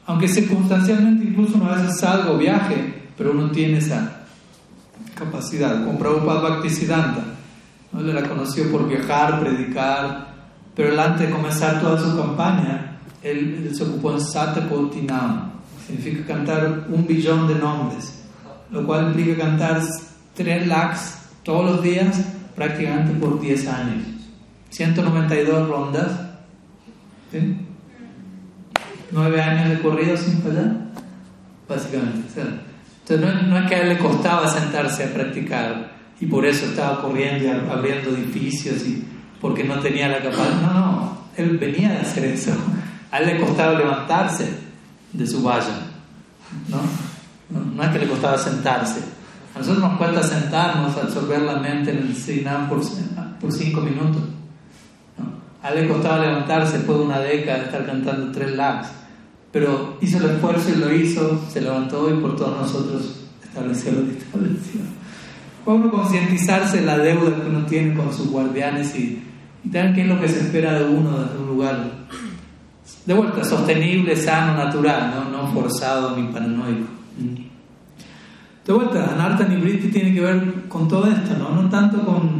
Aunque 0.05 0.27
circunstancialmente 0.27 1.25
incluso 1.25 1.57
una 1.57 1.75
vez 1.75 1.99
salga 1.99 2.31
o 2.31 2.37
viaje, 2.37 3.09
pero 3.17 3.31
uno 3.31 3.51
tiene 3.51 3.77
esa 3.77 4.25
capacidad. 5.15 5.85
Con 5.85 5.97
Prabhupada 5.97 6.41
Bhaktisiddhanta, 6.41 7.23
¿no? 7.91 8.01
le 8.01 8.13
la 8.13 8.27
conoció 8.27 8.71
por 8.71 8.87
viajar, 8.87 9.39
predicar, 9.39 10.31
pero 10.75 10.99
antes 10.99 11.27
de 11.27 11.33
comenzar 11.33 11.81
toda 11.81 11.99
su 11.99 12.17
campaña, 12.17 12.97
él, 13.21 13.69
se 13.73 13.83
ocupó 13.83 14.13
en 14.13 14.21
Satakotinam, 14.21 15.51
significa 15.85 16.33
cantar 16.33 16.87
un 16.89 17.05
billón 17.05 17.47
de 17.47 17.55
nombres, 17.55 18.23
lo 18.71 18.85
cual 18.85 19.07
implica 19.07 19.43
cantar 19.43 19.81
tres 20.33 20.67
lakhs 20.67 21.19
todos 21.43 21.65
los 21.65 21.83
días 21.83 22.19
prácticamente 22.61 23.13
por 23.13 23.41
10 23.41 23.67
años. 23.69 24.03
192 24.69 25.67
rondas, 25.67 26.11
¿sí? 27.31 27.57
9 29.11 29.41
años 29.41 29.69
de 29.69 29.81
corrido 29.81 30.15
sin 30.15 30.41
fallar, 30.43 30.75
básicamente. 31.67 32.21
entonces 32.37 33.47
no, 33.47 33.57
es 33.57 33.67
que 33.67 33.75
a 33.75 33.81
él 33.81 33.89
le 33.89 33.97
costaba 33.97 34.47
sentarse 34.47 35.05
a 35.05 35.13
practicar 35.13 35.91
y 36.19 36.27
por 36.27 36.45
eso 36.45 36.67
estaba 36.67 37.01
corriendo 37.01 37.45
y 37.45 37.49
abriendo 37.49 38.11
edificios 38.11 38.85
y 38.85 39.03
porque 39.41 39.63
no 39.63 39.79
tenía 39.79 40.07
la 40.07 40.19
capacidad. 40.19 40.61
No, 40.61 40.73
no, 40.73 41.17
él 41.35 41.57
venía 41.57 41.89
de 41.89 41.97
hacer 41.97 42.25
eso. 42.25 42.51
A 43.09 43.17
él 43.17 43.25
le 43.25 43.39
costaba 43.39 43.73
levantarse 43.73 44.47
de 45.11 45.25
su 45.25 45.41
valla. 45.41 45.87
¿no? 46.69 46.79
No, 47.75 47.83
es 47.83 47.89
que 47.89 47.99
le 47.99 48.07
costaba 48.07 48.37
sentarse. 48.37 49.01
A 49.53 49.59
nosotros 49.59 49.83
nos 49.83 49.97
cuesta 49.97 50.23
sentarnos, 50.23 50.97
absorber 50.97 51.41
la 51.41 51.57
mente 51.57 51.91
en 51.91 51.97
el 51.97 52.15
Sinam 52.15 52.69
por, 52.69 52.81
por 53.39 53.51
cinco 53.51 53.81
minutos. 53.81 54.21
A 55.61 55.69
él 55.69 55.81
le 55.81 55.87
costaba 55.87 56.25
levantarse 56.25 56.77
después 56.77 56.97
de 56.97 57.05
una 57.05 57.19
década 57.19 57.59
de 57.59 57.65
estar 57.65 57.85
cantando 57.85 58.31
tres 58.31 58.55
lags. 58.55 58.87
Pero 59.51 59.97
hizo 60.01 60.17
el 60.17 60.31
esfuerzo 60.31 60.69
y 60.69 60.79
lo 60.79 60.93
hizo, 60.93 61.41
se 61.49 61.61
levantó 61.61 62.09
y 62.09 62.19
por 62.19 62.35
todos 62.35 62.57
nosotros 62.61 63.27
estableció 63.43 63.91
lo 63.91 64.05
que 64.05 64.17
estableció. 64.17 64.81
Puede 65.65 65.89
concientizarse 65.89 66.81
la 66.81 66.97
deuda 66.97 67.35
que 67.35 67.49
uno 67.49 67.65
tiene 67.65 67.93
con 67.93 68.11
sus 68.13 68.29
guardianes 68.29 68.95
y, 68.95 69.21
y 69.63 69.69
tener 69.69 69.93
qué 69.93 70.01
es 70.01 70.07
lo 70.07 70.19
que 70.19 70.29
se 70.29 70.39
espera 70.39 70.79
de 70.79 70.85
uno 70.85 71.19
desde 71.19 71.37
un 71.37 71.47
lugar 71.47 71.91
de 73.05 73.13
vuelta, 73.13 73.43
sostenible, 73.43 74.15
sano, 74.15 74.53
natural, 74.53 75.13
no, 75.13 75.37
no 75.37 75.51
forzado 75.51 76.15
ni 76.15 76.31
paranoico. 76.31 76.87
De 78.71 78.77
vuelta, 78.77 79.11
Anarta 79.11 79.43
Nibriti 79.43 79.89
tiene 79.89 80.13
que 80.13 80.21
ver 80.21 80.69
con 80.69 80.87
todo 80.87 81.05
esto, 81.05 81.37
¿no? 81.37 81.61
no 81.61 81.69
tanto 81.69 82.05
con 82.05 82.39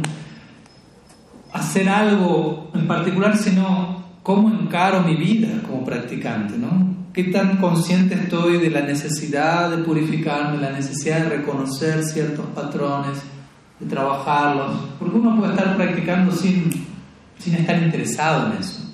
hacer 1.52 1.86
algo 1.90 2.70
en 2.72 2.86
particular, 2.86 3.36
sino 3.36 4.02
cómo 4.22 4.48
encaro 4.48 5.02
mi 5.02 5.14
vida 5.14 5.60
como 5.66 5.84
practicante, 5.84 6.56
¿no? 6.56 6.96
¿Qué 7.12 7.24
tan 7.24 7.58
consciente 7.58 8.14
estoy 8.14 8.56
de 8.56 8.70
la 8.70 8.80
necesidad 8.80 9.68
de 9.68 9.84
purificarme, 9.84 10.56
la 10.56 10.72
necesidad 10.72 11.24
de 11.24 11.36
reconocer 11.36 12.02
ciertos 12.02 12.46
patrones, 12.54 13.18
de 13.78 13.84
trabajarlos? 13.84 14.70
Porque 14.98 15.14
uno 15.14 15.38
puede 15.38 15.52
estar 15.52 15.76
practicando 15.76 16.32
sin, 16.32 16.70
sin 17.38 17.56
estar 17.56 17.76
interesado 17.82 18.46
en 18.46 18.58
eso 18.58 18.88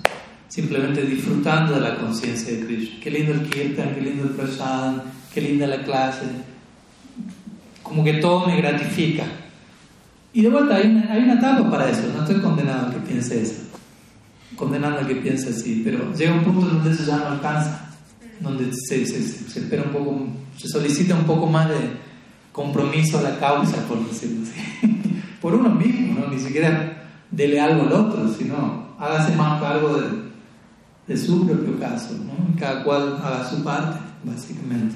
simplemente 0.49 1.03
disfrutando 1.03 1.75
de 1.75 1.81
la 1.81 1.95
conciencia 1.95 2.51
de 2.51 2.65
Krishna. 2.65 2.99
Qué 3.01 3.11
lindo 3.11 3.31
el 3.33 3.47
kirtan, 3.47 3.93
qué 3.93 4.01
lindo 4.01 4.23
el 4.23 4.31
prasad, 4.31 4.95
qué 5.31 5.41
linda 5.41 5.67
la 5.67 5.83
clase. 5.83 6.25
Como 7.89 8.03
que 8.03 8.13
todo 8.13 8.47
me 8.47 8.55
gratifica. 8.55 9.25
Y 10.31 10.43
de 10.43 10.49
vuelta, 10.49 10.75
hay 10.75 10.87
una, 10.87 11.11
hay 11.11 11.23
una 11.23 11.33
etapa 11.33 11.69
para 11.69 11.89
eso. 11.89 12.03
No 12.15 12.21
estoy 12.21 12.39
condenado 12.39 12.87
a 12.87 12.91
que 12.91 12.99
piense 12.99 13.41
eso. 13.41 13.63
Condenando 14.55 14.99
a 14.99 15.07
que 15.07 15.15
piense 15.15 15.49
así. 15.49 15.81
Pero 15.83 16.13
llega 16.13 16.33
un 16.33 16.43
punto 16.43 16.67
donde 16.67 16.91
eso 16.91 17.03
ya 17.03 17.17
no 17.17 17.27
alcanza. 17.29 17.89
donde 18.39 18.71
se, 18.71 19.05
se, 19.05 19.59
espera 19.59 19.83
un 19.83 19.91
poco, 19.91 20.27
se 20.55 20.69
solicita 20.69 21.15
un 21.15 21.25
poco 21.25 21.47
más 21.47 21.67
de 21.67 21.75
compromiso 22.51 23.17
a 23.19 23.23
la 23.23 23.39
causa, 23.39 23.77
por 23.87 24.07
decirlo 24.07 24.43
así, 24.43 25.01
por 25.41 25.55
uno 25.55 25.69
mismo, 25.69 26.19
¿no? 26.19 26.27
ni 26.27 26.39
siquiera 26.39 27.07
dele 27.31 27.59
algo 27.59 27.83
al 27.83 27.93
otro, 27.93 28.33
sino 28.33 28.95
hágase 28.99 29.35
más 29.35 29.61
cargo 29.61 29.97
de, 29.99 30.07
de 31.07 31.17
su 31.17 31.45
propio 31.45 31.79
caso, 31.79 32.13
¿no? 32.13 32.59
cada 32.59 32.83
cual 32.83 33.17
haga 33.23 33.49
su 33.49 33.63
parte, 33.63 33.99
básicamente. 34.23 34.95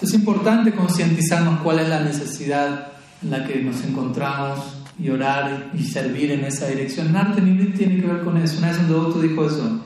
Es 0.00 0.14
importante 0.14 0.72
concientizarnos 0.72 1.60
cuál 1.60 1.80
es 1.80 1.88
la 1.88 2.00
necesidad 2.00 2.92
en 3.22 3.30
la 3.30 3.44
que 3.44 3.60
nos 3.62 3.82
encontramos 3.84 4.60
y 4.98 5.10
orar 5.10 5.70
y 5.74 5.82
servir 5.82 6.30
en 6.30 6.44
esa 6.44 6.68
dirección. 6.68 7.14
Arte 7.16 7.42
tiene 7.42 8.00
que 8.00 8.06
ver 8.06 8.22
con 8.22 8.36
eso. 8.36 8.58
Una 8.58 8.68
vez 8.68 8.78
un 8.78 8.88
doctor 8.88 9.22
dijo 9.22 9.46
eso. 9.46 9.84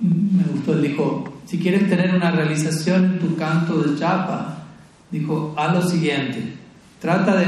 Me 0.00 0.42
gustó, 0.52 0.72
él 0.72 0.82
dijo, 0.82 1.32
si 1.46 1.58
quieres 1.58 1.88
tener 1.88 2.14
una 2.14 2.32
realización 2.32 3.04
en 3.04 3.18
tu 3.20 3.36
canto 3.36 3.82
de 3.82 3.98
chapa, 3.98 4.64
dijo, 5.12 5.54
haz 5.56 5.74
lo 5.74 5.88
siguiente, 5.88 6.54
trata 7.00 7.36
de, 7.36 7.46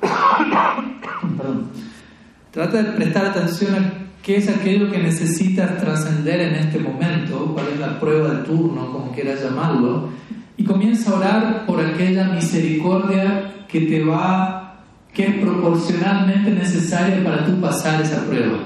trata 2.52 2.82
de 2.82 2.92
prestar 2.92 3.26
atención 3.26 3.74
a 3.74 3.92
qué 4.22 4.36
es 4.36 4.48
aquello 4.48 4.92
que 4.92 4.98
necesitas 4.98 5.80
trascender 5.80 6.40
en 6.40 6.54
este 6.54 6.78
momento, 6.78 7.50
cuál 7.52 7.66
es 7.74 7.80
la 7.80 7.98
prueba 7.98 8.34
de 8.34 8.44
turno, 8.44 8.92
como 8.92 9.10
quieras 9.10 9.42
llamarlo, 9.42 10.10
y 10.56 10.64
comienza 10.64 11.10
a 11.10 11.14
orar 11.14 11.66
por 11.66 11.80
aquella 11.80 12.28
misericordia 12.28 13.64
que 13.68 13.82
te 13.82 14.04
va, 14.04 14.82
que 15.12 15.26
es 15.26 15.34
proporcionalmente 15.36 16.50
necesaria 16.50 17.22
para 17.24 17.44
tú 17.46 17.60
pasar 17.60 18.00
esa 18.02 18.24
prueba. 18.26 18.58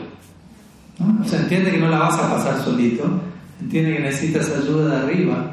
O 1.20 1.24
sea, 1.28 1.40
entiende 1.40 1.70
que 1.70 1.78
no 1.78 1.88
la 1.88 1.98
vas 1.98 2.18
a 2.18 2.34
pasar 2.34 2.64
solito, 2.64 3.04
entiende 3.60 3.96
que 3.96 4.02
necesitas 4.02 4.50
ayuda 4.50 4.96
de 4.96 5.02
arriba. 5.04 5.52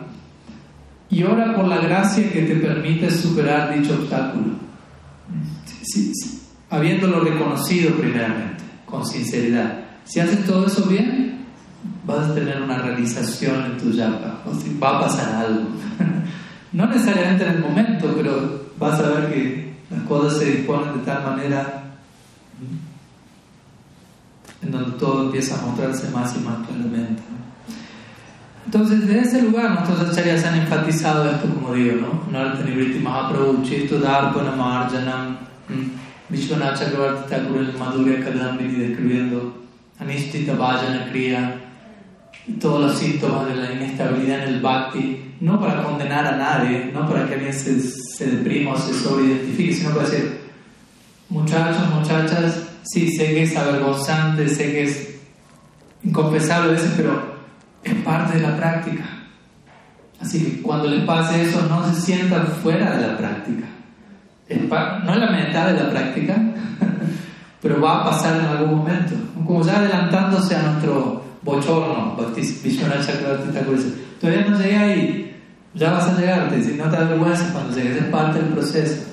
Y 1.09 1.23
ora 1.23 1.55
por 1.55 1.65
la 1.65 1.77
gracia 1.77 2.31
que 2.31 2.41
te 2.43 2.55
permite 2.55 3.11
superar 3.11 3.77
dicho 3.77 3.93
obstáculo, 3.93 4.53
habiéndolo 6.69 7.19
reconocido 7.19 7.95
primeramente, 7.95 8.63
con 8.85 9.05
sinceridad. 9.05 9.83
Si 10.05 10.19
haces 10.19 10.45
todo 10.45 10.65
eso 10.65 10.85
bien, 10.85 11.42
vas 12.05 12.29
a 12.29 12.33
tener 12.33 12.61
una 12.61 12.77
realización 12.79 13.65
en 13.65 13.77
tu 13.77 13.91
yapa, 13.91 14.41
va 14.81 14.97
a 14.97 15.01
pasar 15.01 15.35
algo. 15.35 15.61
no 16.73 16.85
necesariamente 16.87 17.45
en 17.45 17.51
el 17.53 17.59
momento, 17.59 18.13
pero 18.15 18.63
vas 18.77 18.99
a 18.99 19.09
ver 19.09 19.33
que 19.33 19.73
las 19.89 20.01
cosas 20.03 20.39
se 20.39 20.45
disponen 20.45 20.99
de 20.99 21.05
tal 21.05 21.23
manera 21.23 21.83
en 24.61 24.71
donde 24.71 24.97
todo 24.97 25.25
empieza 25.25 25.59
a 25.59 25.65
mostrarse 25.65 26.09
más 26.09 26.35
y 26.35 26.39
más 26.39 26.65
claramente. 26.65 27.21
Entonces, 28.65 29.05
desde 29.05 29.19
ese 29.19 29.41
lugar, 29.41 29.71
nuestros 29.71 30.09
acharyas 30.09 30.45
han 30.45 30.55
enfatizado 30.55 31.29
esto, 31.29 31.47
como 31.49 31.73
digo, 31.73 31.97
¿no? 31.97 32.31
Nartha 32.31 32.63
Nivriti 32.63 32.99
Mahaprabhu, 32.99 33.61
Chisto 33.63 33.99
Darpana 33.99 34.55
Marjanam, 34.55 35.37
Vishwanath 36.29 36.79
Chakravarti 36.79 37.29
Thakur, 37.29 37.57
el 37.57 37.77
Madhurya 37.77 38.23
Kadambini, 38.23 38.87
describiendo 38.87 39.53
Anishtita 39.99 40.55
Vajana 40.55 41.09
Kriya, 41.11 41.62
todos 42.59 42.81
los 42.81 42.99
síntomas 42.99 43.47
de 43.47 43.55
la 43.55 43.71
inestabilidad 43.73 44.43
en 44.43 44.55
el 44.55 44.61
bhakti, 44.61 45.33
no 45.39 45.59
para 45.59 45.83
condenar 45.83 46.25
a 46.25 46.37
nadie, 46.37 46.91
no 46.93 47.07
para 47.07 47.25
que 47.27 47.35
alguien 47.35 47.53
se, 47.53 47.79
se 47.79 48.27
deprima 48.27 48.71
o 48.71 48.77
se 48.77 48.93
sobreidentifique, 48.93 49.73
sino 49.73 49.91
para 49.91 50.09
decir, 50.09 50.41
muchachos, 51.29 51.89
muchachas, 51.89 52.63
sí, 52.83 53.11
sé 53.15 53.27
que 53.27 53.43
es 53.43 53.55
avergonzante, 53.55 54.47
sé 54.49 54.71
que 54.71 54.83
es 54.83 55.15
inconfesable 56.03 56.71
a 56.71 56.73
veces, 56.73 56.91
pero 56.97 57.33
es 57.83 57.93
parte 57.95 58.37
de 58.37 58.47
la 58.47 58.57
práctica. 58.57 59.03
Así 60.19 60.43
que 60.43 60.61
cuando 60.61 60.87
les 60.87 61.03
pase 61.05 61.43
eso, 61.43 61.65
no 61.67 61.93
se 61.93 62.01
sientan 62.01 62.47
fuera 62.47 62.95
de 62.97 63.07
la 63.07 63.17
práctica. 63.17 63.65
no 65.05 65.13
es 65.13 65.19
la 65.19 65.31
mitad 65.31 65.67
de 65.67 65.83
la 65.83 65.89
práctica, 65.89 66.35
pero 67.61 67.81
va 67.81 68.01
a 68.01 68.05
pasar 68.05 68.39
en 68.39 68.45
algún 68.45 68.79
momento. 68.79 69.15
Como 69.45 69.63
ya 69.63 69.79
adelantándose 69.79 70.55
a 70.55 70.63
nuestro 70.63 71.22
bochorno, 71.43 72.15
Todavía 74.19 74.45
no 74.47 74.57
llegué 74.57 74.77
ahí, 74.77 75.35
ya 75.73 75.91
vas 75.91 76.07
a 76.07 76.19
llegar, 76.19 76.49
si 76.63 76.75
no 76.75 76.85
te 76.85 76.95
das 76.95 77.09
vergüenza 77.09 77.51
cuando 77.51 77.75
llegues, 77.75 77.97
es 77.97 78.05
parte 78.05 78.39
del 78.39 78.53
proceso, 78.53 79.03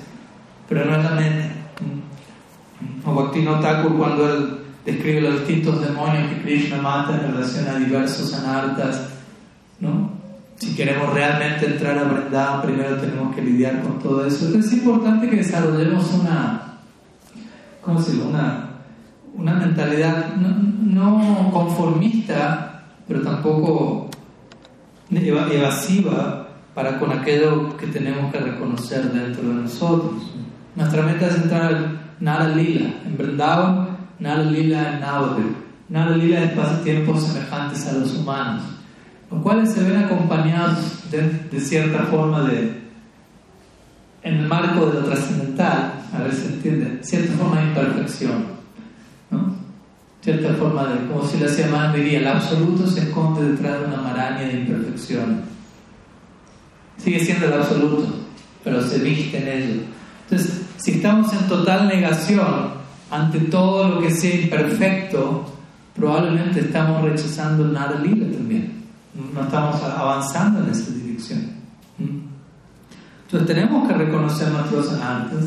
pero 0.69 0.85
no 0.85 0.95
es 0.95 1.03
la 1.03 1.11
mente. 1.11 1.51
Mm. 1.81 3.09
O 3.09 3.15
Bhakti 3.15 3.43
Thakur 3.43 3.97
cuando 3.97 4.33
él 4.33 4.57
describe 4.85 5.21
los 5.21 5.39
distintos 5.39 5.81
demonios 5.81 6.29
que 6.29 6.41
Krishna 6.43 6.77
mata 6.77 7.15
en 7.15 7.33
relación 7.33 7.67
a 7.67 7.77
diversos 7.77 8.33
anartas, 8.33 9.09
¿no? 9.79 10.11
Si 10.55 10.75
queremos 10.75 11.11
realmente 11.13 11.65
entrar 11.65 11.97
a 11.97 12.03
Vrindavan, 12.03 12.61
primero 12.61 12.95
tenemos 12.97 13.35
que 13.35 13.41
lidiar 13.41 13.81
con 13.81 13.99
todo 13.99 14.25
eso. 14.25 14.45
Entonces 14.45 14.71
es 14.71 14.77
importante 14.77 15.27
que 15.27 15.37
desarrollemos 15.37 16.13
una, 16.13 16.77
¿cómo 17.81 17.99
decirlo? 17.99 18.27
Una, 18.27 18.70
una 19.35 19.53
mentalidad 19.53 20.35
no, 20.35 21.49
conformista, 21.51 22.83
pero 23.07 23.21
tampoco 23.21 24.09
evasiva 25.09 26.47
para 26.73 26.99
con 26.99 27.11
aquello 27.11 27.75
que 27.77 27.87
tenemos 27.87 28.31
que 28.31 28.39
reconocer 28.39 29.11
dentro 29.11 29.47
de 29.47 29.55
nosotros. 29.55 30.33
Nuestra 30.75 31.03
meta 31.03 31.27
es 31.27 31.35
entrar 31.35 31.71
en 31.71 31.99
Nara 32.19 32.49
Lila, 32.49 32.93
en 33.05 33.17
Vrindavan, 33.17 33.97
Nara 34.19 34.43
Lila 34.43 34.93
en 34.93 34.99
Navadev. 35.01 35.55
Nara 35.89 36.15
Lila 36.15 36.43
es 36.43 36.51
pasatiempos 36.51 37.23
semejantes 37.23 37.87
a 37.87 37.93
los 37.93 38.15
humanos, 38.15 38.63
los 39.29 39.41
cuales 39.41 39.71
se 39.71 39.83
ven 39.83 40.03
acompañados 40.03 41.11
de, 41.11 41.59
cierta 41.59 42.03
forma 42.03 42.43
de, 42.43 42.81
en 44.23 44.35
el 44.35 44.47
marco 44.47 44.85
de 44.85 45.01
lo 45.01 45.05
trascendental, 45.05 45.93
a 46.13 46.23
ver 46.23 46.33
si 46.33 46.53
entiende, 46.53 46.99
cierta 47.03 47.33
forma 47.33 47.59
de 47.59 47.67
imperfección 47.67 48.50
cierta 50.21 50.53
forma 50.53 50.85
de, 50.85 51.07
como 51.07 51.27
si 51.27 51.37
la 51.39 51.69
más 51.69 51.93
diría, 51.93 52.19
el 52.19 52.27
absoluto 52.27 52.87
se 52.87 53.01
esconde 53.01 53.51
detrás 53.51 53.79
de 53.79 53.85
una 53.87 53.97
maraña 53.97 54.41
de 54.41 54.53
imperfección. 54.53 55.41
Sigue 56.97 57.19
siendo 57.19 57.47
el 57.47 57.53
absoluto, 57.53 58.05
pero 58.63 58.81
se 58.81 58.99
viste 58.99 59.37
en 59.37 59.47
ello. 59.47 59.81
Entonces, 60.29 60.61
si 60.77 60.91
estamos 60.93 61.33
en 61.33 61.47
total 61.47 61.87
negación 61.87 62.81
ante 63.09 63.39
todo 63.39 63.89
lo 63.89 64.01
que 64.01 64.11
sea 64.11 64.35
imperfecto, 64.35 65.45
probablemente 65.95 66.61
estamos 66.61 67.03
rechazando 67.03 67.65
el 67.65 67.73
nada 67.73 67.99
libre 67.99 68.31
también. 68.35 68.83
No 69.33 69.41
estamos 69.41 69.81
avanzando 69.83 70.63
en 70.63 70.69
esa 70.69 70.91
dirección. 70.93 71.39
¿Mm? 71.97 72.19
Entonces 73.25 73.47
tenemos 73.47 73.87
que 73.87 73.93
reconocer 73.93 74.49
nuestros 74.49 74.93
anartas, 74.93 75.45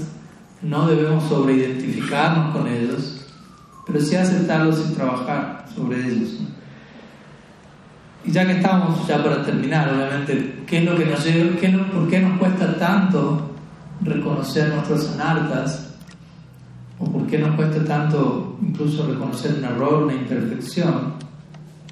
no 0.62 0.86
debemos 0.86 1.24
sobreidentificarnos 1.28 2.56
con 2.56 2.66
ellos, 2.66 3.13
pero 3.86 4.00
sí 4.00 4.16
aceptarlos 4.16 4.90
y 4.90 4.94
trabajar 4.94 5.66
sobre 5.74 6.06
ellos. 6.06 6.40
Y 8.24 8.30
ya 8.30 8.46
que 8.46 8.52
estamos, 8.52 9.06
ya 9.06 9.22
para 9.22 9.44
terminar, 9.44 9.92
obviamente, 9.92 10.62
¿qué 10.66 10.78
es 10.78 10.84
lo 10.84 10.96
que 10.96 11.04
nos 11.04 11.20
por 11.92 12.08
qué 12.08 12.20
nos 12.20 12.38
cuesta 12.38 12.76
tanto 12.78 13.50
reconocer 14.00 14.72
nuestros 14.72 15.12
anartas? 15.12 15.90
¿O 16.98 17.10
por 17.10 17.26
qué 17.26 17.38
nos 17.38 17.54
cuesta 17.56 17.84
tanto 17.84 18.56
incluso 18.62 19.06
reconocer 19.06 19.56
un 19.58 19.64
error, 19.64 20.04
una 20.04 20.14
imperfección? 20.14 21.14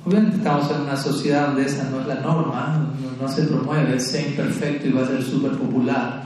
Obviamente 0.05 0.39
estamos 0.39 0.71
en 0.71 0.81
una 0.81 0.97
sociedad 0.97 1.49
donde 1.49 1.67
esa 1.67 1.89
no 1.91 2.01
es 2.01 2.07
la 2.07 2.17
norma, 2.17 2.89
no, 3.21 3.29
se 3.29 3.43
promueve, 3.45 4.01
sea 4.01 4.27
imperfecto 4.27 4.89
y 4.89 4.93
va 4.93 5.03
a 5.03 5.07
ser 5.07 5.23
súper 5.23 5.53
popular. 5.53 6.23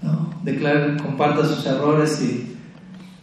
¿no? 0.00 0.30
Declare, 0.42 0.96
comparta 0.96 1.44
sus 1.44 1.66
errores 1.66 2.22
y 2.22 2.56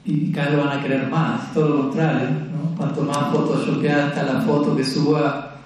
y 0.07 0.31
cada 0.31 0.51
vez 0.51 0.65
van 0.65 0.79
a 0.79 0.81
querer 0.81 1.09
más, 1.09 1.53
todo 1.53 1.67
lo 1.67 1.81
contrario, 1.81 2.29
¿no? 2.29 2.77
cuanto 2.77 3.01
más 3.01 3.29
photoshopeada 3.29 4.07
está 4.07 4.23
la 4.23 4.39
foto 4.39 4.73
que 4.73 4.85
suba, 4.85 5.57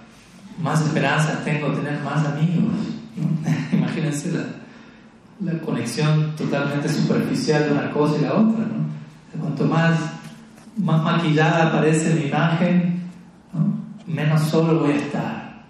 más 0.59 0.81
esperanzas 0.81 1.45
tengo 1.45 1.69
de 1.69 1.77
tener 1.77 2.01
más 2.01 2.25
amigos. 2.25 2.73
Imagínense 3.71 4.31
la, 4.31 5.51
la, 5.51 5.59
conexión 5.59 6.35
totalmente 6.35 6.89
superficial 6.89 7.65
de 7.65 7.71
una 7.71 7.91
cosa 7.91 8.17
y 8.17 8.21
la 8.21 8.33
otra. 8.33 8.65
¿no? 8.65 9.39
Cuanto 9.39 9.65
más, 9.65 9.99
más 10.75 11.03
maquillada 11.03 11.67
aparece 11.67 12.15
mi 12.15 12.25
imagen, 12.25 13.01
menos 14.07 14.41
solo 14.41 14.79
voy 14.79 14.93
a 14.93 14.95
estar. 14.95 15.63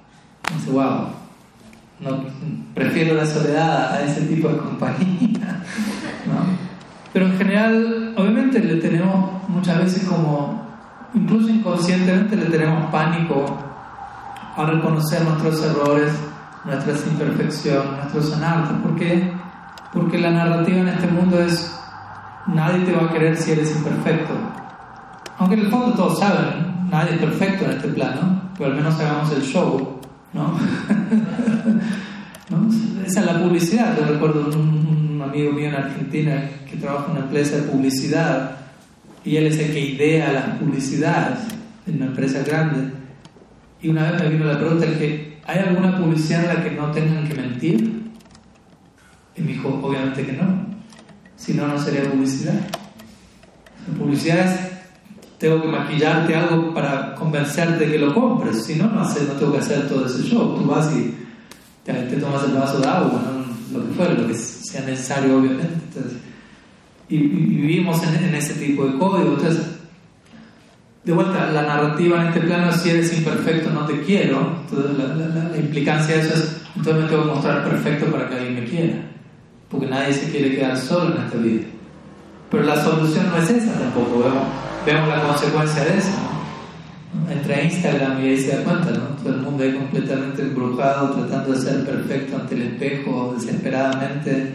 Dice, 0.56 0.72
wow, 0.72 1.08
prefiero 2.74 3.16
la 3.16 3.26
soledad 3.26 3.96
a 3.96 4.06
ese 4.06 4.22
tipo 4.22 4.48
de 4.48 4.58
compañía. 4.58 5.62
¿no? 6.26 6.71
Pero 7.14 7.26
en 7.26 7.38
general, 7.38 8.14
obviamente 8.18 8.60
le 8.60 8.76
tenemos 8.76 9.50
muchas 9.50 9.80
veces 9.80 10.08
como, 10.08 10.66
incluso 11.14 11.50
inconscientemente 11.50 12.36
le 12.36 12.46
tenemos 12.46 12.90
pánico 12.92 13.58
a 14.56 14.66
reconocer 14.66 15.24
nuestros 15.24 15.64
errores, 15.64 16.14
nuestras 16.66 17.06
imperfecciones, 17.08 17.92
nuestros 17.92 18.34
anartas. 18.34 18.78
¿Por 18.82 18.96
qué? 18.96 19.32
Porque 19.94 20.20
la 20.20 20.32
narrativa 20.32 20.80
en 20.80 20.88
este 20.88 21.08
mundo 21.08 21.42
es, 21.42 21.78
nadie 22.48 22.86
te 22.86 22.94
va 22.94 23.10
a 23.10 23.12
querer 23.12 23.36
si 23.36 23.52
eres 23.52 23.76
imperfecto. 23.76 24.34
Aunque 25.38 25.56
en 25.56 25.62
el 25.62 25.72
fondo 25.72 25.94
todos 25.94 26.20
saben, 26.20 26.88
nadie 26.90 27.16
es 27.16 27.20
perfecto 27.20 27.66
en 27.66 27.72
este 27.72 27.90
plano, 27.90 28.42
pero 28.58 28.72
al 28.72 28.78
menos 28.78 28.98
hagamos 29.00 29.32
el 29.34 29.42
show. 29.42 30.00
¿no? 30.34 30.58
Esa 33.06 33.20
es 33.22 33.26
la 33.26 33.40
publicidad. 33.40 33.98
Yo 33.98 34.06
recuerdo 34.06 34.50
un, 34.58 34.81
un, 35.24 35.30
amigo 35.30 35.52
mío 35.52 35.70
en 35.70 35.76
Argentina 35.76 36.50
que 36.70 36.78
trabaja 36.78 37.06
en 37.06 37.12
una 37.12 37.20
empresa 37.22 37.58
de 37.58 37.64
publicidad 37.64 38.58
y 39.24 39.36
él 39.36 39.48
es 39.48 39.60
el 39.60 39.72
que 39.72 39.80
idea 39.80 40.32
las 40.32 40.58
publicidades 40.58 41.40
en 41.88 41.96
una 41.98 42.08
empresa 42.08 42.44
grande. 42.44 42.92
Y 43.82 43.90
una 43.90 44.12
vez 44.12 44.24
me 44.24 44.30
vino 44.30 44.46
la 44.46 44.60
pregunta 44.60 44.86
que 44.86 45.40
¿hay 45.46 45.60
alguna 45.60 45.98
publicidad 45.98 46.44
en 46.44 46.48
la 46.48 46.64
que 46.64 46.72
no 46.72 46.92
tengan 46.92 47.28
que 47.28 47.34
mentir? 47.36 48.02
Y 49.36 49.42
me 49.42 49.54
dijo, 49.54 49.80
obviamente 49.82 50.26
que 50.26 50.34
no. 50.34 50.66
Si 51.36 51.54
no, 51.54 51.68
no 51.68 51.80
sería 51.80 52.10
publicidad. 52.10 52.54
La 53.88 53.98
publicidad 53.98 54.40
es, 54.40 54.60
tengo 55.38 55.62
que 55.62 55.68
maquillarte 55.68 56.36
algo 56.36 56.74
para 56.74 57.16
convencerte 57.16 57.86
de 57.86 57.92
que 57.92 57.98
lo 57.98 58.14
compres. 58.14 58.64
Si 58.64 58.76
no, 58.76 58.86
no, 58.88 59.02
no 59.02 59.34
tengo 59.34 59.54
que 59.54 59.60
hacer 59.60 59.88
todo 59.88 60.06
ese 60.06 60.24
show. 60.24 60.56
Tú 60.56 60.66
vas 60.66 60.92
y 60.96 61.16
te, 61.84 61.94
tomas 62.18 62.44
el 62.44 62.54
vaso 62.54 62.80
de 62.80 62.88
agua, 62.88 63.22
lo 63.72 63.88
que 63.88 63.94
fuera, 63.94 64.14
lo 64.14 64.28
que 64.28 64.34
sea 64.34 64.82
necesario, 64.82 65.38
obviamente. 65.38 65.76
y, 67.10 67.18
vivimos 67.18 68.02
en, 68.04 68.36
ese 68.36 68.54
tipo 68.56 68.86
de 68.86 68.98
código. 68.98 69.34
Entonces, 69.36 69.66
de 71.04 71.14
vuelta, 71.14 71.52
la 71.52 71.64
narrativa 71.64 72.22
en 72.22 72.28
este 72.28 72.42
plano, 72.42 72.72
si 72.72 72.90
eres 72.90 73.18
imperfecto, 73.18 73.70
no 73.70 73.86
te 73.86 74.02
quiero. 74.02 74.62
Entonces, 74.70 74.98
la, 74.98 75.58
implicancia 75.58 76.16
de 76.16 76.22
eso 76.22 76.34
es, 76.34 76.62
entonces 76.76 77.04
me 77.04 77.10
tengo 77.10 77.24
que 77.24 77.30
mostrar 77.30 77.64
perfecto 77.64 78.06
para 78.08 78.30
que 78.30 78.36
alguien 78.36 78.56
me 78.56 78.66
quiera 78.66 79.12
porque 79.72 79.88
nadie 79.88 80.14
se 80.14 80.30
quiere 80.30 80.54
quedar 80.56 80.78
solo 80.78 81.16
en 81.16 81.24
esta 81.24 81.38
vida. 81.38 81.64
Pero 82.52 82.64
la 82.64 82.84
solución 82.84 83.28
no 83.30 83.38
es 83.38 83.50
esa 83.50 83.72
tampoco, 83.80 84.20
vemos, 84.20 84.44
vemos 84.86 85.08
la 85.08 85.22
consecuencia 85.24 85.86
de 85.86 85.98
eso. 85.98 86.12
Entra 87.30 87.62
Instagram 87.62 88.24
y 88.24 88.30
ahí 88.30 88.38
se 88.38 88.56
da 88.56 88.64
cuenta, 88.64 88.92
¿no? 88.92 89.16
Todo 89.22 89.36
el 89.36 89.42
mundo 89.42 89.64
ahí 89.64 89.74
completamente 89.74 90.42
embrujado, 90.44 91.12
tratando 91.12 91.54
de 91.54 91.60
ser 91.60 91.86
perfecto 91.86 92.38
ante 92.38 92.56
el 92.56 92.62
espejo, 92.62 93.36
desesperadamente, 93.38 94.54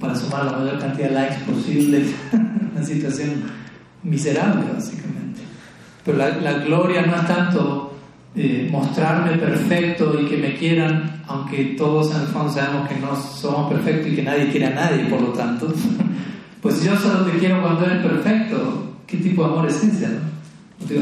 para 0.00 0.16
sumar 0.16 0.46
la 0.46 0.58
mayor 0.58 0.78
cantidad 0.80 1.08
de 1.08 1.14
likes 1.14 1.44
posible. 1.44 2.04
Una 2.72 2.84
situación 2.84 3.44
miserable, 4.02 4.64
básicamente. 4.72 5.40
Pero 6.04 6.18
la, 6.18 6.36
la 6.36 6.52
gloria 6.64 7.02
no 7.02 7.14
es 7.14 7.26
tanto 7.26 7.96
eh, 8.34 8.68
mostrarme 8.70 9.38
perfecto 9.38 10.20
y 10.20 10.26
que 10.26 10.36
me 10.36 10.54
quieran, 10.56 11.22
aunque 11.26 11.74
todos 11.78 12.14
en 12.14 12.22
el 12.22 12.26
fondo 12.26 12.52
sabemos 12.52 12.88
que 12.88 12.96
no 12.96 13.16
somos 13.16 13.72
perfectos 13.72 14.12
y 14.12 14.16
que 14.16 14.22
nadie 14.22 14.50
quiere 14.50 14.66
a 14.66 14.74
nadie, 14.74 15.06
por 15.06 15.22
lo 15.22 15.28
tanto, 15.28 15.72
pues 16.60 16.74
si 16.76 16.86
yo 16.86 16.96
solo 16.96 17.24
te 17.24 17.38
quiero 17.38 17.62
cuando 17.62 17.86
eres 17.86 18.04
perfecto, 18.04 18.92
¿qué 19.06 19.16
tipo 19.16 19.42
de 19.42 19.48
amor 19.48 19.66
es 19.68 19.82
ese? 19.82 20.08
No? 20.08 20.35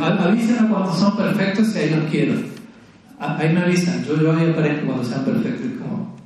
Avísenme 0.01 0.69
cuando 0.69 0.95
son 0.95 1.17
perfectos 1.17 1.75
y 1.75 1.79
ahí 1.79 1.91
los 1.91 2.11
quiero. 2.11 2.35
Ahí 3.19 3.53
me 3.53 3.61
avisan, 3.61 4.05
yo, 4.05 4.21
yo 4.21 4.33
ahí 4.33 4.51
aparezco 4.51 4.87
cuando 4.87 5.05
sean 5.05 5.25
perfectos. 5.25 5.67
Como... 5.79 6.17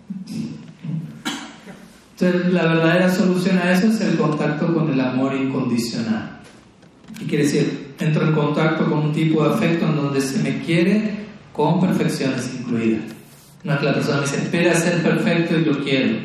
Entonces, 2.18 2.52
la 2.52 2.66
verdadera 2.66 3.10
solución 3.14 3.58
a 3.58 3.72
eso 3.72 3.88
es 3.88 4.00
el 4.00 4.16
contacto 4.16 4.72
con 4.74 4.92
el 4.92 5.00
amor 5.00 5.34
incondicional. 5.34 6.40
¿Qué 7.18 7.26
quiere 7.26 7.44
decir? 7.44 7.88
entro 8.00 8.26
en 8.26 8.32
contacto 8.32 8.88
con 8.88 8.98
un 8.98 9.12
tipo 9.12 9.42
de 9.42 9.54
afecto 9.54 9.86
en 9.86 9.96
donde 9.96 10.20
se 10.20 10.38
me 10.42 10.60
quiere 10.60 11.26
con 11.52 11.80
perfecciones 11.80 12.54
incluidas. 12.58 13.02
No 13.64 13.74
es 13.74 13.80
que 13.80 13.86
la 13.86 13.94
persona 13.94 14.16
me 14.18 14.22
dice, 14.22 14.36
espera 14.36 14.74
ser 14.74 15.02
perfecto 15.02 15.58
y 15.58 15.64
lo 15.64 15.82
quiero. 15.82 16.18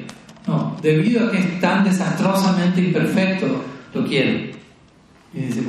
No, 0.46 0.78
debido 0.82 1.28
a 1.28 1.32
que 1.32 1.40
es 1.40 1.60
tan 1.60 1.84
desastrosamente 1.84 2.82
imperfecto, 2.82 3.48
lo 3.94 4.06
quiero. 4.06 4.52
Y 5.34 5.40
dice, 5.40 5.64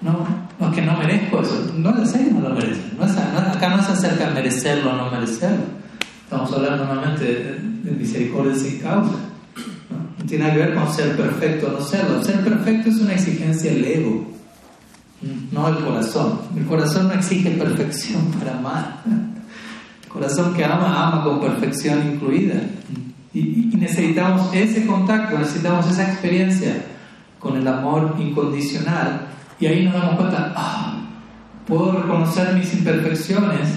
no, 0.00 0.26
no, 0.58 0.68
es 0.68 0.74
que 0.74 0.82
no 0.82 0.96
merezco 0.96 1.42
eso. 1.42 1.72
No, 1.76 2.06
sé 2.06 2.24
que 2.24 2.30
no 2.30 2.48
lo 2.48 2.54
merezco. 2.54 2.82
No 2.98 3.04
acá 3.04 3.76
no 3.76 3.82
se 3.82 3.92
acerca 3.92 4.28
a 4.28 4.30
merecerlo 4.30 4.92
o 4.92 4.96
no 4.96 5.10
merecerlo. 5.10 5.64
Estamos 6.24 6.52
hablando 6.52 6.84
normalmente 6.84 7.24
de, 7.24 7.58
de 7.82 7.90
misericordia 7.92 8.54
sin 8.54 8.78
causa. 8.80 9.16
No 10.18 10.24
tiene 10.26 10.50
que 10.52 10.58
ver 10.58 10.74
con 10.74 10.92
ser 10.92 11.16
perfecto 11.16 11.68
o 11.68 11.72
no 11.72 11.80
serlo. 11.80 12.22
Ser 12.22 12.40
perfecto 12.40 12.88
es 12.88 12.96
una 12.96 13.14
exigencia 13.14 13.72
del 13.72 13.84
ego, 13.84 14.30
no 15.52 15.68
el 15.68 15.84
corazón. 15.84 16.40
El 16.56 16.66
corazón 16.66 17.08
no 17.08 17.14
exige 17.14 17.50
perfección 17.50 18.30
para 18.38 18.56
amar. 18.56 19.02
El 20.02 20.08
corazón 20.08 20.54
que 20.54 20.64
ama, 20.64 21.08
ama 21.08 21.24
con 21.24 21.40
perfección 21.40 22.14
incluida. 22.14 22.60
Y, 23.32 23.70
necesitamos 23.76 24.52
ese 24.52 24.86
contacto, 24.86 25.38
necesitamos 25.38 25.88
esa 25.90 26.10
experiencia 26.10 26.84
con 27.38 27.56
el 27.56 27.66
amor 27.66 28.16
incondicional. 28.18 29.28
Y 29.60 29.66
ahí 29.66 29.84
nos 29.84 29.94
damos 29.94 30.16
cuenta, 30.16 30.52
ah, 30.56 30.96
puedo 31.66 31.92
reconocer 31.92 32.54
mis 32.54 32.72
imperfecciones 32.72 33.68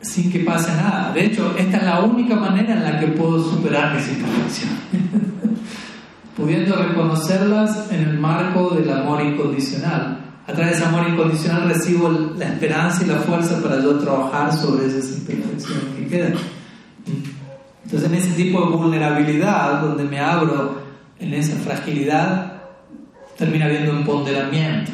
sin 0.00 0.30
que 0.32 0.40
pase 0.40 0.72
nada. 0.72 1.12
De 1.14 1.26
hecho, 1.26 1.54
esta 1.56 1.76
es 1.76 1.82
la 1.84 2.00
única 2.00 2.34
manera 2.34 2.74
en 2.74 2.82
la 2.82 2.98
que 2.98 3.06
puedo 3.08 3.42
superar 3.42 3.94
mis 3.94 4.08
imperfecciones. 4.08 4.78
Pudiendo 6.36 6.74
reconocerlas 6.74 7.92
en 7.92 8.00
el 8.00 8.18
marco 8.18 8.70
del 8.70 8.90
amor 8.90 9.22
incondicional. 9.22 10.18
A 10.48 10.52
través 10.52 10.72
de 10.72 10.76
ese 10.78 10.84
amor 10.86 11.08
incondicional 11.08 11.68
recibo 11.68 12.10
la 12.36 12.46
esperanza 12.46 13.04
y 13.04 13.06
la 13.06 13.18
fuerza 13.18 13.62
para 13.62 13.80
yo 13.80 13.96
trabajar 13.98 14.52
sobre 14.52 14.86
esas 14.86 15.18
imperfecciones 15.18 15.84
que 15.96 16.06
quedan. 16.08 16.34
Entonces, 17.84 18.10
en 18.10 18.16
ese 18.16 18.30
tipo 18.30 18.60
de 18.60 18.76
vulnerabilidad, 18.76 19.82
donde 19.82 20.02
me 20.02 20.18
abro 20.18 20.82
en 21.20 21.34
esa 21.34 21.56
fragilidad, 21.58 22.51
termina 23.36 23.66
habiendo 23.66 23.92
un 23.92 24.04
ponderamiento 24.04 24.92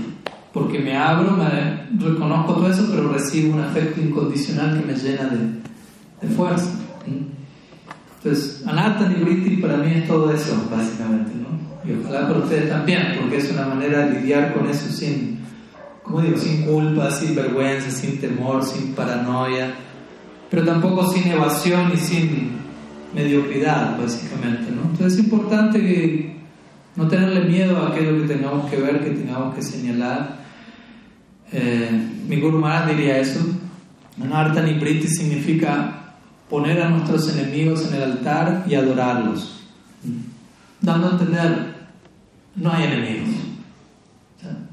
porque 0.52 0.78
me 0.78 0.97
abro, 0.97 1.32
me 1.32 1.86
reconozco 1.98 2.55
todo 2.55 2.70
eso, 2.70 2.86
pero 2.90 3.12
recibo 3.12 3.55
un 3.55 3.60
afecto 3.60 4.01
incondicional 4.01 4.78
que 4.78 4.86
me 4.86 4.94
llena 4.94 5.24
de, 5.24 6.27
de 6.27 6.35
fuerza. 6.35 6.70
Entonces, 8.16 8.65
Anata 8.66 9.10
y 9.20 9.56
para 9.59 9.77
mí 9.77 9.93
es 9.94 10.09
todo 10.09 10.32
eso, 10.32 10.69
básicamente, 10.70 11.32
¿no? 11.35 11.48
Y 11.89 12.01
ojalá 12.01 12.27
para 12.27 12.40
ustedes 12.40 12.69
también, 12.69 13.19
porque 13.20 13.36
es 13.36 13.51
una 13.52 13.66
manera 13.66 14.06
de 14.06 14.20
lidiar 14.20 14.52
con 14.52 14.69
eso 14.69 14.90
sin, 14.90 15.39
como 16.02 16.23
digo, 16.23 16.36
sin 16.36 16.62
culpa, 16.62 17.10
sin 17.10 17.36
vergüenza, 17.36 17.90
sin 17.90 18.19
temor, 18.19 18.65
sin 18.65 18.94
paranoia, 18.94 19.73
pero 20.51 20.65
tampoco 20.65 21.09
sin 21.12 21.31
evasión 21.31 21.93
y 21.94 21.97
sin 21.97 22.51
mediocridad, 23.15 23.97
básicamente, 23.98 24.73
¿no? 24.73 24.90
Entonces 24.90 25.19
es 25.19 25.24
importante 25.24 25.81
que 25.81 26.38
no 26.99 27.07
tenerle 27.07 27.43
miedo 27.43 27.79
a 27.79 27.91
aquello 27.91 28.20
que 28.20 28.35
tengamos 28.35 28.69
que 28.69 28.77
ver, 28.77 29.05
que 29.05 29.11
tengamos 29.11 29.55
que 29.55 29.62
señalar. 29.62 30.39
Eh, 31.53 31.91
mi 32.27 32.41
Guru 32.41 32.59
Maharaj 32.59 32.89
diría 32.89 33.19
eso. 33.19 33.39
Anartha 34.20 34.62
Priti 34.81 35.07
significa 35.07 36.16
poner 36.51 36.83
a 36.83 36.89
nuestros 36.89 37.33
enemigos 37.37 37.87
en 37.87 37.95
el 37.95 38.03
altar 38.03 38.65
y 38.69 38.75
adorarlos. 38.75 39.62
Dando 40.81 41.07
a 41.07 41.11
entender, 41.12 41.75
no 42.57 42.73
hay 42.73 42.85
enemigos. 42.87 43.29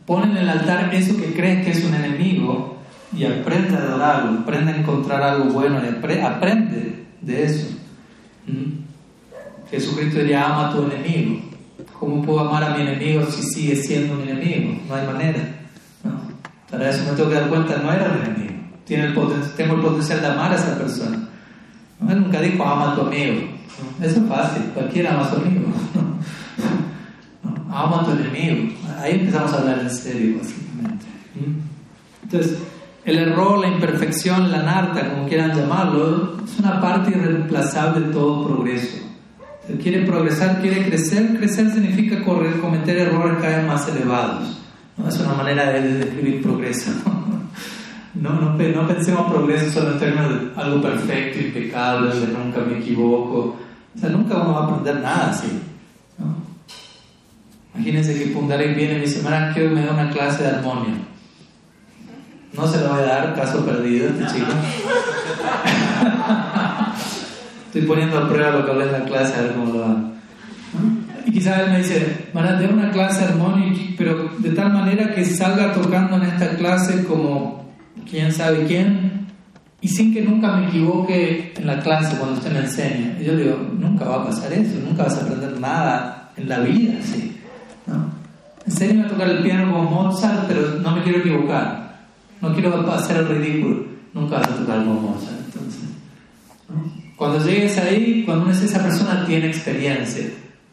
pon 0.07 0.31
en 0.31 0.37
el 0.37 0.49
altar 0.49 0.95
eso 0.95 1.15
que 1.17 1.31
crees 1.31 1.63
que 1.63 1.71
es 1.73 1.85
un 1.85 1.93
enemigo 1.93 2.79
y 3.15 3.25
aprende 3.25 3.75
a 3.75 3.81
adorarlo, 3.81 4.39
aprende 4.39 4.71
a 4.71 4.77
encontrar 4.77 5.21
algo 5.21 5.53
bueno 5.53 5.79
y 5.79 6.19
aprende 6.21 7.05
de 7.21 7.43
eso. 7.43 7.67
Jesucristo 9.69 10.21
diría, 10.21 10.45
ama 10.45 10.69
a 10.69 10.73
tu 10.73 10.85
enemigo. 10.85 11.54
¿Cómo 11.99 12.21
puedo 12.21 12.41
amar 12.41 12.63
a 12.63 12.75
mi 12.75 12.81
enemigo 12.81 13.25
si 13.25 13.43
sigue 13.43 13.75
siendo 13.75 14.15
mi 14.15 14.23
enemigo? 14.23 14.79
No 14.87 14.95
hay 14.95 15.07
manera. 15.07 15.39
Para 16.69 16.89
eso 16.89 17.09
me 17.09 17.15
tengo 17.15 17.29
que 17.29 17.35
dar 17.35 17.47
cuenta, 17.47 17.77
no 17.77 17.91
era 17.91 18.09
mi 18.09 18.25
enemigo. 18.25 18.53
Tengo 18.85 19.75
el 19.75 19.81
potencial 19.81 20.21
de 20.21 20.27
amar 20.27 20.51
a 20.51 20.55
esa 20.55 20.77
persona. 20.77 21.29
Él 22.09 22.21
nunca 22.21 22.41
dijo 22.41 22.63
ama 22.63 22.91
a 22.91 22.95
tu 22.95 23.01
amigo. 23.01 23.47
Eso 24.01 24.19
es 24.19 24.27
fácil, 24.27 24.63
cualquiera 24.73 25.13
ama 25.13 25.25
a 25.25 25.29
su 25.29 25.35
amigo. 25.37 25.63
ama 27.69 28.01
a 28.01 28.05
tu 28.05 28.11
enemigo. 28.11 28.73
Ahí 28.99 29.13
empezamos 29.13 29.53
a 29.53 29.59
hablar 29.59 29.79
en 29.79 29.89
serio, 29.89 30.39
básicamente. 30.39 31.05
Entonces, 32.23 32.57
el 33.05 33.19
error, 33.19 33.59
la 33.59 33.67
imperfección, 33.67 34.51
la 34.51 34.63
narta, 34.63 35.11
como 35.11 35.27
quieran 35.27 35.55
llamarlo, 35.55 36.37
es 36.43 36.59
una 36.59 36.81
parte 36.81 37.11
irreemplazable 37.11 38.07
de 38.07 38.13
todo 38.13 38.47
progreso 38.47 39.04
quiere 39.81 40.05
progresar, 40.05 40.61
quiere 40.61 40.85
crecer, 40.87 41.37
crecer 41.37 41.71
significa 41.71 42.23
correr, 42.23 42.59
cometer 42.59 42.97
errores 42.97 43.37
cada 43.41 43.57
vez 43.57 43.67
más 43.67 43.87
elevados. 43.87 44.59
¿no? 44.97 45.09
Es 45.09 45.19
una 45.19 45.33
manera 45.33 45.71
de, 45.71 45.81
describir 45.81 46.41
progreso. 46.41 46.91
¿no? 47.05 47.25
No, 48.15 48.57
no, 48.57 48.87
pensemos 48.87 49.29
progreso 49.29 49.71
solo 49.71 49.93
en 49.93 49.99
términos 49.99 50.29
de 50.29 50.61
algo 50.61 50.81
perfecto, 50.81 51.39
impecable, 51.39 52.17
de 52.17 52.27
nunca 52.27 52.61
me 52.61 52.77
equivoco. 52.79 53.57
O 53.95 53.99
sea, 53.99 54.09
nunca 54.09 54.35
vamos 54.35 54.61
a 54.61 54.63
aprender 54.65 54.95
nada 55.01 55.31
así. 55.31 55.47
¿no? 56.17 56.35
Imagínense 57.73 58.17
que 58.17 58.31
Pundarek 58.31 58.75
viene 58.75 58.93
y 58.93 58.95
me 58.97 59.05
dice, 59.05 59.21
Maran, 59.21 59.53
quiero 59.53 59.71
me 59.71 59.81
dé 59.81 59.89
una 59.89 60.09
clase 60.11 60.43
de 60.43 60.49
armonía. 60.49 60.95
No 62.53 62.67
se 62.67 62.79
lo 62.79 62.89
voy 62.89 62.99
a 62.99 63.05
dar, 63.05 63.35
caso 63.35 63.65
perdido 63.65 64.07
este 64.09 64.25
chico. 64.27 64.51
estoy 67.75 67.89
poniendo 67.89 68.17
a 68.17 68.29
prueba 68.29 68.51
lo 68.51 68.65
que 68.65 68.71
hablé 68.71 68.85
en 68.85 68.91
la 68.93 69.03
clase, 69.03 69.35
a 69.35 69.41
ver 69.41 69.51
cómo 69.51 69.73
lo 69.73 69.79
va. 69.81 69.97
Y 71.25 71.31
quizás 71.31 71.59
él 71.59 71.71
me 71.71 71.77
dice, 71.79 72.29
van 72.33 72.57
de 72.57 72.67
una 72.67 72.89
clase 72.89 73.25
armónica, 73.25 73.81
pero 73.97 74.29
de 74.37 74.51
tal 74.51 74.71
manera 74.71 75.13
que 75.13 75.25
salga 75.25 75.73
tocando 75.73 76.15
en 76.15 76.23
esta 76.23 76.55
clase 76.55 77.03
como 77.03 77.65
quién 78.09 78.31
sabe 78.31 78.63
quién, 78.65 79.27
y 79.81 79.89
sin 79.89 80.13
que 80.13 80.21
nunca 80.21 80.55
me 80.55 80.67
equivoque 80.67 81.53
en 81.57 81.67
la 81.67 81.81
clase 81.81 82.15
cuando 82.17 82.37
usted 82.37 82.53
me 82.53 82.59
enseña. 82.59 83.17
Y 83.19 83.25
yo 83.25 83.35
digo, 83.35 83.57
nunca 83.77 84.05
va 84.05 84.21
a 84.21 84.25
pasar 84.27 84.53
eso, 84.53 84.79
nunca 84.79 85.03
vas 85.03 85.17
a 85.17 85.21
aprender 85.23 85.59
nada 85.59 86.31
en 86.37 86.47
la 86.47 86.59
vida, 86.59 86.93
¿sí? 87.01 87.37
¿no? 87.87 88.09
Enséñame 88.65 89.03
a 89.03 89.09
tocar 89.09 89.29
el 89.29 89.43
piano 89.43 89.73
como 89.73 89.91
Mozart, 89.91 90.45
pero 90.47 90.79
no 90.81 90.95
me 90.95 91.03
quiero 91.03 91.19
equivocar. 91.19 92.05
No 92.41 92.53
quiero 92.53 92.89
hacer 92.91 93.17
el 93.17 93.27
ridículo. 93.27 93.83
Nunca 94.13 94.37
vas 94.37 94.49
a 94.49 94.55
tocar 94.55 94.77
como 94.77 95.01
Mozart, 95.01 95.39
entonces. 95.45 95.83
Cuando 97.15 97.45
llegues 97.45 97.77
ahí, 97.77 98.23
cuando 98.25 98.43
uno 98.45 98.53
dice 98.53 98.65
esa 98.65 98.83
persona 98.83 99.25
tiene 99.25 99.47
experiencia, 99.47 100.25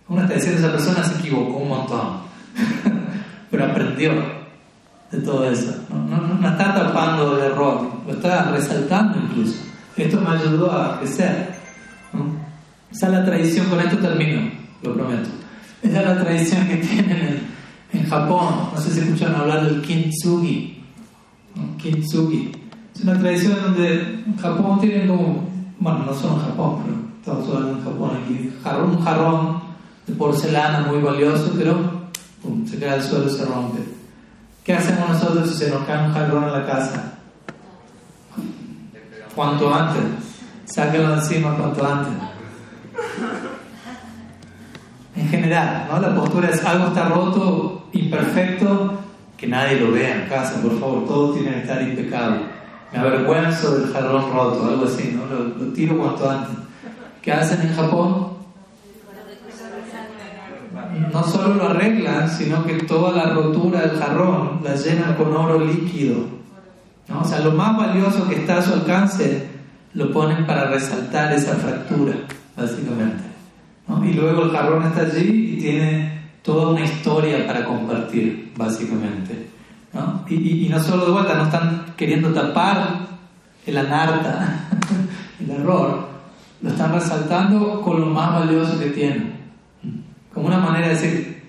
uno 0.09 0.23
está 0.23 0.35
diciendo 0.35 0.59
esa 0.59 0.73
persona 0.73 1.05
se 1.05 1.19
equivocó 1.21 1.59
un 1.59 1.69
montón, 1.69 2.19
pero 3.51 3.65
aprendió 3.65 4.13
de 5.11 5.19
todo 5.21 5.49
eso. 5.51 5.75
No, 5.89 6.17
no, 6.17 6.49
está 6.49 6.75
tapando 6.75 7.37
el 7.37 7.53
error, 7.53 7.93
lo 8.07 8.13
está 8.13 8.51
resaltando 8.51 9.19
incluso. 9.19 9.63
Esto 9.97 10.21
me 10.21 10.31
ayudó 10.31 10.73
a 10.73 10.99
crecer. 10.99 11.55
Esa 12.91 13.07
es 13.07 13.13
la 13.13 13.25
tradición, 13.25 13.67
con 13.69 13.81
esto 13.81 13.99
termino, 13.99 14.51
lo 14.83 14.95
prometo. 14.95 15.29
Esa 15.83 16.01
es 16.01 16.07
la 16.07 16.25
tradición 16.25 16.67
que 16.69 16.77
tienen 16.77 17.41
en, 17.93 18.07
Japón. 18.07 18.69
No 18.75 18.81
sé 18.81 18.91
si 18.91 19.01
escucharon 19.01 19.41
hablar 19.41 19.65
del 19.65 19.83
kintsugi. 19.83 20.83
Kintsugi. 21.79 22.53
Es 22.95 23.03
una 23.03 23.19
tradición 23.19 23.59
donde 23.63 24.23
en 24.27 24.37
Japón 24.37 24.81
tienen 24.81 25.09
como, 25.09 25.52
bueno, 25.83 26.05
no 26.07 26.15
solo 26.15 26.35
en 26.35 26.41
Japón, 26.47 26.77
pero 26.85 26.97
estamos 27.19 27.49
hablando 27.49 27.79
en 27.79 27.85
Japón 27.85 28.11
aquí, 28.23 28.53
un 28.85 29.05
jarrón 29.05 29.63
de 30.07 30.15
porcelana 30.15 30.81
muy 30.87 31.01
valioso, 31.01 31.53
pero 31.59 31.77
se 32.69 32.79
cae 32.79 32.91
al 32.91 33.03
suelo 33.03 33.27
y 33.27 33.31
se 33.31 33.45
rompe. 33.45 33.81
¿Qué 34.63 34.75
hacemos 34.75 35.09
nosotros 35.09 35.51
si 35.51 35.57
se 35.57 35.71
nos 35.71 35.85
cae 35.85 36.07
un 36.07 36.15
jarrón 36.15 36.45
en 36.45 36.53
la 36.53 36.65
casa? 36.65 37.15
Cuanto 39.35 39.75
antes. 39.75 40.03
Sáquenlo 40.67 41.15
encima 41.15 41.57
cuanto 41.57 41.85
antes. 41.85 42.13
En 45.17 45.29
general, 45.29 45.89
¿no? 45.91 46.01
La 46.01 46.15
postura 46.15 46.49
es 46.49 46.65
algo 46.65 46.87
está 46.89 47.09
roto, 47.09 47.89
imperfecto, 47.93 49.01
que 49.37 49.49
nadie 49.49 49.81
lo 49.81 49.91
vea 49.91 50.23
en 50.23 50.29
casa, 50.29 50.63
por 50.63 50.79
favor, 50.79 51.07
todo 51.07 51.35
tiene 51.35 51.51
que 51.51 51.61
estar 51.63 51.83
impecable. 51.83 52.52
Me 52.93 52.99
avergüenzo 52.99 53.79
del 53.79 53.93
jarrón 53.93 54.33
roto, 54.33 54.65
algo 54.69 54.85
así, 54.85 55.17
¿no? 55.17 55.27
Lo, 55.27 55.45
lo 55.45 55.73
tiro 55.73 55.97
cuanto 55.99 56.31
antes. 56.31 56.57
¿Qué 57.23 57.33
hacen 57.33 57.63
en 57.63 57.75
Japón? 57.75 58.33
no 61.13 61.23
solo 61.25 61.55
lo 61.55 61.69
arreglan, 61.69 62.29
sino 62.29 62.65
que 62.65 62.75
toda 62.75 63.13
la 63.13 63.35
rotura 63.35 63.81
del 63.83 63.99
jarrón 63.99 64.61
la 64.65 64.75
llenan 64.75 65.15
con 65.15 65.35
oro 65.35 65.65
líquido. 65.65 66.17
¿no? 67.09 67.21
O 67.21 67.25
sea, 67.25 67.41
lo 67.41 67.53
más 67.53 67.77
valioso 67.77 68.29
que 68.29 68.37
está 68.37 68.59
a 68.59 68.63
su 68.63 68.73
alcance 68.73 69.49
lo 69.95 70.11
ponen 70.11 70.47
para 70.47 70.71
resaltar 70.71 71.33
esa 71.33 71.55
fractura, 71.55 72.15
básicamente. 72.57 73.25
Y 74.05 74.15
luego 74.15 74.45
el 74.45 74.51
jarrón 74.51 74.87
está 74.87 75.03
allí 75.03 75.55
y 75.55 75.61
tiene 75.61 76.23
toda 76.43 76.69
una 76.69 76.85
historia 76.85 77.47
para 77.47 77.65
compartir, 77.65 78.53
básicamente. 78.57 79.49
¿No? 79.93 80.25
Y, 80.29 80.67
y, 80.67 80.69
no 80.69 80.83
solo 80.83 81.07
de 81.07 81.13
vuelta, 81.13 81.35
no 81.35 81.45
están 81.45 81.95
queriendo 81.97 82.31
tapar 82.31 83.07
el 83.67 83.77
anarta, 83.77 84.69
el 85.41 85.51
error, 85.51 86.09
lo 86.61 86.71
están 86.71 86.93
resaltando 86.93 87.81
con 87.83 88.01
lo 88.01 88.07
más 88.07 88.41
valioso 88.41 88.79
que 88.79 88.91
tienen 88.91 89.33
como 90.33 90.47
una 90.47 90.59
manera 90.59 90.89
de 90.89 90.95
decir, 90.95 91.43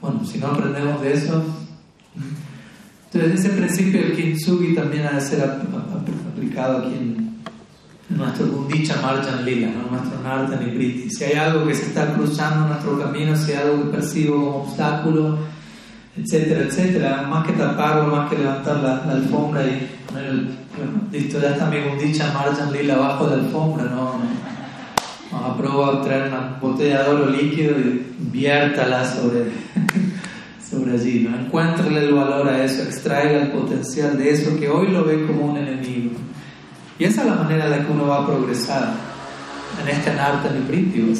bueno, 0.00 0.24
si 0.24 0.38
no 0.38 0.48
aprendemos 0.48 1.00
de 1.02 1.12
eso. 1.12 1.42
Entonces, 3.12 3.40
ese 3.40 3.50
principio 3.50 4.00
del 4.00 4.16
kintsugi 4.16 4.74
también 4.74 5.06
ha 5.06 5.12
de 5.12 5.20
ser 5.20 5.42
aplicado 5.42 6.78
aquí 6.78 6.94
en, 6.94 7.30
nuestro 8.08 8.48
Gundicha 8.48 9.00
Marjan 9.00 9.44
Lila, 9.44 9.68
¿no? 9.68 9.96
nuestro 9.96 10.20
Narta 10.20 10.56
Nibriti. 10.56 11.08
Si 11.10 11.22
hay 11.22 11.34
algo 11.34 11.64
que 11.64 11.76
se 11.76 11.86
está 11.86 12.12
cruzando 12.12 12.64
en 12.64 12.70
nuestro 12.70 12.98
camino, 12.98 13.36
si 13.36 13.52
hay 13.52 13.58
algo 13.58 13.84
que 13.84 13.90
percibo 13.90 14.34
como 14.34 14.56
obstáculo, 14.64 15.38
etcétera, 16.22 16.62
etcétera, 16.62 17.22
más 17.28 17.46
que 17.46 17.52
taparlo, 17.52 18.14
más 18.14 18.30
que 18.30 18.38
levantar 18.38 18.76
la, 18.76 19.12
alfombra 19.12 19.64
y 19.64 19.88
poner 20.06 20.24
el. 20.26 20.48
listo, 21.12 21.40
ya 21.40 21.50
está 21.50 21.66
mi 21.66 21.80
Gundicha 21.80 22.32
Marjan 22.32 22.72
Lila 22.72 22.94
abajo 22.94 23.26
de 23.26 23.36
la 23.36 23.42
alfombra, 23.42 23.84
no 23.84 24.50
a 25.32 26.02
traer 26.02 26.28
una 26.28 26.58
botella 26.60 27.02
de 27.02 27.10
oro 27.10 27.26
líquido 27.30 27.78
y 27.78 28.06
viértala 28.18 29.04
sobre, 29.04 29.46
sobre 30.70 30.92
allí. 30.92 31.28
¿no? 31.28 31.38
Encuéntrale 31.38 32.06
el 32.06 32.14
valor 32.14 32.48
a 32.48 32.64
eso, 32.64 32.82
extraiga 32.82 33.42
el 33.42 33.50
potencial 33.50 34.18
de 34.18 34.30
eso 34.30 34.58
que 34.58 34.68
hoy 34.68 34.88
lo 34.88 35.04
ve 35.04 35.26
como 35.26 35.52
un 35.52 35.56
enemigo. 35.58 36.12
Y 36.98 37.04
esa 37.04 37.22
es 37.22 37.28
la 37.28 37.36
manera 37.36 37.64
en 37.66 37.70
la 37.70 37.86
que 37.86 37.92
uno 37.92 38.06
va 38.06 38.22
a 38.22 38.26
progresar 38.26 38.92
en 39.82 39.88
este 39.88 40.14
Narta 40.14 40.50
Nipriti, 40.50 41.14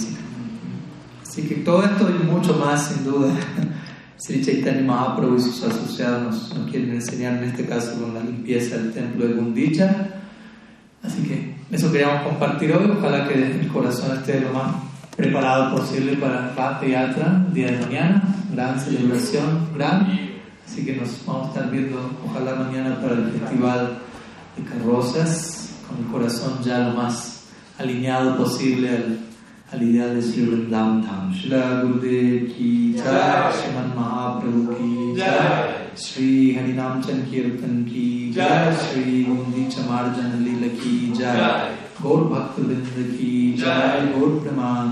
Así 1.23 1.43
que 1.43 1.57
todo 1.57 1.85
esto 1.85 2.11
y 2.11 2.25
mucho 2.25 2.55
más, 2.55 2.89
sin 2.89 3.05
duda, 3.05 3.29
Sri 4.21 4.45
Chaitanya 4.45 4.83
Mahaprabhu 4.83 5.37
y 5.37 5.41
sus 5.41 5.63
asociados 5.63 6.53
nos, 6.55 6.71
quieren 6.71 6.91
enseñar, 6.91 7.43
en 7.43 7.45
este 7.45 7.65
caso 7.65 7.99
con 7.99 8.13
la 8.13 8.21
limpieza 8.21 8.77
del 8.77 8.93
templo 8.93 9.27
de 9.27 9.33
Gundicha. 9.33 10.09
Así 11.03 11.23
que 11.23 11.55
eso 11.75 11.91
queríamos 11.91 12.25
compartir 12.25 12.71
hoy. 12.73 12.91
Ojalá 12.91 13.27
que 13.27 13.35
el 13.35 13.69
corazón 13.69 14.19
esté 14.19 14.41
lo 14.41 14.53
más 14.53 14.75
preparado 15.17 15.75
posible 15.75 16.19
para 16.19 16.53
la 16.55 16.81
Yatra 16.87 17.47
día 17.55 17.71
de 17.71 17.79
mañana. 17.79 18.23
Gran 18.53 18.79
celebración, 18.79 19.71
gran. 19.75 20.07
Así 20.67 20.85
que 20.85 20.97
nos 20.97 21.25
vamos 21.25 21.47
a 21.47 21.51
estar 21.55 21.71
viendo, 21.71 22.11
ojalá 22.29 22.57
mañana, 22.57 23.01
para 23.01 23.15
el 23.15 23.31
festival 23.31 23.99
de 24.55 24.65
carrozas, 24.65 25.71
con 25.89 26.05
el 26.05 26.13
corazón 26.13 26.63
ya 26.63 26.81
lo 26.81 26.95
más 26.95 27.45
alineado 27.79 28.37
posible 28.37 28.91
al, 28.91 29.30
हलिदयाल 29.73 30.21
श्री 30.21 30.45
वृंदावन 30.47 31.01
धाम 31.01 31.33
शिला 31.41 31.59
गुरुदेव 31.81 32.47
की 32.47 32.71
जय 32.93 33.53
श्रीमन 33.59 33.93
महाप्रभु 33.97 34.63
की 34.71 35.15
जय 35.17 35.95
श्री 36.05 36.31
हरिनाम 36.55 37.01
चंद 37.03 37.29
कीर्तन 37.31 37.77
की 37.91 38.09
जय 38.37 38.77
श्री 38.81 39.23
गोंदी 39.25 39.65
चमार 39.75 40.09
जन 40.17 40.33
लीला 40.45 40.73
की 40.81 40.97
जय 41.19 41.39
गौर 42.03 42.25
भक्त 42.33 42.61
बिंद 42.61 42.91
की 43.11 43.31
जय 43.61 44.13
गौर 44.15 44.39
प्रमाण 44.43 44.89